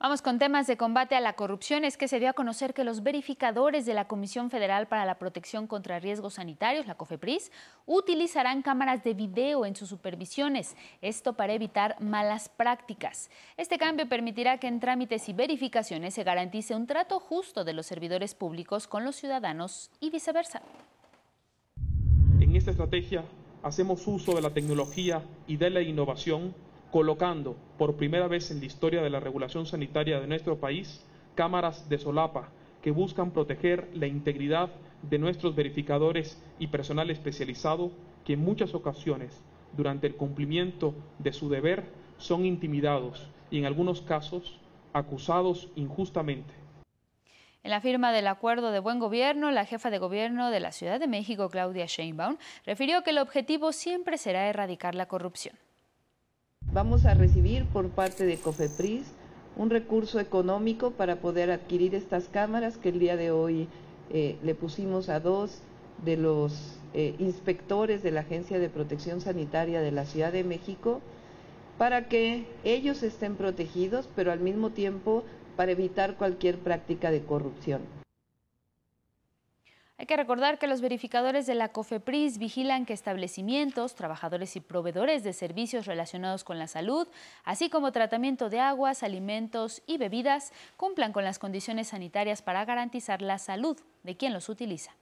Vamos 0.00 0.22
con 0.22 0.38
temas 0.38 0.68
de 0.68 0.76
combate 0.76 1.16
a 1.16 1.20
la 1.20 1.32
corrupción. 1.32 1.84
Es 1.84 1.96
que 1.96 2.06
se 2.06 2.20
dio 2.20 2.28
a 2.28 2.32
conocer 2.32 2.72
que 2.72 2.84
los 2.84 3.02
verificadores 3.02 3.84
de 3.84 3.94
la 3.94 4.06
Comisión 4.06 4.48
Federal 4.48 4.86
para 4.86 5.04
la 5.04 5.18
Protección 5.18 5.66
contra 5.66 5.98
Riesgos 5.98 6.34
Sanitarios, 6.34 6.86
la 6.86 6.94
COFEPRIS, 6.94 7.50
utilizarán 7.84 8.62
cámaras 8.62 9.02
de 9.02 9.14
video 9.14 9.66
en 9.66 9.74
sus 9.74 9.88
supervisiones. 9.88 10.76
Esto 11.02 11.32
para 11.32 11.52
evitar 11.52 12.00
malas 12.00 12.48
prácticas. 12.48 13.28
Este 13.56 13.76
cambio 13.76 14.08
permitirá 14.08 14.58
que 14.58 14.68
en 14.68 14.78
trámites 14.78 15.28
y 15.28 15.32
verificaciones 15.32 16.14
se 16.14 16.22
garantice 16.22 16.76
un 16.76 16.86
trato 16.86 17.18
justo 17.18 17.64
de 17.64 17.72
los 17.72 17.86
servidores 17.86 18.36
públicos 18.36 18.86
con 18.86 19.04
los 19.04 19.16
ciudadanos 19.16 19.90
y 19.98 20.10
viceversa. 20.10 20.62
En 22.38 22.54
esta 22.54 22.70
estrategia 22.70 23.24
hacemos 23.64 24.06
uso 24.06 24.32
de 24.36 24.42
la 24.42 24.50
tecnología 24.50 25.24
y 25.48 25.56
de 25.56 25.70
la 25.70 25.80
innovación 25.80 26.54
colocando 26.90 27.56
por 27.76 27.96
primera 27.96 28.28
vez 28.28 28.50
en 28.50 28.60
la 28.60 28.66
historia 28.66 29.02
de 29.02 29.10
la 29.10 29.20
regulación 29.20 29.66
sanitaria 29.66 30.20
de 30.20 30.26
nuestro 30.26 30.58
país 30.58 31.04
cámaras 31.34 31.88
de 31.88 31.98
solapa 31.98 32.48
que 32.82 32.90
buscan 32.90 33.30
proteger 33.30 33.88
la 33.94 34.06
integridad 34.06 34.70
de 35.02 35.18
nuestros 35.18 35.54
verificadores 35.54 36.42
y 36.58 36.68
personal 36.68 37.10
especializado 37.10 37.92
que 38.24 38.34
en 38.34 38.40
muchas 38.40 38.74
ocasiones 38.74 39.42
durante 39.76 40.06
el 40.06 40.16
cumplimiento 40.16 40.94
de 41.18 41.32
su 41.32 41.48
deber 41.48 41.84
son 42.16 42.44
intimidados 42.44 43.28
y 43.50 43.58
en 43.58 43.66
algunos 43.66 44.02
casos 44.02 44.58
acusados 44.92 45.68
injustamente. 45.76 46.52
En 47.62 47.70
la 47.70 47.80
firma 47.80 48.12
del 48.12 48.28
acuerdo 48.28 48.70
de 48.70 48.80
buen 48.80 48.98
gobierno, 48.98 49.50
la 49.50 49.66
jefa 49.66 49.90
de 49.90 49.98
gobierno 49.98 50.50
de 50.50 50.60
la 50.60 50.72
Ciudad 50.72 50.98
de 50.98 51.06
México, 51.06 51.50
Claudia 51.50 51.86
Sheinbaum, 51.86 52.38
refirió 52.64 53.02
que 53.02 53.10
el 53.10 53.18
objetivo 53.18 53.72
siempre 53.72 54.16
será 54.16 54.48
erradicar 54.48 54.94
la 54.94 55.06
corrupción. 55.06 55.56
Vamos 56.70 57.06
a 57.06 57.14
recibir 57.14 57.64
por 57.64 57.88
parte 57.88 58.26
de 58.26 58.36
COFEPRIS 58.36 59.04
un 59.56 59.70
recurso 59.70 60.20
económico 60.20 60.90
para 60.90 61.16
poder 61.16 61.50
adquirir 61.50 61.94
estas 61.94 62.28
cámaras 62.28 62.76
que 62.76 62.90
el 62.90 62.98
día 62.98 63.16
de 63.16 63.30
hoy 63.30 63.68
eh, 64.10 64.36
le 64.42 64.54
pusimos 64.54 65.08
a 65.08 65.18
dos 65.18 65.62
de 66.04 66.18
los 66.18 66.78
eh, 66.92 67.14
inspectores 67.18 68.02
de 68.02 68.10
la 68.10 68.20
Agencia 68.20 68.58
de 68.58 68.68
Protección 68.68 69.22
Sanitaria 69.22 69.80
de 69.80 69.92
la 69.92 70.04
Ciudad 70.04 70.30
de 70.30 70.44
México 70.44 71.00
para 71.78 72.06
que 72.06 72.44
ellos 72.64 73.02
estén 73.02 73.36
protegidos, 73.36 74.06
pero 74.14 74.30
al 74.30 74.40
mismo 74.40 74.68
tiempo 74.68 75.24
para 75.56 75.72
evitar 75.72 76.16
cualquier 76.16 76.58
práctica 76.58 77.10
de 77.10 77.22
corrupción. 77.22 77.80
Hay 80.00 80.06
que 80.06 80.16
recordar 80.16 80.60
que 80.60 80.68
los 80.68 80.80
verificadores 80.80 81.44
de 81.46 81.56
la 81.56 81.70
COFEPRIS 81.70 82.38
vigilan 82.38 82.86
que 82.86 82.92
establecimientos, 82.92 83.96
trabajadores 83.96 84.54
y 84.54 84.60
proveedores 84.60 85.24
de 85.24 85.32
servicios 85.32 85.86
relacionados 85.86 86.44
con 86.44 86.56
la 86.56 86.68
salud, 86.68 87.08
así 87.42 87.68
como 87.68 87.90
tratamiento 87.90 88.48
de 88.48 88.60
aguas, 88.60 89.02
alimentos 89.02 89.82
y 89.88 89.98
bebidas, 89.98 90.52
cumplan 90.76 91.12
con 91.12 91.24
las 91.24 91.40
condiciones 91.40 91.88
sanitarias 91.88 92.42
para 92.42 92.64
garantizar 92.64 93.22
la 93.22 93.38
salud 93.38 93.76
de 94.04 94.16
quien 94.16 94.32
los 94.32 94.48
utiliza. 94.48 94.92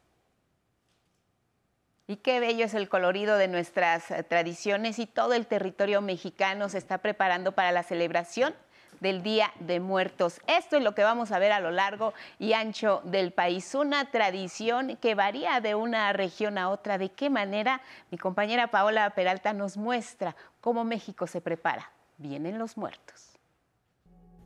Y 2.06 2.16
qué 2.16 2.40
bello 2.40 2.64
es 2.64 2.72
el 2.72 2.88
colorido 2.88 3.36
de 3.36 3.48
nuestras 3.48 4.10
eh, 4.10 4.22
tradiciones 4.22 4.98
y 4.98 5.06
todo 5.06 5.34
el 5.34 5.46
territorio 5.46 6.00
mexicano 6.00 6.70
se 6.70 6.78
está 6.78 6.98
preparando 6.98 7.52
para 7.52 7.70
la 7.70 7.82
celebración 7.82 8.54
del 9.00 9.22
Día 9.22 9.52
de 9.60 9.80
Muertos. 9.80 10.40
Esto 10.46 10.76
es 10.76 10.82
lo 10.82 10.94
que 10.94 11.02
vamos 11.02 11.32
a 11.32 11.38
ver 11.38 11.52
a 11.52 11.60
lo 11.60 11.70
largo 11.70 12.14
y 12.38 12.52
ancho 12.52 13.00
del 13.04 13.32
país. 13.32 13.74
Una 13.74 14.10
tradición 14.10 14.96
que 14.96 15.14
varía 15.14 15.60
de 15.60 15.74
una 15.74 16.12
región 16.12 16.58
a 16.58 16.68
otra. 16.68 16.98
¿De 16.98 17.10
qué 17.10 17.30
manera? 17.30 17.80
Mi 18.10 18.18
compañera 18.18 18.68
Paola 18.68 19.10
Peralta 19.10 19.52
nos 19.52 19.76
muestra 19.76 20.36
cómo 20.60 20.84
México 20.84 21.26
se 21.26 21.40
prepara. 21.40 21.90
Vienen 22.18 22.58
los 22.58 22.76
muertos. 22.76 23.36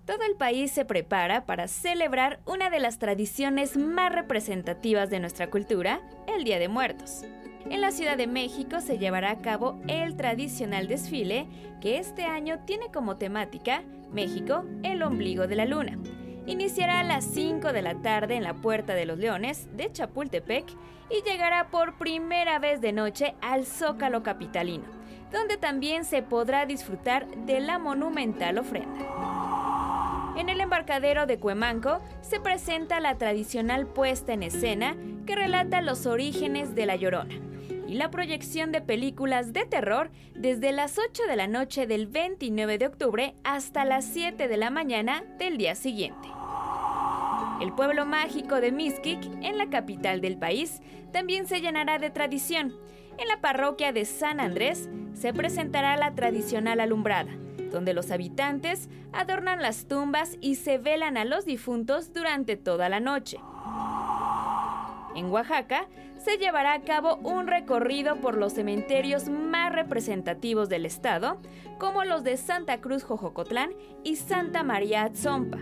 Todo 0.06 0.24
el 0.24 0.34
país 0.34 0.72
se 0.72 0.84
prepara 0.84 1.46
para 1.46 1.68
celebrar 1.68 2.40
una 2.44 2.68
de 2.68 2.80
las 2.80 2.98
tradiciones 2.98 3.76
más 3.76 4.12
representativas 4.12 5.08
de 5.08 5.20
nuestra 5.20 5.50
cultura, 5.50 6.00
el 6.26 6.42
Día 6.42 6.58
de 6.58 6.68
Muertos. 6.68 7.22
En 7.68 7.80
la 7.80 7.92
Ciudad 7.92 8.16
de 8.16 8.26
México 8.26 8.80
se 8.80 8.98
llevará 8.98 9.30
a 9.30 9.38
cabo 9.38 9.78
el 9.86 10.16
tradicional 10.16 10.88
desfile 10.88 11.46
que 11.80 11.98
este 11.98 12.24
año 12.24 12.58
tiene 12.64 12.90
como 12.90 13.18
temática 13.18 13.84
México, 14.12 14.64
el 14.82 15.02
ombligo 15.02 15.46
de 15.46 15.56
la 15.56 15.64
luna. 15.64 15.98
Iniciará 16.46 17.00
a 17.00 17.04
las 17.04 17.24
5 17.24 17.72
de 17.72 17.82
la 17.82 17.94
tarde 18.02 18.34
en 18.34 18.42
la 18.42 18.54
Puerta 18.54 18.94
de 18.94 19.06
los 19.06 19.18
Leones 19.18 19.68
de 19.76 19.92
Chapultepec 19.92 20.64
y 21.10 21.22
llegará 21.28 21.68
por 21.68 21.98
primera 21.98 22.58
vez 22.58 22.80
de 22.80 22.92
noche 22.92 23.34
al 23.40 23.66
Zócalo 23.66 24.22
Capitalino, 24.22 24.84
donde 25.32 25.56
también 25.56 26.04
se 26.04 26.22
podrá 26.22 26.66
disfrutar 26.66 27.26
de 27.44 27.60
la 27.60 27.78
monumental 27.78 28.58
ofrenda. 28.58 30.34
En 30.36 30.48
el 30.48 30.60
embarcadero 30.60 31.26
de 31.26 31.38
Cuemanco 31.38 32.00
se 32.22 32.40
presenta 32.40 33.00
la 33.00 33.18
tradicional 33.18 33.86
puesta 33.86 34.32
en 34.32 34.42
escena 34.42 34.96
que 35.26 35.36
relata 35.36 35.82
los 35.82 36.06
orígenes 36.06 36.74
de 36.74 36.86
La 36.86 36.96
Llorona 36.96 37.49
y 37.90 37.94
la 37.94 38.12
proyección 38.12 38.70
de 38.70 38.80
películas 38.80 39.52
de 39.52 39.66
terror 39.66 40.12
desde 40.36 40.70
las 40.70 40.96
8 40.96 41.24
de 41.28 41.34
la 41.34 41.48
noche 41.48 41.88
del 41.88 42.06
29 42.06 42.78
de 42.78 42.86
octubre 42.86 43.34
hasta 43.42 43.84
las 43.84 44.04
7 44.04 44.46
de 44.46 44.56
la 44.56 44.70
mañana 44.70 45.24
del 45.40 45.58
día 45.58 45.74
siguiente. 45.74 46.28
El 47.60 47.72
pueblo 47.72 48.06
mágico 48.06 48.60
de 48.60 48.70
Mixquic, 48.70 49.24
en 49.42 49.58
la 49.58 49.70
capital 49.70 50.20
del 50.20 50.38
país, 50.38 50.80
también 51.12 51.48
se 51.48 51.60
llenará 51.60 51.98
de 51.98 52.10
tradición. 52.10 52.76
En 53.18 53.26
la 53.26 53.40
parroquia 53.40 53.92
de 53.92 54.04
San 54.04 54.38
Andrés 54.38 54.88
se 55.14 55.34
presentará 55.34 55.96
la 55.96 56.14
tradicional 56.14 56.78
alumbrada, 56.78 57.32
donde 57.72 57.92
los 57.92 58.12
habitantes 58.12 58.88
adornan 59.12 59.62
las 59.62 59.88
tumbas 59.88 60.38
y 60.40 60.54
se 60.54 60.78
velan 60.78 61.16
a 61.16 61.24
los 61.24 61.44
difuntos 61.44 62.12
durante 62.12 62.56
toda 62.56 62.88
la 62.88 63.00
noche. 63.00 63.38
En 65.16 65.26
Oaxaca 65.26 65.88
se 66.22 66.36
llevará 66.36 66.74
a 66.74 66.82
cabo 66.82 67.16
un 67.16 67.46
recorrido 67.46 68.16
por 68.16 68.36
los 68.36 68.52
cementerios 68.52 69.28
más 69.28 69.72
representativos 69.72 70.68
del 70.68 70.84
estado, 70.84 71.40
como 71.78 72.04
los 72.04 72.24
de 72.24 72.36
Santa 72.36 72.80
Cruz 72.80 73.04
Jojocotlán 73.04 73.70
y 74.04 74.16
Santa 74.16 74.62
María 74.62 75.04
Atzompa. 75.04 75.58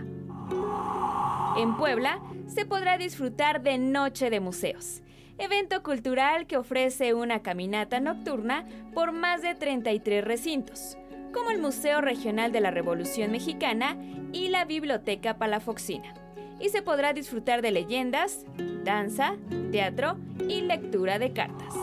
En 1.57 1.77
Puebla 1.77 2.19
se 2.47 2.65
podrá 2.65 2.97
disfrutar 2.97 3.61
de 3.61 3.77
Noche 3.77 4.29
de 4.29 4.39
Museos, 4.39 5.01
evento 5.37 5.81
cultural 5.81 6.45
que 6.45 6.57
ofrece 6.57 7.13
una 7.13 7.41
caminata 7.41 7.99
nocturna 7.99 8.65
por 8.93 9.13
más 9.13 9.41
de 9.41 9.55
33 9.55 10.23
recintos, 10.23 10.97
como 11.33 11.51
el 11.51 11.59
Museo 11.59 12.01
Regional 12.01 12.51
de 12.51 12.59
la 12.59 12.71
Revolución 12.71 13.31
Mexicana 13.31 13.97
y 14.33 14.49
la 14.49 14.65
Biblioteca 14.65 15.37
Palafoxina 15.37 16.13
y 16.59 16.69
se 16.69 16.81
podrá 16.81 17.13
disfrutar 17.13 17.61
de 17.61 17.71
leyendas, 17.71 18.45
danza, 18.83 19.35
teatro 19.71 20.17
y 20.47 20.61
lectura 20.61 21.19
de 21.19 21.33
cartas. 21.33 21.73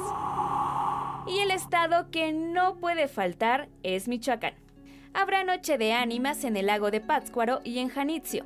Y 1.26 1.40
el 1.40 1.50
estado 1.50 2.10
que 2.10 2.32
no 2.32 2.76
puede 2.76 3.08
faltar 3.08 3.68
es 3.82 4.06
Michoacán. 4.06 4.54
Habrá 5.12 5.44
noche 5.44 5.78
de 5.78 5.92
ánimas 5.92 6.44
en 6.44 6.56
el 6.56 6.66
lago 6.66 6.90
de 6.90 7.00
Pátzcuaro 7.00 7.60
y 7.64 7.78
en 7.78 7.88
Janitzio. 7.88 8.44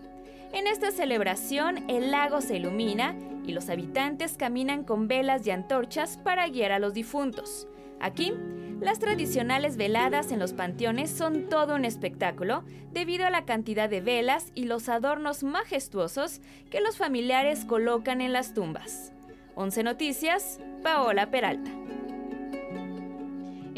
En 0.53 0.67
esta 0.67 0.91
celebración 0.91 1.89
el 1.91 2.11
lago 2.11 2.41
se 2.41 2.57
ilumina 2.57 3.15
y 3.47 3.53
los 3.53 3.69
habitantes 3.69 4.37
caminan 4.37 4.85
con 4.85 5.09
velas 5.09 5.47
y 5.47 5.51
antorchas 5.51 6.17
para 6.19 6.49
guiar 6.49 6.73
a 6.73 6.79
los 6.79 6.95
difuntos. 6.95 7.67
Aquí 8.01 8.33
las 8.81 8.99
tradicionales 8.99 9.77
veladas 9.77 10.33
en 10.33 10.39
los 10.39 10.55
panteones 10.55 11.11
son 11.11 11.51
todo 11.51 11.75
un 11.75 11.85
espectáculo 11.85 12.65
debido 12.93 13.27
a 13.27 13.31
la 13.31 13.45
cantidad 13.45 13.91
de 13.91 14.01
velas 14.01 14.53
y 14.55 14.65
los 14.65 14.89
adornos 14.89 15.43
majestuosos 15.43 16.41
que 16.71 16.81
los 16.81 16.97
familiares 16.97 17.67
colocan 17.67 18.23
en 18.23 18.33
las 18.33 18.55
tumbas. 18.55 19.13
11 19.55 19.83
Noticias, 19.83 20.61
Paola 20.83 21.31
Peralta. 21.31 21.71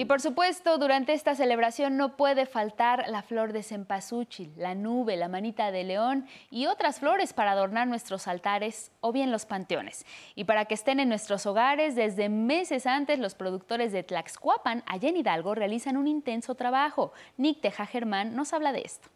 Y 0.02 0.04
por 0.04 0.20
supuesto, 0.20 0.78
durante 0.78 1.12
esta 1.12 1.36
celebración 1.36 1.96
no 1.96 2.16
puede 2.16 2.44
faltar 2.44 3.04
la 3.06 3.22
flor 3.22 3.52
de 3.52 3.62
cempasúchil, 3.62 4.52
la 4.56 4.74
nube, 4.74 5.16
la 5.16 5.28
manita 5.28 5.70
de 5.70 5.84
león 5.84 6.26
y 6.50 6.66
otras 6.66 6.98
flores 6.98 7.32
para 7.32 7.52
adornar 7.52 7.86
nuestros 7.86 8.26
altares 8.26 8.90
o 9.00 9.12
bien 9.12 9.30
los 9.30 9.46
panteones. 9.46 10.04
Y 10.34 10.42
para 10.42 10.64
que 10.64 10.74
estén 10.74 10.98
en 10.98 11.08
nuestros 11.08 11.46
hogares, 11.46 11.94
desde 11.94 12.28
meses 12.28 12.88
antes 12.88 13.20
los 13.20 13.36
productores 13.36 13.92
de 13.92 14.02
Tlaxcuapan, 14.02 14.82
allá 14.86 15.08
en 15.08 15.18
Hidalgo, 15.18 15.54
realizan 15.54 15.96
un 15.96 16.08
intenso 16.08 16.56
trabajo. 16.56 17.12
Nick 17.36 17.60
Teja 17.60 17.86
Germán 17.86 18.34
nos 18.34 18.52
habla 18.52 18.72
de 18.72 18.80
esto. 18.80 19.08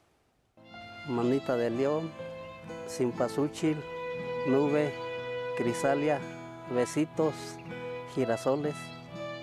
Manita 1.08 1.56
de 1.56 1.70
león, 1.70 2.12
cempasúchil, 2.86 3.76
nube, 4.46 4.94
crisalia, 5.56 6.20
besitos, 6.70 7.34
girasoles. 8.14 8.76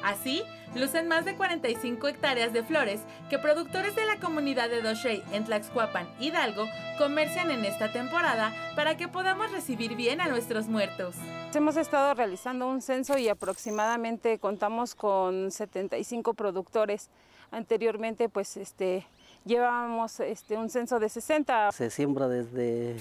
Así, 0.04 0.44
lucen 0.76 1.08
más 1.08 1.24
de 1.24 1.36
45 1.36 2.10
hectáreas 2.10 2.52
de 2.52 2.62
flores 2.62 3.00
que 3.30 3.40
productores 3.40 3.96
de 3.96 4.06
la 4.06 4.20
comunidad 4.20 4.70
de 4.70 4.82
Doshey 4.82 5.24
en 5.32 5.46
Tlaxcuapan, 5.46 6.10
Hidalgo, 6.20 6.66
comercian 6.98 7.50
en 7.52 7.64
esta 7.64 7.92
temporada 7.92 8.54
para 8.76 8.98
que 8.98 9.08
podamos 9.08 9.52
recibir 9.52 9.96
bien 9.96 10.20
a 10.20 10.28
nuestros 10.28 10.68
muertos. 10.68 11.16
Hemos 11.56 11.78
estado 11.78 12.14
realizando 12.16 12.68
un 12.68 12.82
censo 12.82 13.18
y 13.18 13.30
aproximadamente 13.30 14.40
contamos 14.40 14.94
con 14.94 15.52
75 15.52 16.34
productores. 16.34 17.10
Anteriormente, 17.52 18.28
pues, 18.28 18.58
este, 18.58 19.06
llevábamos 19.46 20.20
este, 20.20 20.58
un 20.58 20.70
censo 20.70 21.00
de 21.00 21.10
60. 21.10 21.72
Se 21.72 21.90
siembra 21.92 22.28
desde 22.28 22.98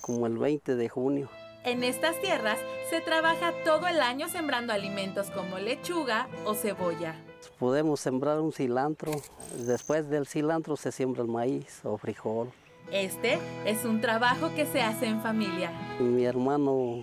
como 0.00 0.26
el 0.26 0.38
20 0.38 0.74
de 0.74 0.88
junio. 0.88 1.28
En 1.64 1.82
estas 1.82 2.20
tierras 2.20 2.58
se 2.90 3.00
trabaja 3.00 3.52
todo 3.64 3.86
el 3.86 4.00
año 4.00 4.28
sembrando 4.28 4.74
alimentos 4.74 5.30
como 5.30 5.58
lechuga 5.58 6.28
o 6.44 6.52
cebolla. 6.52 7.14
Podemos 7.58 8.00
sembrar 8.00 8.38
un 8.40 8.52
cilantro, 8.52 9.12
después 9.56 10.10
del 10.10 10.26
cilantro 10.26 10.76
se 10.76 10.92
siembra 10.92 11.22
el 11.22 11.28
maíz 11.28 11.80
o 11.82 11.96
frijol. 11.96 12.52
Este 12.92 13.38
es 13.64 13.86
un 13.86 14.02
trabajo 14.02 14.54
que 14.54 14.66
se 14.66 14.82
hace 14.82 15.06
en 15.06 15.22
familia. 15.22 15.70
Mi 16.00 16.26
hermano 16.26 17.02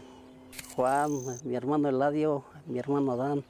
Juan, 0.75 1.09
mi 1.43 1.55
hermano 1.55 1.89
Eladio, 1.89 2.43
mi 2.67 2.77
hermano 2.77 3.13
Adán, 3.13 3.43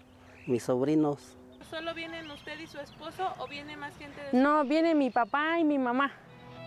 mis 0.48 0.64
sobrinos. 0.64 1.36
¿Solo 1.70 1.94
vienen 1.94 2.32
usted 2.32 2.58
y 2.58 2.68
su 2.68 2.80
esposo 2.80 3.28
o 3.40 3.50
viene 3.50 3.76
más 3.76 3.98
gente? 3.98 4.18
De 4.32 4.40
no, 4.40 4.64
viene 4.64 4.96
mi 4.96 5.10
papá 5.10 5.60
y 5.60 5.66
mi 5.66 5.78
mamá. 5.78 6.14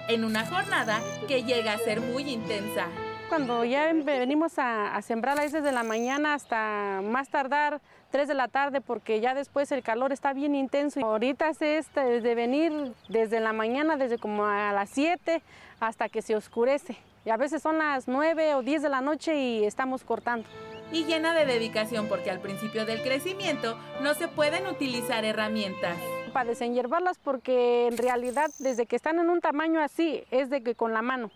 En 0.06 0.22
una 0.22 0.44
jornada 0.44 1.00
que 1.28 1.44
llega 1.44 1.72
a 1.72 1.78
ser 1.78 2.02
muy 2.02 2.28
intensa. 2.30 2.88
Cuando 3.28 3.64
ya 3.64 3.92
venimos 3.92 4.58
a, 4.58 5.00
sembrar 5.02 5.38
a 5.38 5.42
veces 5.42 5.64
de 5.64 5.72
la 5.72 5.82
mañana 5.82 6.34
hasta 6.34 7.00
más 7.02 7.28
tardar 7.28 7.80
3 8.10 8.28
de 8.28 8.34
la 8.34 8.48
tarde 8.48 8.80
porque 8.80 9.20
ya 9.20 9.34
después 9.34 9.72
el 9.72 9.82
calor 9.82 10.12
está 10.12 10.32
bien 10.32 10.54
intenso. 10.54 11.00
Ahorita 11.00 11.48
es 11.48 11.62
este, 11.62 12.20
de 12.20 12.34
venir 12.34 12.92
desde 13.08 13.40
la 13.40 13.52
mañana, 13.52 13.96
desde 13.96 14.18
como 14.18 14.46
a 14.46 14.72
las 14.72 14.90
7 14.90 15.42
hasta 15.80 16.08
que 16.08 16.22
se 16.22 16.36
oscurece. 16.36 16.96
Y 17.24 17.30
a 17.30 17.36
veces 17.36 17.62
son 17.62 17.78
las 17.78 18.06
9 18.06 18.54
o 18.54 18.62
10 18.62 18.82
de 18.82 18.88
la 18.88 19.00
noche 19.00 19.34
y 19.34 19.64
estamos 19.64 20.04
cortando. 20.04 20.46
Y 20.92 21.04
llena 21.04 21.34
de 21.34 21.46
dedicación 21.46 22.08
porque 22.08 22.30
al 22.30 22.40
principio 22.40 22.84
del 22.84 23.02
crecimiento 23.02 23.78
no 24.02 24.14
se 24.14 24.28
pueden 24.28 24.66
utilizar 24.66 25.24
herramientas 25.24 25.96
para 26.34 26.50
desenyerbarlas 26.50 27.16
porque 27.18 27.86
en 27.86 27.96
realidad 27.96 28.50
desde 28.58 28.86
que 28.86 28.96
están 28.96 29.20
en 29.20 29.30
un 29.30 29.40
tamaño 29.40 29.80
así 29.80 30.24
es 30.32 30.50
de 30.50 30.64
que 30.64 30.74
con 30.74 30.92
la 30.92 31.00
mano 31.00 31.30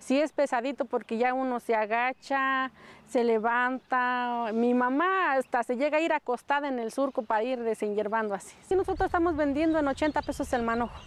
sí 0.00 0.20
es 0.20 0.32
pesadito 0.32 0.86
porque 0.86 1.16
ya 1.16 1.32
uno 1.32 1.60
se 1.60 1.76
agacha, 1.76 2.72
se 3.06 3.22
levanta. 3.22 4.50
Mi 4.52 4.74
mamá 4.74 5.34
hasta 5.34 5.62
se 5.62 5.76
llega 5.76 5.98
a 5.98 6.00
ir 6.00 6.12
acostada 6.12 6.66
en 6.66 6.80
el 6.80 6.90
surco 6.90 7.22
para 7.22 7.44
ir 7.44 7.60
desenyerbando 7.60 8.34
así. 8.34 8.56
Sí, 8.66 8.74
nosotros 8.74 9.06
estamos 9.06 9.36
vendiendo 9.36 9.78
en 9.78 9.86
80 9.86 10.22
pesos 10.22 10.52
el 10.52 10.62
manojo. 10.62 10.98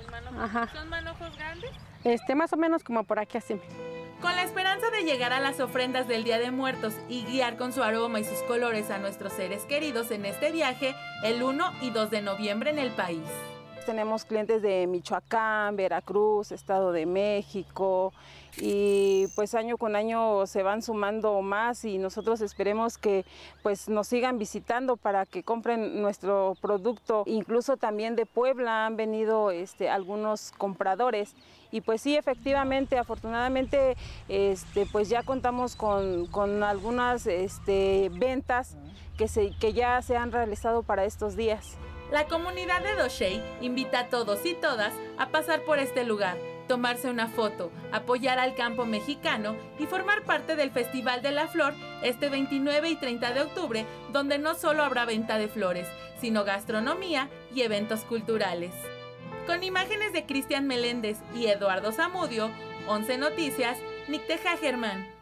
¿El 0.00 0.10
manojo? 0.10 0.66
¿Son 0.74 0.88
manojos 0.88 1.36
grandes? 1.36 1.70
Este, 2.02 2.34
más 2.34 2.52
o 2.52 2.56
menos 2.56 2.82
como 2.82 3.04
por 3.04 3.20
aquí 3.20 3.38
así. 3.38 3.60
Con 4.20 4.34
la 4.36 4.44
esperanza 4.44 4.88
de 4.90 5.02
llegar 5.02 5.32
a 5.32 5.40
las 5.40 5.58
ofrendas 5.60 6.06
del 6.06 6.24
Día 6.24 6.38
de 6.38 6.50
Muertos 6.52 6.94
y 7.08 7.24
guiar 7.24 7.56
con 7.56 7.72
su 7.72 7.82
aroma 7.82 8.20
y 8.20 8.24
sus 8.24 8.40
colores 8.42 8.90
a 8.90 8.98
nuestros 8.98 9.32
seres 9.32 9.64
queridos 9.64 10.10
en 10.12 10.24
este 10.24 10.52
viaje, 10.52 10.94
el 11.24 11.42
1 11.42 11.72
y 11.80 11.90
2 11.90 12.10
de 12.10 12.22
noviembre 12.22 12.70
en 12.70 12.78
el 12.78 12.92
país. 12.92 13.28
Tenemos 13.84 14.24
clientes 14.24 14.62
de 14.62 14.86
Michoacán, 14.86 15.76
Veracruz, 15.76 16.52
Estado 16.52 16.92
de 16.92 17.06
México 17.06 18.12
y 18.58 19.26
pues 19.34 19.54
año 19.54 19.76
con 19.76 19.96
año 19.96 20.46
se 20.46 20.62
van 20.62 20.82
sumando 20.82 21.40
más 21.42 21.84
y 21.84 21.98
nosotros 21.98 22.40
esperemos 22.42 22.98
que 22.98 23.24
pues 23.62 23.88
nos 23.88 24.08
sigan 24.08 24.38
visitando 24.38 24.96
para 24.96 25.26
que 25.26 25.42
compren 25.42 26.00
nuestro 26.00 26.56
producto. 26.60 27.24
Incluso 27.26 27.76
también 27.76 28.14
de 28.14 28.26
Puebla 28.26 28.86
han 28.86 28.96
venido 28.96 29.50
este, 29.50 29.88
algunos 29.88 30.52
compradores 30.58 31.34
y 31.70 31.80
pues 31.80 32.02
sí, 32.02 32.16
efectivamente, 32.16 32.98
afortunadamente, 32.98 33.96
este, 34.28 34.86
pues 34.86 35.08
ya 35.08 35.22
contamos 35.22 35.74
con, 35.74 36.26
con 36.26 36.62
algunas 36.62 37.26
este, 37.26 38.10
ventas 38.12 38.76
que, 39.16 39.26
se, 39.26 39.50
que 39.58 39.72
ya 39.72 40.02
se 40.02 40.16
han 40.16 40.30
realizado 40.30 40.82
para 40.82 41.06
estos 41.06 41.34
días. 41.34 41.78
La 42.12 42.26
comunidad 42.26 42.82
de 42.82 42.94
Doshey 42.94 43.42
invita 43.62 44.00
a 44.00 44.08
todos 44.08 44.44
y 44.44 44.52
todas 44.52 44.92
a 45.16 45.30
pasar 45.30 45.62
por 45.62 45.78
este 45.78 46.04
lugar, 46.04 46.36
tomarse 46.68 47.08
una 47.08 47.26
foto, 47.26 47.72
apoyar 47.90 48.38
al 48.38 48.54
campo 48.54 48.84
mexicano 48.84 49.56
y 49.78 49.86
formar 49.86 50.22
parte 50.24 50.54
del 50.54 50.70
Festival 50.70 51.22
de 51.22 51.32
la 51.32 51.48
Flor 51.48 51.72
este 52.02 52.28
29 52.28 52.90
y 52.90 52.96
30 52.96 53.32
de 53.32 53.40
octubre, 53.40 53.86
donde 54.12 54.36
no 54.36 54.54
solo 54.54 54.82
habrá 54.82 55.06
venta 55.06 55.38
de 55.38 55.48
flores, 55.48 55.88
sino 56.20 56.44
gastronomía 56.44 57.30
y 57.54 57.62
eventos 57.62 58.00
culturales. 58.00 58.74
Con 59.46 59.62
imágenes 59.62 60.12
de 60.12 60.26
Cristian 60.26 60.66
Meléndez 60.66 61.16
y 61.34 61.46
Eduardo 61.46 61.92
Zamudio, 61.92 62.50
11 62.88 63.16
Noticias, 63.16 63.78
Nicteja 64.08 64.58
Germán. 64.58 65.21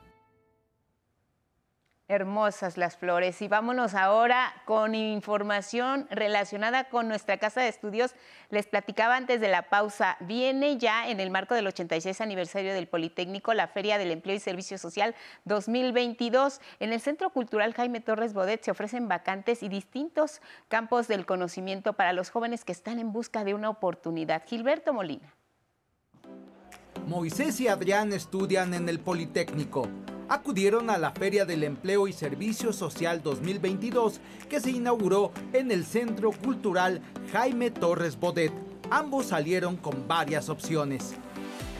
Hermosas 2.11 2.77
las 2.77 2.97
flores. 2.97 3.41
Y 3.41 3.47
vámonos 3.47 3.95
ahora 3.95 4.53
con 4.65 4.97
información 4.97 6.09
relacionada 6.11 6.89
con 6.89 7.07
nuestra 7.07 7.39
casa 7.39 7.61
de 7.61 7.69
estudios. 7.69 8.16
Les 8.49 8.66
platicaba 8.66 9.15
antes 9.15 9.41
de 9.41 9.49
la 9.49 9.70
pausa, 9.70 10.16
viene 10.19 10.77
ya 10.77 11.09
en 11.09 11.20
el 11.20 11.31
marco 11.31 11.55
del 11.55 11.69
86 11.69 12.20
aniversario 12.20 12.74
del 12.74 12.89
Politécnico 12.89 13.55
la 13.55 13.69
Feria 13.69 13.97
del 13.97 14.11
Empleo 14.11 14.35
y 14.35 14.41
Servicio 14.41 14.77
Social 14.77 15.15
2022. 15.45 16.61
En 16.81 16.93
el 16.93 17.01
Centro 17.01 17.31
Cultural 17.31 17.74
Jaime 17.74 18.01
Torres 18.01 18.35
Bodet 18.35 18.65
se 18.65 18.73
ofrecen 18.73 19.07
vacantes 19.07 19.62
y 19.62 19.69
distintos 19.69 20.43
campos 20.66 21.07
del 21.07 21.27
conocimiento 21.27 21.93
para 21.93 22.12
los 22.12 22.31
jóvenes 22.31 22.65
que 22.65 22.73
están 22.73 22.99
en 22.99 23.12
busca 23.12 23.45
de 23.45 23.55
una 23.55 23.70
oportunidad. 23.70 24.43
Gilberto 24.47 24.93
Molina. 24.93 25.40
Moisés 27.07 27.61
y 27.61 27.69
Adrián 27.69 28.13
estudian 28.13 28.75
en 28.75 28.89
el 28.89 29.01
Politécnico 29.01 29.89
acudieron 30.31 30.91
a 30.91 30.97
la 30.97 31.11
Feria 31.11 31.45
del 31.45 31.65
Empleo 31.65 32.07
y 32.07 32.13
Servicio 32.13 32.73
Social 32.73 33.21
2022 33.21 34.21
que 34.49 34.61
se 34.61 34.71
inauguró 34.71 35.33
en 35.53 35.73
el 35.73 35.85
Centro 35.85 36.31
Cultural 36.31 37.03
Jaime 37.33 37.73
Torres 37.73 38.17
Bodet. 38.19 38.53
Ambos 38.91 39.27
salieron 39.27 39.77
con 39.77 40.07
varias 40.07 40.49
opciones. 40.49 41.15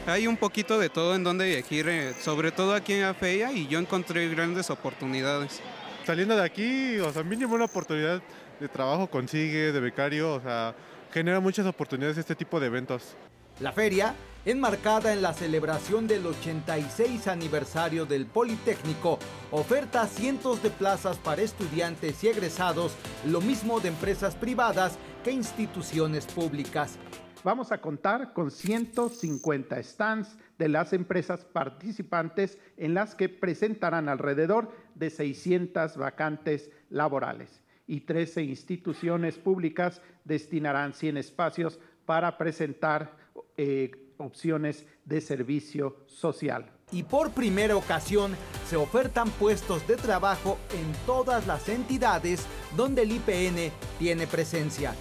Hay 0.05 0.27
un 0.27 0.35
poquito 0.35 0.77
de 0.79 0.89
todo 0.89 1.15
en 1.15 1.23
donde 1.23 1.49
elegir, 1.53 2.13
sobre 2.19 2.51
todo 2.51 2.75
aquí 2.75 2.93
en 2.93 3.03
la 3.03 3.13
feria, 3.13 3.53
y 3.53 3.67
yo 3.67 3.79
encontré 3.79 4.27
grandes 4.27 4.69
oportunidades. 4.69 5.61
Saliendo 6.05 6.35
de 6.35 6.43
aquí, 6.43 6.99
o 6.99 7.13
sea, 7.13 7.23
mínimo 7.23 7.55
una 7.55 7.65
oportunidad 7.65 8.21
de 8.59 8.67
trabajo 8.67 9.07
consigue, 9.07 9.71
de 9.71 9.79
becario, 9.79 10.33
o 10.33 10.41
sea, 10.41 10.75
genera 11.13 11.39
muchas 11.39 11.65
oportunidades 11.65 12.17
este 12.17 12.35
tipo 12.35 12.59
de 12.59 12.67
eventos. 12.67 13.15
La 13.59 13.71
feria, 13.71 14.13
enmarcada 14.45 15.13
en 15.13 15.21
la 15.21 15.33
celebración 15.33 16.07
del 16.07 16.25
86 16.25 17.27
aniversario 17.27 18.05
del 18.05 18.25
Politécnico, 18.25 19.19
oferta 19.51 20.07
cientos 20.07 20.63
de 20.63 20.71
plazas 20.71 21.17
para 21.17 21.43
estudiantes 21.43 22.23
y 22.23 22.29
egresados, 22.29 22.95
lo 23.27 23.39
mismo 23.39 23.79
de 23.79 23.89
empresas 23.89 24.35
privadas 24.35 24.97
que 25.23 25.31
instituciones 25.31 26.25
públicas. 26.25 26.97
Vamos 27.43 27.71
a 27.71 27.81
contar 27.81 28.33
con 28.33 28.51
150 28.51 29.81
stands 29.83 30.37
de 30.57 30.69
las 30.69 30.93
empresas 30.93 31.45
participantes 31.45 32.57
en 32.77 32.93
las 32.93 33.15
que 33.15 33.29
presentarán 33.29 34.09
alrededor 34.09 34.71
de 34.95 35.09
600 35.09 35.97
vacantes 35.97 36.69
laborales 36.89 37.61
y 37.87 38.01
13 38.01 38.43
instituciones 38.43 39.37
públicas 39.37 40.01
destinarán 40.23 40.93
100 40.93 41.17
espacios 41.17 41.79
para 42.05 42.37
presentar 42.37 43.17
eh, 43.57 43.91
opciones 44.21 44.85
de 45.05 45.21
servicio 45.21 45.97
social. 46.07 46.71
Y 46.91 47.03
por 47.03 47.31
primera 47.31 47.75
ocasión 47.75 48.35
se 48.69 48.75
ofertan 48.75 49.29
puestos 49.31 49.87
de 49.87 49.95
trabajo 49.95 50.57
en 50.73 50.91
todas 51.05 51.47
las 51.47 51.69
entidades 51.69 52.45
donde 52.75 53.03
el 53.03 53.11
IPN 53.13 53.71
tiene 53.97 54.27
presencia. 54.27 54.93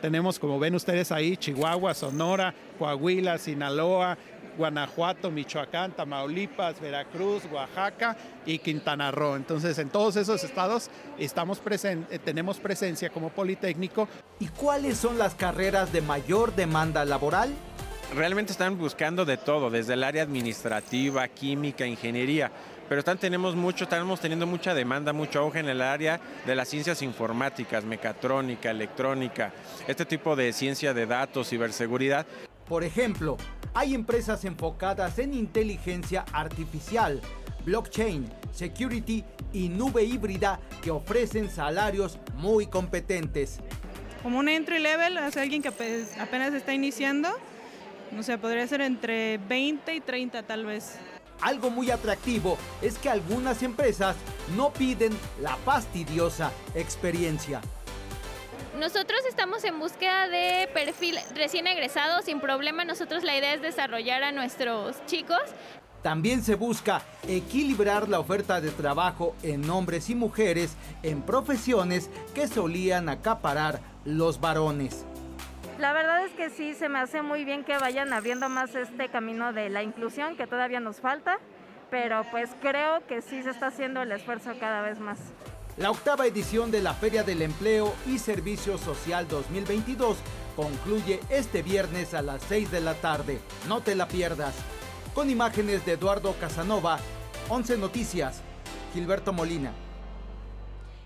Tenemos, 0.00 0.38
como 0.38 0.58
ven 0.58 0.74
ustedes 0.74 1.12
ahí, 1.12 1.36
Chihuahua, 1.36 1.94
Sonora, 1.94 2.54
Coahuila, 2.78 3.38
Sinaloa, 3.38 4.18
Guanajuato, 4.56 5.30
Michoacán, 5.30 5.92
Tamaulipas, 5.92 6.80
Veracruz, 6.80 7.44
Oaxaca 7.50 8.16
y 8.44 8.58
Quintana 8.58 9.10
Roo. 9.10 9.36
Entonces, 9.36 9.78
en 9.78 9.88
todos 9.88 10.16
esos 10.16 10.44
estados 10.44 10.90
estamos 11.18 11.60
eh, 11.84 12.18
tenemos 12.24 12.58
presencia 12.58 13.10
como 13.10 13.30
Politécnico. 13.30 14.08
¿Y 14.40 14.48
cuáles 14.48 14.98
son 14.98 15.18
las 15.18 15.34
carreras 15.34 15.92
de 15.92 16.02
mayor 16.02 16.54
demanda 16.54 17.04
laboral? 17.04 17.50
Realmente 18.14 18.52
están 18.52 18.78
buscando 18.78 19.24
de 19.24 19.36
todo, 19.36 19.70
desde 19.70 19.94
el 19.94 20.04
área 20.04 20.22
administrativa, 20.22 21.26
química, 21.28 21.86
ingeniería 21.86 22.50
pero 22.92 22.98
están, 22.98 23.16
tenemos 23.16 23.56
mucho, 23.56 23.84
estamos 23.84 24.20
teniendo 24.20 24.46
mucha 24.46 24.74
demanda, 24.74 25.14
mucho 25.14 25.38
auge 25.38 25.60
en 25.60 25.70
el 25.70 25.80
área 25.80 26.20
de 26.44 26.54
las 26.54 26.68
ciencias 26.68 27.00
informáticas, 27.00 27.84
mecatrónica, 27.84 28.70
electrónica, 28.70 29.50
este 29.88 30.04
tipo 30.04 30.36
de 30.36 30.52
ciencia 30.52 30.92
de 30.92 31.06
datos, 31.06 31.48
ciberseguridad. 31.48 32.26
Por 32.68 32.84
ejemplo, 32.84 33.38
hay 33.72 33.94
empresas 33.94 34.44
enfocadas 34.44 35.18
en 35.18 35.32
inteligencia 35.32 36.26
artificial, 36.34 37.22
blockchain, 37.64 38.30
security 38.52 39.24
y 39.54 39.70
nube 39.70 40.04
híbrida 40.04 40.60
que 40.82 40.90
ofrecen 40.90 41.48
salarios 41.48 42.18
muy 42.34 42.66
competentes. 42.66 43.60
Como 44.22 44.38
un 44.38 44.50
entry 44.50 44.80
level, 44.80 45.16
es 45.16 45.36
alguien 45.38 45.62
que 45.62 45.68
apenas 45.68 46.52
está 46.52 46.74
iniciando, 46.74 47.30
no 48.12 48.22
sé, 48.22 48.38
podría 48.38 48.66
ser 48.66 48.80
entre 48.82 49.38
20 49.38 49.94
y 49.94 50.00
30 50.00 50.42
tal 50.42 50.66
vez. 50.66 50.96
Algo 51.40 51.70
muy 51.70 51.90
atractivo 51.90 52.56
es 52.80 52.98
que 52.98 53.10
algunas 53.10 53.62
empresas 53.62 54.16
no 54.56 54.72
piden 54.72 55.12
la 55.40 55.56
fastidiosa 55.56 56.52
experiencia. 56.74 57.60
Nosotros 58.78 59.20
estamos 59.28 59.64
en 59.64 59.78
búsqueda 59.78 60.28
de 60.28 60.68
perfil 60.72 61.18
recién 61.34 61.66
egresado, 61.66 62.22
sin 62.22 62.40
problema. 62.40 62.84
Nosotros 62.84 63.22
la 63.22 63.36
idea 63.36 63.54
es 63.54 63.62
desarrollar 63.62 64.22
a 64.22 64.32
nuestros 64.32 65.04
chicos. 65.06 65.42
También 66.02 66.42
se 66.42 66.56
busca 66.56 67.02
equilibrar 67.28 68.08
la 68.08 68.18
oferta 68.18 68.60
de 68.60 68.70
trabajo 68.70 69.36
en 69.42 69.68
hombres 69.70 70.10
y 70.10 70.14
mujeres 70.14 70.76
en 71.02 71.22
profesiones 71.22 72.10
que 72.34 72.48
solían 72.48 73.08
acaparar 73.08 73.80
los 74.04 74.40
varones. 74.40 75.04
La 75.78 75.92
verdad 75.92 76.24
es 76.24 76.32
que 76.32 76.50
sí, 76.50 76.74
se 76.74 76.88
me 76.88 76.98
hace 76.98 77.22
muy 77.22 77.44
bien 77.44 77.64
que 77.64 77.76
vayan 77.78 78.12
abriendo 78.12 78.48
más 78.48 78.74
este 78.74 79.08
camino 79.08 79.52
de 79.52 79.68
la 79.70 79.82
inclusión, 79.82 80.36
que 80.36 80.46
todavía 80.46 80.80
nos 80.80 81.00
falta, 81.00 81.38
pero 81.90 82.24
pues 82.30 82.50
creo 82.60 83.04
que 83.06 83.22
sí 83.22 83.42
se 83.42 83.50
está 83.50 83.68
haciendo 83.68 84.02
el 84.02 84.12
esfuerzo 84.12 84.52
cada 84.60 84.82
vez 84.82 85.00
más. 85.00 85.18
La 85.78 85.90
octava 85.90 86.26
edición 86.26 86.70
de 86.70 86.82
la 86.82 86.92
Feria 86.92 87.22
del 87.22 87.40
Empleo 87.40 87.94
y 88.06 88.18
Servicio 88.18 88.76
Social 88.76 89.26
2022 89.26 90.18
concluye 90.54 91.20
este 91.30 91.62
viernes 91.62 92.12
a 92.12 92.20
las 92.20 92.42
6 92.42 92.70
de 92.70 92.80
la 92.82 92.94
tarde. 92.94 93.40
No 93.66 93.80
te 93.80 93.94
la 93.94 94.06
pierdas. 94.06 94.54
Con 95.14 95.30
imágenes 95.30 95.86
de 95.86 95.92
Eduardo 95.92 96.34
Casanova, 96.38 96.98
11 97.48 97.78
Noticias, 97.78 98.42
Gilberto 98.92 99.32
Molina. 99.32 99.72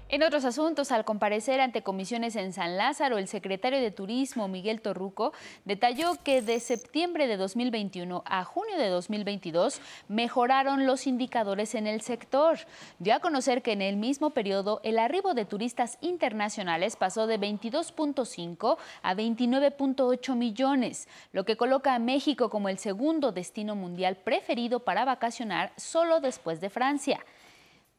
En 0.08 0.22
otros 0.22 0.44
asuntos, 0.44 0.92
al 0.92 1.04
comparecer 1.04 1.60
ante 1.60 1.82
comisiones 1.82 2.36
en 2.36 2.52
San 2.52 2.76
Lázaro, 2.76 3.18
el 3.18 3.26
secretario 3.26 3.80
de 3.80 3.90
Turismo, 3.90 4.46
Miguel 4.46 4.80
Torruco, 4.80 5.32
detalló 5.64 6.12
que 6.22 6.42
de 6.42 6.60
septiembre 6.60 7.26
de 7.26 7.36
2021 7.36 8.22
a 8.24 8.44
junio 8.44 8.78
de 8.78 8.88
2022 8.88 9.80
mejoraron 10.06 10.86
los 10.86 11.08
indicadores 11.08 11.74
en 11.74 11.88
el 11.88 12.02
sector. 12.02 12.56
Dio 13.00 13.16
a 13.16 13.18
conocer 13.18 13.62
que 13.62 13.72
en 13.72 13.82
el 13.82 13.96
mismo 13.96 14.30
periodo 14.30 14.80
el 14.84 15.00
arribo 15.00 15.34
de 15.34 15.44
turistas 15.44 15.98
internacionales 16.00 16.94
pasó 16.94 17.26
de 17.26 17.40
22.5 17.40 18.76
a 19.02 19.14
29.8 19.16 20.36
millones, 20.36 21.08
lo 21.32 21.44
que 21.44 21.56
coloca 21.56 21.96
a 21.96 21.98
México 21.98 22.48
como 22.48 22.68
el 22.68 22.78
segundo 22.78 23.32
destino 23.32 23.74
mundial 23.74 24.16
preferido 24.18 24.78
para 24.78 25.04
vacacionar 25.04 25.72
solo 25.76 26.20
después 26.20 26.60
de 26.60 26.70
Francia. 26.70 27.18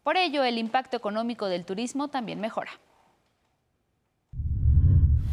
Por 0.07 0.15
ello, 0.15 0.45
el 0.45 0.57
impacto 0.57 0.95
económico 0.95 1.47
del 1.47 1.65
turismo 1.65 2.07
también 2.07 2.39
mejora. 2.39 2.71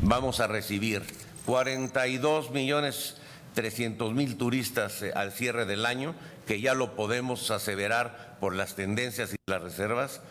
Vamos 0.01 0.41
a 0.41 0.49
recibir 0.49 1.05
42 1.47 2.51
millones 2.51 3.17
300 3.55 4.13
mil 4.15 4.37
turistas 4.37 5.01
eh, 5.03 5.13
al 5.15 5.31
cierre 5.31 5.65
del 5.65 5.87
año, 5.87 6.17
que 6.45 6.61
ya 6.61 6.75
lo 6.75 6.97
podemos 6.97 7.53
aseverar 7.53 8.37
por 8.41 8.57
las 8.57 8.75
tendencias 8.75 9.33
y 9.33 9.37
las 9.47 9.63
reservas, 9.63 10.23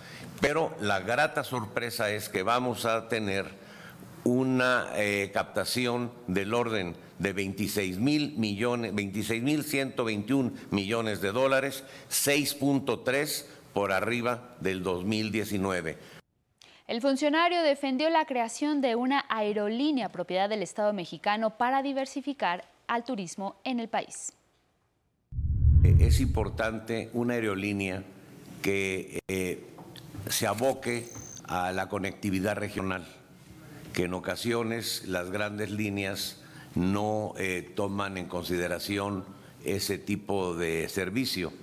pero 0.41 0.75
la 0.81 0.99
grata 0.99 1.45
sorpresa 1.45 2.11
es 2.11 2.27
que 2.27 2.43
vamos 2.43 2.83
a 2.83 3.07
tener 3.07 3.45
una 4.25 4.89
eh, 4.95 5.31
captación 5.33 6.11
del 6.27 6.53
orden 6.53 6.97
de 7.19 7.31
26 7.31 7.97
mil 7.97 8.37
millones, 8.37 8.93
26 8.93 9.41
mil 9.41 9.63
121 9.63 10.51
millones 10.71 11.21
de 11.21 11.31
dólares, 11.31 11.85
6.3 12.09 13.45
por 13.73 13.91
arriba 13.91 14.55
del 14.59 14.83
2019. 14.83 15.97
El 16.87 17.01
funcionario 17.01 17.61
defendió 17.61 18.09
la 18.09 18.25
creación 18.25 18.81
de 18.81 18.95
una 18.95 19.25
aerolínea 19.29 20.09
propiedad 20.09 20.49
del 20.49 20.61
Estado 20.61 20.93
mexicano 20.93 21.57
para 21.57 21.81
diversificar 21.81 22.65
al 22.87 23.03
turismo 23.03 23.55
en 23.63 23.79
el 23.79 23.87
país. 23.87 24.33
Es 25.99 26.19
importante 26.19 27.09
una 27.13 27.35
aerolínea 27.35 28.03
que 28.61 29.19
eh, 29.27 29.65
se 30.29 30.47
aboque 30.47 31.07
a 31.45 31.71
la 31.71 31.87
conectividad 31.89 32.55
regional, 32.55 33.07
que 33.93 34.03
en 34.03 34.13
ocasiones 34.13 35.03
las 35.07 35.31
grandes 35.31 35.71
líneas 35.71 36.41
no 36.75 37.33
eh, 37.37 37.71
toman 37.75 38.17
en 38.17 38.27
consideración 38.27 39.25
ese 39.63 39.97
tipo 39.97 40.55
de 40.55 40.89
servicio 40.89 41.53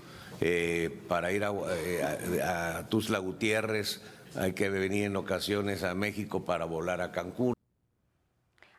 eh, 0.41 0.91
para 1.09 1.33
ir 1.33 1.43
eh, 1.43 2.43
a, 2.43 2.79
a, 2.79 3.19
Gutiérrez, 3.19 4.03
hay 4.37 4.53
que 4.53 4.69
venir 4.69 5.05
en 5.05 5.17
ocasiones 5.17 5.83
a 5.85 5.95
México 5.95 6.45
para 6.45 6.65
volar 6.65 7.01
a 7.01 7.13
Cancún. 7.13 7.55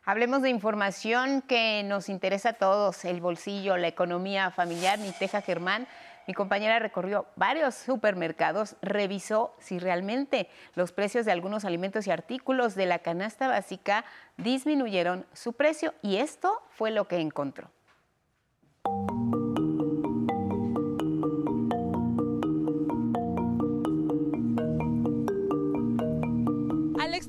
Hablemos 0.04 0.42
de 0.42 0.50
información 0.50 1.42
que 1.42 1.84
nos 1.84 2.08
interesa 2.08 2.50
a 2.50 2.52
todos, 2.54 3.04
el 3.04 3.20
bolsillo, 3.20 3.76
la 3.76 3.86
economía 3.86 4.50
familiar. 4.50 4.98
Mi 4.98 5.12
Teja 5.12 5.42
Germán, 5.42 5.86
mi 6.26 6.34
compañera 6.34 6.80
recorrió 6.80 7.26
varios 7.36 7.76
supermercados, 7.76 8.74
revisó 8.82 9.54
si 9.60 9.78
realmente 9.78 10.48
los 10.74 10.90
precios 10.90 11.24
de 11.24 11.32
algunos 11.32 11.64
alimentos 11.64 12.08
y 12.08 12.10
artículos 12.10 12.74
de 12.74 12.86
la 12.86 12.98
canasta 12.98 13.46
básica 13.46 14.04
disminuyeron 14.38 15.24
su 15.32 15.52
precio 15.52 15.94
y 16.02 16.16
esto 16.16 16.62
fue 16.70 16.90
lo 16.90 17.06
que 17.06 17.20
encontró. 17.20 17.70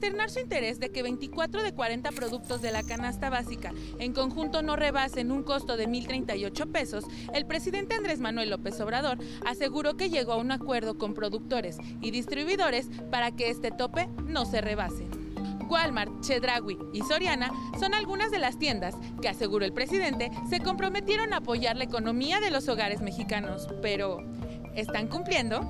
Externar 0.03 0.29
su 0.29 0.41
interés 0.41 0.81
de 0.81 0.89
que 0.89 1.01
24 1.01 1.63
de 1.63 1.73
40 1.73 2.11
productos 2.11 2.61
de 2.61 2.71
la 2.71 2.83
canasta 2.83 3.29
básica 3.29 3.71
en 3.99 4.11
conjunto 4.11 4.61
no 4.61 4.75
rebasen 4.75 5.31
un 5.31 5.43
costo 5.43 5.77
de 5.77 5.87
1.038 5.87 6.69
pesos, 6.73 7.05
el 7.33 7.45
presidente 7.45 7.95
Andrés 7.95 8.19
Manuel 8.19 8.49
López 8.49 8.77
Obrador 8.81 9.17
aseguró 9.45 9.95
que 9.95 10.09
llegó 10.09 10.33
a 10.33 10.37
un 10.37 10.51
acuerdo 10.51 10.97
con 10.97 11.13
productores 11.13 11.77
y 12.01 12.11
distribuidores 12.11 12.89
para 13.11 13.31
que 13.31 13.49
este 13.49 13.71
tope 13.71 14.09
no 14.25 14.43
se 14.43 14.59
rebase. 14.59 15.07
Walmart, 15.69 16.19
Chedraui 16.19 16.77
y 16.91 17.01
Soriana 17.03 17.49
son 17.79 17.93
algunas 17.93 18.29
de 18.29 18.39
las 18.39 18.59
tiendas 18.59 18.95
que, 19.21 19.29
aseguró 19.29 19.63
el 19.63 19.71
presidente, 19.71 20.31
se 20.49 20.59
comprometieron 20.59 21.31
a 21.31 21.37
apoyar 21.37 21.77
la 21.77 21.85
economía 21.85 22.41
de 22.41 22.51
los 22.51 22.67
hogares 22.67 22.99
mexicanos. 22.99 23.69
Pero, 23.81 24.17
¿están 24.75 25.07
cumpliendo? 25.07 25.61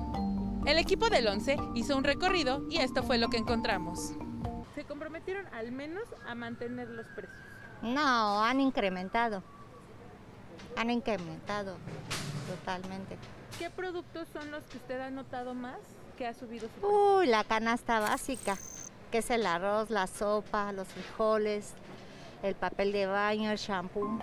El 0.66 0.78
equipo 0.78 1.08
del 1.08 1.28
11 1.28 1.56
hizo 1.76 1.96
un 1.96 2.02
recorrido 2.02 2.66
y 2.68 2.78
esto 2.78 3.04
fue 3.04 3.18
lo 3.18 3.28
que 3.28 3.36
encontramos 3.36 4.14
se 4.84 4.88
comprometieron 4.88 5.46
al 5.54 5.72
menos 5.72 6.04
a 6.28 6.34
mantener 6.34 6.88
los 6.88 7.06
precios. 7.08 7.36
No, 7.82 8.44
han 8.44 8.60
incrementado. 8.60 9.42
Han 10.76 10.90
incrementado 10.90 11.76
totalmente. 12.48 13.16
¿Qué 13.58 13.70
productos 13.70 14.28
son 14.32 14.50
los 14.50 14.64
que 14.64 14.76
usted 14.76 15.00
ha 15.00 15.10
notado 15.10 15.54
más 15.54 15.78
que 16.18 16.26
ha 16.26 16.34
subido 16.34 16.68
su 16.68 16.74
precio? 16.74 17.16
Uy, 17.18 17.26
la 17.26 17.44
canasta 17.44 18.00
básica, 18.00 18.56
que 19.10 19.18
es 19.18 19.30
el 19.30 19.46
arroz, 19.46 19.90
la 19.90 20.06
sopa, 20.06 20.72
los 20.72 20.88
frijoles, 20.88 21.72
el 22.44 22.54
papel 22.54 22.92
de 22.92 23.06
baño, 23.06 23.50
el 23.50 23.58
shampoo. 23.58 24.18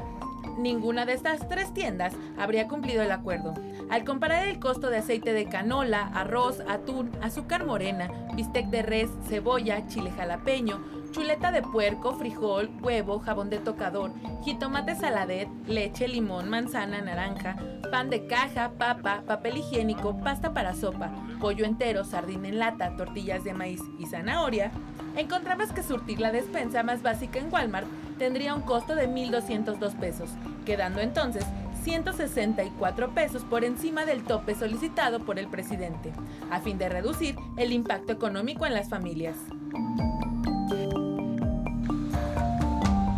Ninguna 0.58 1.06
de 1.06 1.14
estas 1.14 1.48
tres 1.48 1.74
tiendas 1.74 2.14
habría 2.38 2.68
cumplido 2.68 3.02
el 3.02 3.12
acuerdo. 3.12 3.54
Al 3.90 4.04
comparar 4.04 4.48
el 4.48 4.60
costo 4.60 4.90
de 4.90 4.98
aceite 4.98 5.34
de 5.34 5.46
canola, 5.46 6.12
arroz, 6.14 6.62
atún, 6.68 7.12
azúcar 7.22 7.66
morena, 7.66 8.12
bistec 8.36 8.68
de 8.68 8.84
res, 8.84 9.10
cebolla, 9.28 9.88
chile 9.88 10.12
jalapeño, 10.12 10.80
chuleta 11.12 11.52
de 11.52 11.62
puerco, 11.62 12.14
frijol, 12.14 12.70
huevo, 12.82 13.20
jabón 13.20 13.50
de 13.50 13.58
tocador, 13.58 14.12
jitomate 14.44 14.96
saladet, 14.96 15.50
leche, 15.68 16.08
limón, 16.08 16.50
manzana, 16.50 17.02
naranja, 17.02 17.58
pan 17.90 18.10
de 18.10 18.28
caja, 18.28 18.72
papa, 18.78 19.24
papel 19.26 19.58
higiénico, 19.58 20.18
pasta 20.20 20.54
para 20.54 20.74
sopa, 20.74 21.12
pollo 21.40 21.66
entero, 21.66 22.06
sardina 22.06 22.48
en 22.48 22.60
lata, 22.60 22.96
tortillas 22.96 23.44
de 23.44 23.54
maíz 23.54 23.82
y 24.00 24.06
zanahoria, 24.06 24.72
encontramos 25.18 25.74
que 25.74 25.84
surtir 25.84 26.22
la 26.22 26.32
despensa 26.32 26.84
más 26.84 27.02
básica 27.02 27.40
en 27.40 27.52
Walmart 27.52 27.88
tendría 28.22 28.54
un 28.54 28.62
costo 28.62 28.94
de 28.94 29.10
1.202 29.10 29.96
pesos, 29.96 30.30
quedando 30.64 31.00
entonces 31.02 31.44
164 31.84 33.16
pesos 33.16 33.44
por 33.44 33.64
encima 33.66 34.06
del 34.06 34.24
tope 34.24 34.54
solicitado 34.54 35.22
por 35.22 35.40
el 35.40 35.48
presidente, 35.48 36.14
a 36.52 36.60
fin 36.60 36.78
de 36.78 36.88
reducir 36.88 37.36
el 37.58 37.74
impacto 37.74 38.14
económico 38.14 38.68
en 38.68 38.76
las 38.76 38.90
familias. 38.90 39.36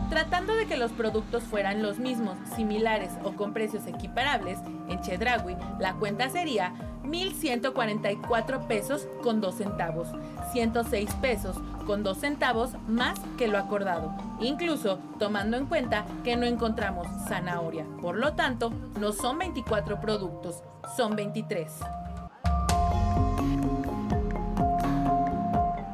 Tratando 0.10 0.56
de 0.56 0.68
que 0.68 0.78
los 0.78 0.94
productos 0.94 1.44
fueran 1.44 1.84
los 1.84 2.00
mismos, 2.00 2.38
similares 2.56 3.12
o 3.26 3.34
con 3.34 3.52
precios 3.52 3.86
equiparables, 3.88 4.58
en 4.88 5.02
Chedraui 5.02 5.58
la 5.80 5.96
cuenta 5.96 6.30
sería 6.30 6.74
1.144 7.04 8.68
pesos 8.68 9.10
con 9.22 9.42
2 9.42 9.56
centavos, 9.56 10.08
106 10.54 11.14
pesos 11.16 11.58
con 11.86 12.04
2 12.04 12.18
centavos 12.18 12.72
más 12.88 13.20
que 13.38 13.48
lo 13.48 13.58
acordado, 13.58 14.14
incluso 14.40 15.00
tomando 15.20 15.58
en 15.58 15.66
cuenta 15.66 16.06
que 16.24 16.36
no 16.36 16.46
encontramos 16.46 17.08
zanahoria. 17.28 17.86
Por 18.02 18.18
lo 18.18 18.34
tanto, 18.34 18.72
no 19.00 19.12
son 19.12 19.38
24 19.38 20.00
productos, 20.00 20.64
son 20.96 21.16
23. 21.16 21.72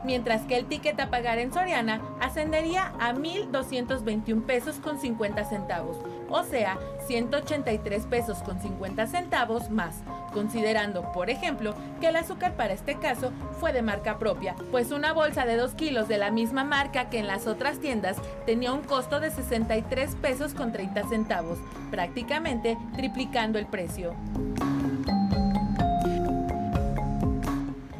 mientras 0.10 0.42
que 0.42 0.58
el 0.58 0.66
ticket 0.66 1.00
a 1.00 1.12
pagar 1.12 1.38
en 1.38 1.54
Soriana 1.54 2.02
ascendería 2.20 2.94
a 3.00 3.14
1.221 3.14 4.44
pesos 4.44 4.78
con 4.78 5.00
50 5.00 5.46
centavos, 5.46 5.98
o 6.30 6.44
sea, 6.44 6.78
183 7.08 8.06
pesos 8.06 8.40
con 8.40 8.62
50 8.62 9.08
centavos 9.08 9.70
más, 9.70 10.04
considerando, 10.34 11.12
por 11.12 11.30
ejemplo, 11.30 11.74
que 12.00 12.08
el 12.08 12.16
azúcar 12.16 12.54
para 12.56 12.74
este 12.74 12.96
caso 12.96 13.32
fue 13.60 13.74
de 13.74 13.82
marca 13.82 14.20
propia, 14.20 14.56
pues 14.72 14.92
una 14.92 15.14
bolsa 15.14 15.46
de 15.46 15.58
2 15.58 15.74
kilos 15.74 16.08
de 16.08 16.18
la 16.18 16.32
misma 16.32 16.64
marca 16.64 17.10
que 17.10 17.20
en 17.20 17.28
las 17.28 17.48
otras 17.48 17.80
tiendas 17.80 18.18
tenía 18.46 18.72
un 18.74 18.82
costo 18.82 19.20
de 19.20 19.32
63 19.32 20.16
pesos 20.16 20.54
con 20.54 20.72
30 20.72 21.08
centavos, 21.10 21.60
prácticamente 21.92 22.78
triplicando 22.96 23.60
el 23.60 23.66
precio. 23.66 24.14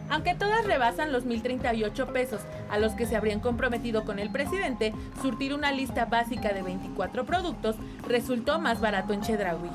Aunque 0.10 0.36
todas 0.36 0.66
rebasan 0.66 1.12
los 1.12 1.26
1.038 1.26 2.12
pesos 2.12 2.42
a 2.70 2.80
los 2.80 2.94
que 2.94 3.06
se 3.06 3.16
habrían 3.16 3.40
comprometido 3.40 4.06
con 4.06 4.20
el 4.20 4.32
presidente, 4.32 4.94
surtir 5.22 5.54
una 5.54 5.72
lista 5.72 6.06
básica 6.06 6.50
de 6.50 6.64
24 6.64 7.26
productos 7.26 7.76
resultó 8.08 8.60
más 8.60 8.82
barato 8.82 9.14
en 9.14 9.22
Chedraui. 9.22 9.70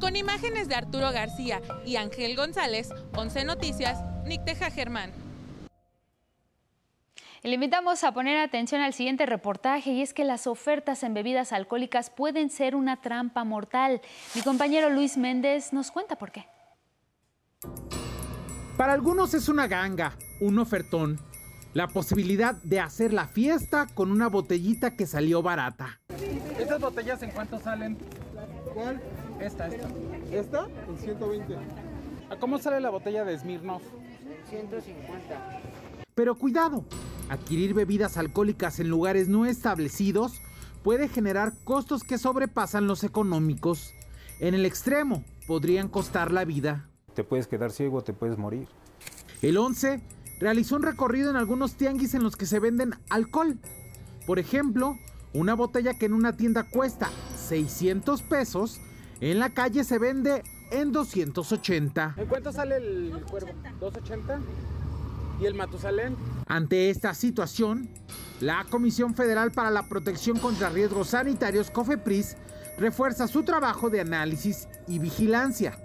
Con 0.00 0.16
imágenes 0.16 0.68
de 0.68 0.74
Arturo 0.74 1.10
García 1.12 1.60
y 1.84 1.96
Ángel 1.96 2.36
González, 2.36 2.90
11 3.16 3.44
Noticias, 3.44 4.04
Nick 4.24 4.44
Teja 4.44 4.70
Germán. 4.70 5.12
Le 7.42 7.54
invitamos 7.54 8.02
a 8.04 8.12
poner 8.12 8.36
atención 8.38 8.80
al 8.80 8.92
siguiente 8.92 9.24
reportaje 9.24 9.90
y 9.90 10.02
es 10.02 10.12
que 10.12 10.24
las 10.24 10.46
ofertas 10.46 11.02
en 11.04 11.14
bebidas 11.14 11.52
alcohólicas 11.52 12.10
pueden 12.10 12.50
ser 12.50 12.74
una 12.74 13.00
trampa 13.00 13.44
mortal. 13.44 14.00
Mi 14.34 14.42
compañero 14.42 14.90
Luis 14.90 15.16
Méndez 15.16 15.72
nos 15.72 15.90
cuenta 15.90 16.16
por 16.16 16.32
qué. 16.32 16.46
Para 18.78 18.92
algunos 18.92 19.34
es 19.34 19.48
una 19.48 19.66
ganga, 19.66 20.12
un 20.38 20.56
ofertón, 20.60 21.18
la 21.74 21.88
posibilidad 21.88 22.54
de 22.62 22.78
hacer 22.78 23.12
la 23.12 23.26
fiesta 23.26 23.88
con 23.92 24.12
una 24.12 24.28
botellita 24.28 24.94
que 24.94 25.04
salió 25.04 25.42
barata. 25.42 25.98
¿Estas 26.56 26.80
botellas 26.80 27.20
en 27.24 27.32
cuánto 27.32 27.58
salen? 27.58 27.98
¿Cuál? 28.72 29.00
Esta, 29.40 29.66
esta. 29.66 29.88
¿Esta? 30.30 30.68
En 30.88 30.96
120. 30.96 31.56
¿A 32.30 32.36
cómo 32.36 32.56
sale 32.58 32.78
la 32.78 32.90
botella 32.90 33.24
de 33.24 33.36
Smirnoff? 33.36 33.82
150. 34.48 35.60
Pero 36.14 36.36
cuidado, 36.36 36.84
adquirir 37.28 37.74
bebidas 37.74 38.16
alcohólicas 38.16 38.78
en 38.78 38.90
lugares 38.90 39.26
no 39.26 39.44
establecidos 39.44 40.40
puede 40.84 41.08
generar 41.08 41.52
costos 41.64 42.04
que 42.04 42.16
sobrepasan 42.16 42.86
los 42.86 43.02
económicos. 43.02 43.92
En 44.38 44.54
el 44.54 44.64
extremo, 44.64 45.24
podrían 45.48 45.88
costar 45.88 46.30
la 46.30 46.44
vida 46.44 46.87
te 47.18 47.24
puedes 47.24 47.48
quedar 47.48 47.72
ciego, 47.72 48.00
te 48.04 48.12
puedes 48.12 48.38
morir. 48.38 48.68
El 49.42 49.56
11 49.56 50.00
realizó 50.38 50.76
un 50.76 50.82
recorrido 50.82 51.30
en 51.30 51.36
algunos 51.36 51.74
tianguis 51.74 52.14
en 52.14 52.22
los 52.22 52.36
que 52.36 52.46
se 52.46 52.60
venden 52.60 52.94
alcohol. 53.10 53.58
Por 54.24 54.38
ejemplo, 54.38 54.96
una 55.32 55.54
botella 55.54 55.94
que 55.94 56.06
en 56.06 56.12
una 56.12 56.36
tienda 56.36 56.62
cuesta 56.62 57.10
600 57.48 58.22
pesos, 58.22 58.80
en 59.20 59.40
la 59.40 59.50
calle 59.50 59.82
se 59.82 59.98
vende 59.98 60.44
en 60.70 60.92
280. 60.92 62.14
¿En 62.18 62.26
cuánto 62.26 62.52
sale 62.52 62.76
el 62.76 63.24
cuervo? 63.28 63.50
¿280? 63.80 64.38
¿Y 65.40 65.46
el 65.46 65.54
Matusalén? 65.54 66.14
Ante 66.46 66.88
esta 66.88 67.14
situación, 67.14 67.88
la 68.40 68.64
Comisión 68.70 69.16
Federal 69.16 69.50
para 69.50 69.72
la 69.72 69.88
Protección 69.88 70.38
contra 70.38 70.70
Riesgos 70.70 71.08
Sanitarios, 71.08 71.72
COFEPRIS, 71.72 72.36
refuerza 72.78 73.26
su 73.26 73.42
trabajo 73.42 73.90
de 73.90 74.02
análisis 74.02 74.68
y 74.86 75.00
vigilancia. 75.00 75.76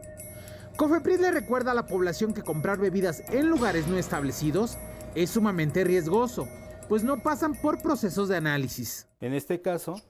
Cofepris 0.77 1.19
le 1.19 1.29
recuerda 1.29 1.71
a 1.71 1.75
la 1.75 1.85
población 1.85 2.33
que 2.33 2.41
comprar 2.41 2.79
bebidas 2.79 3.23
en 3.31 3.47
lugares 3.47 3.87
no 3.87 3.97
establecidos 3.97 4.77
es 5.13 5.29
sumamente 5.29 5.83
riesgoso, 5.83 6.47
pues 6.89 7.03
no 7.03 7.19
pasan 7.19 7.53
por 7.53 7.79
procesos 7.79 8.27
de 8.27 8.37
análisis. 8.37 9.07
En 9.21 9.33
este 9.33 9.61
caso, 9.61 10.01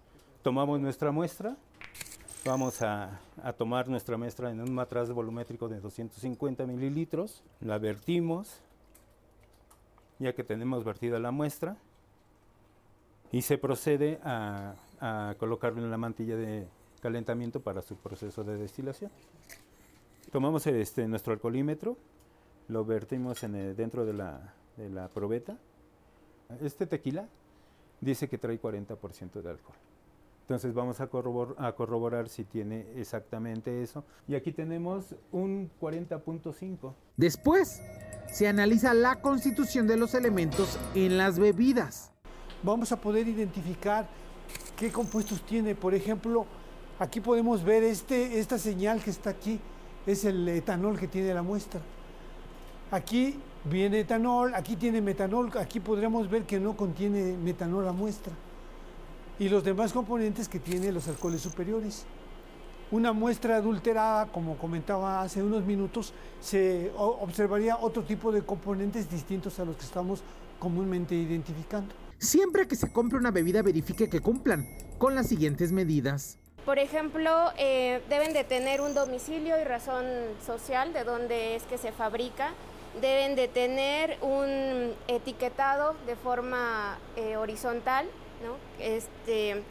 tomamos 0.41 0.80
nuestra 0.80 1.11
muestra, 1.11 1.57
vamos 2.45 2.81
a, 2.81 3.19
tomar 3.57 3.90
nuestra 3.90 4.18
muestra 4.18 4.52
en 4.52 4.61
un 4.61 4.73
matraz 4.73 5.11
volumétrico 5.11 5.68
de 5.68 5.81
250 5.81 6.65
mililitros, 6.65 7.44
la 7.60 7.77
vertimos, 7.77 8.61
ya 10.18 10.34
que 10.34 10.45
tenemos 10.45 10.85
vertida 10.85 11.19
la 11.19 11.31
muestra, 11.31 11.76
y 13.34 13.41
se 13.41 13.57
procede 13.57 14.22
a, 14.23 14.76
a 15.02 15.35
colocarlo 15.38 15.84
en 15.84 15.91
la 15.91 15.98
mantilla 15.98 16.38
de 16.38 16.68
calentamiento 17.02 17.60
para 17.60 17.81
su 17.81 17.98
proceso 17.98 18.45
de 18.45 18.56
destilación. 18.56 19.11
Tomamos 20.34 20.65
este, 20.65 21.07
nuestro 21.07 21.31
alcoholímetro, 21.31 21.95
lo 22.68 22.84
vertimos 22.84 23.43
en 23.43 23.76
dentro 23.76 24.03
de 24.03 24.14
la, 24.14 24.55
de 24.77 24.89
la 24.89 25.07
probeta. 25.07 25.60
Este 26.60 26.88
tequila 26.88 27.30
dice 28.01 28.27
que 28.27 28.39
trae 28.39 28.60
40% 28.60 29.43
de 29.43 29.49
alcohol. 29.51 29.76
Entonces 30.41 30.73
vamos 30.73 30.99
a, 30.99 31.03
a, 31.03 31.76
corroborar 31.76 32.30
si 32.30 32.45
tiene 32.45 32.88
exactamente 32.95 33.84
eso. 33.84 34.03
Y 34.27 34.34
aquí 34.34 34.51
tenemos 34.51 35.14
un 35.31 35.69
40.5. 35.80 36.93
Después, 37.15 37.84
se 38.31 38.47
analiza 38.47 38.95
la 38.95 39.22
constitución 39.22 39.85
de 39.85 39.97
los 39.97 40.15
elementos 40.15 40.80
en 40.95 41.15
las 41.15 41.38
bebidas. 41.38 42.11
Vamos 42.64 42.91
a 42.91 42.99
poder 42.99 43.27
identificar 43.27 44.07
qué 44.77 44.91
compuestos 44.91 45.43
tiene. 45.43 45.76
Por 45.76 45.93
ejemplo, 45.93 46.47
aquí 46.97 47.22
podemos 47.22 47.64
ver 47.64 47.84
este, 47.84 48.39
esta 48.39 48.57
señal 48.57 48.99
que 49.03 49.11
está 49.11 49.30
aquí 49.30 49.61
es 50.05 50.25
el 50.25 50.47
etanol 50.49 50.99
que 50.99 51.07
tiene 51.07 51.34
la 51.34 51.43
muestra. 51.43 51.81
Aquí 52.91 53.39
viene 53.65 54.01
etanol, 54.01 54.53
aquí 54.53 54.75
tiene 54.75 55.01
metanol, 55.01 55.51
aquí 55.57 55.80
podríamos 55.80 56.30
ver 56.30 56.43
que 56.43 56.59
no 56.59 56.75
contiene 56.75 57.38
metanol 57.38 57.85
la 57.85 57.91
muestra. 57.91 58.34
Y 59.39 59.49
los 59.49 59.63
demás 59.63 59.93
componentes 59.93 60.47
que 60.47 60.59
tiene 60.59 60.91
los 60.91 61.07
alcoholes 61.07 61.41
superiores. 61.41 62.05
Una 62.91 63.11
muestra 63.13 63.55
adulterada, 63.55 64.27
como 64.27 64.57
comentaba 64.57 65.23
hace 65.23 65.41
unos 65.41 65.65
minutos, 65.65 66.13
se 66.39 66.91
observaría 66.95 67.77
otro 67.77 68.03
tipo 68.03 68.31
de 68.31 68.43
componentes 68.43 69.09
distintos 69.09 69.57
a 69.59 69.65
los 69.65 69.75
que 69.77 69.85
estamos 69.85 70.21
comúnmente 70.59 71.15
identificando. 71.15 71.95
Siempre 72.19 72.67
que 72.67 72.75
se 72.75 72.91
compre 72.91 73.17
una 73.17 73.31
bebida, 73.31 73.63
verifique 73.63 74.09
que 74.09 74.19
cumplan 74.19 74.67
con 74.99 75.15
las 75.15 75.27
siguientes 75.27 75.71
medidas. 75.71 76.38
Por 76.65 76.80
ejemplo, 76.80 77.52
eh, 77.57 78.02
deben 78.07 78.31
de 78.31 78.45
tener 78.45 78.80
un 78.80 78.94
domicilio 78.94 79.60
y 79.60 79.65
razón 79.65 80.06
social 80.45 80.94
de 80.94 81.03
dónde 81.03 81.56
es 81.56 81.64
que 81.64 81.77
se 81.77 81.91
fabrica. 81.91 82.52
Deben 83.02 83.35
de 83.35 83.49
tener 83.49 84.18
un 84.22 84.94
etiquetado 85.10 85.95
de 86.06 86.15
forma 86.15 86.98
eh, 87.18 87.35
horizontal, 87.35 88.07
este, 88.80 89.61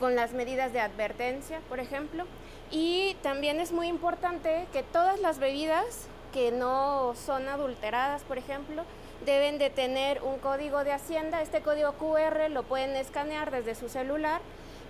con 0.00 0.16
las 0.16 0.32
medidas 0.32 0.72
de 0.72 0.80
advertencia, 0.80 1.60
por 1.68 1.78
ejemplo. 1.78 2.24
Y 2.72 3.16
también 3.22 3.60
es 3.60 3.70
muy 3.70 3.86
importante 3.86 4.66
que 4.72 4.82
todas 4.82 5.20
las 5.20 5.38
bebidas 5.38 6.08
que 6.32 6.50
no 6.50 7.14
son 7.14 7.48
adulteradas, 7.48 8.22
por 8.22 8.38
ejemplo, 8.38 8.82
deben 9.24 9.58
de 9.58 9.70
tener 9.70 10.20
un 10.22 10.38
código 10.38 10.82
de 10.82 10.92
hacienda. 10.92 11.42
Este 11.42 11.60
código 11.60 11.92
QR 11.92 12.50
lo 12.50 12.64
pueden 12.64 12.96
escanear 12.96 13.52
desde 13.52 13.76
su 13.76 13.88
celular 13.88 14.40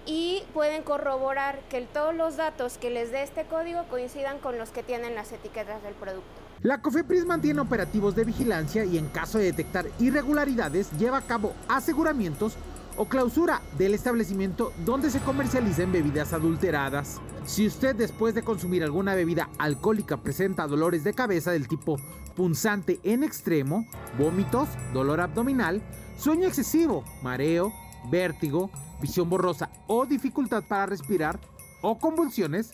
y 0.06 0.43
pueden 0.55 0.82
corroborar 0.82 1.60
que 1.68 1.81
todos 1.82 2.14
los 2.14 2.36
datos 2.36 2.78
que 2.78 2.90
les 2.90 3.10
dé 3.12 3.22
este 3.22 3.44
código 3.44 3.85
coincidan 3.90 4.39
con 4.39 4.59
los 4.59 4.70
que 4.70 4.82
tienen 4.82 5.14
las 5.14 5.32
etiquetas 5.32 5.82
del 5.82 5.94
producto. 5.94 6.28
La 6.62 6.82
COFEPRIS 6.82 7.24
mantiene 7.24 7.60
operativos 7.60 8.14
de 8.14 8.24
vigilancia 8.24 8.85
y 8.85 8.98
en 8.98 9.09
caso 9.09 9.39
de 9.39 9.44
detectar 9.44 9.86
irregularidades 9.98 10.90
lleva 10.98 11.18
a 11.18 11.22
cabo 11.22 11.55
aseguramientos 11.68 12.56
o 12.97 13.06
clausura 13.06 13.62
del 13.78 13.94
establecimiento 13.94 14.72
donde 14.85 15.10
se 15.10 15.20
comercialicen 15.20 15.90
bebidas 15.90 16.35
adulteradas. 16.35 17.18
Si 17.47 17.66
usted 17.66 17.97
después 17.97 18.35
de 18.35 18.43
consumir 18.43 18.85
alguna 18.85 19.14
bebida 19.14 19.48
alcohólica 19.59 20.18
presenta 20.18 20.66
dolores 20.66 21.02
de 21.02 21.14
cabeza 21.14 21.51
del 21.51 21.66
tipo 21.66 21.97
punzante 22.36 23.01
en 23.02 23.24
extremo, 23.24 23.86
vómitos, 24.18 24.68
dolor 24.93 25.20
abdominal, 25.20 25.82
sueño 26.18 26.47
excesivo, 26.47 27.05
mareo, 27.22 27.72
vértigo, 28.10 28.70
visión 29.01 29.28
borrosa 29.28 29.70
o 29.86 30.06
dificultad 30.06 30.62
para 30.68 30.86
respirar 30.86 31.40
o 31.82 31.98
convulsiones, 31.98 32.72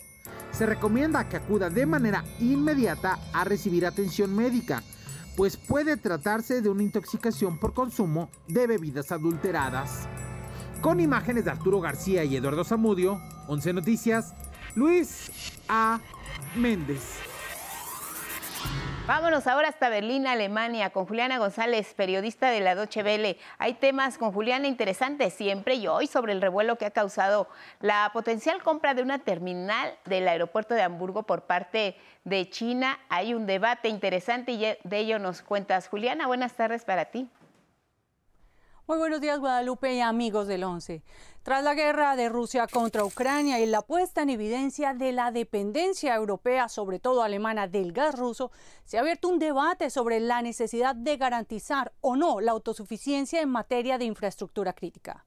se 0.51 0.65
recomienda 0.65 1.27
que 1.29 1.37
acuda 1.37 1.69
de 1.69 1.85
manera 1.85 2.23
inmediata 2.39 3.19
a 3.33 3.43
recibir 3.43 3.85
atención 3.85 4.35
médica, 4.35 4.83
pues 5.35 5.55
puede 5.55 5.97
tratarse 5.97 6.61
de 6.61 6.69
una 6.69 6.83
intoxicación 6.83 7.59
por 7.59 7.73
consumo 7.73 8.29
de 8.47 8.67
bebidas 8.67 9.11
adulteradas. 9.11 10.07
Con 10.81 10.99
imágenes 10.99 11.45
de 11.45 11.51
Arturo 11.51 11.79
García 11.79 12.23
y 12.23 12.35
Eduardo 12.35 12.63
Zamudio, 12.63 13.19
11 13.47 13.73
Noticias, 13.73 14.33
Luis 14.75 15.31
A. 15.67 15.99
Méndez. 16.55 17.19
Vámonos 19.07 19.47
ahora 19.47 19.69
hasta 19.69 19.87
Berlín, 19.87 20.27
Alemania, 20.27 20.89
con 20.89 21.05
Juliana 21.05 21.37
González, 21.37 21.93
periodista 21.93 22.49
de 22.49 22.59
la 22.59 22.75
Deutsche 22.75 23.03
Welle. 23.03 23.37
Hay 23.57 23.75
temas 23.75 24.17
con 24.17 24.33
Juliana 24.33 24.67
interesantes 24.67 25.33
siempre 25.33 25.75
y 25.75 25.87
hoy 25.87 26.07
sobre 26.07 26.33
el 26.33 26.41
revuelo 26.41 26.77
que 26.77 26.87
ha 26.87 26.91
causado 26.91 27.47
la 27.79 28.09
potencial 28.11 28.61
compra 28.61 28.93
de 28.95 29.03
una 29.03 29.19
terminal 29.19 29.97
del 30.03 30.27
aeropuerto 30.27 30.73
de 30.73 30.81
Hamburgo 30.81 31.23
por 31.23 31.43
parte 31.43 31.95
de 32.25 32.49
China. 32.49 32.99
Hay 33.07 33.33
un 33.33 33.45
debate 33.45 33.87
interesante 33.87 34.51
y 34.51 34.59
de 34.83 34.97
ello 34.97 35.19
nos 35.19 35.41
cuentas. 35.41 35.87
Juliana, 35.87 36.27
buenas 36.27 36.51
tardes 36.55 36.83
para 36.83 37.05
ti. 37.05 37.29
Muy 38.87 38.99
buenos 38.99 39.19
días, 39.19 39.37
Guadalupe 39.37 39.93
y 39.93 39.99
amigos 39.99 40.47
del 40.47 40.63
11. 40.63 41.03
Tras 41.43 41.61
la 41.61 41.73
guerra 41.73 42.15
de 42.15 42.29
Rusia 42.29 42.67
contra 42.71 43.03
Ucrania 43.03 43.59
y 43.59 43.65
la 43.65 43.81
puesta 43.81 44.21
en 44.21 44.29
evidencia 44.29 44.93
de 44.93 45.11
la 45.11 45.31
dependencia 45.31 46.15
europea, 46.15 46.69
sobre 46.69 46.97
todo 46.97 47.21
alemana, 47.21 47.67
del 47.67 47.91
gas 47.91 48.17
ruso, 48.17 48.49
se 48.85 48.97
ha 48.97 49.01
abierto 49.01 49.27
un 49.27 49.39
debate 49.39 49.89
sobre 49.89 50.21
la 50.21 50.41
necesidad 50.41 50.95
de 50.95 51.17
garantizar 51.17 51.91
o 51.99 52.15
no 52.15 52.39
la 52.39 52.53
autosuficiencia 52.53 53.41
en 53.41 53.49
materia 53.49 53.97
de 53.97 54.05
infraestructura 54.05 54.71
crítica. 54.71 55.25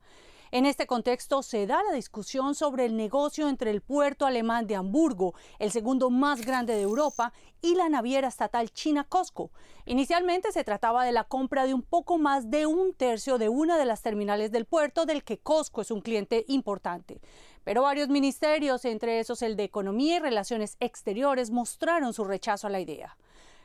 En 0.53 0.67
este 0.67 0.89
contexto 0.89 1.45
se 1.45 1.65
da 1.69 1.81
la 1.85 1.95
discusión 1.95 2.57
sobre 2.57 2.85
el 2.85 2.97
negocio 2.97 3.49
entre 3.49 3.71
el 3.71 3.83
puerto 3.83 4.27
alemán 4.27 4.67
de 4.67 4.75
Hamburgo, 4.75 5.33
el 5.61 5.71
segundo 5.71 6.11
más 6.11 6.45
grande 6.45 6.75
de 6.75 6.83
Europa, 6.83 7.33
y 7.63 7.77
la 7.77 7.89
naviera 7.89 8.27
estatal 8.27 8.69
china 8.73 9.05
Costco. 9.05 9.53
Inicialmente 9.87 10.51
se 10.51 10.65
trataba 10.65 11.05
de 11.05 11.13
la 11.13 11.23
compra 11.23 11.67
de 11.67 11.75
un 11.75 11.83
poco 11.83 12.19
más 12.19 12.51
de 12.51 12.67
un 12.67 12.95
tercio 12.95 13.39
de 13.39 13.49
una 13.49 13.79
de 13.79 13.85
las 13.85 14.03
terminales 14.03 14.51
del 14.51 14.65
puerto 14.65 15.07
del 15.07 15.23
que 15.23 15.39
Costco 15.39 15.83
es 15.83 15.93
un 15.93 16.01
cliente 16.01 16.45
importante. 16.49 17.21
Pero 17.63 17.83
varios 17.83 18.09
ministerios, 18.09 18.85
entre 18.85 19.21
esos 19.21 19.43
el 19.43 19.55
de 19.55 19.63
Economía 19.63 20.17
y 20.17 20.21
Relaciones 20.21 20.77
Exteriores, 20.81 21.53
mostraron 21.53 22.13
su 22.13 22.25
rechazo 22.25 22.67
a 22.67 22.71
la 22.71 22.81
idea. 22.81 23.17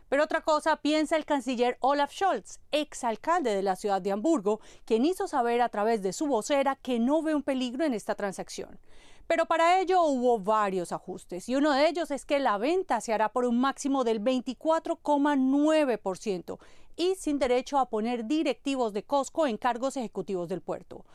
Pero 0.09 0.23
otra 0.23 0.41
cosa 0.41 0.77
piensa 0.77 1.15
el 1.15 1.25
canciller 1.25 1.77
Olaf 1.79 2.11
Scholz, 2.11 2.59
exalcalde 2.71 3.55
de 3.55 3.63
la 3.63 3.75
ciudad 3.75 4.01
de 4.01 4.11
Hamburgo, 4.11 4.59
quien 4.85 5.05
hizo 5.05 5.27
saber 5.27 5.61
a 5.61 5.69
través 5.69 6.01
de 6.01 6.13
su 6.13 6.27
vocera 6.27 6.75
que 6.75 6.99
no 6.99 7.21
ve 7.21 7.33
un 7.33 7.43
peligro 7.43 7.85
en 7.85 7.93
esta 7.93 8.15
transacción. 8.15 8.79
Pero 9.27 9.45
para 9.47 9.79
ello 9.79 10.03
hubo 10.03 10.37
varios 10.39 10.91
ajustes 10.91 11.49
y 11.49 11.55
uno 11.55 11.73
de 11.73 11.89
ellos 11.89 12.11
es 12.11 12.25
que 12.25 12.37
la 12.39 12.59
venta 12.59 13.01
se 13.01 13.11
hará 13.11 13.29
por 13.29 13.45
un 13.45 13.59
máximo 13.59 14.03
del 14.03 14.21
24,9% 14.21 16.59
y 16.95 17.15
sin 17.15 17.39
derecho 17.39 17.79
a 17.79 17.89
poner 17.89 18.25
directivos 18.25 18.93
de 18.93 19.03
Costco 19.03 19.47
en 19.47 19.57
cargos 19.57 19.97
ejecutivos 19.97 20.47
del 20.47 20.61
puerto. 20.61 21.05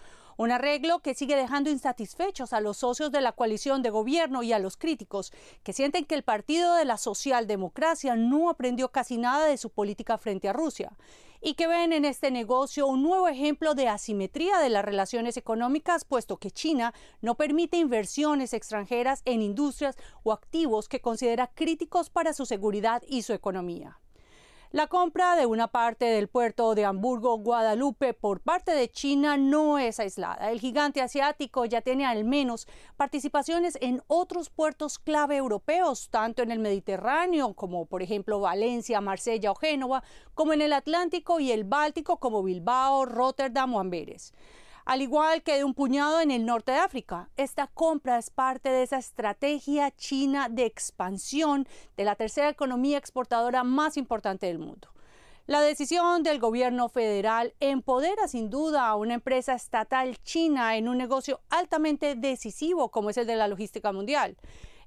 Un 0.41 0.51
arreglo 0.51 1.01
que 1.01 1.13
sigue 1.13 1.37
dejando 1.37 1.69
insatisfechos 1.69 2.55
a 2.55 2.63
los 2.63 2.79
socios 2.79 3.13
de 3.13 3.21
la 3.21 3.33
coalición 3.33 3.83
de 3.83 3.91
gobierno 3.91 4.43
y 4.43 4.55
a 4.55 4.59
los 4.59 4.79
críticos, 4.79 5.35
que 5.63 5.75
sienten 5.75 6.07
que 6.07 6.15
el 6.15 6.23
Partido 6.23 6.77
de 6.77 6.87
la 6.87 6.97
Socialdemocracia 6.97 8.17
no 8.17 8.49
aprendió 8.49 8.91
casi 8.91 9.19
nada 9.19 9.45
de 9.45 9.59
su 9.59 9.69
política 9.69 10.17
frente 10.17 10.49
a 10.49 10.55
Rusia 10.55 10.97
y 11.43 11.57
que 11.57 11.67
ven 11.67 11.93
en 11.93 12.07
este 12.07 12.31
negocio 12.31 12.87
un 12.87 13.03
nuevo 13.03 13.29
ejemplo 13.29 13.75
de 13.75 13.89
asimetría 13.89 14.61
de 14.61 14.71
las 14.71 14.83
relaciones 14.83 15.37
económicas, 15.37 16.07
puesto 16.07 16.39
que 16.39 16.51
China 16.51 16.95
no 17.21 17.35
permite 17.35 17.77
inversiones 17.77 18.55
extranjeras 18.55 19.21
en 19.27 19.43
industrias 19.43 19.99
o 20.23 20.33
activos 20.33 20.89
que 20.89 21.03
considera 21.03 21.49
críticos 21.49 22.09
para 22.09 22.33
su 22.33 22.47
seguridad 22.47 23.03
y 23.07 23.21
su 23.25 23.35
economía. 23.35 23.99
La 24.73 24.87
compra 24.87 25.35
de 25.35 25.47
una 25.47 25.67
parte 25.67 26.05
del 26.05 26.29
puerto 26.29 26.77
de 26.77 26.85
Hamburgo, 26.85 27.37
Guadalupe, 27.39 28.15
por 28.15 28.39
parte 28.39 28.71
de 28.71 28.89
China 28.89 29.37
no 29.37 29.81
es 29.81 29.99
aislada. 29.99 30.53
El 30.53 30.61
gigante 30.61 31.03
asiático 31.03 31.65
ya 31.65 31.81
tiene 31.81 32.07
al 32.07 32.23
menos 32.23 32.69
participaciones 32.97 33.77
en 33.81 34.01
otros 34.07 34.49
puertos 34.49 35.01
clave 35.01 35.39
europeos, 35.39 36.09
tanto 36.09 36.45
en 36.45 36.53
el 36.53 36.61
Mediterráneo, 36.61 37.55
como 37.55 37.87
por 37.87 38.01
ejemplo 38.01 38.39
Valencia, 38.39 39.01
Marsella 39.01 39.51
o 39.51 39.57
Génova, 39.57 40.05
como 40.35 40.53
en 40.53 40.63
el 40.63 40.73
Atlántico 40.73 41.41
y 41.41 41.51
el 41.51 41.65
Báltico, 41.65 42.19
como 42.21 42.45
Bilbao, 42.45 43.07
Rotterdam 43.07 43.75
o 43.75 43.81
Amberes 43.81 44.33
al 44.85 45.03
igual 45.03 45.43
que 45.43 45.57
de 45.57 45.65
un 45.65 45.75
puñado 45.75 46.21
en 46.21 46.31
el 46.31 46.47
norte 46.47 46.73
de 46.73 46.79
África. 46.79 47.29
Esta 47.37 47.67
compra 47.67 48.19
es 48.19 48.31
parte 48.31 48.69
de 48.69 48.83
esa 48.83 48.99
estrategia 48.99 49.91
china 49.91 50.49
de 50.49 50.67
expansión 50.67 51.67
de 51.97 52.05
la 52.05 52.17
tercera 52.17 52.49
economía 52.49 52.99
exportadora 52.99 53.65
más 53.65 53.97
importante 53.97 54.47
del 54.47 54.59
mundo. 54.59 54.89
La 55.47 55.61
decisión 55.61 56.23
del 56.23 56.39
gobierno 56.39 56.89
federal 56.89 57.55
empodera 57.59 58.29
sin 58.29 58.51
duda 58.51 58.87
a 58.87 58.95
una 58.95 59.15
empresa 59.15 59.55
estatal 59.55 60.17
china 60.23 60.77
en 60.77 60.89
un 60.89 60.97
negocio 60.97 61.41
altamente 61.51 62.15
decisivo 62.15 62.91
como 62.91 63.11
es 63.11 63.17
el 63.17 63.27
de 63.27 63.35
la 63.35 63.49
logística 63.49 63.91
mundial. 63.91 64.37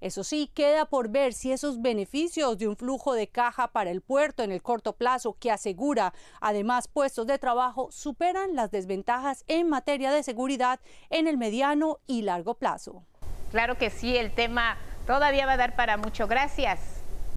Eso 0.04 0.26
sí, 0.26 0.52
queda 0.54 0.84
por 0.84 1.08
ver 1.08 1.32
si 1.32 1.54
esos 1.54 1.82
beneficios 1.82 2.58
de 2.58 2.68
un 2.68 2.76
flujo 2.76 3.14
de 3.14 3.30
caja 3.30 3.70
para 3.70 3.90
el 3.90 4.02
puerto 4.02 4.44
en 4.44 4.52
el 4.52 4.62
corto 4.62 4.98
plazo 4.98 5.38
que 5.40 5.50
asegura 5.50 6.14
además 6.42 6.90
puestos 6.90 7.26
de 7.26 7.40
trabajo 7.40 7.88
superan 7.90 8.54
las 8.54 8.70
desventajas 8.70 9.46
en 9.48 9.70
materia 9.70 10.12
de 10.12 10.22
seguridad 10.22 10.82
en 11.10 11.26
el 11.30 11.38
mediano 11.38 12.00
y 12.06 12.24
largo 12.24 12.56
plazo. 12.56 13.06
Claro 13.52 13.78
que 13.78 13.90
sí, 13.90 14.18
el 14.18 14.34
tema 14.34 14.76
todavía 15.08 15.46
va 15.46 15.54
a 15.54 15.58
dar 15.58 15.74
para 15.78 15.96
mucho. 15.96 16.28
Gracias. 16.28 16.93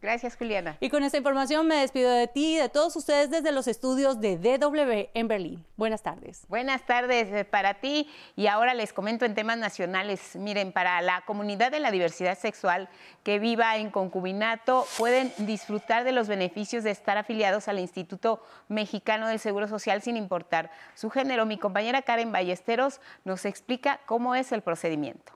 Gracias, 0.06 0.36
Juliana. 0.36 0.76
Y 0.78 0.88
con 0.88 1.02
esta 1.02 1.18
información 1.18 1.66
me 1.66 1.74
despido 1.74 2.12
de 2.12 2.28
ti 2.28 2.54
y 2.54 2.58
de 2.58 2.68
todos 2.68 2.94
ustedes 2.94 3.28
desde 3.28 3.50
los 3.50 3.66
estudios 3.66 4.20
de 4.20 4.36
DW 4.38 5.10
en 5.14 5.26
Berlín. 5.26 5.66
Buenas 5.76 6.04
tardes. 6.04 6.46
Buenas 6.46 6.86
tardes 6.86 7.26
eh, 7.32 7.44
para 7.44 7.80
ti. 7.80 8.08
Y 8.36 8.46
ahora 8.46 8.72
les 8.74 8.92
comento 8.92 9.24
en 9.24 9.34
temas 9.34 9.58
nacionales. 9.58 10.36
Miren, 10.36 10.70
para 10.70 11.02
la 11.02 11.22
comunidad 11.22 11.72
de 11.72 11.80
la 11.80 11.90
diversidad 11.90 12.38
sexual 12.38 12.88
que 13.24 13.40
viva 13.40 13.78
en 13.78 13.90
concubinato, 13.90 14.86
pueden 14.96 15.32
disfrutar 15.38 16.04
de 16.04 16.12
los 16.12 16.28
beneficios 16.28 16.84
de 16.84 16.92
estar 16.92 17.18
afiliados 17.18 17.66
al 17.66 17.80
Instituto 17.80 18.40
Mexicano 18.68 19.26
del 19.26 19.40
Seguro 19.40 19.66
Social 19.66 20.02
sin 20.02 20.16
importar 20.16 20.70
su 20.94 21.10
género. 21.10 21.46
Mi 21.46 21.58
compañera 21.58 22.02
Karen 22.02 22.30
Ballesteros 22.30 23.00
nos 23.24 23.44
explica 23.44 23.98
cómo 24.06 24.36
es 24.36 24.52
el 24.52 24.62
procedimiento. 24.62 25.35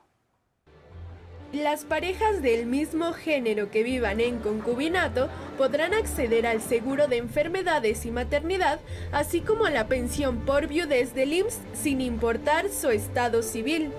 Las 1.53 1.83
parejas 1.83 2.41
del 2.41 2.65
mismo 2.65 3.11
género 3.11 3.69
que 3.71 3.83
vivan 3.83 4.21
en 4.21 4.39
concubinato 4.39 5.27
podrán 5.57 5.93
acceder 5.93 6.47
al 6.47 6.61
seguro 6.61 7.09
de 7.09 7.17
enfermedades 7.17 8.05
y 8.05 8.11
maternidad, 8.11 8.79
así 9.11 9.41
como 9.41 9.65
a 9.65 9.69
la 9.69 9.87
pensión 9.87 10.45
por 10.45 10.67
viudez 10.67 11.13
del 11.13 11.33
IMSS 11.33 11.59
sin 11.73 11.99
importar 11.99 12.69
su 12.69 12.89
estado 12.89 13.43
civil. 13.43 13.89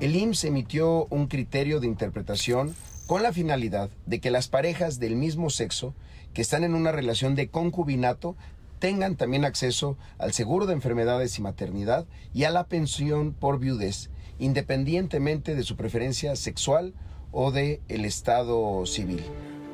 El 0.00 0.16
IMSS 0.16 0.44
emitió 0.44 1.06
un 1.10 1.26
criterio 1.26 1.78
de 1.78 1.88
interpretación 1.88 2.74
con 3.06 3.22
la 3.22 3.34
finalidad 3.34 3.90
de 4.06 4.20
que 4.20 4.30
las 4.30 4.48
parejas 4.48 4.98
del 4.98 5.14
mismo 5.14 5.50
sexo 5.50 5.94
que 6.32 6.40
están 6.40 6.64
en 6.64 6.74
una 6.74 6.90
relación 6.90 7.34
de 7.34 7.48
concubinato 7.48 8.34
tengan 8.78 9.16
también 9.16 9.44
acceso 9.44 9.98
al 10.16 10.32
seguro 10.32 10.64
de 10.64 10.72
enfermedades 10.72 11.38
y 11.38 11.42
maternidad 11.42 12.06
y 12.32 12.44
a 12.44 12.50
la 12.50 12.64
pensión 12.64 13.34
por 13.34 13.58
viudez 13.58 14.08
independientemente 14.38 15.54
de 15.54 15.62
su 15.62 15.76
preferencia 15.76 16.36
sexual 16.36 16.94
o 17.32 17.50
de 17.50 17.80
el 17.88 18.04
estado 18.04 18.84
civil. 18.86 19.22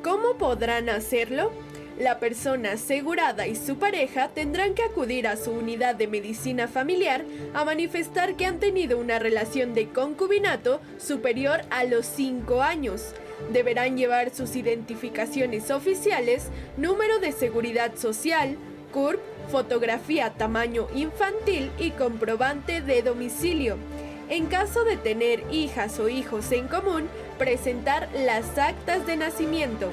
¿Cómo 0.03 0.35
podrán 0.37 0.89
hacerlo? 0.89 1.51
La 1.99 2.19
persona 2.19 2.71
asegurada 2.71 3.45
y 3.45 3.55
su 3.55 3.77
pareja 3.77 4.29
tendrán 4.29 4.73
que 4.73 4.81
acudir 4.81 5.27
a 5.27 5.37
su 5.37 5.51
unidad 5.51 5.93
de 5.93 6.07
medicina 6.07 6.67
familiar 6.67 7.23
a 7.53 7.63
manifestar 7.63 8.35
que 8.35 8.47
han 8.47 8.59
tenido 8.59 8.97
una 8.97 9.19
relación 9.19 9.75
de 9.75 9.89
concubinato 9.89 10.81
superior 10.97 11.61
a 11.69 11.83
los 11.83 12.07
5 12.07 12.63
años. 12.63 13.13
Deberán 13.53 13.97
llevar 13.97 14.33
sus 14.33 14.55
identificaciones 14.55 15.69
oficiales, 15.69 16.47
número 16.77 17.19
de 17.19 17.33
seguridad 17.33 17.95
social, 17.95 18.57
CURP, 18.91 19.19
fotografía 19.51 20.33
tamaño 20.33 20.87
infantil 20.95 21.69
y 21.77 21.91
comprobante 21.91 22.81
de 22.81 23.03
domicilio. 23.03 23.77
En 24.31 24.45
caso 24.45 24.85
de 24.85 24.95
tener 24.95 25.43
hijas 25.51 25.99
o 25.99 26.07
hijos 26.07 26.53
en 26.53 26.69
común, 26.69 27.09
presentar 27.37 28.07
las 28.15 28.57
actas 28.57 29.05
de 29.05 29.17
nacimiento. 29.17 29.91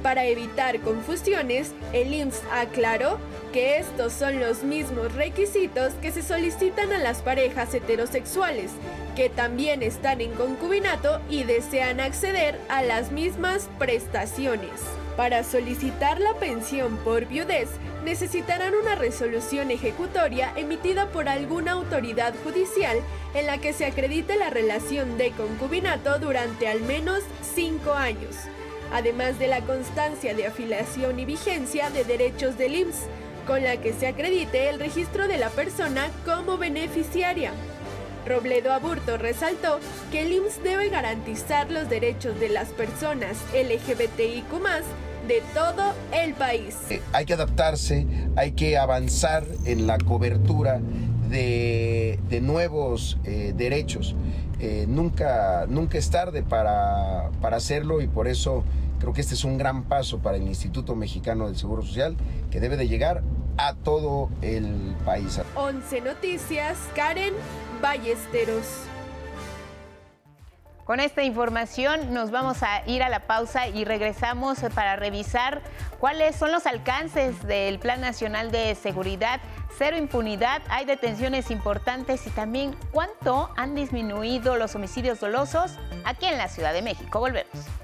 Para 0.00 0.26
evitar 0.26 0.78
confusiones, 0.78 1.72
el 1.92 2.14
IMSS 2.14 2.40
aclaró 2.52 3.18
que 3.52 3.78
estos 3.78 4.12
son 4.12 4.38
los 4.38 4.62
mismos 4.62 5.12
requisitos 5.14 5.92
que 5.94 6.12
se 6.12 6.22
solicitan 6.22 6.92
a 6.92 6.98
las 6.98 7.20
parejas 7.20 7.74
heterosexuales, 7.74 8.70
que 9.16 9.28
también 9.28 9.82
están 9.82 10.20
en 10.20 10.30
concubinato 10.34 11.20
y 11.28 11.42
desean 11.42 11.98
acceder 11.98 12.60
a 12.68 12.84
las 12.84 13.10
mismas 13.10 13.68
prestaciones. 13.80 14.82
Para 15.16 15.44
solicitar 15.44 16.20
la 16.20 16.34
pensión 16.34 16.96
por 16.98 17.26
viudez, 17.26 17.68
necesitarán 18.04 18.74
una 18.74 18.96
resolución 18.96 19.70
ejecutoria 19.70 20.52
emitida 20.56 21.06
por 21.06 21.28
alguna 21.28 21.72
autoridad 21.72 22.34
judicial 22.42 22.98
en 23.32 23.46
la 23.46 23.58
que 23.58 23.72
se 23.72 23.86
acredite 23.86 24.36
la 24.36 24.50
relación 24.50 25.16
de 25.16 25.30
concubinato 25.30 26.18
durante 26.18 26.66
al 26.66 26.80
menos 26.80 27.20
cinco 27.54 27.92
años, 27.94 28.34
además 28.92 29.38
de 29.38 29.46
la 29.46 29.60
constancia 29.60 30.34
de 30.34 30.48
afiliación 30.48 31.20
y 31.20 31.24
vigencia 31.24 31.90
de 31.90 32.02
derechos 32.02 32.58
del 32.58 32.74
IMSS, 32.74 33.06
con 33.46 33.62
la 33.62 33.76
que 33.76 33.92
se 33.92 34.08
acredite 34.08 34.68
el 34.68 34.80
registro 34.80 35.28
de 35.28 35.38
la 35.38 35.50
persona 35.50 36.08
como 36.24 36.58
beneficiaria. 36.58 37.52
Robledo 38.26 38.72
Aburto 38.72 39.16
resaltó 39.18 39.78
que 40.10 40.22
el 40.22 40.32
IMSS 40.32 40.62
debe 40.64 40.88
garantizar 40.88 41.70
los 41.70 41.88
derechos 41.88 42.40
de 42.40 42.48
las 42.48 42.70
personas 42.70 43.36
LGBTIQ 43.52 44.44
de 45.28 45.42
todo 45.54 45.92
el 46.12 46.34
país. 46.34 46.76
Eh, 46.90 47.00
hay 47.12 47.24
que 47.24 47.34
adaptarse, 47.34 48.06
hay 48.36 48.52
que 48.52 48.76
avanzar 48.76 49.44
en 49.64 49.86
la 49.86 49.98
cobertura 49.98 50.80
de, 51.28 52.18
nuevos 52.42 53.18
eh, 53.24 53.52
derechos. 53.56 54.14
Eh, 54.60 54.86
nunca, 54.88 55.66
nunca 55.68 55.98
es 55.98 56.10
tarde 56.10 56.42
para, 56.42 57.30
para 57.40 57.56
hacerlo 57.56 58.00
y 58.00 58.06
por 58.06 58.28
eso 58.28 58.64
creo 59.00 59.12
que 59.12 59.20
este 59.20 59.34
es 59.34 59.44
un 59.44 59.58
gran 59.58 59.84
paso 59.84 60.18
para 60.18 60.36
el 60.36 60.44
Instituto 60.44 60.94
Mexicano 60.94 61.46
del 61.46 61.56
Seguro 61.56 61.82
Social 61.82 62.16
que 62.50 62.60
debe 62.60 62.76
de 62.76 62.88
llegar 62.88 63.22
a 63.56 63.74
todo 63.74 64.30
el 64.42 64.94
país. 65.04 65.40
11 65.54 66.00
Noticias, 66.00 66.78
Karen 66.94 67.34
Ballesteros. 67.82 68.93
Con 70.84 71.00
esta 71.00 71.22
información 71.22 72.12
nos 72.12 72.30
vamos 72.30 72.62
a 72.62 72.86
ir 72.86 73.02
a 73.02 73.08
la 73.08 73.20
pausa 73.20 73.68
y 73.68 73.86
regresamos 73.86 74.58
para 74.74 74.96
revisar 74.96 75.62
cuáles 75.98 76.36
son 76.36 76.52
los 76.52 76.66
alcances 76.66 77.42
del 77.46 77.78
Plan 77.78 78.02
Nacional 78.02 78.50
de 78.50 78.74
Seguridad, 78.74 79.40
cero 79.78 79.96
impunidad, 79.96 80.60
hay 80.68 80.84
detenciones 80.84 81.50
importantes 81.50 82.26
y 82.26 82.30
también 82.30 82.76
cuánto 82.92 83.50
han 83.56 83.74
disminuido 83.74 84.56
los 84.56 84.74
homicidios 84.74 85.20
dolosos 85.20 85.78
aquí 86.04 86.26
en 86.26 86.36
la 86.36 86.48
Ciudad 86.48 86.74
de 86.74 86.82
México. 86.82 87.18
Volvemos. 87.18 87.83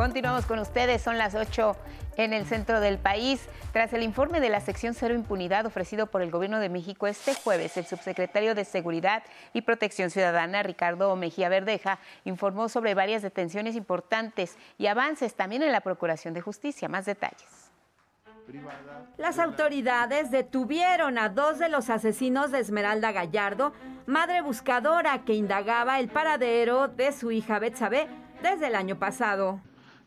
Continuamos 0.00 0.46
con 0.46 0.58
ustedes, 0.60 1.02
son 1.02 1.18
las 1.18 1.34
8 1.34 1.76
en 2.16 2.32
el 2.32 2.46
centro 2.46 2.80
del 2.80 2.96
país. 2.96 3.46
Tras 3.74 3.92
el 3.92 4.02
informe 4.02 4.40
de 4.40 4.48
la 4.48 4.62
sección 4.62 4.94
Cero 4.94 5.12
Impunidad 5.12 5.66
ofrecido 5.66 6.06
por 6.06 6.22
el 6.22 6.30
Gobierno 6.30 6.58
de 6.58 6.70
México 6.70 7.06
este 7.06 7.34
jueves, 7.34 7.76
el 7.76 7.84
subsecretario 7.84 8.54
de 8.54 8.64
Seguridad 8.64 9.22
y 9.52 9.60
Protección 9.60 10.08
Ciudadana, 10.08 10.62
Ricardo 10.62 11.14
Mejía 11.16 11.50
Verdeja, 11.50 11.98
informó 12.24 12.70
sobre 12.70 12.94
varias 12.94 13.20
detenciones 13.20 13.76
importantes 13.76 14.56
y 14.78 14.86
avances 14.86 15.34
también 15.34 15.62
en 15.62 15.70
la 15.70 15.82
Procuración 15.82 16.32
de 16.32 16.40
Justicia. 16.40 16.88
Más 16.88 17.04
detalles. 17.04 17.70
Las 19.18 19.38
autoridades 19.38 20.30
detuvieron 20.30 21.18
a 21.18 21.28
dos 21.28 21.58
de 21.58 21.68
los 21.68 21.90
asesinos 21.90 22.52
de 22.52 22.60
Esmeralda 22.60 23.12
Gallardo, 23.12 23.74
madre 24.06 24.40
buscadora 24.40 25.26
que 25.26 25.34
indagaba 25.34 26.00
el 26.00 26.08
paradero 26.08 26.88
de 26.88 27.12
su 27.12 27.32
hija 27.32 27.58
Betsabe 27.58 28.08
desde 28.42 28.68
el 28.68 28.76
año 28.76 28.98
pasado 28.98 29.60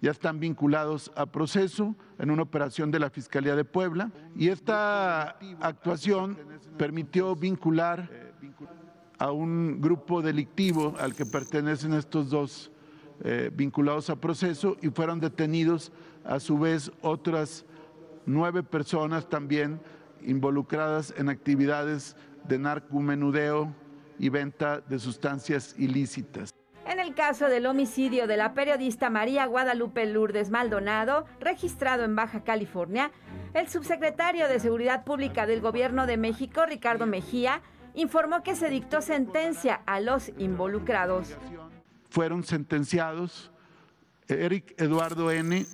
ya 0.03 0.11
están 0.11 0.37
vinculados 0.37 1.13
a 1.15 1.25
proceso 1.25 1.95
en 2.19 2.29
una 2.29 2.43
operación 2.43 2.91
de 2.91 2.99
la 2.99 3.09
Fiscalía 3.09 3.55
de 3.55 3.63
Puebla 3.63 4.11
y 4.35 4.49
esta 4.49 5.37
actuación 5.61 6.37
permitió 6.77 7.37
vincular 7.37 8.09
a 9.17 9.31
un 9.31 9.79
grupo 9.79 10.21
delictivo 10.21 10.93
al 10.99 11.15
que 11.15 11.25
pertenecen 11.25 11.93
estos 11.93 12.29
dos 12.29 12.69
eh, 13.23 13.49
vinculados 13.55 14.09
a 14.09 14.17
proceso 14.17 14.75
y 14.81 14.89
fueron 14.89 15.21
detenidos 15.21 15.93
a 16.25 16.41
su 16.41 16.59
vez 16.59 16.91
otras 17.01 17.65
nueve 18.25 18.61
personas 18.61 19.29
también 19.29 19.79
involucradas 20.21 21.13
en 21.15 21.29
actividades 21.29 22.17
de 22.45 22.59
narcomenudeo 22.59 23.73
y 24.19 24.27
venta 24.27 24.81
de 24.81 24.99
sustancias 24.99 25.75
ilícitas. 25.77 26.53
En 26.85 26.99
el 26.99 27.15
caso 27.15 27.47
del 27.47 27.65
homicidio 27.65 28.27
de 28.27 28.35
la 28.35 28.53
periodista 28.53 29.09
María 29.09 29.45
Guadalupe 29.45 30.05
Lourdes 30.05 30.49
Maldonado, 30.49 31.25
registrado 31.39 32.03
en 32.03 32.15
Baja 32.15 32.43
California, 32.43 33.11
el 33.53 33.69
subsecretario 33.69 34.49
de 34.49 34.59
Seguridad 34.59 35.05
Pública 35.05 35.45
del 35.45 35.61
Gobierno 35.61 36.05
de 36.05 36.17
México, 36.17 36.65
Ricardo 36.65 37.05
Mejía, 37.05 37.61
informó 37.93 38.43
que 38.43 38.55
se 38.55 38.69
dictó 38.69 39.01
sentencia 39.01 39.81
a 39.85 40.01
los 40.01 40.31
involucrados. 40.37 41.37
Fueron 42.09 42.43
sentenciados 42.43 43.51
Eric 44.27 44.75
Eduardo 44.77 45.31
N. 45.31 45.65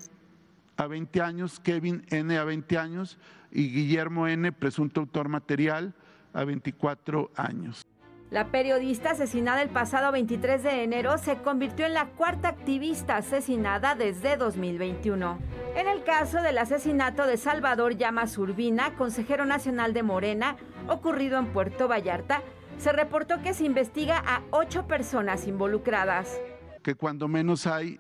a 0.78 0.88
20 0.88 1.22
años, 1.22 1.60
Kevin 1.60 2.06
N. 2.10 2.38
a 2.38 2.44
20 2.44 2.78
años 2.78 3.18
y 3.52 3.72
Guillermo 3.72 4.28
N., 4.28 4.52
presunto 4.52 5.02
autor 5.02 5.28
material, 5.28 5.96
a 6.34 6.44
24 6.44 7.32
años. 7.36 7.89
La 8.32 8.52
periodista 8.52 9.12
asesinada 9.12 9.64
el 9.64 9.70
pasado 9.70 10.12
23 10.12 10.62
de 10.62 10.84
enero 10.84 11.18
se 11.18 11.38
convirtió 11.38 11.88
en 11.88 11.96
la 11.96 12.10
cuarta 12.10 12.50
activista 12.50 13.18
asesinada 13.18 13.96
desde 13.96 14.38
2021. 14.38 15.40
En 15.76 15.88
el 15.88 16.04
caso 16.04 16.40
del 16.44 16.60
asesinato 16.60 17.26
de 17.26 17.38
Salvador 17.38 17.98
Llamas 17.98 18.38
Urbina, 18.38 18.94
consejero 18.94 19.46
nacional 19.46 19.94
de 19.94 20.04
Morena, 20.04 20.58
ocurrido 20.88 21.40
en 21.40 21.48
Puerto 21.48 21.88
Vallarta, 21.88 22.44
se 22.78 22.92
reportó 22.92 23.42
que 23.42 23.56
se 23.56 23.66
investiga 23.66 24.20
a 24.24 24.44
ocho 24.52 24.86
personas 24.86 25.48
involucradas. 25.48 26.40
Que 26.84 26.94
cuando 26.94 27.28
menos 27.28 27.66
hay 27.66 28.00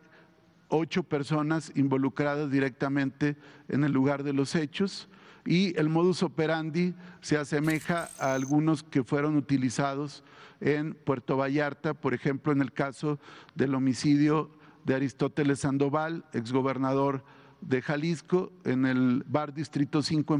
ocho 0.68 1.01
personas 1.01 1.72
involucradas 1.76 2.51
directamente 2.51 3.35
en 3.68 3.84
el 3.84 3.91
lugar 3.91 4.22
de 4.22 4.34
los 4.34 4.53
hechos 4.53 5.10
y 5.45 5.78
el 5.80 5.90
modus 5.90 6.24
operandi 6.24 6.94
se 7.22 7.38
asemeja 7.38 8.10
a 8.20 8.34
algunos 8.34 8.84
que 8.84 9.03
fueron 9.03 9.36
utilizados 9.36 10.24
en 10.61 10.94
Puerto 10.94 11.38
Vallarta, 11.38 11.94
por 11.94 12.14
ejemplo, 12.14 12.52
en 12.52 12.61
el 12.61 12.72
caso 12.72 13.20
del 13.56 13.76
homicidio 13.76 14.52
de 14.86 14.95
Aristóteles 14.95 15.60
Sandoval, 15.60 16.26
exgobernador 16.34 17.24
de 17.61 17.82
Jalisco, 17.82 18.52
en 18.66 18.86
el 18.86 19.24
bar 19.28 19.53
Distrito 19.53 20.02
5. 20.02 20.40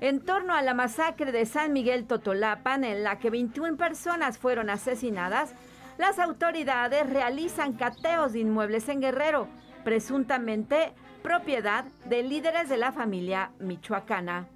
En 0.00 0.20
torno 0.20 0.54
a 0.54 0.62
la 0.62 0.74
masacre 0.74 1.32
de 1.32 1.46
San 1.46 1.72
Miguel 1.72 2.06
Totolapan, 2.06 2.84
en 2.84 3.04
la 3.04 3.18
que 3.18 3.30
21 3.30 3.76
personas 3.76 4.38
fueron 4.38 4.68
asesinadas, 4.68 5.54
las 5.98 6.18
autoridades 6.18 7.08
realizan 7.08 7.74
cateos 7.74 8.32
de 8.32 8.40
inmuebles 8.40 8.88
en 8.88 9.00
Guerrero, 9.00 9.48
presuntamente 9.84 10.92
propiedad 11.24 11.86
de 12.04 12.22
líderes 12.22 12.68
de 12.68 12.76
la 12.76 12.92
familia 12.92 13.50
michoacana. 13.58 14.46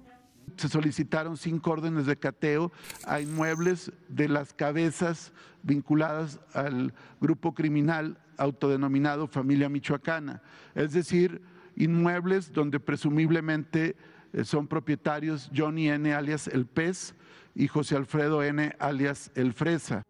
Se 0.55 0.69
solicitaron 0.69 1.35
cinco 1.35 1.71
órdenes 1.71 2.05
de 2.05 2.15
cateo 2.15 2.71
a 3.07 3.19
inmuebles 3.19 3.91
de 4.07 4.29
las 4.29 4.53
cabezas 4.53 5.33
vinculadas 5.63 6.39
al 6.53 6.93
grupo 7.19 7.55
criminal 7.55 8.19
autodenominado 8.37 9.27
Familia 9.27 9.67
Michoacana, 9.67 10.43
es 10.75 10.93
decir, 10.93 11.41
inmuebles 11.75 12.53
donde 12.53 12.79
presumiblemente 12.79 13.95
eh, 14.31 14.43
son 14.43 14.67
propietarios 14.67 15.49
Johnny 15.55 15.89
N. 15.89 16.13
alias 16.13 16.47
El 16.47 16.67
Pez 16.67 17.15
y 17.55 17.67
José 17.67 17.95
Alfredo 17.95 18.43
N. 18.43 18.75
alias 18.77 19.31
El 19.33 19.53
Fresa. 19.53 20.03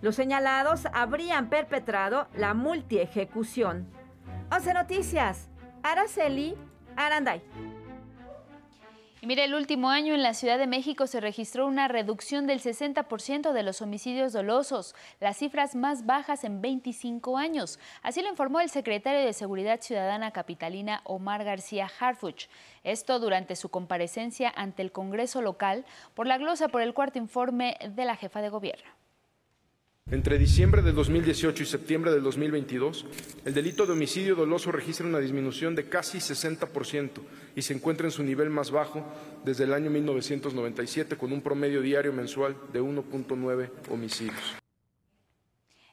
Los 0.00 0.14
señalados 0.14 0.86
habrían 0.92 1.48
perpetrado 1.48 2.28
la 2.36 2.54
multiejecución. 2.54 3.88
11 4.52 4.74
Noticias. 4.74 5.48
Araceli 5.84 6.54
Aranday. 6.96 7.42
Y 9.20 9.26
mire, 9.26 9.44
el 9.44 9.54
último 9.54 9.90
año 9.90 10.14
en 10.14 10.22
la 10.22 10.32
Ciudad 10.32 10.58
de 10.58 10.66
México 10.66 11.06
se 11.06 11.20
registró 11.20 11.66
una 11.66 11.88
reducción 11.88 12.46
del 12.46 12.58
60% 12.60 13.52
de 13.52 13.62
los 13.62 13.82
homicidios 13.82 14.32
dolosos, 14.32 14.94
las 15.20 15.36
cifras 15.36 15.74
más 15.74 16.06
bajas 16.06 16.44
en 16.44 16.62
25 16.62 17.36
años. 17.36 17.78
Así 18.02 18.22
lo 18.22 18.30
informó 18.30 18.60
el 18.60 18.70
secretario 18.70 19.20
de 19.20 19.34
Seguridad 19.34 19.82
Ciudadana 19.82 20.30
Capitalina 20.30 21.02
Omar 21.04 21.44
García 21.44 21.90
Harfuch. 22.00 22.48
Esto 22.82 23.18
durante 23.18 23.54
su 23.54 23.68
comparecencia 23.68 24.52
ante 24.56 24.80
el 24.80 24.90
Congreso 24.90 25.42
local 25.42 25.84
por 26.14 26.26
la 26.26 26.38
glosa 26.38 26.68
por 26.68 26.80
el 26.80 26.94
cuarto 26.94 27.18
informe 27.18 27.76
de 27.90 28.06
la 28.06 28.16
jefa 28.16 28.40
de 28.40 28.48
gobierno. 28.48 29.03
Entre 30.14 30.38
diciembre 30.38 30.80
del 30.82 30.94
2018 30.94 31.64
y 31.64 31.66
septiembre 31.66 32.12
del 32.12 32.22
2022, 32.22 33.04
el 33.46 33.52
delito 33.52 33.84
de 33.84 33.94
homicidio 33.94 34.36
doloso 34.36 34.70
registra 34.70 35.08
una 35.08 35.18
disminución 35.18 35.74
de 35.74 35.88
casi 35.88 36.18
60% 36.18 37.20
y 37.56 37.62
se 37.62 37.74
encuentra 37.74 38.06
en 38.06 38.12
su 38.12 38.22
nivel 38.22 38.48
más 38.48 38.70
bajo 38.70 39.04
desde 39.44 39.64
el 39.64 39.74
año 39.74 39.90
1997 39.90 41.16
con 41.16 41.32
un 41.32 41.40
promedio 41.40 41.82
diario 41.82 42.12
mensual 42.12 42.54
de 42.72 42.80
1.9 42.80 43.70
homicidios. 43.90 44.63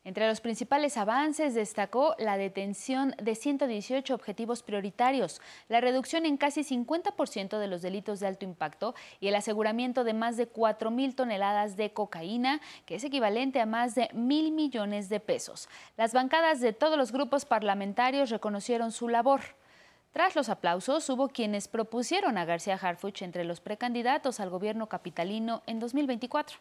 Entre 0.04 0.28
los 0.28 0.42
principales 0.42 0.98
avances 0.98 1.54
destacó 1.54 2.16
la 2.18 2.36
detención 2.36 3.14
de 3.22 3.36
118 3.36 4.16
objetivos 4.16 4.64
prioritarios, 4.64 5.42
la 5.70 5.80
reducción 5.80 6.26
en 6.26 6.38
casi 6.38 6.62
50% 6.62 7.60
de 7.60 7.68
los 7.68 7.84
delitos 7.84 8.20
de 8.20 8.26
alto 8.26 8.44
impacto 8.44 8.96
y 9.20 9.28
el 9.28 9.36
aseguramiento 9.36 10.04
de 10.04 10.16
más 10.16 10.38
de 10.38 10.52
4.000 10.52 11.14
toneladas 11.14 11.78
de 11.78 11.94
cocaína, 11.94 12.62
que 12.88 12.96
es 12.96 13.04
equivalente 13.04 13.62
a 13.62 13.68
más 13.68 13.94
de 13.94 14.10
mil 14.14 14.52
millones 14.52 15.08
de 15.08 15.20
pesos. 15.20 15.70
Las 15.98 16.14
bancadas 16.14 16.62
de 16.62 16.74
todos 16.74 16.98
los 16.98 17.12
grupos 17.12 17.46
parlamentarios 17.46 18.32
reconocieron 18.32 18.92
su 18.92 19.08
labor. 19.08 19.42
Tras 20.14 20.36
los 20.36 20.50
aplausos, 20.50 21.08
hubo 21.12 21.30
quienes 21.30 21.68
propusieron 21.68 22.40
a 22.40 22.46
García 22.46 22.80
Harfuch 22.82 23.22
entre 23.22 23.44
los 23.44 23.62
precandidatos 23.62 24.40
al 24.40 24.50
gobierno 24.50 24.90
capitalino 24.90 25.62
en 25.68 25.80
2024. 25.80 26.58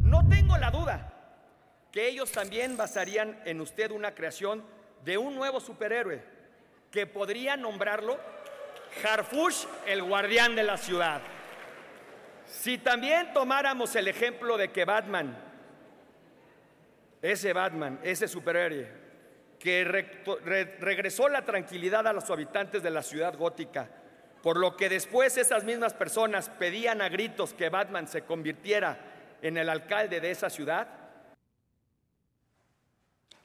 No 0.00 0.26
tengo 0.26 0.56
la 0.56 0.70
duda 0.70 1.19
que 1.92 2.06
ellos 2.06 2.30
también 2.30 2.76
basarían 2.76 3.40
en 3.44 3.60
usted 3.60 3.90
una 3.90 4.14
creación 4.14 4.64
de 5.04 5.18
un 5.18 5.34
nuevo 5.34 5.60
superhéroe 5.60 6.22
que 6.90 7.06
podría 7.06 7.56
nombrarlo 7.56 8.18
Harfush, 9.04 9.66
el 9.86 10.02
guardián 10.02 10.54
de 10.56 10.62
la 10.62 10.76
ciudad. 10.76 11.20
Si 12.46 12.78
también 12.78 13.32
tomáramos 13.32 13.94
el 13.94 14.08
ejemplo 14.08 14.56
de 14.56 14.70
que 14.70 14.84
Batman, 14.84 15.36
ese 17.22 17.52
Batman, 17.52 18.00
ese 18.02 18.26
superhéroe, 18.26 18.88
que 19.58 19.84
regresó 20.80 21.28
la 21.28 21.44
tranquilidad 21.44 22.06
a 22.06 22.12
los 22.12 22.28
habitantes 22.30 22.82
de 22.82 22.90
la 22.90 23.02
ciudad 23.02 23.36
gótica, 23.36 23.88
por 24.42 24.56
lo 24.56 24.76
que 24.76 24.88
después 24.88 25.36
esas 25.36 25.64
mismas 25.64 25.94
personas 25.94 26.48
pedían 26.48 27.02
a 27.02 27.08
gritos 27.08 27.52
que 27.52 27.68
Batman 27.68 28.08
se 28.08 28.22
convirtiera 28.22 28.98
en 29.42 29.58
el 29.58 29.68
alcalde 29.68 30.20
de 30.20 30.30
esa 30.30 30.48
ciudad, 30.48 30.88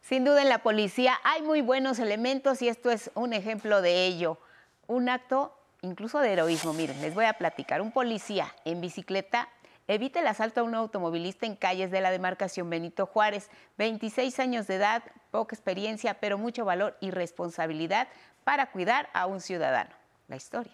sin 0.07 0.23
duda 0.23 0.43
en 0.43 0.49
la 0.49 0.59
policía 0.59 1.15
hay 1.23 1.41
muy 1.41 1.61
buenos 1.61 1.97
elementos 1.97 2.61
y 2.61 2.67
esto 2.67 2.91
es 2.91 3.09
un 3.15 3.33
ejemplo 3.33 3.81
de 3.81 4.05
ello. 4.05 4.37
Un 4.85 5.09
acto 5.09 5.57
incluso 5.81 6.19
de 6.19 6.31
heroísmo. 6.31 6.73
Miren, 6.73 7.01
les 7.01 7.15
voy 7.15 7.25
a 7.25 7.33
platicar. 7.33 7.81
Un 7.81 7.91
policía 7.91 8.53
en 8.65 8.81
bicicleta 8.81 9.49
evita 9.87 10.19
el 10.19 10.27
asalto 10.27 10.61
a 10.61 10.63
un 10.63 10.75
automovilista 10.75 11.47
en 11.47 11.55
calles 11.55 11.89
de 11.89 12.01
la 12.01 12.11
demarcación 12.11 12.69
Benito 12.69 13.07
Juárez. 13.07 13.49
26 13.79 14.39
años 14.39 14.67
de 14.67 14.75
edad, 14.75 15.03
poca 15.31 15.55
experiencia, 15.55 16.19
pero 16.19 16.37
mucho 16.37 16.65
valor 16.65 16.95
y 17.01 17.09
responsabilidad 17.09 18.07
para 18.43 18.71
cuidar 18.71 19.09
a 19.13 19.25
un 19.25 19.41
ciudadano. 19.41 19.89
La 20.27 20.35
historia. 20.35 20.73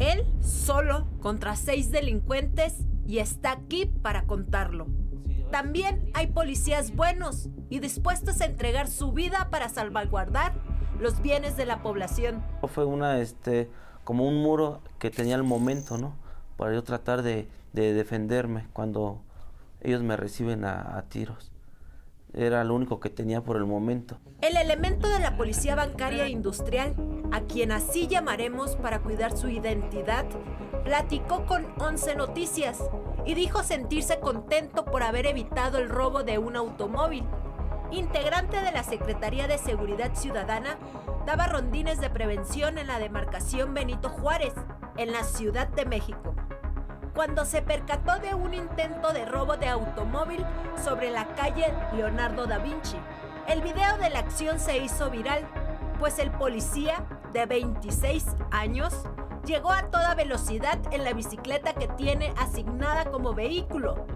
Él 0.00 0.26
solo 0.42 1.06
contra 1.20 1.54
seis 1.54 1.92
delincuentes 1.92 2.74
y 3.06 3.20
está 3.20 3.52
aquí 3.52 3.86
para 3.86 4.24
contarlo. 4.24 4.88
También 5.50 6.10
hay 6.14 6.28
policías 6.28 6.94
buenos 6.94 7.48
y 7.70 7.80
dispuestos 7.80 8.40
a 8.40 8.46
entregar 8.46 8.88
su 8.88 9.12
vida 9.12 9.48
para 9.50 9.68
salvaguardar 9.68 10.54
los 10.98 11.22
bienes 11.22 11.56
de 11.56 11.64
la 11.64 11.82
población. 11.82 12.42
Fue 12.66 12.84
una, 12.84 13.20
este, 13.20 13.70
como 14.04 14.26
un 14.26 14.42
muro 14.42 14.82
que 14.98 15.10
tenía 15.10 15.36
el 15.36 15.44
momento, 15.44 15.96
¿no? 15.96 16.16
Para 16.56 16.74
yo 16.74 16.82
tratar 16.82 17.22
de, 17.22 17.48
defenderme 17.72 18.66
cuando 18.72 19.22
ellos 19.80 20.02
me 20.02 20.16
reciben 20.16 20.64
a 20.64 21.04
tiros. 21.08 21.52
Era 22.34 22.62
lo 22.64 22.74
único 22.74 23.00
que 23.00 23.08
tenía 23.08 23.42
por 23.42 23.56
el 23.56 23.64
momento. 23.64 24.18
El 24.42 24.56
elemento 24.56 25.08
de 25.08 25.18
la 25.18 25.36
policía 25.36 25.74
bancaria 25.74 26.26
e 26.26 26.30
industrial, 26.30 26.94
a 27.32 27.40
quien 27.42 27.72
así 27.72 28.06
llamaremos 28.06 28.76
para 28.76 29.00
cuidar 29.00 29.36
su 29.36 29.48
identidad, 29.48 30.26
platicó 30.84 31.46
con 31.46 31.66
11 31.78 32.16
Noticias 32.16 32.82
y 33.24 33.34
dijo 33.34 33.62
sentirse 33.62 34.20
contento 34.20 34.84
por 34.84 35.02
haber 35.02 35.26
evitado 35.26 35.78
el 35.78 35.88
robo 35.88 36.22
de 36.22 36.38
un 36.38 36.56
automóvil. 36.56 37.24
Integrante 37.90 38.60
de 38.60 38.72
la 38.72 38.82
Secretaría 38.82 39.46
de 39.46 39.58
Seguridad 39.58 40.14
Ciudadana, 40.14 40.78
daba 41.26 41.46
rondines 41.46 42.00
de 42.00 42.10
prevención 42.10 42.78
en 42.78 42.86
la 42.86 42.98
demarcación 42.98 43.74
Benito 43.74 44.08
Juárez, 44.08 44.54
en 44.96 45.12
la 45.12 45.24
Ciudad 45.24 45.68
de 45.68 45.86
México 45.86 46.34
cuando 47.18 47.44
se 47.44 47.62
percató 47.62 48.20
de 48.20 48.32
un 48.32 48.54
intento 48.54 49.12
de 49.12 49.24
robo 49.24 49.56
de 49.56 49.66
automóvil 49.66 50.46
sobre 50.84 51.10
la 51.10 51.26
calle 51.34 51.74
Leonardo 51.92 52.46
da 52.46 52.58
Vinci. 52.58 52.96
El 53.48 53.60
video 53.60 53.98
de 53.98 54.08
la 54.08 54.20
acción 54.20 54.60
se 54.60 54.78
hizo 54.78 55.10
viral, 55.10 55.44
pues 55.98 56.20
el 56.20 56.30
policía 56.30 57.04
de 57.32 57.44
26 57.46 58.24
años 58.52 58.94
llegó 59.48 59.72
a 59.72 59.90
toda 59.90 60.14
velocidad 60.14 60.78
en 60.92 61.04
la 61.04 61.14
bicicleta 61.14 61.72
que 61.72 61.88
tiene 61.88 62.34
asignada 62.36 63.10
como 63.10 63.32
vehículo 63.32 64.06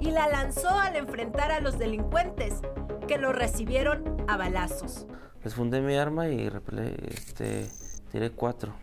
y 0.00 0.10
la 0.10 0.28
lanzó 0.28 0.68
al 0.68 0.96
enfrentar 0.96 1.50
a 1.50 1.60
los 1.60 1.78
delincuentes, 1.78 2.60
que 3.08 3.16
lo 3.16 3.32
recibieron 3.32 4.22
a 4.28 4.36
balazos. 4.36 5.06
Les 5.42 5.54
fundé 5.54 5.80
mi 5.80 5.96
arma 5.96 6.28
y 6.28 6.46
este, 7.08 7.70
tiré 8.10 8.30
cuatro, 8.32 8.74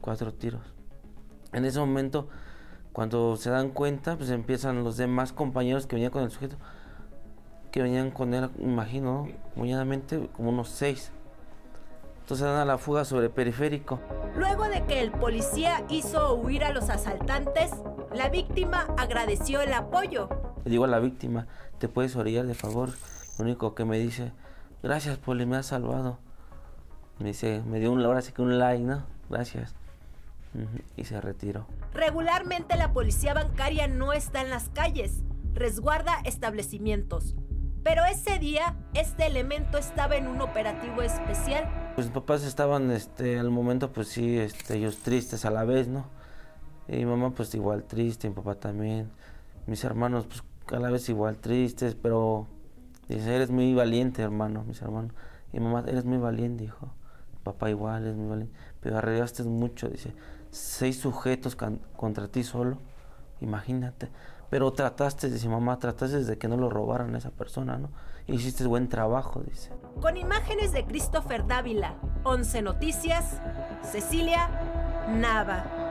cuatro 0.00 0.34
tiros. 0.34 0.62
En 1.52 1.64
ese 1.64 1.78
momento 1.80 2.28
cuando 2.92 3.36
se 3.36 3.48
dan 3.48 3.70
cuenta, 3.70 4.16
pues 4.18 4.28
empiezan 4.28 4.84
los 4.84 4.98
demás 4.98 5.32
compañeros 5.32 5.86
que 5.86 5.96
venían 5.96 6.12
con 6.12 6.22
el 6.22 6.30
sujeto, 6.30 6.56
que 7.70 7.82
venían 7.82 8.10
con 8.10 8.34
él, 8.34 8.50
imagino, 8.58 9.26
muñadamente, 9.56 10.28
como 10.36 10.50
unos 10.50 10.68
seis. 10.68 11.10
Entonces 12.22 12.46
dan 12.46 12.56
a 12.56 12.64
la 12.64 12.78
fuga 12.78 13.04
sobre 13.04 13.26
el 13.26 13.32
periférico. 13.32 14.00
Luego 14.34 14.64
de 14.68 14.84
que 14.86 15.00
el 15.00 15.12
policía 15.12 15.84
hizo 15.88 16.34
huir 16.34 16.64
a 16.64 16.72
los 16.72 16.88
asaltantes, 16.88 17.70
la 18.14 18.28
víctima 18.28 18.86
agradeció 18.96 19.60
el 19.60 19.72
apoyo. 19.72 20.28
Le 20.64 20.70
digo 20.70 20.84
a 20.84 20.88
la 20.88 20.98
víctima, 20.98 21.46
¿te 21.78 21.88
puedes 21.88 22.16
orillar 22.16 22.46
de 22.46 22.54
favor? 22.54 22.90
Lo 23.38 23.44
único 23.44 23.74
que 23.74 23.84
me 23.84 23.98
dice, 23.98 24.32
gracias 24.82 25.18
Poli, 25.18 25.46
me 25.46 25.56
has 25.56 25.66
salvado. 25.66 26.18
Me 27.18 27.28
dice, 27.28 27.62
me 27.66 27.78
dio 27.78 27.92
un, 27.92 28.02
ahora 28.02 28.22
sí 28.22 28.32
que 28.32 28.42
un 28.42 28.58
like, 28.58 28.82
¿no? 28.82 29.04
Gracias 29.28 29.74
y 30.96 31.04
se 31.04 31.20
retiró. 31.20 31.66
Regularmente 31.94 32.76
la 32.76 32.92
policía 32.92 33.34
bancaria 33.34 33.88
no 33.88 34.12
está 34.12 34.42
en 34.42 34.50
las 34.50 34.68
calles, 34.70 35.22
resguarda 35.52 36.20
establecimientos. 36.24 37.34
Pero 37.82 38.04
ese 38.04 38.38
día, 38.38 38.76
este 38.94 39.26
elemento 39.26 39.78
estaba 39.78 40.16
en 40.16 40.28
un 40.28 40.40
operativo 40.40 41.02
especial. 41.02 41.81
Pues 41.94 42.06
mis 42.06 42.14
papás 42.14 42.42
estaban, 42.44 42.90
este, 42.90 43.38
al 43.38 43.50
momento, 43.50 43.92
pues 43.92 44.08
sí, 44.08 44.38
este, 44.38 44.76
ellos 44.76 44.98
tristes 44.98 45.44
a 45.44 45.50
la 45.50 45.64
vez, 45.64 45.88
¿no? 45.88 46.06
Y 46.88 46.96
mi 46.96 47.04
mamá, 47.04 47.30
pues 47.30 47.54
igual 47.54 47.84
triste, 47.84 48.28
mi 48.28 48.34
papá 48.34 48.54
también. 48.54 49.10
Mis 49.66 49.84
hermanos, 49.84 50.26
pues 50.26 50.42
a 50.72 50.80
la 50.80 50.90
vez 50.90 51.08
igual 51.10 51.36
tristes, 51.36 51.94
pero 51.94 52.46
dice, 53.08 53.34
eres 53.36 53.50
muy 53.50 53.74
valiente, 53.74 54.22
hermano, 54.22 54.64
mis 54.64 54.80
hermanos. 54.80 55.12
Y 55.52 55.60
mamá, 55.60 55.84
eres 55.86 56.06
muy 56.06 56.18
valiente, 56.18 56.64
hijo. 56.64 56.94
Papá 57.44 57.68
igual, 57.68 58.04
eres 58.04 58.16
muy 58.16 58.28
valiente. 58.28 58.54
Pero 58.80 58.96
arriesgaste 58.98 59.42
mucho, 59.44 59.88
dice 59.88 60.14
seis 60.52 60.98
sujetos 60.98 61.56
contra 61.96 62.28
ti 62.28 62.44
solo, 62.44 62.78
imagínate. 63.40 64.10
Pero 64.50 64.72
trataste, 64.72 65.30
dice 65.30 65.48
mamá, 65.48 65.78
trataste 65.78 66.24
de 66.24 66.38
que 66.38 66.46
no 66.46 66.56
lo 66.56 66.70
robaran 66.70 67.14
a 67.14 67.18
esa 67.18 67.30
persona, 67.30 67.78
¿no? 67.78 67.88
Hiciste 68.26 68.66
buen 68.66 68.88
trabajo, 68.88 69.40
dice. 69.40 69.70
Con 70.00 70.16
imágenes 70.16 70.72
de 70.72 70.84
Christopher 70.84 71.46
Dávila, 71.46 71.94
11 72.24 72.62
Noticias, 72.62 73.40
Cecilia 73.82 74.48
Nava. 75.08 75.82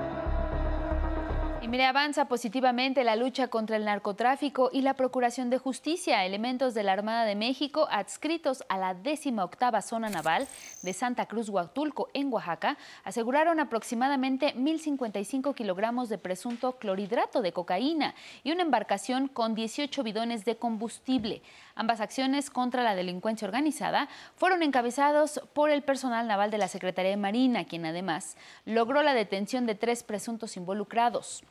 Y 1.61 1.67
mire, 1.67 1.85
avanza 1.85 2.25
positivamente 2.25 3.03
la 3.03 3.15
lucha 3.15 3.47
contra 3.47 3.77
el 3.77 3.85
narcotráfico 3.85 4.71
y 4.73 4.81
la 4.81 4.95
procuración 4.95 5.51
de 5.51 5.59
justicia. 5.59 6.25
Elementos 6.25 6.73
de 6.73 6.81
la 6.81 6.93
Armada 6.93 7.23
de 7.23 7.35
México 7.35 7.87
adscritos 7.91 8.63
a 8.67 8.79
la 8.79 8.95
18 8.95 9.81
Zona 9.83 10.09
Naval 10.09 10.47
de 10.81 10.93
Santa 10.93 11.27
Cruz 11.27 11.49
Huatulco, 11.49 12.09
en 12.15 12.33
Oaxaca, 12.33 12.79
aseguraron 13.03 13.59
aproximadamente 13.59 14.55
1.055 14.55 15.53
kilogramos 15.53 16.09
de 16.09 16.17
presunto 16.17 16.79
clorhidrato 16.79 17.43
de 17.43 17.53
cocaína 17.53 18.15
y 18.43 18.51
una 18.51 18.63
embarcación 18.63 19.27
con 19.27 19.53
18 19.53 20.01
bidones 20.01 20.45
de 20.45 20.55
combustible. 20.55 21.43
Ambas 21.81 21.99
acciones 21.99 22.51
contra 22.51 22.83
la 22.83 22.93
delincuencia 22.93 23.47
organizada 23.47 24.07
fueron 24.35 24.61
encabezados 24.61 25.41
por 25.53 25.71
el 25.71 25.81
personal 25.81 26.27
naval 26.27 26.51
de 26.51 26.59
la 26.59 26.67
Secretaría 26.67 27.09
de 27.09 27.17
Marina, 27.17 27.65
quien 27.65 27.87
además 27.87 28.37
logró 28.65 29.01
la 29.01 29.15
detención 29.15 29.65
de 29.65 29.73
tres 29.73 30.03
presuntos 30.03 30.57
involucrados. 30.57 31.43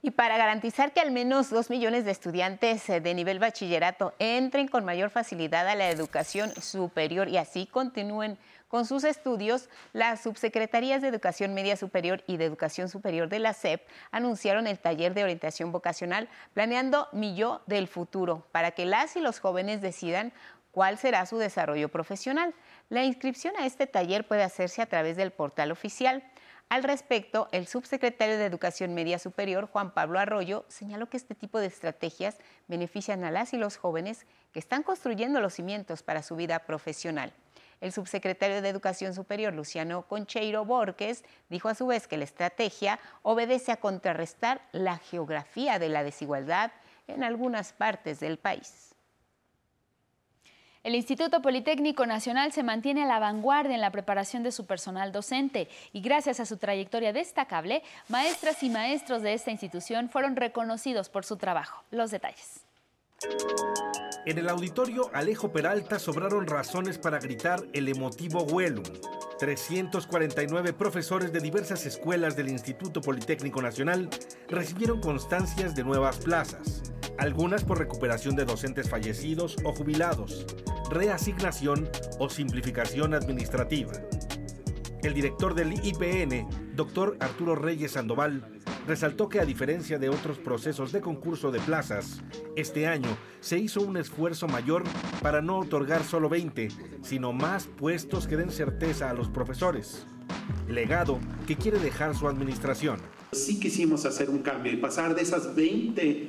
Y 0.00 0.12
para 0.12 0.38
garantizar 0.38 0.92
que 0.92 1.00
al 1.00 1.10
menos 1.10 1.50
dos 1.50 1.70
millones 1.70 2.04
de 2.04 2.12
estudiantes 2.12 2.88
eh, 2.88 3.00
de 3.00 3.14
nivel 3.14 3.40
bachillerato 3.40 4.14
entren 4.20 4.68
con 4.68 4.84
mayor 4.84 5.10
facilidad 5.10 5.66
a 5.66 5.74
la 5.74 5.90
educación 5.90 6.52
superior 6.62 7.28
y 7.28 7.36
así 7.36 7.66
continúen 7.66 8.38
con 8.70 8.86
sus 8.86 9.02
estudios, 9.02 9.68
las 9.92 10.22
subsecretarías 10.22 11.02
de 11.02 11.08
Educación 11.08 11.54
Media 11.54 11.76
Superior 11.76 12.22
y 12.28 12.36
de 12.36 12.44
Educación 12.44 12.88
Superior 12.88 13.28
de 13.28 13.40
la 13.40 13.52
SEP 13.52 13.84
anunciaron 14.12 14.68
el 14.68 14.78
taller 14.78 15.12
de 15.12 15.24
orientación 15.24 15.72
vocacional 15.72 16.28
Planeando 16.54 17.08
Mi 17.10 17.34
Yo 17.34 17.62
del 17.66 17.88
Futuro 17.88 18.46
para 18.52 18.70
que 18.70 18.86
las 18.86 19.16
y 19.16 19.20
los 19.20 19.40
jóvenes 19.40 19.82
decidan 19.82 20.32
cuál 20.70 20.98
será 20.98 21.26
su 21.26 21.36
desarrollo 21.38 21.88
profesional. 21.88 22.54
La 22.90 23.04
inscripción 23.04 23.54
a 23.58 23.66
este 23.66 23.88
taller 23.88 24.24
puede 24.28 24.44
hacerse 24.44 24.82
a 24.82 24.86
través 24.86 25.16
del 25.16 25.32
portal 25.32 25.72
oficial. 25.72 26.22
Al 26.68 26.84
respecto, 26.84 27.48
el 27.50 27.66
subsecretario 27.66 28.38
de 28.38 28.44
Educación 28.46 28.94
Media 28.94 29.18
Superior, 29.18 29.66
Juan 29.66 29.90
Pablo 29.90 30.20
Arroyo, 30.20 30.64
señaló 30.68 31.08
que 31.08 31.16
este 31.16 31.34
tipo 31.34 31.58
de 31.58 31.66
estrategias 31.66 32.38
benefician 32.68 33.24
a 33.24 33.32
las 33.32 33.52
y 33.52 33.56
los 33.56 33.76
jóvenes 33.76 34.26
que 34.52 34.60
están 34.60 34.84
construyendo 34.84 35.40
los 35.40 35.54
cimientos 35.54 36.04
para 36.04 36.22
su 36.22 36.36
vida 36.36 36.60
profesional. 36.60 37.32
El 37.80 37.92
subsecretario 37.92 38.60
de 38.60 38.68
Educación 38.68 39.14
Superior, 39.14 39.54
Luciano 39.54 40.02
Concheiro 40.02 40.64
Borges, 40.64 41.24
dijo 41.48 41.68
a 41.68 41.74
su 41.74 41.86
vez 41.86 42.06
que 42.06 42.18
la 42.18 42.24
estrategia 42.24 43.00
obedece 43.22 43.72
a 43.72 43.78
contrarrestar 43.78 44.60
la 44.72 44.98
geografía 44.98 45.78
de 45.78 45.88
la 45.88 46.04
desigualdad 46.04 46.72
en 47.06 47.24
algunas 47.24 47.72
partes 47.72 48.20
del 48.20 48.38
país. 48.38 48.94
El 50.82 50.94
Instituto 50.94 51.42
Politécnico 51.42 52.06
Nacional 52.06 52.52
se 52.52 52.62
mantiene 52.62 53.02
a 53.02 53.06
la 53.06 53.18
vanguardia 53.18 53.74
en 53.74 53.82
la 53.82 53.90
preparación 53.90 54.42
de 54.42 54.50
su 54.50 54.64
personal 54.64 55.12
docente 55.12 55.68
y 55.92 56.00
gracias 56.00 56.40
a 56.40 56.46
su 56.46 56.56
trayectoria 56.56 57.12
destacable, 57.12 57.82
maestras 58.08 58.62
y 58.62 58.70
maestros 58.70 59.20
de 59.20 59.34
esta 59.34 59.50
institución 59.50 60.08
fueron 60.08 60.36
reconocidos 60.36 61.10
por 61.10 61.26
su 61.26 61.36
trabajo. 61.36 61.84
Los 61.90 62.10
detalles. 62.10 62.64
En 64.26 64.38
el 64.38 64.48
auditorio 64.48 65.10
Alejo 65.14 65.50
Peralta 65.50 65.98
sobraron 65.98 66.46
razones 66.46 66.98
para 66.98 67.18
gritar 67.18 67.62
el 67.72 67.88
emotivo 67.88 68.42
Huelum. 68.42 68.84
349 69.38 70.74
profesores 70.74 71.32
de 71.32 71.40
diversas 71.40 71.86
escuelas 71.86 72.36
del 72.36 72.50
Instituto 72.50 73.00
Politécnico 73.00 73.62
Nacional 73.62 74.10
recibieron 74.48 75.00
constancias 75.00 75.74
de 75.74 75.84
nuevas 75.84 76.18
plazas 76.18 76.82
algunas 77.20 77.64
por 77.64 77.78
recuperación 77.78 78.34
de 78.34 78.46
docentes 78.46 78.88
fallecidos 78.88 79.56
o 79.64 79.72
jubilados, 79.72 80.46
reasignación 80.90 81.88
o 82.18 82.30
simplificación 82.30 83.12
administrativa. 83.12 83.92
El 85.02 85.12
director 85.14 85.54
del 85.54 85.74
IPN, 85.84 86.74
doctor 86.74 87.16
Arturo 87.20 87.54
Reyes 87.56 87.92
Sandoval, 87.92 88.59
resaltó 88.86 89.28
que 89.28 89.40
a 89.40 89.44
diferencia 89.44 89.98
de 89.98 90.08
otros 90.08 90.38
procesos 90.38 90.92
de 90.92 91.00
concurso 91.00 91.50
de 91.50 91.60
plazas, 91.60 92.20
este 92.56 92.86
año 92.86 93.16
se 93.40 93.58
hizo 93.58 93.80
un 93.80 93.96
esfuerzo 93.96 94.48
mayor 94.48 94.84
para 95.22 95.42
no 95.42 95.58
otorgar 95.58 96.04
solo 96.04 96.28
20, 96.28 96.68
sino 97.02 97.32
más 97.32 97.66
puestos 97.66 98.26
que 98.26 98.36
den 98.36 98.50
certeza 98.50 99.10
a 99.10 99.14
los 99.14 99.28
profesores. 99.28 100.06
Legado 100.68 101.18
que 101.46 101.56
quiere 101.56 101.78
dejar 101.78 102.16
su 102.16 102.28
administración. 102.28 102.98
Sí 103.32 103.60
quisimos 103.60 104.06
hacer 104.06 104.30
un 104.30 104.38
cambio 104.38 104.72
y 104.72 104.76
pasar 104.76 105.14
de 105.14 105.22
esas 105.22 105.54
20 105.54 106.28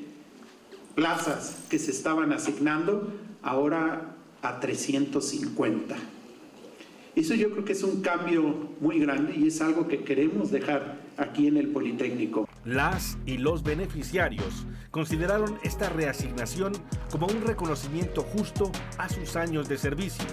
plazas 0.95 1.65
que 1.69 1.79
se 1.79 1.91
estaban 1.91 2.31
asignando 2.33 3.11
ahora 3.41 4.15
a 4.41 4.59
350. 4.59 5.95
Eso 7.15 7.33
yo 7.35 7.51
creo 7.51 7.65
que 7.65 7.73
es 7.73 7.83
un 7.83 8.01
cambio 8.01 8.69
muy 8.79 8.99
grande 8.99 9.35
y 9.35 9.47
es 9.47 9.61
algo 9.61 9.87
que 9.87 10.03
queremos 10.03 10.51
dejar 10.51 11.00
aquí 11.17 11.47
en 11.47 11.57
el 11.57 11.69
Politécnico. 11.69 12.47
Las 12.65 13.17
y 13.25 13.37
los 13.37 13.63
beneficiarios 13.63 14.65
consideraron 14.91 15.57
esta 15.63 15.89
reasignación 15.89 16.73
como 17.09 17.27
un 17.27 17.41
reconocimiento 17.41 18.23
justo 18.23 18.71
a 18.97 19.09
sus 19.09 19.35
años 19.35 19.67
de 19.69 19.77
servicio. 19.77 20.25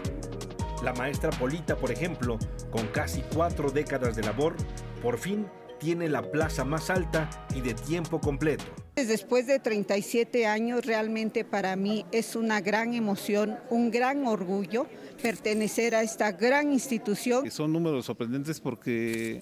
La 0.83 0.93
maestra 0.93 1.31
Polita, 1.31 1.77
por 1.77 1.91
ejemplo, 1.91 2.39
con 2.71 2.87
casi 2.89 3.23
cuatro 3.35 3.71
décadas 3.71 4.15
de 4.15 4.23
labor, 4.23 4.55
por 5.03 5.19
fin 5.19 5.47
tiene 5.79 6.09
la 6.09 6.23
plaza 6.23 6.65
más 6.65 6.91
alta 6.91 7.29
y 7.55 7.61
de 7.61 7.75
tiempo 7.75 8.21
completo. 8.21 8.65
Después 8.97 9.47
de 9.47 9.61
37 9.61 10.47
años, 10.47 10.85
realmente 10.85 11.45
para 11.45 11.77
mí 11.77 12.05
es 12.11 12.35
una 12.35 12.61
gran 12.61 12.95
emoción, 12.95 13.59
un 13.71 13.91
gran 13.91 14.27
orgullo 14.27 14.87
pertenecer 15.23 15.95
a 15.95 16.03
esta 16.03 16.33
gran 16.33 16.73
institución. 16.73 17.49
Son 17.51 17.73
números 17.73 18.07
sorprendentes 18.07 18.61
porque 18.61 19.41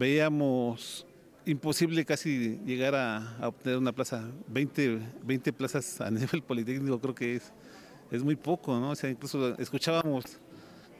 veíamos 0.00 1.06
imposible 1.44 2.06
casi 2.06 2.58
llegar 2.64 2.94
a, 2.94 3.36
obtener 3.42 3.76
una 3.76 3.92
plaza, 3.92 4.24
20, 4.48 4.98
20 5.22 5.52
plazas 5.52 6.00
a 6.00 6.10
nivel 6.10 6.42
politécnico 6.42 6.98
creo 6.98 7.14
que 7.14 7.36
es, 7.36 7.52
es 8.10 8.24
muy 8.24 8.34
poco, 8.34 8.80
¿no? 8.80 8.90
O 8.90 8.96
sea, 8.96 9.10
incluso 9.10 9.54
escuchábamos 9.58 10.24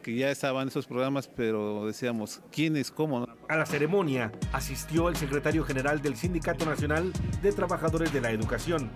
que 0.02 0.14
ya 0.14 0.30
estaban 0.30 0.68
esos 0.68 0.86
programas, 0.86 1.28
pero 1.28 1.86
decíamos, 1.86 2.42
¿quién 2.52 2.76
es 2.76 2.90
cómo? 2.90 3.26
A 3.48 3.56
la 3.56 3.66
ceremonia 3.66 4.32
asistió 4.52 5.08
el 5.08 5.16
secretario 5.16 5.64
general 5.64 6.02
del 6.02 6.16
Sindicato 6.16 6.66
Nacional 6.66 7.10
de 7.42 7.52
Trabajadores 7.52 8.12
de 8.12 8.20
la 8.20 8.30
Educación, 8.30 8.90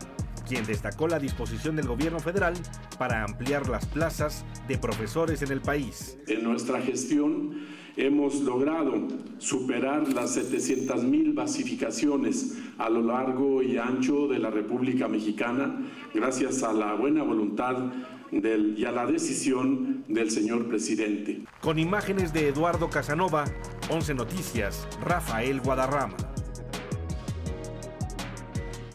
quien 0.46 0.66
destacó 0.66 1.08
la 1.08 1.18
disposición 1.18 1.76
del 1.76 1.86
gobierno 1.86 2.20
federal 2.20 2.54
para 2.98 3.24
ampliar 3.24 3.68
las 3.68 3.86
plazas 3.86 4.44
de 4.68 4.76
profesores 4.76 5.40
en 5.42 5.50
el 5.50 5.62
país. 5.62 6.18
En 6.26 6.44
nuestra 6.44 6.80
gestión 6.80 7.83
hemos 7.96 8.40
logrado 8.40 8.94
superar 9.38 10.12
las 10.12 10.34
700 10.34 11.04
mil 11.04 11.32
basificaciones 11.32 12.58
a 12.78 12.90
lo 12.90 13.02
largo 13.02 13.62
y 13.62 13.78
ancho 13.78 14.26
de 14.28 14.38
la 14.38 14.50
República 14.50 15.08
Mexicana 15.08 15.80
gracias 16.12 16.62
a 16.62 16.72
la 16.72 16.94
buena 16.94 17.22
voluntad 17.22 17.92
y 18.32 18.84
a 18.84 18.90
la 18.90 19.06
decisión 19.06 20.04
del 20.08 20.30
señor 20.30 20.66
presidente. 20.66 21.44
Con 21.60 21.78
imágenes 21.78 22.32
de 22.32 22.48
Eduardo 22.48 22.90
Casanova, 22.90 23.44
11 23.90 24.14
Noticias, 24.14 24.88
Rafael 25.04 25.60
Guadarrama. 25.60 26.16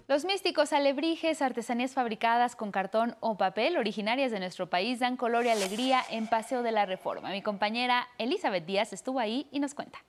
Los 0.10 0.26
místicos 0.26 0.73
alebrijes, 0.73 1.40
artesanías 1.40 1.94
fabricadas 1.94 2.56
con 2.56 2.72
cartón 2.72 3.15
o 3.19 3.38
papel 3.38 3.77
originarias 3.77 4.31
de 4.31 4.40
nuestro 4.40 4.68
país 4.68 4.98
dan 4.98 5.18
color 5.18 5.45
y 5.45 5.49
alegría 5.49 6.02
en 6.10 6.26
Paseo 6.26 6.64
de 6.64 6.72
la 6.72 6.88
Reforma. 6.88 7.30
Mi 7.30 7.44
compañera 7.44 8.07
Elizabeth 8.18 8.65
Díaz 8.65 8.91
estuvo 8.91 9.19
ahí 9.19 9.48
y 9.52 9.60
nos 9.60 9.76
cuenta. 9.76 10.03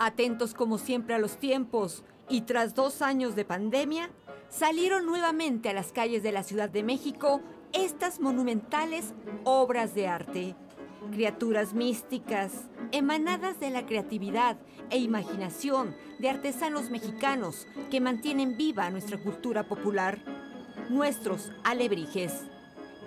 Atentos 0.00 0.52
como 0.52 0.78
siempre 0.78 1.14
a 1.14 1.18
los 1.18 1.36
tiempos 1.36 2.02
y 2.28 2.40
tras 2.40 2.74
dos 2.74 3.02
años 3.02 3.36
de 3.36 3.44
pandemia, 3.44 4.10
salieron 4.48 5.06
nuevamente 5.06 5.68
a 5.68 5.72
las 5.72 5.92
calles 5.92 6.24
de 6.24 6.32
la 6.32 6.42
Ciudad 6.42 6.68
de 6.68 6.82
México 6.82 7.42
estas 7.72 8.18
monumentales 8.18 9.14
obras 9.44 9.94
de 9.94 10.08
arte, 10.08 10.56
criaturas 11.12 11.72
místicas, 11.72 12.68
emanadas 12.90 13.60
de 13.60 13.70
la 13.70 13.86
creatividad 13.86 14.56
e 14.90 14.98
imaginación 14.98 15.94
de 16.18 16.30
artesanos 16.30 16.90
mexicanos 16.90 17.66
que 17.90 18.00
mantienen 18.00 18.56
viva 18.56 18.90
nuestra 18.90 19.18
cultura 19.18 19.64
popular, 19.64 20.18
nuestros 20.88 21.52
alebrijes. 21.64 22.32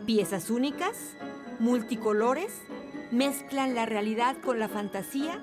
Piezas 0.05 0.49
únicas, 0.49 1.15
multicolores, 1.59 2.61
mezclan 3.11 3.75
la 3.75 3.85
realidad 3.85 4.37
con 4.37 4.59
la 4.59 4.67
fantasía, 4.67 5.39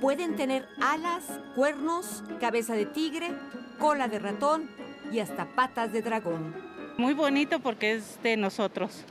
pueden 0.00 0.36
tener 0.36 0.66
alas, 0.80 1.24
cuernos, 1.54 2.24
cabeza 2.40 2.74
de 2.74 2.86
tigre, 2.86 3.30
cola 3.78 4.08
de 4.08 4.18
ratón 4.18 4.68
y 5.12 5.20
hasta 5.20 5.46
patas 5.54 5.92
de 5.92 6.02
dragón. 6.02 6.54
Muy 6.98 7.14
bonito 7.14 7.60
porque 7.60 7.92
es 7.92 8.18
de 8.22 8.36
nosotros. 8.36 9.04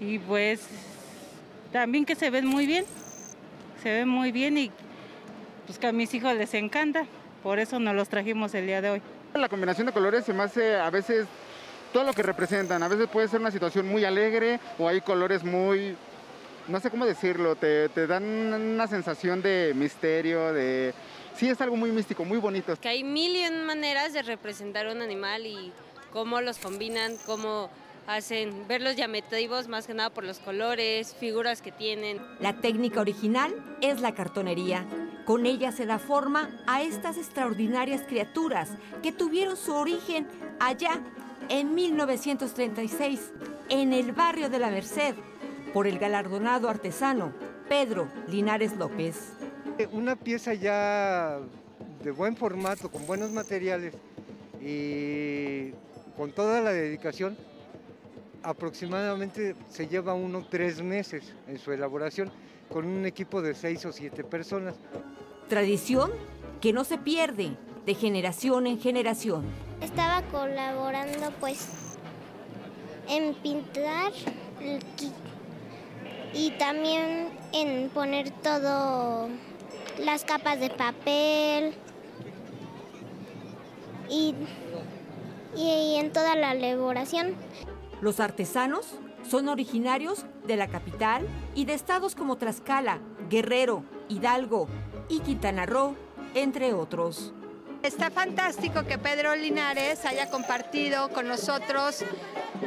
Y 0.00 0.18
pues 0.20 0.66
también 1.72 2.04
que 2.04 2.14
se 2.14 2.30
ven 2.30 2.46
muy 2.46 2.66
bien, 2.66 2.84
se 3.82 3.90
ven 3.90 4.08
muy 4.08 4.32
bien 4.32 4.56
y 4.56 4.70
pues 5.66 5.78
que 5.78 5.86
a 5.86 5.92
mis 5.92 6.12
hijos 6.14 6.34
les 6.34 6.54
encanta, 6.54 7.06
por 7.42 7.58
eso 7.58 7.78
nos 7.78 7.94
los 7.94 8.08
trajimos 8.08 8.54
el 8.54 8.66
día 8.66 8.80
de 8.80 8.90
hoy. 8.90 9.02
La 9.34 9.48
combinación 9.48 9.86
de 9.86 9.92
colores 9.92 10.24
se 10.24 10.32
me 10.32 10.44
hace 10.44 10.76
a 10.76 10.90
veces 10.90 11.26
todo 11.92 12.04
lo 12.04 12.12
que 12.12 12.22
representan, 12.22 12.82
a 12.82 12.88
veces 12.88 13.08
puede 13.08 13.28
ser 13.28 13.40
una 13.40 13.50
situación 13.50 13.86
muy 13.86 14.04
alegre 14.04 14.60
o 14.78 14.88
hay 14.88 15.00
colores 15.00 15.44
muy, 15.44 15.96
no 16.68 16.80
sé 16.80 16.90
cómo 16.90 17.06
decirlo, 17.06 17.56
te, 17.56 17.88
te 17.88 18.06
dan 18.06 18.24
una 18.24 18.86
sensación 18.86 19.42
de 19.42 19.72
misterio, 19.74 20.52
de... 20.52 20.94
Sí, 21.36 21.48
es 21.48 21.60
algo 21.60 21.76
muy 21.76 21.90
místico, 21.90 22.24
muy 22.24 22.38
bonito. 22.38 22.76
Que 22.80 22.88
hay 22.88 23.02
mil 23.02 23.34
y 23.34 23.50
maneras 23.64 24.12
de 24.12 24.22
representar 24.22 24.86
un 24.86 25.02
animal 25.02 25.46
y 25.46 25.72
cómo 26.12 26.40
los 26.40 26.58
combinan, 26.58 27.16
cómo 27.26 27.70
hacen 28.06 28.68
verlos 28.68 28.96
llamativos 28.96 29.66
más 29.66 29.86
que 29.86 29.94
nada 29.94 30.10
por 30.10 30.24
los 30.24 30.38
colores, 30.38 31.14
figuras 31.18 31.60
que 31.60 31.72
tienen. 31.72 32.20
La 32.38 32.52
técnica 32.52 33.00
original 33.00 33.52
es 33.80 34.00
la 34.00 34.14
cartonería. 34.14 34.84
Con 35.24 35.46
ella 35.46 35.72
se 35.72 35.86
da 35.86 35.98
forma 35.98 36.50
a 36.66 36.82
estas 36.82 37.16
extraordinarias 37.16 38.02
criaturas 38.02 38.68
que 39.02 39.10
tuvieron 39.10 39.56
su 39.56 39.72
origen 39.74 40.26
allá 40.60 41.00
en 41.48 41.74
1936 41.74 43.32
en 43.70 43.94
el 43.94 44.12
barrio 44.12 44.50
de 44.50 44.58
la 44.58 44.70
Merced 44.70 45.14
por 45.72 45.86
el 45.86 45.98
galardonado 45.98 46.68
artesano 46.68 47.32
Pedro 47.68 48.06
Linares 48.28 48.76
López. 48.76 49.32
Una 49.92 50.14
pieza 50.14 50.52
ya 50.52 51.40
de 52.02 52.10
buen 52.10 52.36
formato, 52.36 52.90
con 52.90 53.06
buenos 53.06 53.32
materiales 53.32 53.94
y 54.60 55.70
con 56.18 56.32
toda 56.32 56.60
la 56.60 56.70
dedicación, 56.70 57.36
aproximadamente 58.42 59.56
se 59.70 59.88
lleva 59.88 60.12
uno 60.12 60.46
tres 60.48 60.82
meses 60.82 61.32
en 61.48 61.58
su 61.58 61.72
elaboración 61.72 62.30
con 62.68 62.86
un 62.86 63.06
equipo 63.06 63.42
de 63.42 63.54
seis 63.54 63.84
o 63.84 63.92
siete 63.92 64.24
personas. 64.24 64.74
Tradición 65.48 66.10
que 66.60 66.72
no 66.72 66.84
se 66.84 66.98
pierde 66.98 67.56
de 67.86 67.94
generación 67.94 68.66
en 68.66 68.80
generación. 68.80 69.44
Estaba 69.80 70.22
colaborando 70.30 71.30
pues 71.40 71.68
en 73.08 73.34
pintar 73.34 74.12
y 76.32 76.50
también 76.52 77.28
en 77.52 77.90
poner 77.90 78.30
todo 78.30 79.28
las 79.98 80.24
capas 80.24 80.58
de 80.58 80.70
papel 80.70 81.74
y, 84.08 84.34
y 85.56 85.96
en 85.96 86.12
toda 86.12 86.34
la 86.34 86.52
elaboración. 86.52 87.34
Los 88.00 88.20
artesanos 88.20 88.98
son 89.28 89.48
originarios 89.48 90.24
de 90.46 90.56
la 90.56 90.68
capital 90.68 91.26
y 91.54 91.64
de 91.64 91.74
estados 91.74 92.14
como 92.14 92.36
Tlaxcala, 92.36 92.98
Guerrero, 93.30 93.82
Hidalgo 94.08 94.68
y 95.08 95.20
Quintana 95.20 95.66
Roo, 95.66 95.96
entre 96.34 96.72
otros. 96.74 97.32
Está 97.82 98.10
fantástico 98.10 98.84
que 98.86 98.96
Pedro 98.96 99.34
Linares 99.36 100.04
haya 100.06 100.30
compartido 100.30 101.10
con 101.10 101.28
nosotros 101.28 102.02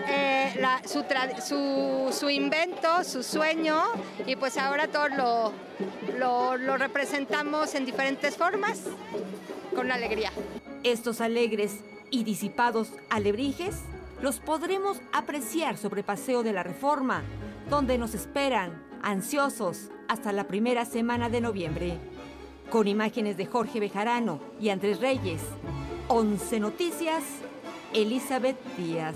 eh, 0.07 0.53
la- 0.59 0.81
su, 0.85 1.03
su- 1.43 2.13
su 2.13 2.29
invento, 2.29 3.03
su 3.03 3.23
sueño, 3.23 3.81
y 4.27 4.35
pues 4.35 4.57
ahora 4.57 4.87
todos 4.87 5.09
lo, 5.17 5.51
lo- 6.19 6.57
lo 6.57 6.77
representamos 6.77 7.73
en 7.73 7.85
diferentes 7.85 8.35
formas, 8.37 8.81
con 9.75 9.91
alegría. 9.91 10.31
Estos 10.83 11.19
alegres 11.19 11.77
y 12.11 12.23
disipados 12.23 12.89
alebrijes 13.09 13.75
los 14.21 14.39
podremos 14.39 14.99
apreciar 15.13 15.77
sobre 15.77 16.03
Paseo 16.03 16.43
de 16.43 16.53
la 16.53 16.63
Reforma, 16.63 17.23
donde 17.69 17.97
nos 17.97 18.15
esperan, 18.15 18.83
ansiosos, 19.03 19.89
hasta 20.07 20.31
la 20.31 20.45
primera 20.45 20.85
semana 20.85 21.29
de 21.29 21.41
noviembre. 21.41 21.99
Con 22.71 22.87
imágenes 22.87 23.37
de 23.37 23.45
Jorge 23.45 23.79
Bejarano 23.79 24.41
y 24.59 24.69
Andrés 24.69 24.99
Reyes, 24.99 25.41
11 26.07 26.59
Noticias, 26.59 27.23
Elizabeth 27.93 28.57
Díaz. 28.75 29.15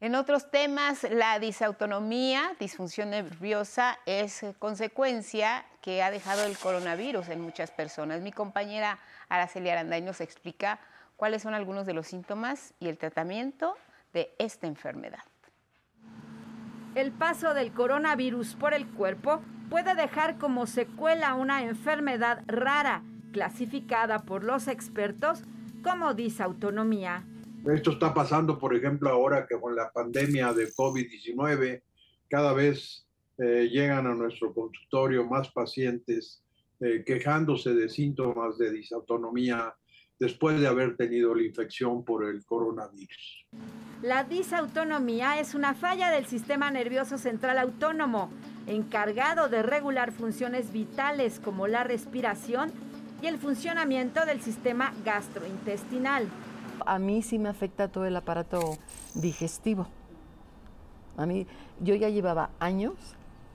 En 0.00 0.14
otros 0.14 0.50
temas, 0.50 1.02
la 1.10 1.40
disautonomía, 1.40 2.54
disfunción 2.60 3.10
nerviosa, 3.10 3.98
es 4.06 4.44
consecuencia 4.60 5.64
que 5.80 6.02
ha 6.02 6.12
dejado 6.12 6.44
el 6.44 6.56
coronavirus 6.56 7.30
en 7.30 7.40
muchas 7.40 7.72
personas. 7.72 8.20
Mi 8.20 8.30
compañera 8.30 9.00
Araceli 9.28 9.70
Aranday 9.70 10.02
nos 10.02 10.20
explica 10.20 10.78
cuáles 11.18 11.42
son 11.42 11.52
algunos 11.52 11.84
de 11.84 11.94
los 11.94 12.06
síntomas 12.06 12.72
y 12.78 12.86
el 12.86 12.96
tratamiento 12.96 13.74
de 14.14 14.30
esta 14.38 14.68
enfermedad. 14.68 15.24
El 16.94 17.10
paso 17.10 17.54
del 17.54 17.72
coronavirus 17.72 18.54
por 18.54 18.72
el 18.72 18.86
cuerpo 18.86 19.42
puede 19.68 19.96
dejar 19.96 20.38
como 20.38 20.66
secuela 20.66 21.34
una 21.34 21.64
enfermedad 21.64 22.44
rara, 22.46 23.02
clasificada 23.32 24.20
por 24.20 24.44
los 24.44 24.68
expertos 24.68 25.42
como 25.82 26.14
disautonomía. 26.14 27.26
Esto 27.66 27.90
está 27.90 28.14
pasando, 28.14 28.56
por 28.56 28.74
ejemplo, 28.74 29.10
ahora 29.10 29.44
que 29.46 29.60
con 29.60 29.74
la 29.74 29.90
pandemia 29.90 30.52
de 30.52 30.72
COVID-19, 30.72 31.82
cada 32.30 32.52
vez 32.52 33.06
eh, 33.38 33.68
llegan 33.68 34.06
a 34.06 34.14
nuestro 34.14 34.54
consultorio 34.54 35.26
más 35.26 35.50
pacientes 35.50 36.44
eh, 36.78 37.02
quejándose 37.04 37.74
de 37.74 37.88
síntomas 37.88 38.56
de 38.56 38.70
disautonomía 38.70 39.74
después 40.18 40.60
de 40.60 40.66
haber 40.66 40.96
tenido 40.96 41.34
la 41.34 41.42
infección 41.42 42.04
por 42.04 42.24
el 42.24 42.44
coronavirus. 42.44 43.46
La 44.02 44.24
disautonomía 44.24 45.40
es 45.40 45.54
una 45.54 45.74
falla 45.74 46.10
del 46.10 46.26
sistema 46.26 46.70
nervioso 46.70 47.18
central 47.18 47.58
autónomo, 47.58 48.30
encargado 48.66 49.48
de 49.48 49.62
regular 49.62 50.12
funciones 50.12 50.72
vitales 50.72 51.40
como 51.40 51.66
la 51.66 51.84
respiración 51.84 52.72
y 53.22 53.26
el 53.26 53.38
funcionamiento 53.38 54.24
del 54.26 54.40
sistema 54.40 54.92
gastrointestinal. 55.04 56.28
A 56.86 56.98
mí 56.98 57.22
sí 57.22 57.38
me 57.38 57.48
afecta 57.48 57.88
todo 57.88 58.04
el 58.04 58.16
aparato 58.16 58.78
digestivo. 59.14 59.88
A 61.16 61.26
mí, 61.26 61.46
yo 61.80 61.96
ya 61.96 62.08
llevaba 62.08 62.50
años 62.60 62.94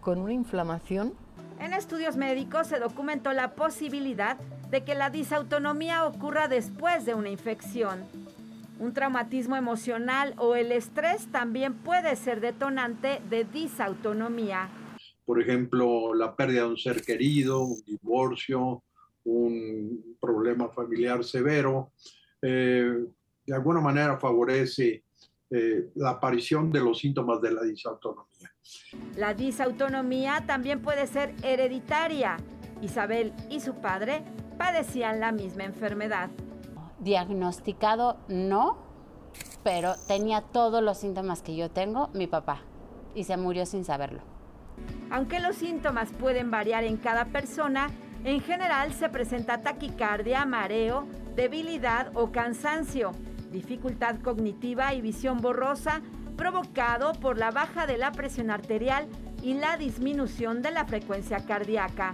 con 0.01 0.19
una 0.19 0.33
inflamación. 0.33 1.13
En 1.59 1.73
estudios 1.73 2.17
médicos 2.17 2.67
se 2.67 2.79
documentó 2.79 3.31
la 3.31 3.55
posibilidad 3.55 4.37
de 4.73 4.83
que 4.83 4.95
la 4.95 5.11
disautonomía 5.11 6.03
ocurra 6.03 6.47
después 6.47 7.05
de 7.05 7.13
una 7.13 7.29
infección. 7.29 8.05
Un 8.79 8.91
traumatismo 8.91 9.55
emocional 9.55 10.33
o 10.37 10.55
el 10.55 10.71
estrés 10.71 11.27
también 11.31 11.75
puede 11.75 12.15
ser 12.15 12.41
detonante 12.41 13.21
de 13.29 13.43
disautonomía. 13.43 14.67
Por 15.25 15.39
ejemplo, 15.39 16.15
la 16.15 16.35
pérdida 16.35 16.63
de 16.63 16.69
un 16.69 16.77
ser 16.77 17.03
querido, 17.03 17.61
un 17.61 17.83
divorcio, 17.85 18.81
un 19.25 20.17
problema 20.19 20.69
familiar 20.69 21.23
severo, 21.23 21.91
eh, 22.41 23.05
de 23.45 23.53
alguna 23.53 23.79
manera 23.79 24.17
favorece 24.17 25.03
eh, 25.51 25.91
la 25.93 26.09
aparición 26.09 26.71
de 26.71 26.79
los 26.79 26.97
síntomas 26.97 27.39
de 27.43 27.51
la 27.51 27.61
disautonomía. 27.61 28.51
La 29.17 29.35
disautonomía 29.35 30.43
también 30.47 30.81
puede 30.81 31.05
ser 31.05 31.35
hereditaria. 31.43 32.37
Isabel 32.83 33.33
y 33.49 33.59
su 33.59 33.75
padre 33.75 34.23
padecían 34.57 35.19
la 35.19 35.31
misma 35.31 35.63
enfermedad. 35.63 36.29
Diagnosticado 36.99 38.17
no, 38.27 38.77
pero 39.63 39.95
tenía 40.07 40.41
todos 40.41 40.83
los 40.83 40.97
síntomas 40.97 41.41
que 41.41 41.55
yo 41.55 41.69
tengo 41.71 42.09
mi 42.13 42.27
papá 42.27 42.61
y 43.15 43.23
se 43.23 43.37
murió 43.37 43.65
sin 43.65 43.85
saberlo. 43.85 44.21
Aunque 45.11 45.39
los 45.39 45.55
síntomas 45.55 46.11
pueden 46.11 46.49
variar 46.49 46.83
en 46.83 46.97
cada 46.97 47.25
persona, 47.25 47.89
en 48.23 48.41
general 48.41 48.93
se 48.93 49.09
presenta 49.09 49.61
taquicardia, 49.61 50.45
mareo, 50.45 51.05
debilidad 51.35 52.15
o 52.15 52.31
cansancio, 52.31 53.11
dificultad 53.51 54.19
cognitiva 54.21 54.93
y 54.93 55.01
visión 55.01 55.39
borrosa 55.39 56.01
provocado 56.35 57.13
por 57.13 57.37
la 57.37 57.51
baja 57.51 57.85
de 57.85 57.97
la 57.97 58.11
presión 58.11 58.49
arterial 58.49 59.07
y 59.41 59.53
la 59.53 59.77
disminución 59.77 60.61
de 60.61 60.71
la 60.71 60.85
frecuencia 60.85 61.45
cardíaca. 61.45 62.13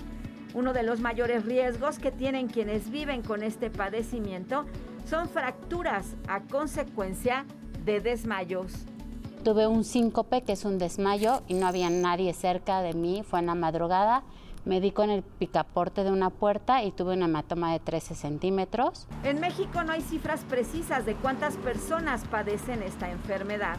Uno 0.53 0.73
de 0.73 0.83
los 0.83 0.99
mayores 0.99 1.45
riesgos 1.45 1.99
que 1.99 2.11
tienen 2.11 2.47
quienes 2.47 2.89
viven 2.89 3.21
con 3.21 3.43
este 3.43 3.69
padecimiento 3.69 4.65
son 5.05 5.29
fracturas 5.29 6.15
a 6.27 6.41
consecuencia 6.41 7.45
de 7.85 7.99
desmayos. 7.99 8.73
Tuve 9.43 9.67
un 9.67 9.83
síncope, 9.83 10.41
que 10.41 10.53
es 10.53 10.65
un 10.65 10.77
desmayo, 10.79 11.43
y 11.47 11.53
no 11.53 11.67
había 11.67 11.89
nadie 11.89 12.33
cerca 12.33 12.81
de 12.81 12.93
mí. 12.93 13.23
Fue 13.23 13.39
en 13.39 13.45
la 13.45 13.55
madrugada. 13.55 14.23
Me 14.65 14.81
di 14.81 14.91
con 14.91 15.09
el 15.09 15.23
picaporte 15.23 16.03
de 16.03 16.11
una 16.11 16.29
puerta 16.29 16.83
y 16.83 16.91
tuve 16.91 17.13
un 17.13 17.23
hematoma 17.23 17.71
de 17.71 17.79
13 17.79 18.15
centímetros. 18.15 19.07
En 19.23 19.39
México 19.39 19.83
no 19.83 19.93
hay 19.93 20.01
cifras 20.01 20.41
precisas 20.49 21.05
de 21.05 21.15
cuántas 21.15 21.55
personas 21.57 22.25
padecen 22.25 22.83
esta 22.83 23.09
enfermedad. 23.09 23.77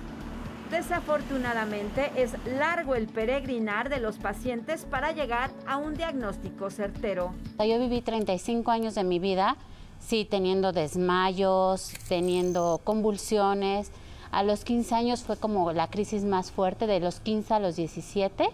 Desafortunadamente 0.71 2.13
es 2.15 2.33
largo 2.47 2.95
el 2.95 3.09
peregrinar 3.09 3.89
de 3.89 3.99
los 3.99 4.19
pacientes 4.19 4.85
para 4.85 5.11
llegar 5.11 5.51
a 5.67 5.77
un 5.77 5.95
diagnóstico 5.95 6.71
certero. 6.71 7.35
Yo 7.59 7.79
viví 7.81 8.01
35 8.03 8.71
años 8.71 8.95
de 8.95 9.03
mi 9.03 9.19
vida, 9.19 9.57
sí, 9.99 10.25
teniendo 10.25 10.71
desmayos, 10.71 11.93
teniendo 12.09 12.81
convulsiones. 12.85 13.91
A 14.31 14.45
los 14.45 14.65
15 14.65 14.95
años 14.95 15.25
fue 15.25 15.37
como 15.37 15.73
la 15.73 15.89
crisis 15.91 16.23
más 16.23 16.53
fuerte, 16.53 16.87
de 16.87 17.01
los 17.01 17.19
15 17.19 17.55
a 17.55 17.59
los 17.59 17.75
17. 17.75 18.49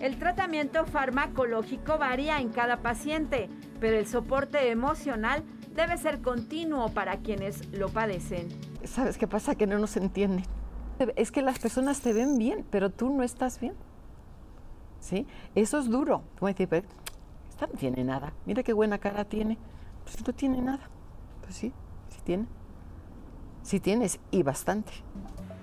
El 0.00 0.18
tratamiento 0.18 0.84
farmacológico 0.84 1.96
varía 1.96 2.40
en 2.40 2.48
cada 2.48 2.78
paciente, 2.78 3.48
pero 3.78 3.96
el 3.96 4.08
soporte 4.08 4.68
emocional 4.68 5.44
debe 5.76 5.96
ser 5.96 6.22
continuo 6.22 6.88
para 6.88 7.18
quienes 7.18 7.68
lo 7.68 7.88
padecen. 7.88 8.48
¿Sabes 8.82 9.16
qué 9.16 9.28
pasa? 9.28 9.54
Que 9.54 9.68
no 9.68 9.78
nos 9.78 9.96
entienden. 9.96 10.44
Es 11.16 11.32
que 11.32 11.42
las 11.42 11.58
personas 11.58 12.00
te 12.00 12.12
ven 12.12 12.38
bien, 12.38 12.64
pero 12.70 12.90
tú 12.90 13.10
no 13.10 13.22
estás 13.22 13.60
bien. 13.60 13.74
¿Sí? 15.00 15.26
Eso 15.54 15.78
es 15.78 15.90
duro. 15.90 16.22
Como 16.38 16.48
decir, 16.48 16.68
pero 16.68 16.86
esta 17.48 17.66
no 17.66 17.72
tiene 17.74 18.04
nada. 18.04 18.32
Mira 18.46 18.62
qué 18.62 18.72
buena 18.72 18.98
cara 18.98 19.24
tiene. 19.24 19.58
Pues 20.04 20.24
no 20.26 20.32
tiene 20.32 20.60
nada. 20.60 20.88
Pues 21.42 21.56
sí, 21.56 21.72
sí 22.08 22.18
tiene. 22.24 22.46
Sí 23.62 23.80
tienes, 23.80 24.18
y 24.30 24.42
bastante. 24.42 24.92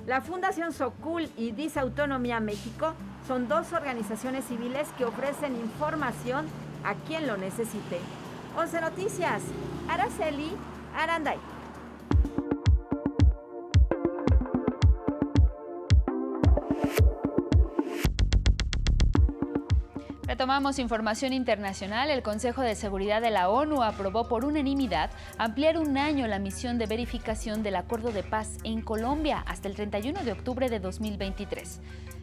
La 0.07 0.22
Fundación 0.22 0.72
Socul 0.73 1.30
y 1.38 1.51
Disautonomía 1.51 2.39
México 2.39 2.93
son 3.27 3.47
dos 3.47 3.73
organizaciones 3.73 4.45
civiles 4.45 4.88
que 4.97 5.06
ofrecen 5.06 5.56
información 5.56 6.45
a 6.84 6.95
quien 6.95 7.27
lo 7.27 7.38
necesite. 7.38 7.99
11 8.57 8.81
Noticias, 8.81 9.43
Araceli 9.89 10.51
Aranday. 10.95 11.38
Retomamos 20.40 20.80
información 20.80 21.34
internacional. 21.34 22.10
El 22.10 22.24
Consejo 22.24 22.61
de 22.61 22.74
Seguridad 22.74 23.22
de 23.22 23.30
la 23.30 23.49
ONU 23.49 23.84
aprobó 23.84 24.30
por 24.30 24.45
unanimidad 24.45 25.11
ampliar 25.38 25.78
un 25.78 25.98
año 25.98 26.28
la 26.28 26.40
misión 26.40 26.78
de 26.78 26.86
verificación 26.86 27.61
del 27.61 27.76
acuerdo 27.76 28.14
de 28.14 28.24
paz 28.24 28.56
en 28.64 28.82
Colombia 28.82 29.44
hasta 29.45 29.68
el 29.68 29.76
31 29.76 30.24
de 30.24 30.32
octubre 30.32 30.70
de 30.70 30.80
2023. 30.80 31.82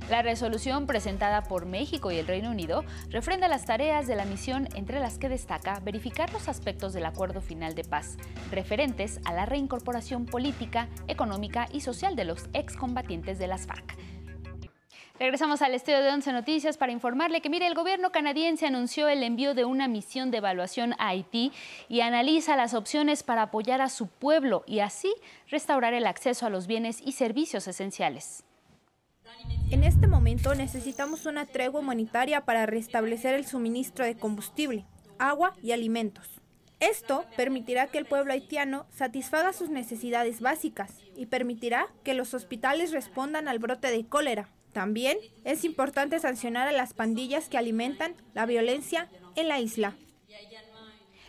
La 0.09 0.23
resolución 0.23 0.87
presentada 0.87 1.43
por 1.43 1.67
México 1.67 2.11
y 2.11 2.17
el 2.17 2.27
Reino 2.27 2.51
Unido 2.51 2.87
refrenda 3.11 3.49
las 3.49 3.67
tareas 3.67 4.07
de 4.07 4.17
la 4.17 4.25
misión 4.25 4.67
entre 4.75 4.99
las 4.99 5.19
que 5.19 5.29
destaca 5.29 5.79
verificar 5.81 6.33
los 6.33 6.49
aspectos 6.49 6.95
del 6.95 7.05
acuerdo 7.05 7.43
final 7.43 7.75
de 7.75 7.85
paz 7.85 8.17
referentes 8.51 9.21
a 9.27 9.35
la 9.35 9.45
reincorporación 9.45 10.25
política, 10.25 10.89
económica 11.07 11.69
y 11.71 11.83
social 11.83 12.17
de 12.17 12.25
los 12.25 12.49
excombatientes 12.55 13.39
de 13.39 13.49
las 13.49 13.67
FARC. 13.67 14.16
Regresamos 15.19 15.63
al 15.63 15.73
estudio 15.73 16.03
de 16.03 16.11
Once 16.11 16.31
Noticias 16.31 16.77
para 16.77 16.93
informarle 16.93 17.41
que, 17.41 17.49
mire, 17.49 17.67
el 17.67 17.75
gobierno 17.75 18.13
canadiense 18.13 18.67
anunció 18.67 19.09
el 19.09 19.23
envío 19.23 19.55
de 19.55 19.65
una 19.65 19.89
misión 19.89 20.31
de 20.31 20.39
evaluación 20.39 20.93
a 20.99 21.09
Haití 21.09 21.53
y 21.89 22.03
analiza 22.03 22.55
las 22.55 22.75
opciones 22.75 23.23
para 23.23 23.43
apoyar 23.43 23.81
a 23.81 23.89
su 23.89 24.09
pueblo 24.09 24.63
y 24.67 24.81
así 24.81 25.15
restaurar 25.49 25.95
el 25.95 26.07
acceso 26.07 26.45
a 26.45 26.51
los 26.51 26.67
bienes 26.67 27.01
y 27.03 27.13
servicios 27.13 27.67
esenciales. 27.67 28.45
En 29.71 29.85
este 29.85 30.07
momento 30.07 30.55
necesitamos 30.55 31.25
una 31.25 31.47
tregua 31.47 31.81
humanitaria 31.81 32.43
para 32.45 32.67
restablecer 32.67 33.35
el 33.35 33.47
suministro 33.47 34.05
de 34.05 34.19
combustible, 34.19 34.85
agua 35.19 35.55
y 35.63 35.73
alimentos. 35.73 36.43
Esto 36.79 37.25
permitirá 37.39 37.87
que 37.87 37.97
el 37.97 38.05
pueblo 38.05 38.35
haitiano 38.35 38.85
satisfaga 38.91 39.55
sus 39.55 39.71
necesidades 39.71 40.43
básicas 40.43 40.99
y 41.17 41.25
permitirá 41.25 41.87
que 42.05 42.13
los 42.13 42.35
hospitales 42.35 42.93
respondan 42.93 43.49
al 43.49 43.59
brote 43.59 43.91
de 43.91 44.07
cólera, 44.07 44.51
también 44.77 45.17
es 45.45 45.65
importante 45.65 46.21
sancionar 46.21 46.69
a 46.69 46.73
las 46.73 46.93
pandillas 46.93 47.49
que 47.49 47.57
alimentan 47.57 48.15
la 48.35 48.45
violencia 48.45 49.09
en 49.35 49.49
la 49.49 49.59
isla. 49.59 49.95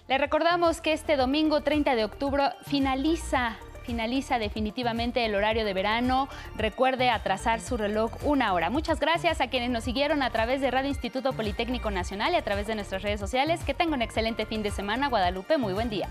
Le 0.09 0.17
recordamos 0.17 0.81
que 0.81 0.91
este 0.91 1.15
domingo 1.15 1.61
30 1.61 1.95
de 1.95 2.03
octubre 2.03 2.43
finaliza 2.65 3.57
finaliza 3.85 4.37
definitivamente 4.37 5.23
el 5.23 5.33
horario 5.33 5.63
de 5.63 5.73
verano. 5.73 6.27
Recuerde 6.57 7.09
atrasar 7.09 7.61
su 7.61 7.77
reloj 7.77 8.11
una 8.25 8.51
hora. 8.51 8.69
Muchas 8.69 8.99
gracias 8.99 9.39
a 9.39 9.47
quienes 9.47 9.69
nos 9.69 9.85
siguieron 9.85 10.23
a 10.23 10.29
través 10.29 10.59
de 10.59 10.69
Radio 10.69 10.89
Instituto 10.89 11.31
Politécnico 11.31 11.89
Nacional 11.89 12.33
y 12.33 12.35
a 12.35 12.41
través 12.41 12.67
de 12.67 12.75
nuestras 12.75 13.01
redes 13.01 13.21
sociales. 13.21 13.63
Que 13.63 13.73
tenga 13.73 13.95
un 13.95 14.01
excelente 14.01 14.45
fin 14.45 14.61
de 14.61 14.71
semana, 14.71 15.07
Guadalupe. 15.07 15.57
Muy 15.57 15.71
buen 15.71 15.89
día. 15.89 16.09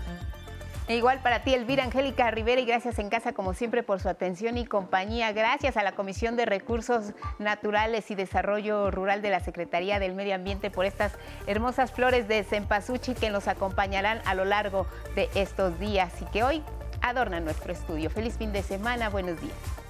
Igual 0.89 1.19
para 1.19 1.43
ti, 1.43 1.53
Elvira 1.53 1.83
Angélica 1.83 2.31
Rivera, 2.31 2.61
y 2.61 2.65
gracias 2.65 2.97
en 2.97 3.09
casa 3.09 3.33
como 3.33 3.53
siempre 3.53 3.83
por 3.83 3.99
su 3.99 4.07
atención 4.07 4.57
y 4.57 4.65
compañía. 4.65 5.33
Gracias 5.33 5.75
a 5.75 5.83
la 5.83 5.91
Comisión 5.91 6.37
de 6.37 6.45
Recursos 6.45 7.11
Naturales 7.39 8.09
y 8.09 8.15
Desarrollo 8.15 8.89
Rural 8.89 9.21
de 9.21 9.29
la 9.29 9.41
Secretaría 9.41 9.99
del 9.99 10.13
Medio 10.13 10.35
Ambiente 10.35 10.71
por 10.71 10.85
estas 10.85 11.11
hermosas 11.45 11.91
flores 11.91 12.29
de 12.29 12.41
cempasúchil 12.45 13.15
que 13.15 13.29
nos 13.29 13.49
acompañarán 13.49 14.21
a 14.23 14.33
lo 14.33 14.45
largo 14.45 14.87
de 15.13 15.29
estos 15.35 15.77
días 15.77 16.13
y 16.21 16.25
que 16.25 16.43
hoy 16.43 16.63
adornan 17.01 17.43
nuestro 17.43 17.73
estudio. 17.73 18.09
Feliz 18.09 18.37
fin 18.37 18.53
de 18.53 18.63
semana, 18.63 19.09
buenos 19.09 19.41
días. 19.41 19.86